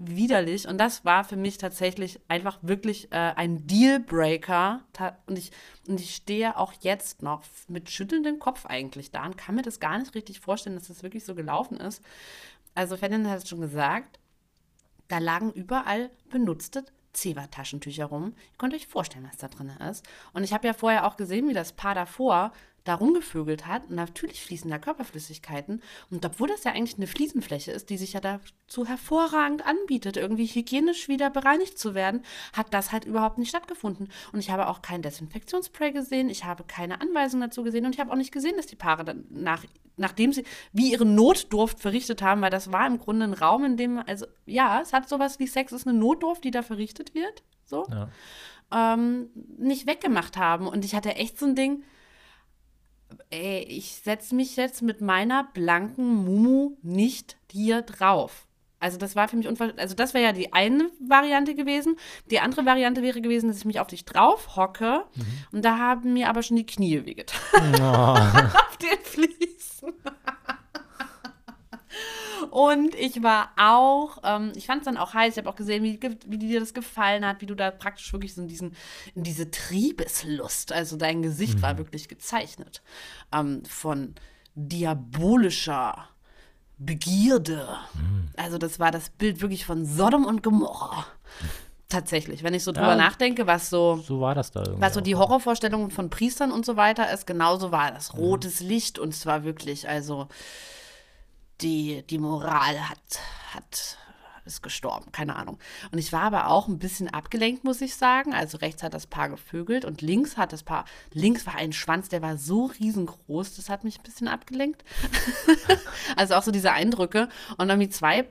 widerlich. 0.00 0.66
Und 0.66 0.78
das 0.78 1.04
war 1.04 1.24
für 1.24 1.36
mich 1.36 1.58
tatsächlich 1.58 2.20
einfach 2.26 2.58
wirklich 2.62 3.12
äh, 3.12 3.16
ein 3.16 3.66
Dealbreaker. 3.66 4.80
Und 5.26 5.38
ich, 5.38 5.52
und 5.86 6.00
ich 6.00 6.14
stehe 6.14 6.56
auch 6.56 6.72
jetzt 6.80 7.22
noch 7.22 7.42
mit 7.68 7.90
schüttelndem 7.90 8.38
Kopf 8.38 8.66
eigentlich 8.66 9.10
da 9.10 9.26
und 9.26 9.36
kann 9.36 9.54
mir 9.54 9.62
das 9.62 9.78
gar 9.78 9.98
nicht 9.98 10.14
richtig 10.14 10.40
vorstellen, 10.40 10.76
dass 10.76 10.88
das 10.88 11.02
wirklich 11.02 11.24
so 11.24 11.34
gelaufen 11.34 11.78
ist. 11.78 12.02
Also 12.74 12.96
Ferdinand 12.96 13.28
hat 13.28 13.42
es 13.42 13.48
schon 13.48 13.60
gesagt, 13.60 14.18
da 15.08 15.18
lagen 15.18 15.52
überall 15.52 16.10
benutzte 16.30 16.84
Zewa-Taschentücher 17.12 18.06
rum. 18.06 18.34
Ihr 18.36 18.58
könnt 18.58 18.74
euch 18.74 18.86
vorstellen, 18.86 19.26
was 19.28 19.36
da 19.36 19.48
drin 19.48 19.70
ist. 19.90 20.06
Und 20.32 20.44
ich 20.44 20.52
habe 20.52 20.66
ja 20.66 20.72
vorher 20.72 21.06
auch 21.06 21.16
gesehen, 21.16 21.48
wie 21.48 21.54
das 21.54 21.72
Paar 21.72 21.94
davor 21.94 22.52
da 22.84 22.94
rumgevögelt 22.94 23.66
hat. 23.66 23.88
Und 23.88 23.96
natürlich 23.96 24.42
fließen 24.42 24.70
da 24.70 24.78
Körperflüssigkeiten. 24.78 25.82
Und 26.10 26.24
obwohl 26.24 26.48
das 26.48 26.64
ja 26.64 26.72
eigentlich 26.72 26.96
eine 26.96 27.06
Fliesenfläche 27.06 27.72
ist, 27.72 27.90
die 27.90 27.96
sich 27.96 28.14
ja 28.14 28.20
dazu 28.20 28.86
hervorragend 28.86 29.66
anbietet, 29.66 30.16
irgendwie 30.16 30.46
hygienisch 30.46 31.08
wieder 31.08 31.30
bereinigt 31.30 31.78
zu 31.78 31.94
werden, 31.94 32.22
hat 32.52 32.72
das 32.72 32.92
halt 32.92 33.04
überhaupt 33.04 33.38
nicht 33.38 33.48
stattgefunden. 33.48 34.08
Und 34.32 34.40
ich 34.40 34.50
habe 34.50 34.68
auch 34.68 34.82
kein 34.82 35.02
Desinfektionsspray 35.02 35.92
gesehen, 35.92 36.30
ich 36.30 36.44
habe 36.44 36.64
keine 36.64 37.00
Anweisungen 37.00 37.48
dazu 37.48 37.62
gesehen 37.62 37.86
und 37.86 37.94
ich 37.94 38.00
habe 38.00 38.12
auch 38.12 38.16
nicht 38.16 38.32
gesehen, 38.32 38.56
dass 38.56 38.66
die 38.66 38.76
Paare 38.76 39.04
dann 39.04 39.26
nach, 39.30 39.64
nachdem 39.96 40.32
sie 40.32 40.44
wie 40.72 40.92
ihre 40.92 41.06
Notdurft 41.06 41.80
verrichtet 41.80 42.22
haben, 42.22 42.40
weil 42.40 42.50
das 42.50 42.72
war 42.72 42.86
im 42.86 42.98
Grunde 42.98 43.24
ein 43.24 43.34
Raum, 43.34 43.64
in 43.64 43.76
dem, 43.76 43.98
also 44.06 44.26
ja, 44.46 44.80
es 44.80 44.92
hat 44.92 45.08
sowas 45.08 45.38
wie 45.38 45.46
Sex, 45.46 45.72
ist 45.72 45.86
eine 45.86 45.98
Notdurft, 45.98 46.44
die 46.44 46.50
da 46.50 46.62
verrichtet 46.62 47.14
wird, 47.14 47.42
so, 47.64 47.86
ja. 47.90 48.08
ähm, 48.72 49.30
nicht 49.58 49.86
weggemacht 49.86 50.36
haben. 50.36 50.66
Und 50.66 50.84
ich 50.84 50.94
hatte 50.94 51.14
echt 51.16 51.38
so 51.38 51.46
ein 51.46 51.54
Ding, 51.54 51.84
ey, 53.30 53.62
ich 53.68 53.96
setze 53.96 54.34
mich 54.34 54.56
jetzt 54.56 54.82
mit 54.82 55.00
meiner 55.00 55.44
blanken 55.52 56.24
Mumu 56.24 56.76
nicht 56.82 57.36
hier 57.50 57.82
drauf. 57.82 58.46
Also 58.80 58.96
das 58.96 59.14
war 59.14 59.28
für 59.28 59.36
mich 59.36 59.46
unverständlich. 59.46 59.82
Also 59.82 59.94
das 59.94 60.14
wäre 60.14 60.24
ja 60.24 60.32
die 60.32 60.54
eine 60.54 60.90
Variante 61.06 61.54
gewesen. 61.54 61.96
Die 62.30 62.40
andere 62.40 62.64
Variante 62.64 63.02
wäre 63.02 63.20
gewesen, 63.20 63.48
dass 63.48 63.58
ich 63.58 63.66
mich 63.66 63.78
auf 63.78 63.88
dich 63.88 64.06
drauf 64.06 64.56
hocke. 64.56 65.04
Mhm. 65.14 65.24
Und 65.52 65.64
da 65.64 65.76
haben 65.76 66.14
mir 66.14 66.30
aber 66.30 66.42
schon 66.42 66.56
die 66.56 66.64
Knie 66.64 67.04
wehgetan. 67.04 67.74
Oh. 67.78 67.84
auf 68.58 68.76
den 68.78 68.98
Fliesen. 69.02 69.92
Und 72.50 72.94
ich 72.94 73.22
war 73.22 73.50
auch, 73.56 74.18
ähm, 74.24 74.52
ich 74.54 74.66
fand 74.66 74.80
es 74.80 74.84
dann 74.86 74.96
auch 74.96 75.14
heiß, 75.14 75.34
ich 75.34 75.38
habe 75.38 75.48
auch 75.48 75.56
gesehen, 75.56 75.82
wie, 75.82 76.00
wie 76.26 76.38
dir 76.38 76.60
das 76.60 76.74
gefallen 76.74 77.26
hat, 77.26 77.40
wie 77.40 77.46
du 77.46 77.54
da 77.54 77.70
praktisch 77.70 78.12
wirklich 78.12 78.34
so 78.34 78.42
in, 78.42 78.48
diesen, 78.48 78.76
in 79.14 79.22
diese 79.22 79.50
Triebeslust, 79.50 80.72
also 80.72 80.96
dein 80.96 81.22
Gesicht 81.22 81.58
mhm. 81.58 81.62
war 81.62 81.78
wirklich 81.78 82.08
gezeichnet 82.08 82.82
ähm, 83.32 83.64
von 83.64 84.14
diabolischer 84.54 86.08
Begierde. 86.78 87.68
Mhm. 87.94 88.30
Also 88.36 88.58
das 88.58 88.80
war 88.80 88.90
das 88.90 89.10
Bild 89.10 89.42
wirklich 89.42 89.66
von 89.66 89.84
Sodom 89.84 90.24
und 90.24 90.42
Gomorra. 90.42 91.06
Tatsächlich, 91.88 92.44
wenn 92.44 92.54
ich 92.54 92.62
so 92.62 92.70
drüber 92.70 92.90
ja, 92.90 92.96
nachdenke, 92.96 93.48
was 93.48 93.68
so, 93.68 93.96
so 93.96 94.20
war 94.20 94.36
das 94.36 94.52
da 94.52 94.62
was 94.76 94.94
so 94.94 95.00
die 95.00 95.16
Horrorvorstellungen 95.16 95.90
von 95.90 96.08
Priestern 96.08 96.52
und 96.52 96.64
so 96.64 96.76
weiter 96.76 97.12
ist, 97.12 97.26
genauso 97.26 97.72
war 97.72 97.90
das. 97.90 98.16
Rotes 98.16 98.60
Licht 98.60 99.00
und 99.00 99.12
es 99.12 99.26
war 99.26 99.42
wirklich, 99.42 99.88
also 99.88 100.28
die, 101.62 102.02
die 102.08 102.18
Moral 102.18 102.88
hat, 102.88 103.20
hat, 103.54 103.98
ist 104.44 104.62
gestorben, 104.62 105.12
keine 105.12 105.36
Ahnung. 105.36 105.58
Und 105.92 105.98
ich 105.98 106.12
war 106.12 106.22
aber 106.22 106.48
auch 106.48 106.68
ein 106.68 106.78
bisschen 106.78 107.08
abgelenkt, 107.08 107.64
muss 107.64 107.80
ich 107.80 107.94
sagen. 107.94 108.34
Also 108.34 108.58
rechts 108.58 108.82
hat 108.82 108.94
das 108.94 109.06
Paar 109.06 109.28
gevögelt 109.28 109.84
und 109.84 110.02
links 110.02 110.36
hat 110.36 110.52
das 110.52 110.62
Paar, 110.62 110.84
links 111.12 111.46
war 111.46 111.56
ein 111.56 111.72
Schwanz, 111.72 112.08
der 112.08 112.22
war 112.22 112.36
so 112.36 112.66
riesengroß, 112.66 113.56
das 113.56 113.68
hat 113.68 113.84
mich 113.84 113.98
ein 113.98 114.04
bisschen 114.04 114.28
abgelenkt. 114.28 114.84
also 116.16 116.34
auch 116.34 116.42
so 116.42 116.50
diese 116.50 116.72
Eindrücke. 116.72 117.28
Und 117.58 117.68
dann 117.68 117.80
wie 117.80 117.88
zwei, 117.88 118.26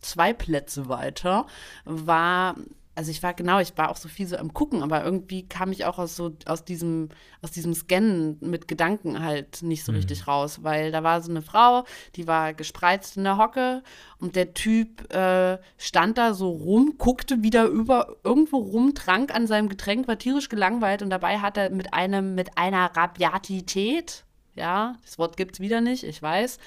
zwei 0.00 0.32
Plätze 0.32 0.88
weiter 0.88 1.46
war 1.84 2.56
also 3.00 3.12
ich 3.12 3.22
war 3.22 3.32
genau, 3.32 3.60
ich 3.60 3.72
war 3.78 3.88
auch 3.88 3.96
so 3.96 4.10
viel 4.10 4.26
so 4.26 4.36
am 4.36 4.52
Gucken, 4.52 4.82
aber 4.82 5.02
irgendwie 5.02 5.48
kam 5.48 5.72
ich 5.72 5.86
auch 5.86 5.98
aus 5.98 6.16
so 6.16 6.36
aus 6.44 6.66
diesem 6.66 7.08
aus 7.40 7.50
diesem 7.50 7.72
Scannen 7.72 8.36
mit 8.42 8.68
Gedanken 8.68 9.24
halt 9.24 9.62
nicht 9.62 9.86
so 9.86 9.92
mhm. 9.92 9.96
richtig 9.96 10.28
raus, 10.28 10.64
weil 10.64 10.92
da 10.92 11.02
war 11.02 11.22
so 11.22 11.30
eine 11.30 11.40
Frau, 11.40 11.86
die 12.16 12.26
war 12.26 12.52
gespreizt 12.52 13.16
in 13.16 13.24
der 13.24 13.38
Hocke 13.38 13.82
und 14.18 14.36
der 14.36 14.52
Typ 14.52 15.10
äh, 15.14 15.56
stand 15.78 16.18
da 16.18 16.34
so 16.34 16.50
rum, 16.50 16.96
guckte 16.98 17.42
wieder 17.42 17.64
über 17.68 18.16
irgendwo 18.22 18.58
rum, 18.58 18.94
trank 18.94 19.34
an 19.34 19.46
seinem 19.46 19.70
Getränk, 19.70 20.06
war 20.06 20.18
tierisch 20.18 20.50
gelangweilt 20.50 21.00
und 21.00 21.08
dabei 21.08 21.38
hat 21.38 21.56
er 21.56 21.70
mit 21.70 21.94
einem 21.94 22.34
mit 22.34 22.58
einer 22.58 22.94
Rabiatität, 22.94 24.26
ja, 24.56 24.96
das 25.06 25.18
Wort 25.18 25.38
gibt's 25.38 25.58
wieder 25.58 25.80
nicht, 25.80 26.04
ich 26.04 26.20
weiß, 26.20 26.58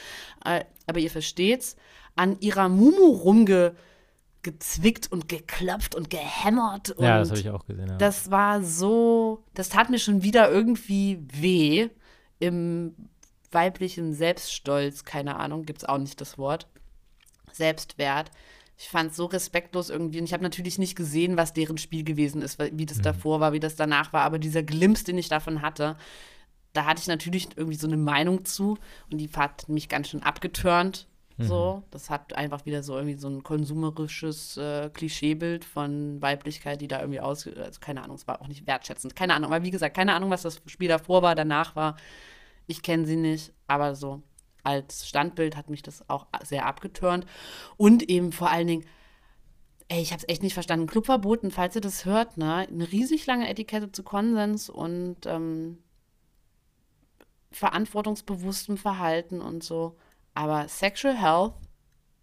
äh, 0.45 0.63
aber 0.87 0.97
ihr 0.97 1.11
versteht's, 1.11 1.75
an 2.15 2.37
ihrer 2.39 2.69
Mumu 2.69 3.11
rumge 3.11 3.75
gezwickt 4.43 5.11
und 5.11 5.27
geklopft 5.29 5.95
und 5.95 6.09
gehämmert. 6.09 6.91
Und 6.91 7.03
ja, 7.03 7.19
das 7.19 7.29
habe 7.29 7.39
ich 7.39 7.49
auch 7.49 7.65
gesehen. 7.65 7.87
Ja. 7.89 7.97
Das 7.97 8.29
war 8.29 8.61
so, 8.61 9.43
das 9.53 9.69
tat 9.69 9.89
mir 9.89 9.99
schon 9.99 10.21
wieder 10.21 10.51
irgendwie 10.51 11.19
weh 11.31 11.89
im 12.39 12.93
weiblichen 13.51 14.13
Selbststolz, 14.13 15.05
keine 15.05 15.37
Ahnung, 15.37 15.65
gibt 15.65 15.83
es 15.83 15.89
auch 15.89 15.97
nicht 15.97 16.19
das 16.19 16.37
Wort. 16.37 16.67
Selbstwert. 17.51 18.31
Ich 18.77 18.89
fand 18.89 19.11
es 19.11 19.17
so 19.17 19.25
respektlos 19.25 19.89
irgendwie. 19.89 20.19
Und 20.19 20.25
ich 20.25 20.33
habe 20.33 20.43
natürlich 20.43 20.77
nicht 20.79 20.95
gesehen, 20.95 21.37
was 21.37 21.53
deren 21.53 21.77
Spiel 21.77 22.03
gewesen 22.03 22.41
ist, 22.41 22.59
wie 22.59 22.85
das 22.85 22.97
mhm. 22.97 23.03
davor 23.03 23.39
war, 23.39 23.53
wie 23.53 23.59
das 23.59 23.75
danach 23.75 24.11
war. 24.11 24.23
Aber 24.23 24.39
dieser 24.39 24.63
Glimps, 24.63 25.03
den 25.03 25.17
ich 25.17 25.29
davon 25.29 25.61
hatte, 25.61 25.95
da 26.73 26.85
hatte 26.85 27.01
ich 27.01 27.07
natürlich 27.07 27.49
irgendwie 27.55 27.77
so 27.77 27.87
eine 27.87 27.97
Meinung 27.97 28.45
zu. 28.45 28.77
Und 29.11 29.19
die 29.19 29.29
hat 29.29 29.69
mich 29.69 29.87
ganz 29.87 30.09
schön 30.09 30.23
abgeturnt. 30.23 31.07
Mhm. 31.37 31.43
So, 31.43 31.83
das 31.89 32.09
hat 32.09 32.33
einfach 32.33 32.65
wieder 32.65 32.83
so 32.83 32.95
irgendwie 32.95 33.17
so 33.17 33.27
ein 33.27 33.43
konsumerisches 33.43 34.57
äh, 34.57 34.89
Klischeebild 34.93 35.65
von 35.65 36.21
Weiblichkeit, 36.21 36.81
die 36.81 36.87
da 36.87 36.99
irgendwie 36.99 37.21
aus, 37.21 37.47
also 37.47 37.79
keine 37.79 38.03
Ahnung, 38.03 38.15
es 38.15 38.27
war 38.27 38.41
auch 38.41 38.47
nicht 38.47 38.67
wertschätzend, 38.67 39.15
keine 39.15 39.33
Ahnung, 39.33 39.49
weil 39.49 39.63
wie 39.63 39.71
gesagt, 39.71 39.95
keine 39.95 40.13
Ahnung, 40.13 40.29
was 40.29 40.43
das 40.43 40.61
Spiel 40.67 40.89
davor 40.89 41.21
war, 41.21 41.35
danach 41.35 41.75
war. 41.75 41.95
Ich 42.67 42.81
kenne 42.81 43.05
sie 43.05 43.15
nicht, 43.17 43.51
aber 43.67 43.95
so 43.95 44.21
als 44.63 45.07
Standbild 45.07 45.57
hat 45.57 45.69
mich 45.69 45.81
das 45.81 46.09
auch 46.09 46.27
sehr 46.43 46.65
abgeturnt 46.65 47.25
und 47.77 48.09
eben 48.09 48.31
vor 48.31 48.49
allen 48.49 48.67
Dingen 48.67 48.85
Ey, 49.89 50.01
ich 50.01 50.11
habe 50.11 50.21
es 50.21 50.29
echt 50.29 50.43
nicht 50.43 50.53
verstanden. 50.53 50.87
Clubverboten, 50.87 51.51
falls 51.51 51.75
ihr 51.75 51.81
das 51.81 52.05
hört, 52.05 52.37
ne? 52.37 52.67
Eine 52.67 52.91
riesig 52.91 53.25
lange 53.25 53.49
Etikette 53.49 53.91
zu 53.91 54.01
Konsens 54.01 54.69
und 54.69 55.17
ähm, 55.25 55.77
verantwortungsbewusstem 57.51 58.77
Verhalten 58.77 59.41
und 59.41 59.63
so. 59.63 59.97
Aber 60.33 60.67
Sexual 60.67 61.15
Health 61.21 61.53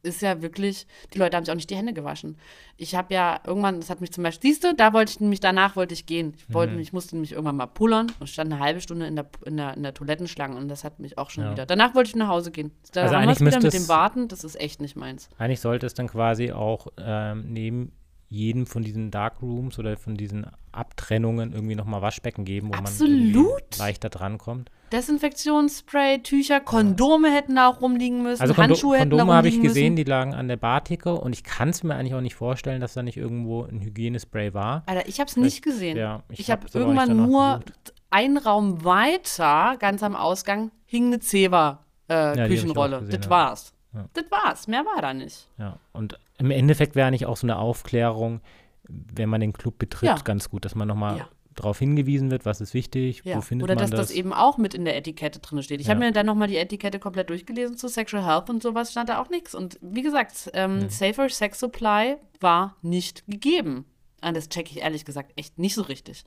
ist 0.03 0.23
ja 0.23 0.41
wirklich, 0.41 0.87
die 1.13 1.19
Leute 1.19 1.37
haben 1.37 1.45
sich 1.45 1.53
auch 1.53 1.57
nicht 1.57 1.69
die 1.69 1.77
Hände 1.77 1.93
gewaschen. 1.93 2.39
Ich 2.79 2.95
habe 2.95 3.13
ja 3.13 3.39
irgendwann, 3.47 3.81
das 3.81 3.91
hat 3.91 4.01
mich 4.01 4.11
zum 4.13 4.25
Beispiel, 4.25 4.51
siehst 4.51 4.65
du, 4.65 4.75
da 4.75 4.95
wollte 4.95 5.11
ich 5.13 5.21
nämlich, 5.21 5.41
danach 5.41 5.77
wollte 5.77 5.93
ich 5.93 6.07
gehen. 6.07 6.33
Ich 6.39 6.55
wollte, 6.55 6.73
Mhm. 6.73 6.81
ich 6.81 6.95
musste 6.95 7.17
nämlich 7.17 7.33
irgendwann 7.33 7.57
mal 7.57 7.67
pullern 7.67 8.11
und 8.19 8.27
stand 8.27 8.51
eine 8.51 8.63
halbe 8.63 8.81
Stunde 8.81 9.07
in 9.07 9.15
der, 9.17 9.27
in 9.45 9.59
der, 9.59 9.75
in 9.77 9.83
der 9.83 9.93
Toilettenschlange 9.93 10.57
und 10.57 10.69
das 10.69 10.85
hat 10.85 11.01
mich 11.01 11.19
auch 11.19 11.29
schon 11.29 11.45
Ja. 11.45 11.51
wieder. 11.53 11.67
Danach 11.67 11.95
wollte 11.95 12.09
ich 12.09 12.17
nach 12.17 12.29
Hause 12.29 12.51
gehen. 12.51 12.71
Da 12.93 13.03
Also 13.03 13.15
eigentlich 13.17 13.41
wieder 13.41 13.51
mit 13.59 13.63
müsste 13.65 13.79
dem 13.79 13.89
Warten, 13.89 14.29
das 14.29 14.43
ist 14.43 14.59
echt 14.59 14.81
nicht 14.81 14.97
meins. 14.97 15.29
Eigentlich 15.37 15.61
sollte 15.61 15.85
es 15.87 15.93
dann 15.93 16.09
quasi 16.09 16.51
auch 16.51 16.87
ähm, 16.97 17.53
neben 17.53 17.93
jedem 18.31 18.65
von 18.67 18.83
diesen 18.83 19.11
Dark 19.11 19.43
Rooms 19.43 19.79
oder 19.79 19.99
von 19.99 20.15
diesen 20.17 20.47
Abtrennungen 20.73 21.53
irgendwie 21.53 21.75
nochmal 21.75 22.01
Waschbecken 22.01 22.47
geben, 22.47 22.69
wo 22.69 22.73
man 22.73 22.81
Absolut. 22.87 23.11
irgendwie 23.11 23.79
leichter 23.79 24.09
drankommt. 24.09 24.71
Desinfektionsspray, 24.93 26.23
Tücher, 26.23 26.61
Kondome 26.61 27.33
hätten 27.33 27.57
da 27.57 27.69
auch 27.69 27.81
rumliegen 27.81 28.23
müssen, 28.23 28.43
Also 28.43 28.55
Kondo 28.55 28.71
Handschuhe 28.71 28.97
hätten 28.99 29.11
da 29.11 29.17
Kondome 29.17 29.35
habe 29.37 29.49
ich 29.49 29.61
gesehen, 29.61 29.95
müssen. 29.95 29.97
die 29.97 30.05
lagen 30.05 30.35
an 30.35 30.49
der 30.49 30.57
Bartheke 30.57 31.15
und 31.15 31.33
ich 31.33 31.45
kann 31.45 31.69
es 31.69 31.83
mir 31.83 31.95
eigentlich 31.95 32.15
auch 32.15 32.21
nicht 32.21 32.35
vorstellen, 32.35 32.81
dass 32.81 32.95
da 32.95 33.03
nicht 33.03 33.17
irgendwo 33.17 33.65
ein 33.65 33.81
Hygienespray 33.81 34.53
war. 34.55 34.83
Alter, 34.87 35.09
ich 35.09 35.21
habe 35.21 35.29
es 35.29 35.37
nicht 35.37 35.63
gesehen. 35.63 35.97
ja, 35.97 36.23
ich 36.29 36.41
ich 36.41 36.51
habe 36.51 36.65
nicht 36.65 36.75
irgendwann 36.75 37.17
nur 37.17 37.61
gesucht. 37.61 37.95
einen 38.11 38.39
Raum 38.39 38.85
weiter, 38.85 39.77
ganz 39.79 40.03
am 40.03 40.17
Ausgang, 40.17 40.71
hing 40.87 41.07
eine 41.07 41.17
hab 41.17 41.23
Zewa-Küchenrolle. 41.23 43.03
das 43.09 43.25
ja. 43.25 43.31
war's. 43.31 43.73
Ja. 43.95 44.05
Das 44.15 44.25
war's. 44.31 44.69
Mehr 44.69 44.85
war 44.85 45.03
da 45.03 45.15
nicht. 45.15 45.49
Ja, 45.59 45.77
und 45.93 46.19
im 46.39 46.51
Endeffekt 46.51 46.95
wäre 46.95 47.07
eigentlich 47.09 47.27
auch 47.27 47.37
so 47.37 47.47
eine 47.47 47.59
Aufklärung, 47.59 48.41
wenn 48.89 49.29
man 49.29 49.41
den 49.41 49.53
Club 49.53 49.79
betritt, 49.79 50.25
ganz 50.25 50.51
gut, 50.51 50.65
dass 50.65 50.75
man 50.75 50.89
nochmal. 50.89 51.27
Darauf 51.61 51.79
hingewiesen 51.79 52.31
wird, 52.31 52.45
was 52.45 52.61
ist 52.61 52.75
wichtig, 52.75 53.23
Ja. 53.25 53.37
wo 53.37 53.41
findet 53.41 53.65
Oder 53.65 53.75
man 53.75 53.83
dass 53.83 53.91
das. 53.91 54.01
das 54.09 54.11
eben 54.11 54.33
auch 54.33 54.59
mit 54.59 54.75
in 54.75 54.85
der 54.85 54.97
Etikette 54.97 55.39
drin 55.41 55.63
steht. 55.63 55.81
Ich 55.81 55.87
Ja. 55.87 55.91
habe 55.95 56.01
mir 56.01 56.13
dann 56.13 56.27
nochmal 56.27 56.49
die 56.49 56.57
Etikette 56.57 56.99
komplett 56.99 57.31
durchgelesen 57.31 57.77
zu 57.77 57.89
Sexual 57.89 58.25
Health 58.27 58.51
und 58.51 58.63
sowas 58.63 58.91
stand 58.91 59.09
da 59.09 59.21
auch 59.21 59.31
nichts. 59.31 59.55
Und 59.55 59.79
wie 59.83 60.03
gesagt, 60.03 60.51
ähm, 60.55 60.89
Safer 60.91 61.29
Sex 61.29 61.59
Supply 61.61 62.17
war 62.41 62.77
nicht 62.83 63.25
gegeben. 63.27 63.85
Und 64.23 64.37
das 64.37 64.49
checke 64.51 64.71
ich 64.71 64.81
ehrlich 64.83 65.05
gesagt 65.07 65.33
echt 65.37 65.59
nicht 65.59 65.75
so 65.75 65.83
richtig. 65.83 66.25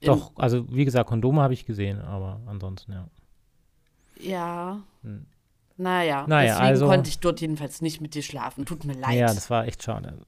Doch, 0.00 0.32
also 0.36 0.64
wie 0.72 0.84
gesagt, 0.84 1.08
Kondome 1.08 1.42
habe 1.42 1.54
ich 1.54 1.64
gesehen, 1.66 2.00
aber 2.00 2.40
ansonsten, 2.46 2.92
ja. 2.92 3.08
Ja. 4.20 4.82
Hm. 5.02 5.26
Naja, 5.76 6.26
Naja, 6.28 6.52
deswegen 6.52 6.66
also- 6.66 6.86
konnte 6.86 7.08
ich 7.08 7.18
dort 7.18 7.40
jedenfalls 7.40 7.80
nicht 7.82 8.00
mit 8.00 8.14
dir 8.14 8.22
schlafen. 8.22 8.64
Tut 8.66 8.84
mir 8.84 8.92
leid. 8.94 9.16
Ja, 9.18 9.26
das 9.26 9.50
war 9.50 9.66
echt 9.66 9.82
schade. 9.82 10.18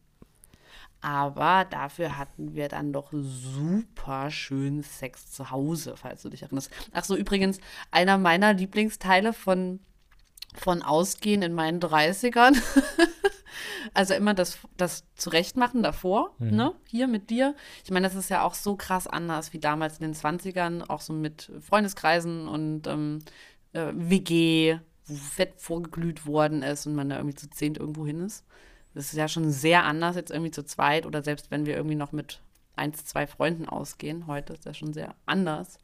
Aber 1.05 1.67
dafür 1.67 2.17
hatten 2.17 2.55
wir 2.55 2.69
dann 2.69 2.95
doch 2.95 3.13
super 3.13 4.31
schön 4.31 4.83
Sex 4.83 5.31
zu 5.31 5.51
Hause, 5.51 5.97
falls 5.99 6.23
du 6.23 6.31
dich 6.31 6.41
erinnerst. 6.41 6.71
Ach 6.95 7.05
so, 7.05 7.15
übrigens, 7.15 7.59
einer 7.91 8.17
meiner 8.17 8.55
Lieblingsteile 8.55 9.35
von, 9.35 9.81
von 10.55 10.81
Ausgehen 10.81 11.43
in 11.43 11.53
meinen 11.53 11.79
30ern. 11.79 12.57
also 13.95 14.15
immer 14.15 14.33
das, 14.33 14.57
das 14.79 15.05
Zurechtmachen 15.15 15.83
davor, 15.83 16.35
ne? 16.39 16.75
Hier 16.89 17.07
mit 17.07 17.29
dir. 17.29 17.55
Ich 17.85 17.91
meine, 17.91 18.07
das 18.09 18.17
ist 18.17 18.31
ja 18.31 18.43
auch 18.43 18.55
so 18.55 18.75
krass 18.75 19.07
anders 19.07 19.53
wie 19.53 19.61
damals 19.61 19.99
in 19.99 20.11
den 20.11 20.15
20ern, 20.15 20.89
auch 20.89 21.03
so 21.03 21.13
mit 21.13 21.53
Freundeskreisen 21.61 22.49
und 22.49 22.87
ähm, 22.87 23.19
äh, 23.75 23.93
WG, 23.93 24.79
wo 25.05 25.15
fett 25.17 25.53
vorgeglüht 25.59 26.25
worden 26.25 26.63
ist 26.63 26.87
und 26.87 26.95
man 26.95 27.11
da 27.11 27.17
irgendwie 27.19 27.37
zu 27.37 27.51
zehnt 27.51 27.77
irgendwo 27.77 28.07
hin 28.07 28.21
ist. 28.25 28.47
Das 28.95 29.07
ist 29.07 29.15
ja 29.15 29.29
schon 29.29 29.51
sehr 29.51 29.85
anders, 29.85 30.17
jetzt 30.17 30.31
irgendwie 30.31 30.51
zu 30.51 30.65
zweit 30.65 31.07
oder 31.07 31.23
selbst 31.23 31.51
wenn 31.51 31.67
wir 31.67 31.77
irgendwie 31.77 31.97
noch 31.97 32.13
mit 32.13 32.41
eins, 32.77 33.05
zwei 33.05 33.27
Freunden 33.27 33.69
ausgehen. 33.69 34.27
Heute 34.27 34.53
ist 34.53 34.67
das 34.67 34.77
schon 34.77 34.93
sehr 34.93 35.15
anders. 35.27 35.79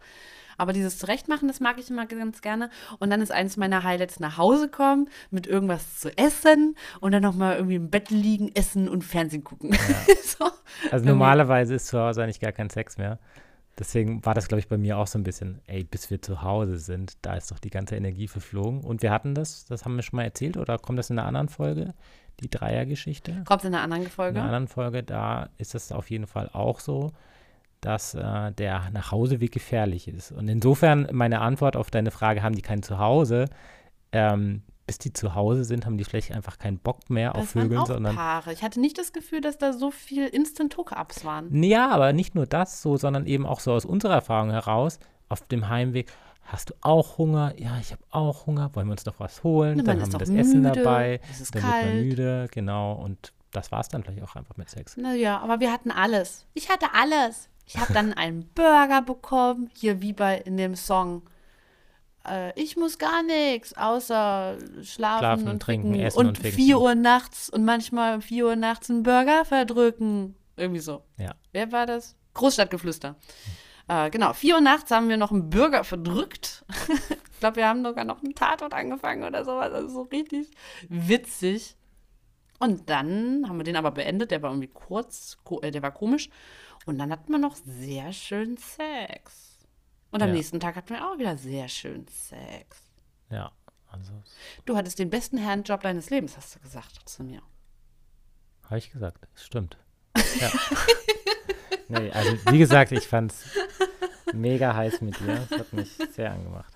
Aber 0.60 0.74
dieses 0.74 0.98
Zurechtmachen, 0.98 1.48
das 1.48 1.58
mag 1.60 1.78
ich 1.78 1.88
immer 1.88 2.04
ganz 2.04 2.42
gerne. 2.42 2.68
Und 2.98 3.08
dann 3.08 3.22
ist 3.22 3.32
eines 3.32 3.56
meiner 3.56 3.82
Highlights 3.82 4.20
nach 4.20 4.36
Hause 4.36 4.68
kommen, 4.68 5.08
mit 5.30 5.46
irgendwas 5.46 6.00
zu 6.00 6.14
essen 6.18 6.76
und 7.00 7.12
dann 7.12 7.22
nochmal 7.22 7.56
irgendwie 7.56 7.76
im 7.76 7.88
Bett 7.88 8.10
liegen, 8.10 8.54
essen 8.54 8.86
und 8.86 9.02
Fernsehen 9.02 9.42
gucken. 9.42 9.74
so. 10.22 10.50
Also 10.90 11.06
normalerweise 11.06 11.74
ist 11.74 11.86
zu 11.86 11.98
Hause 11.98 12.22
eigentlich 12.22 12.40
gar 12.40 12.52
kein 12.52 12.68
Sex 12.68 12.98
mehr. 12.98 13.18
Deswegen 13.80 14.22
war 14.26 14.34
das, 14.34 14.46
glaube 14.46 14.60
ich, 14.60 14.68
bei 14.68 14.76
mir 14.76 14.98
auch 14.98 15.06
so 15.06 15.18
ein 15.18 15.22
bisschen, 15.22 15.62
ey, 15.66 15.84
bis 15.84 16.10
wir 16.10 16.20
zu 16.20 16.42
Hause 16.42 16.76
sind, 16.76 17.14
da 17.22 17.34
ist 17.34 17.50
doch 17.50 17.58
die 17.58 17.70
ganze 17.70 17.96
Energie 17.96 18.28
verflogen. 18.28 18.82
Und 18.82 19.02
wir 19.02 19.10
hatten 19.10 19.34
das, 19.34 19.64
das 19.64 19.86
haben 19.86 19.96
wir 19.96 20.02
schon 20.02 20.18
mal 20.18 20.24
erzählt, 20.24 20.58
oder 20.58 20.76
kommt 20.76 20.98
das 20.98 21.08
in 21.08 21.18
einer 21.18 21.26
anderen 21.26 21.48
Folge, 21.48 21.94
die 22.40 22.50
Dreiergeschichte? 22.50 23.42
Kommt 23.46 23.64
in 23.64 23.74
einer 23.74 23.82
anderen 23.82 24.02
In 24.02 24.10
Folge. 24.10 24.38
einer 24.38 24.46
anderen 24.46 24.68
Folge, 24.68 25.02
da 25.02 25.48
ist 25.56 25.74
es 25.74 25.92
auf 25.92 26.10
jeden 26.10 26.26
Fall 26.26 26.50
auch 26.52 26.78
so, 26.78 27.12
dass 27.80 28.14
äh, 28.14 28.52
der 28.52 28.90
Nachhauseweg 28.90 29.50
gefährlich 29.50 30.08
ist. 30.08 30.30
Und 30.30 30.48
insofern 30.48 31.08
meine 31.12 31.40
Antwort 31.40 31.74
auf 31.74 31.90
deine 31.90 32.10
Frage, 32.10 32.42
haben 32.42 32.54
die 32.54 32.60
kein 32.60 32.82
Zuhause? 32.82 33.46
Ähm, 34.12 34.62
bis 34.90 34.98
die 34.98 35.12
zu 35.12 35.36
Hause 35.36 35.62
sind, 35.62 35.86
haben 35.86 35.98
die 35.98 36.04
vielleicht 36.04 36.32
einfach 36.32 36.58
keinen 36.58 36.78
Bock 36.78 37.10
mehr 37.10 37.36
auf 37.36 37.42
Das 37.42 37.54
waren 37.54 37.62
Vögeln, 37.62 37.80
auch 37.82 37.86
sondern 37.86 38.16
Paare. 38.16 38.52
Ich 38.52 38.64
hatte 38.64 38.80
nicht 38.80 38.98
das 38.98 39.12
Gefühl, 39.12 39.40
dass 39.40 39.56
da 39.56 39.72
so 39.72 39.92
viel 39.92 40.26
Instant-Hookups 40.26 41.24
waren. 41.24 41.62
Ja, 41.62 41.90
aber 41.90 42.12
nicht 42.12 42.34
nur 42.34 42.44
das 42.44 42.82
so, 42.82 42.96
sondern 42.96 43.24
eben 43.26 43.46
auch 43.46 43.60
so 43.60 43.70
aus 43.72 43.84
unserer 43.84 44.14
Erfahrung 44.14 44.50
heraus, 44.50 44.98
auf 45.28 45.46
dem 45.46 45.68
Heimweg, 45.68 46.10
hast 46.42 46.70
du 46.70 46.74
auch 46.80 47.18
Hunger? 47.18 47.54
Ja, 47.56 47.78
ich 47.80 47.92
habe 47.92 48.02
auch 48.10 48.46
Hunger. 48.46 48.74
Wollen 48.74 48.88
wir 48.88 48.92
uns 48.92 49.04
doch 49.04 49.20
was 49.20 49.44
holen? 49.44 49.76
Man 49.76 49.86
dann 49.86 50.02
haben 50.02 50.12
wir 50.12 50.18
das 50.18 50.28
Essen 50.28 50.62
müde, 50.62 50.82
dabei. 50.82 51.20
es 51.30 51.40
ist 51.40 51.54
dann 51.54 51.62
wird 51.62 51.72
man 51.72 51.82
kalt. 51.82 52.04
müde, 52.04 52.48
genau. 52.50 52.94
Und 52.94 53.32
das 53.52 53.70
war 53.70 53.78
es 53.78 53.88
dann 53.88 54.02
vielleicht 54.02 54.24
auch 54.24 54.34
einfach 54.34 54.56
mit 54.56 54.70
Sex. 54.70 54.96
Naja, 54.96 55.38
aber 55.38 55.60
wir 55.60 55.70
hatten 55.72 55.92
alles. 55.92 56.46
Ich 56.54 56.68
hatte 56.68 56.86
alles. 56.94 57.48
Ich 57.64 57.78
habe 57.78 57.92
dann 57.92 58.12
einen 58.12 58.48
Burger 58.56 59.02
bekommen, 59.02 59.70
hier 59.72 60.00
wie 60.00 60.12
bei 60.12 60.38
in 60.38 60.56
dem 60.56 60.74
Song. 60.74 61.22
Äh, 62.26 62.58
ich 62.60 62.76
muss 62.76 62.98
gar 62.98 63.22
nichts, 63.22 63.76
außer 63.76 64.58
schlafen, 64.82 64.84
Schlafen, 64.84 65.48
und 65.48 65.60
trinken, 65.60 65.88
trinken 65.92 66.06
essen 66.06 66.18
und 66.18 66.26
und 66.28 66.38
Pfingsten. 66.38 66.62
4 66.62 66.80
Uhr 66.80 66.94
nachts 66.94 67.50
und 67.50 67.64
manchmal 67.64 68.16
um 68.16 68.22
4 68.22 68.46
Uhr 68.46 68.56
nachts 68.56 68.90
einen 68.90 69.02
Burger 69.02 69.44
verdrücken. 69.44 70.36
Irgendwie 70.56 70.80
so. 70.80 71.02
Ja. 71.16 71.34
Wer 71.52 71.72
war 71.72 71.86
das? 71.86 72.16
Großstadtgeflüster. 72.34 73.16
Äh, 73.88 74.10
genau, 74.10 74.32
4 74.32 74.56
Uhr 74.56 74.60
nachts 74.60 74.90
haben 74.90 75.08
wir 75.08 75.16
noch 75.16 75.32
einen 75.32 75.50
Burger 75.50 75.84
verdrückt. 75.84 76.64
ich 77.32 77.40
glaube, 77.40 77.56
wir 77.56 77.66
haben 77.66 77.82
sogar 77.84 78.04
noch 78.04 78.22
einen 78.22 78.34
Tatort 78.34 78.74
angefangen 78.74 79.24
oder 79.24 79.44
sowas. 79.44 79.72
Also 79.72 79.88
so 79.88 80.02
richtig 80.02 80.50
witzig. 80.88 81.76
Und 82.58 82.90
dann 82.90 83.46
haben 83.48 83.56
wir 83.56 83.64
den 83.64 83.76
aber 83.76 83.90
beendet. 83.90 84.30
Der 84.30 84.42
war 84.42 84.50
irgendwie 84.50 84.68
kurz, 84.68 85.38
äh, 85.62 85.70
der 85.70 85.82
war 85.82 85.92
komisch. 85.92 86.28
Und 86.86 86.98
dann 86.98 87.10
hatten 87.10 87.32
wir 87.32 87.38
noch 87.38 87.56
sehr 87.56 88.12
schön 88.12 88.56
Sex. 88.58 89.49
Und 90.10 90.22
am 90.22 90.28
Ja. 90.30 90.34
nächsten 90.34 90.58
Tag 90.60 90.76
hatten 90.76 90.90
wir 90.90 91.06
auch 91.06 91.18
wieder 91.18 91.36
sehr 91.36 91.68
schön 91.68 92.06
Sex. 92.08 92.78
Ja, 93.30 93.52
also 93.88 94.12
Du 94.64 94.76
hattest 94.76 94.98
den 94.98 95.10
besten 95.10 95.44
Handjob 95.44 95.80
deines 95.82 96.10
Lebens, 96.10 96.36
hast 96.36 96.54
du 96.54 96.60
gesagt 96.60 97.08
zu 97.08 97.22
mir. 97.22 97.42
habe 98.64 98.78
ich 98.78 98.90
gesagt, 98.90 99.26
es 99.34 99.44
stimmt. 99.44 99.76
Ja. 100.40 100.50
nee, 101.88 102.10
also 102.12 102.36
wie 102.52 102.58
gesagt, 102.58 102.92
ich 102.92 103.06
fand 103.08 103.32
es 103.32 103.44
mega 104.32 104.74
heiß 104.74 105.00
mit 105.00 105.18
dir. 105.20 105.46
Es 105.50 105.58
hat 105.58 105.72
mich 105.72 105.90
sehr 106.12 106.32
angemacht. 106.32 106.72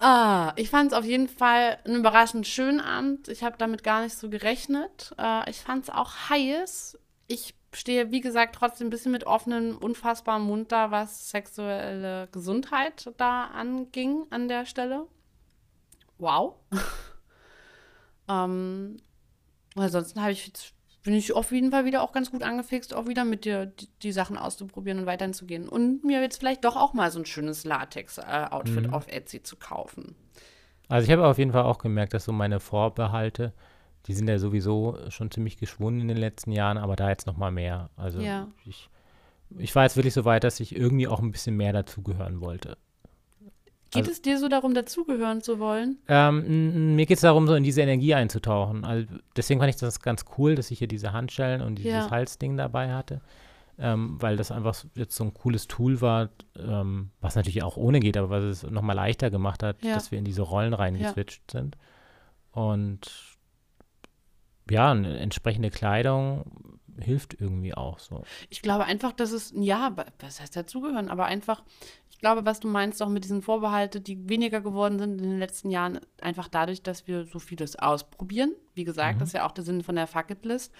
Ah, 0.00 0.52
ich 0.56 0.70
fand 0.70 0.92
es 0.92 0.98
auf 0.98 1.04
jeden 1.04 1.28
Fall 1.28 1.78
einen 1.84 1.96
überraschend 1.96 2.46
schönen 2.46 2.80
Abend. 2.80 3.26
Ich 3.28 3.42
habe 3.42 3.56
damit 3.58 3.82
gar 3.82 4.02
nicht 4.02 4.16
so 4.16 4.30
gerechnet. 4.30 5.12
Äh, 5.18 5.50
ich 5.50 5.58
fand 5.60 5.84
es 5.84 5.90
auch 5.90 6.12
heiß. 6.30 6.98
Ich 7.28 7.54
stehe, 7.72 8.10
wie 8.10 8.20
gesagt, 8.20 8.56
trotzdem 8.56 8.88
ein 8.88 8.90
bisschen 8.90 9.12
mit 9.12 9.24
offenem, 9.24 9.76
unfassbarem 9.76 10.44
Mund 10.44 10.72
da, 10.72 10.90
was 10.90 11.30
sexuelle 11.30 12.28
Gesundheit 12.32 13.12
da 13.18 13.44
anging 13.44 14.26
an 14.30 14.48
der 14.48 14.66
Stelle. 14.66 15.06
Wow. 16.18 16.56
ähm, 18.28 18.96
ansonsten 19.76 20.20
habe 20.20 20.32
ich 20.32 20.74
bin 21.08 21.14
ich 21.14 21.32
auf 21.32 21.52
jeden 21.52 21.70
Fall 21.70 21.86
wieder 21.86 22.02
auch 22.02 22.12
ganz 22.12 22.30
gut 22.30 22.42
angefixt, 22.42 22.92
auch 22.92 23.06
wieder 23.06 23.24
mit 23.24 23.46
dir 23.46 23.64
die, 23.64 23.88
die 24.02 24.12
Sachen 24.12 24.36
auszuprobieren 24.36 24.98
und 24.98 25.06
weiterhin 25.06 25.32
zu 25.32 25.46
gehen. 25.46 25.66
Und 25.66 26.04
mir 26.04 26.20
jetzt 26.20 26.38
vielleicht 26.38 26.64
doch 26.66 26.76
auch 26.76 26.92
mal 26.92 27.10
so 27.10 27.18
ein 27.18 27.24
schönes 27.24 27.64
Latex-Outfit 27.64 28.92
auf 28.92 29.06
Etsy 29.08 29.42
zu 29.42 29.56
kaufen. 29.56 30.16
Also 30.88 31.06
ich 31.06 31.12
habe 31.12 31.26
auf 31.26 31.38
jeden 31.38 31.52
Fall 31.52 31.62
auch 31.62 31.78
gemerkt, 31.78 32.14
dass 32.14 32.24
so 32.24 32.32
meine 32.32 32.60
Vorbehalte, 32.60 33.54
die 34.08 34.14
sind 34.14 34.28
ja 34.28 34.38
sowieso 34.38 34.98
schon 35.10 35.30
ziemlich 35.30 35.56
geschwunden 35.58 36.00
in 36.02 36.08
den 36.08 36.16
letzten 36.16 36.50
Jahren, 36.52 36.78
aber 36.78 36.96
da 36.96 37.08
jetzt 37.10 37.26
noch 37.26 37.36
mal 37.36 37.50
mehr. 37.52 37.90
Also 37.96 38.20
Ja. 38.20 38.48
ich, 38.64 38.88
ich 39.58 39.74
war 39.74 39.84
jetzt 39.84 39.96
wirklich 39.96 40.14
so 40.14 40.24
weit, 40.24 40.42
dass 40.44 40.58
ich 40.60 40.74
irgendwie 40.74 41.06
auch 41.06 41.20
ein 41.20 41.30
bisschen 41.30 41.56
mehr 41.56 41.72
dazugehören 41.72 42.40
wollte. 42.40 42.76
Geht 43.90 44.00
Also- 44.02 44.10
es 44.10 44.20
dir 44.22 44.38
so 44.38 44.48
darum, 44.48 44.74
dazugehören 44.74 45.40
zu 45.40 45.58
wollen? 45.60 45.96
Ähm, 46.08 46.94
mir 46.96 47.06
geht 47.06 47.16
es 47.16 47.22
darum, 47.22 47.46
so 47.46 47.54
in 47.54 47.62
diese 47.64 47.80
Energie 47.80 48.14
einzutauchen. 48.14 48.84
Also 48.84 49.06
deswegen 49.36 49.60
fand 49.60 49.70
ich 49.70 49.76
das 49.76 50.00
ganz 50.00 50.24
cool, 50.36 50.54
dass 50.56 50.70
ich 50.70 50.78
hier 50.78 50.88
diese 50.88 51.12
Handschellen 51.12 51.62
und 51.62 51.76
dieses 51.76 51.92
Ja. 51.92 52.10
Halsding 52.10 52.56
dabei 52.58 52.92
hatte. 52.92 53.20
Ähm, 53.80 54.16
weil 54.20 54.36
das 54.36 54.50
einfach 54.50 54.74
jetzt 54.94 55.14
so 55.14 55.22
ein 55.22 55.32
cooles 55.32 55.68
Tool 55.68 56.00
war, 56.00 56.30
ähm, 56.58 57.10
was 57.20 57.36
natürlich 57.36 57.62
auch 57.62 57.76
ohne 57.76 58.00
geht, 58.00 58.16
aber 58.16 58.28
was 58.28 58.42
es 58.42 58.62
nochmal 58.68 58.96
leichter 58.96 59.30
gemacht 59.30 59.62
hat, 59.62 59.82
Ja. 59.84 59.94
dass 59.94 60.10
wir 60.10 60.18
in 60.18 60.24
diese 60.24 60.42
Rollen 60.42 60.74
reingeswitcht 60.74 61.48
sind. 61.50 61.76
Und 62.50 63.37
ja, 64.70 64.90
eine 64.90 65.18
entsprechende 65.18 65.70
Kleidung 65.70 66.44
hilft 67.00 67.40
irgendwie 67.40 67.74
auch 67.74 67.98
so. 68.00 68.24
Ich 68.50 68.60
glaube 68.60 68.84
einfach, 68.84 69.12
dass 69.12 69.30
es, 69.32 69.52
ja, 69.56 69.94
was 70.20 70.40
heißt 70.40 70.56
dazugehören, 70.56 71.10
aber 71.10 71.26
einfach, 71.26 71.62
ich 72.10 72.18
glaube, 72.18 72.44
was 72.44 72.58
du 72.58 72.66
meinst, 72.66 73.00
auch 73.02 73.08
mit 73.08 73.22
diesen 73.22 73.42
Vorbehalten, 73.42 74.02
die 74.02 74.28
weniger 74.28 74.60
geworden 74.60 74.98
sind 74.98 75.18
in 75.22 75.30
den 75.30 75.38
letzten 75.38 75.70
Jahren, 75.70 76.00
einfach 76.20 76.48
dadurch, 76.48 76.82
dass 76.82 77.06
wir 77.06 77.24
so 77.26 77.38
vieles 77.38 77.76
ausprobieren. 77.78 78.52
Wie 78.74 78.82
gesagt, 78.84 79.14
Mhm. 79.16 79.18
das 79.20 79.28
ist 79.28 79.34
ja 79.34 79.46
auch 79.46 79.52
der 79.52 79.62
Sinn 79.64 79.84
von 79.84 79.94
der 79.94 80.08
Fuck 80.08 80.30
It 80.30 80.44
List. 80.44 80.72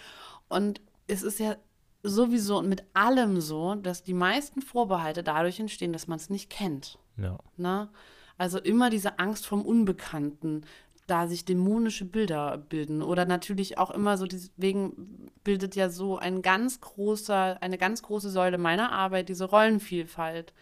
Und 0.49 0.81
es 1.07 1.23
ist 1.23 1.39
ja 1.39 1.55
sowieso 2.03 2.63
mit 2.63 2.83
allem 2.95 3.41
so, 3.41 3.75
dass 3.77 4.03
die 4.03 4.15
meisten 4.15 4.61
Vorbehalte 4.61 5.23
dadurch 5.23 5.61
entstehen, 5.61 5.93
dass 5.93 6.09
man 6.09 6.17
es 6.17 6.31
nicht 6.31 6.51
kennt. 6.51 6.99
Ja. 7.17 7.39
Ne? 7.57 7.89
Also 8.37 8.59
immer 8.59 8.89
diese 8.91 9.19
Angst 9.19 9.47
vom 9.47 9.63
Unbekannten, 9.63 10.63
da 11.09 11.27
sich 11.27 11.45
dämonische 11.45 12.05
Bilder 12.05 12.59
bilden. 12.59 13.03
Oder 13.03 13.25
natürlich 13.25 13.79
auch 13.79 13.91
immer 13.91 14.19
so, 14.19 14.27
deswegen 14.27 15.31
bildet 15.43 15.75
ja 15.75 15.89
so 15.89 16.19
ein 16.19 16.43
ganz 16.43 16.81
großer, 16.81 17.61
eine 17.63 17.79
ganz 17.79 18.03
große 18.03 18.31
Säule 18.31 18.59
meiner 18.59 18.93
Arbeit, 18.93 19.31
diese 19.31 19.47
Rollenvielfalt. 19.47 20.53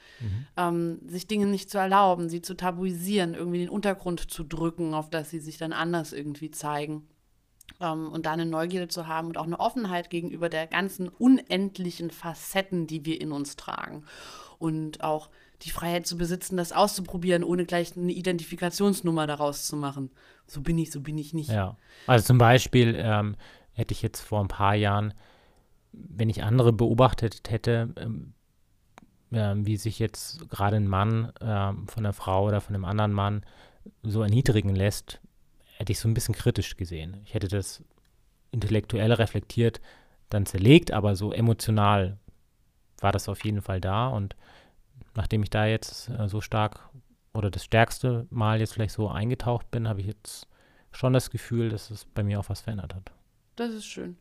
Ähm, 0.57 1.01
sich 1.09 1.27
Dinge 1.27 1.47
nicht 1.47 1.69
zu 1.69 1.79
erlauben, 1.79 2.29
sie 2.29 2.43
zu 2.43 2.55
tabuisieren, 2.55 3.35
irgendwie 3.35 3.59
in 3.59 3.67
den 3.67 3.75
Untergrund 3.75 4.31
zu 4.31 4.45
drücken, 4.45 4.95
auf 4.95 5.11
dass 5.11 5.31
sie 5.31 5.41
sich 5.41 5.59
dann 5.59 5.73
anders 5.73 6.13
irgendwie 6.13 6.53
zeigen. 6.53 7.09
Ähm, 7.81 8.13
und 8.13 8.27
da 8.27 8.33
eine 8.33 8.47
Neugierde 8.47 8.87
zu 8.87 9.09
haben 9.09 9.27
und 9.27 9.39
auch 9.39 9.47
eine 9.47 9.59
Offenheit 9.59 10.11
gegenüber 10.11 10.49
der 10.49 10.69
ganzen 10.69 11.09
unendlichen 11.09 12.13
Facetten, 12.13 12.87
die 12.87 13.05
wir 13.05 13.21
in 13.21 13.33
uns 13.33 13.57
tragen. 13.57 14.05
Und 14.59 15.03
auch 15.03 15.29
die 15.63 15.71
Freiheit 15.71 16.07
zu 16.07 16.17
besitzen, 16.17 16.57
das 16.57 16.73
auszuprobieren, 16.73 17.45
ohne 17.45 17.65
gleich 17.65 17.97
eine 17.97 18.13
Identifikationsnummer 18.13 19.27
daraus 19.27 19.67
zu 19.67 19.77
machen. 19.77 20.11
So 20.47 20.61
bin 20.61 20.79
ich, 20.79 20.91
so 20.91 21.01
bin 21.01 21.19
ich 21.19 21.33
nicht. 21.35 21.51
Ja. 21.51 21.77
Also 22.07 22.27
zum 22.27 22.39
Beispiel 22.39 22.95
ähm, 22.99 23.37
hätte 23.73 23.93
ich 23.93 24.03
jetzt 24.03 24.21
vor 24.21 24.41
ein 24.41 24.49
paar 24.49 24.75
Jahren, 24.75 25.15
wenn 25.93 26.29
ich 26.29 26.45
andere 26.45 26.73
beobachtet 26.73 27.51
hätte, 27.51 27.93
ähm, 27.97 28.35
ähm, 29.33 29.67
wie 29.67 29.77
sich 29.77 29.99
jetzt 29.99 30.49
gerade 30.49 30.77
ein 30.77 30.89
Mann 30.89 31.33
ähm, 31.41 31.89
von 31.89 32.05
einer 32.05 32.13
Frau 32.13 32.47
oder 32.47 32.61
von 32.61 32.75
einem 32.75 32.85
anderen 32.85 33.13
Mann 33.13 33.45
so 34.03 34.23
erniedrigen 34.23 34.75
lässt, 34.75 35.21
hätte 35.77 35.93
ich 35.93 35.99
so 35.99 36.09
ein 36.09 36.15
bisschen 36.15 36.35
kritisch 36.35 36.77
gesehen. 36.77 37.21
Ich 37.25 37.35
hätte 37.35 37.49
das 37.49 37.83
intellektuell 38.51 39.13
reflektiert 39.13 39.81
dann 40.29 40.47
zerlegt, 40.47 40.91
aber 40.91 41.15
so 41.17 41.33
emotional 41.33 42.19
war 42.99 43.13
das 43.13 43.29
auf 43.29 43.45
jeden 43.45 43.63
Fall 43.63 43.81
da. 43.81 44.09
Und 44.09 44.37
nachdem 45.17 45.43
ich 45.43 45.51
da 45.51 45.67
jetzt 45.67 46.09
äh, 46.11 46.29
so 46.29 46.41
stark 46.41 46.89
oder 47.33 47.51
das 47.51 47.65
stärkste 47.65 48.27
Mal 48.31 48.61
jetzt 48.61 48.75
vielleicht 48.75 48.95
so 48.95 49.09
eingetaucht 49.09 49.71
bin, 49.71 49.89
habe 49.89 50.01
ich 50.01 50.07
jetzt 50.07 50.49
schon 50.93 51.13
das 51.13 51.31
Gefühl, 51.31 51.69
dass 51.69 51.91
es 51.91 52.05
bei 52.05 52.23
mir 52.23 52.41
auch 52.41 52.49
was 52.49 52.63
verändert 52.63 52.95
hat. 52.95 53.13
Das 53.57 53.73
ist 53.73 53.87
schön. 53.87 54.19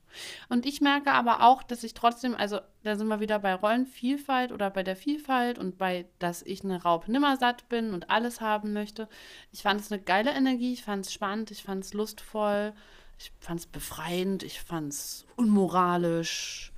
Und 0.48 0.66
ich 0.66 0.80
merke 0.80 1.12
aber 1.12 1.44
auch, 1.44 1.62
dass 1.62 1.84
ich 1.84 1.94
trotzdem, 1.94 2.36
also 2.36 2.62
da 2.84 2.96
sind 2.96 3.08
wir 3.08 3.20
wieder 3.20 3.38
bei 3.40 3.54
Rollenvielfalt 3.54 4.54
oder 4.54 4.70
bei 4.70 4.82
der 4.82 4.96
Vielfalt 4.96 5.60
und 5.60 5.78
bei, 5.78 6.06
dass 6.20 6.42
ich 6.42 6.64
eine 6.64 6.82
Raub 6.82 7.10
nimmersatt 7.10 7.68
bin 7.68 7.94
und 7.94 8.10
alles 8.10 8.40
haben 8.40 8.72
möchte. 8.72 9.10
Ich 9.52 9.64
fand 9.64 9.82
es 9.82 9.92
eine 9.92 10.02
geile 10.02 10.32
Energie, 10.32 10.72
ich 10.72 10.84
fand 10.84 11.06
es 11.06 11.12
spannend, 11.12 11.52
ich 11.52 11.64
fand 11.64 11.84
es 11.84 11.94
lustvoll, 11.94 12.72
ich 13.20 13.34
fand 13.42 13.60
es 13.60 13.66
befreiend, 13.66 14.42
ich 14.42 14.62
fand 14.62 14.94
es 14.94 15.26
unmoralisch. 15.36 16.72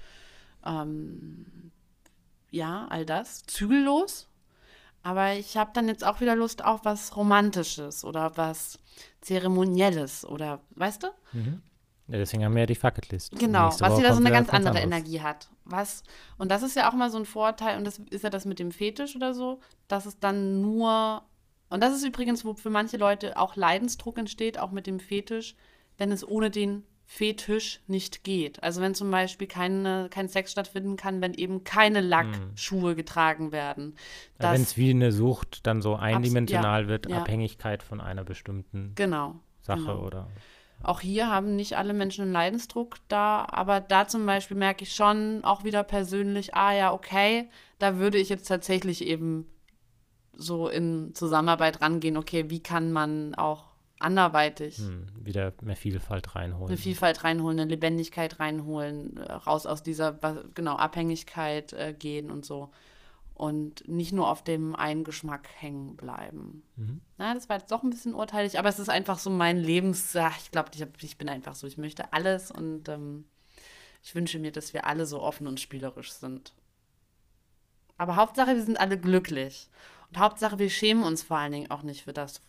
Ähm, 0.65 1.71
ja, 2.57 2.87
all 2.89 3.05
das. 3.05 3.43
Zügellos. 3.43 4.27
Aber 5.03 5.33
ich 5.33 5.55
habe 5.55 5.71
dann 5.73 5.87
jetzt 5.87 6.03
auch 6.03 6.19
wieder 6.19 6.35
Lust 6.35 6.65
auf 6.65 6.83
was 6.83 7.15
Romantisches 7.15 8.03
oder 8.03 8.35
was 8.35 8.79
Zeremonielles 9.21 10.25
oder, 10.25 10.59
weißt 10.71 11.03
du? 11.03 11.07
Ja, 12.09 12.17
deswegen 12.17 12.43
haben 12.43 12.55
wir 12.55 12.61
ja 12.61 12.65
die 12.65 12.75
Fucketlist. 12.75 13.37
Genau, 13.37 13.67
was 13.67 13.79
Woche 13.79 13.99
wieder 13.99 14.13
so 14.13 14.19
eine 14.19 14.31
ganz 14.31 14.49
andere 14.49 14.81
anderes. 14.81 14.85
Energie 14.85 15.21
hat. 15.21 15.49
Was, 15.65 16.03
und 16.37 16.49
das 16.51 16.63
ist 16.63 16.75
ja 16.75 16.89
auch 16.89 16.93
mal 16.93 17.09
so 17.09 17.17
ein 17.17 17.25
Vorteil, 17.25 17.77
und 17.77 17.85
das 17.85 17.99
ist 18.09 18.23
ja 18.23 18.29
das 18.29 18.45
mit 18.45 18.59
dem 18.59 18.71
Fetisch 18.71 19.15
oder 19.15 19.33
so, 19.33 19.59
dass 19.87 20.05
es 20.05 20.19
dann 20.19 20.61
nur, 20.61 21.21
und 21.69 21.81
das 21.81 21.95
ist 21.95 22.05
übrigens, 22.05 22.43
wo 22.43 22.53
für 22.53 22.69
manche 22.69 22.97
Leute 22.97 23.37
auch 23.37 23.55
Leidensdruck 23.55 24.17
entsteht, 24.17 24.57
auch 24.57 24.71
mit 24.71 24.87
dem 24.87 24.99
Fetisch, 24.99 25.55
wenn 25.97 26.11
es 26.11 26.27
ohne 26.27 26.49
den 26.49 26.83
Fetisch 27.09 27.79
nicht 27.87 28.25
geht. 28.25 28.61
Also 28.61 28.81
wenn 28.81 28.93
zum 28.93 29.09
Beispiel 29.09 29.47
keine, 29.47 30.09
kein 30.09 30.27
Sex 30.27 30.51
stattfinden 30.51 30.97
kann, 30.97 31.21
wenn 31.21 31.33
eben 31.33 31.63
keine 31.63 32.01
Lackschuhe 32.01 32.95
getragen 32.95 33.53
werden. 33.53 33.95
Ja, 34.41 34.51
Wenn 34.51 34.61
es 34.61 34.75
wie 34.75 34.89
eine 34.89 35.13
Sucht 35.13 35.65
dann 35.65 35.81
so 35.81 35.95
eindimensional 35.95 36.83
ja, 36.83 36.87
wird, 36.89 37.09
ja. 37.09 37.19
Abhängigkeit 37.19 37.81
von 37.81 38.01
einer 38.01 38.25
bestimmten 38.25 38.91
genau. 38.95 39.39
Sache 39.61 39.79
genau. 39.79 40.03
oder. 40.05 40.27
Auch 40.83 40.99
hier 40.99 41.29
haben 41.29 41.55
nicht 41.55 41.77
alle 41.77 41.93
Menschen 41.93 42.23
einen 42.23 42.33
Leidensdruck 42.33 42.97
da, 43.07 43.47
aber 43.49 43.79
da 43.79 44.09
zum 44.09 44.25
Beispiel 44.25 44.57
merke 44.57 44.83
ich 44.83 44.93
schon 44.93 45.45
auch 45.45 45.63
wieder 45.63 45.83
persönlich, 45.83 46.55
ah 46.55 46.73
ja, 46.73 46.93
okay, 46.93 47.49
da 47.79 47.97
würde 47.99 48.17
ich 48.17 48.27
jetzt 48.27 48.49
tatsächlich 48.49 49.05
eben 49.05 49.47
so 50.33 50.67
in 50.67 51.15
Zusammenarbeit 51.15 51.81
rangehen, 51.81 52.17
okay, 52.17 52.49
wie 52.49 52.61
kann 52.61 52.91
man 52.91 53.33
auch 53.33 53.66
anderweitig 53.99 54.77
Hm, 54.77 55.07
wieder 55.21 55.53
mehr 55.61 55.75
Vielfalt 55.75 56.35
reinholen. 56.35 56.67
eine 56.67 56.77
Vielfalt 56.77 57.23
reinholen, 57.23 57.59
eine 57.59 57.69
Lebendigkeit 57.69 58.39
reinholen, 58.39 59.17
äh, 59.17 59.31
raus 59.31 59.65
aus 59.65 59.83
dieser, 59.83 60.13
genau, 60.53 60.75
Abhängigkeit 60.75 61.73
äh, 61.73 61.93
gehen 61.97 62.31
und 62.31 62.45
so. 62.45 62.71
Und 63.33 63.87
nicht 63.87 64.13
nur 64.13 64.29
auf 64.31 64.43
dem 64.43 64.75
einen 64.75 65.03
Geschmack 65.03 65.47
hängen 65.59 65.95
bleiben. 65.95 66.63
Na, 67.17 67.35
das 67.35 67.47
war 67.49 67.57
jetzt 67.59 67.71
doch 67.71 67.83
ein 67.83 67.91
bisschen 67.91 68.15
urteilig, 68.15 68.57
aber 68.57 68.67
es 68.69 68.79
ist 68.79 68.89
einfach 68.89 69.19
so 69.19 69.29
mein 69.29 69.57
Lebens, 69.57 70.15
ach, 70.15 70.35
ich 70.39 70.49
glaube, 70.49 70.71
ich, 70.73 70.83
ich 71.03 71.17
bin 71.19 71.29
einfach 71.29 71.53
so, 71.53 71.67
ich 71.67 71.77
möchte 71.77 72.13
alles 72.13 72.49
und 72.49 72.89
ähm, 72.89 73.25
ich 74.03 74.15
wünsche 74.15 74.39
mir, 74.39 74.51
dass 74.51 74.73
wir 74.73 74.87
alle 74.87 75.05
so 75.05 75.21
offen 75.21 75.45
und 75.45 75.59
spielerisch 75.59 76.13
sind. 76.13 76.53
Aber 77.97 78.15
Hauptsache, 78.15 78.55
wir 78.55 78.63
sind 78.63 78.79
alle 78.79 78.97
glücklich. 78.97 79.69
Und 80.09 80.17
Hauptsache, 80.19 80.57
wir 80.57 80.69
schämen 80.69 81.03
uns 81.03 81.21
vor 81.23 81.37
allen 81.37 81.51
Dingen 81.51 81.69
auch 81.71 81.83
nicht 81.83 82.03
für 82.03 82.13
das, 82.13 82.41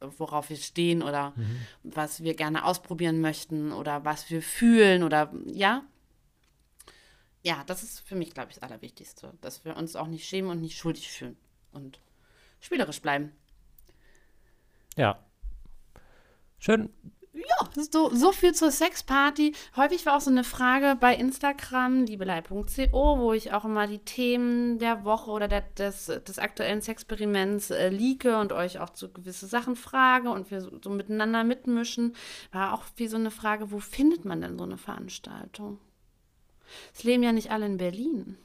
worauf 0.00 0.50
wir 0.50 0.56
stehen 0.56 1.02
oder 1.02 1.34
was 1.82 2.22
wir 2.22 2.34
gerne 2.34 2.64
ausprobieren 2.64 3.20
möchten 3.20 3.72
oder 3.72 4.04
was 4.04 4.30
wir 4.30 4.42
fühlen 4.42 5.02
oder 5.02 5.32
ja. 5.46 5.84
Ja, 7.42 7.62
das 7.66 7.82
ist 7.82 8.00
für 8.00 8.14
mich, 8.14 8.32
glaube 8.32 8.50
ich, 8.50 8.58
das 8.58 8.62
Allerwichtigste, 8.62 9.34
dass 9.40 9.64
wir 9.64 9.76
uns 9.76 9.96
auch 9.96 10.06
nicht 10.06 10.26
schämen 10.26 10.50
und 10.50 10.60
nicht 10.60 10.78
schuldig 10.78 11.10
fühlen 11.10 11.36
und 11.72 12.00
spielerisch 12.60 13.02
bleiben. 13.02 13.32
Ja. 14.96 15.18
Schön. 16.58 16.88
So, 17.76 18.14
so 18.14 18.30
viel 18.30 18.54
zur 18.54 18.70
Sexparty. 18.70 19.52
Häufig 19.76 20.06
war 20.06 20.16
auch 20.16 20.20
so 20.20 20.30
eine 20.30 20.44
Frage 20.44 20.96
bei 20.98 21.14
Instagram, 21.14 22.04
liebelei.co, 22.04 23.18
wo 23.18 23.32
ich 23.32 23.52
auch 23.52 23.64
immer 23.64 23.86
die 23.86 23.98
Themen 23.98 24.78
der 24.78 25.04
Woche 25.04 25.30
oder 25.30 25.48
der, 25.48 25.62
des, 25.62 26.06
des 26.06 26.38
aktuellen 26.38 26.82
Sexperiments 26.82 27.70
äh, 27.70 27.88
leake 27.88 28.38
und 28.38 28.52
euch 28.52 28.78
auch 28.78 28.90
zu 28.90 29.12
gewisse 29.12 29.46
Sachen 29.46 29.74
frage 29.74 30.30
und 30.30 30.50
wir 30.50 30.60
so, 30.60 30.70
so 30.82 30.90
miteinander 30.90 31.42
mitmischen. 31.42 32.14
War 32.52 32.74
auch 32.74 32.84
wie 32.96 33.08
so 33.08 33.16
eine 33.16 33.32
Frage, 33.32 33.72
wo 33.72 33.80
findet 33.80 34.24
man 34.24 34.40
denn 34.40 34.56
so 34.56 34.64
eine 34.64 34.78
Veranstaltung? 34.78 35.78
Es 36.94 37.02
leben 37.02 37.22
ja 37.22 37.32
nicht 37.32 37.50
alle 37.50 37.66
in 37.66 37.76
Berlin. 37.76 38.36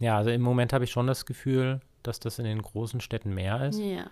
Ja, 0.00 0.16
also 0.16 0.30
im 0.30 0.42
Moment 0.42 0.72
habe 0.72 0.84
ich 0.84 0.90
schon 0.90 1.06
das 1.06 1.26
Gefühl, 1.26 1.80
dass 2.02 2.20
das 2.20 2.38
in 2.38 2.44
den 2.44 2.62
großen 2.62 3.00
Städten 3.00 3.34
mehr 3.34 3.68
ist. 3.68 3.78
Ja. 3.78 4.10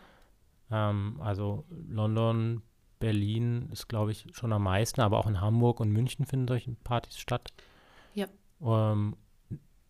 Ähm, 0.70 1.20
also 1.20 1.64
London, 1.88 2.62
Berlin 3.00 3.68
ist, 3.72 3.88
glaube 3.88 4.12
ich, 4.12 4.26
schon 4.32 4.52
am 4.52 4.62
meisten, 4.62 5.00
aber 5.00 5.18
auch 5.18 5.26
in 5.26 5.40
Hamburg 5.40 5.80
und 5.80 5.90
München 5.90 6.26
finden 6.26 6.46
solche 6.46 6.70
Partys 6.84 7.18
statt. 7.18 7.48
Ja. 8.14 8.26
Ähm, 8.62 9.16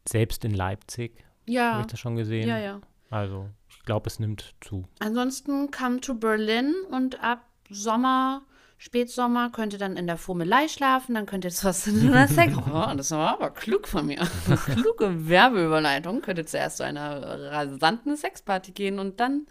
selbst 0.08 0.44
in 0.44 0.54
Leipzig 0.54 1.12
habe 1.42 1.52
Ja. 1.52 1.80
ich 1.80 1.86
das 1.88 2.00
schon 2.00 2.16
gesehen. 2.16 2.48
Ja, 2.48 2.58
ja. 2.58 2.80
Also 3.10 3.48
ich 3.68 3.82
glaube, 3.82 4.06
es 4.08 4.18
nimmt 4.20 4.54
zu. 4.60 4.86
Ansonsten 5.00 5.70
come 5.70 6.00
to 6.00 6.14
Berlin 6.14 6.74
und 6.90 7.22
ab 7.22 7.44
Sommer, 7.68 8.42
Spätsommer 8.78 9.50
könnt 9.50 9.72
ihr 9.72 9.78
dann 9.78 9.96
in 9.96 10.06
der 10.06 10.16
Fummelei 10.16 10.68
schlafen, 10.68 11.14
dann 11.16 11.26
könnt 11.26 11.44
ihr 11.44 11.50
was 11.62 11.86
in 11.88 12.10
der 12.12 12.28
Sex. 12.28 12.56
Oh, 12.56 12.94
das 12.96 13.10
war 13.10 13.34
aber 13.34 13.50
klug 13.50 13.86
von 13.88 14.06
mir. 14.06 14.20
Kluge 14.66 15.28
Werbeüberleitung. 15.28 16.22
Könnt 16.22 16.38
ihr 16.38 16.46
zuerst 16.46 16.78
zu 16.78 16.84
einer 16.84 17.20
rasanten 17.50 18.16
Sexparty 18.16 18.72
gehen 18.72 18.98
und 19.00 19.18
dann 19.20 19.46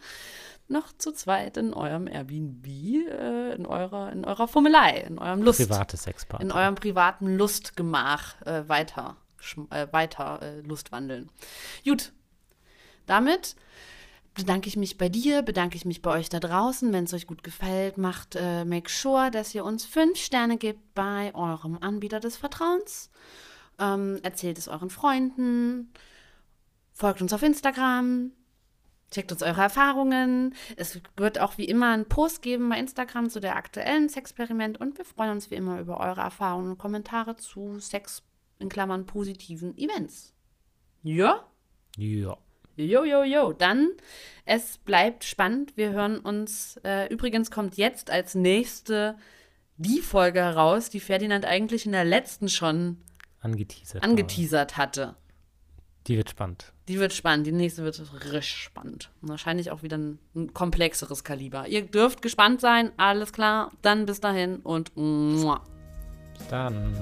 noch 0.70 0.94
zu 0.98 1.12
zweit 1.12 1.58
in 1.58 1.74
eurem 1.74 2.08
Airbnb, 2.08 2.66
äh, 2.66 3.56
in 3.56 3.66
eurer, 3.66 4.12
in 4.12 4.26
eurer 4.26 4.48
Fummelei, 4.48 5.02
in 5.08 5.20
eurem 5.20 5.42
Lust, 5.42 5.60
Private 5.68 5.98
Sexparty. 5.98 6.44
in 6.44 6.52
eurem 6.52 6.76
privaten 6.76 7.38
Lustgemach 7.38 8.42
äh, 8.46 8.68
weiter, 8.68 9.18
äh, 9.72 9.88
weiter 9.92 10.42
äh, 10.42 10.62
Lustwandeln. 10.62 11.30
Gut, 11.84 12.12
damit 13.06 13.56
bedanke 14.36 14.68
ich 14.68 14.78
mich 14.78 14.98
bei 14.98 15.10
dir, 15.10 15.42
bedanke 15.42 15.76
ich 15.76 15.86
mich 15.86 16.02
bei 16.02 16.12
euch 16.12 16.30
da 16.30 16.40
draußen. 16.40 16.94
Wenn 16.94 17.04
es 17.04 17.14
euch 17.14 17.28
gut 17.28 17.44
gefällt, 17.44 17.98
macht, 17.98 18.36
äh, 18.36 18.64
make 18.66 18.90
sure, 18.90 19.32
dass 19.32 19.54
ihr 19.54 19.66
uns 19.66 19.86
fünf 19.86 20.18
Sterne 20.18 20.58
gebt 20.58 20.94
bei 20.94 21.34
eurem 21.36 21.78
Anbieter 21.80 22.20
des 22.20 22.38
Vertrauens. 22.38 23.10
Ähm, 23.80 24.20
erzählt 24.24 24.58
es 24.58 24.68
euren 24.68 24.90
Freunden, 24.90 25.92
folgt 26.94 27.22
uns 27.22 27.34
auf 27.34 27.44
Instagram. 27.44 28.32
Checkt 29.12 29.32
uns 29.32 29.42
eure 29.42 29.62
Erfahrungen. 29.62 30.54
Es 30.76 31.00
wird 31.18 31.40
auch 31.40 31.58
wie 31.58 31.66
immer 31.66 31.92
einen 31.94 32.06
Post 32.06 32.42
geben 32.42 32.70
bei 32.70 32.78
Instagram 32.78 33.30
zu 33.30 33.40
der 33.40 33.56
aktuellen 33.56 34.08
Sexperiment 34.08 34.80
und 34.80 34.98
wir 34.98 35.06
freuen 35.06 35.32
uns 35.32 35.50
wie 35.50 35.56
immer 35.56 35.80
über 35.80 36.00
eure 36.00 36.22
Erfahrungen 36.22 36.72
und 36.72 36.78
Kommentare 36.78 37.36
zu 37.36 37.80
Sex 37.80 38.22
in 38.60 38.70
Klammern 38.70 39.06
positiven 39.06 39.76
Events. 39.78 40.34
Ja? 41.02 41.48
Ja. 41.98 42.38
Jo, 42.76 43.04
jo, 43.04 43.24
jo. 43.24 43.52
Dann, 43.52 43.90
es 44.46 44.78
bleibt 44.78 45.24
spannend. 45.26 45.76
Wir 45.76 45.92
hören 45.92 46.20
uns. 46.20 46.80
Äh, 46.84 47.08
übrigens 47.12 47.52
kommt 47.52 47.76
jetzt 47.76 48.10
als 48.10 48.36
nächste 48.36 49.18
die 49.76 50.00
Folge 50.00 50.40
heraus, 50.40 50.90
die 50.90 51.00
Ferdinand 51.00 51.46
eigentlich 51.46 51.86
in 51.86 51.92
der 51.94 52.06
letzten 52.06 52.48
schon 52.48 52.98
Angeteasert. 53.42 54.04
angeteasert 54.04 54.78
hatte. 54.78 55.16
Die 56.08 56.18
wird 56.18 56.30
spannend. 56.30 56.74
Die 56.90 57.00
wird 57.00 57.14
spannend. 57.14 57.46
Die 57.46 57.52
nächste 57.52 57.84
wird 57.84 58.02
richtig 58.34 58.48
spannend. 58.48 59.12
Und 59.22 59.30
wahrscheinlich 59.30 59.70
auch 59.70 59.84
wieder 59.84 59.96
ein, 59.98 60.18
ein 60.36 60.56
komplexeres 60.56 61.24
Kaliber. 61.24 61.68
Ihr 61.68 61.84
dürft 61.84 62.24
gespannt 62.24 62.62
sein. 62.62 62.92
Alles 62.98 63.32
klar. 63.32 63.72
Dann 63.84 64.08
bis 64.08 64.20
dahin 64.20 64.58
und. 64.58 64.98
Muah. 64.98 65.62
Bis 66.36 66.48
dann. 66.48 66.96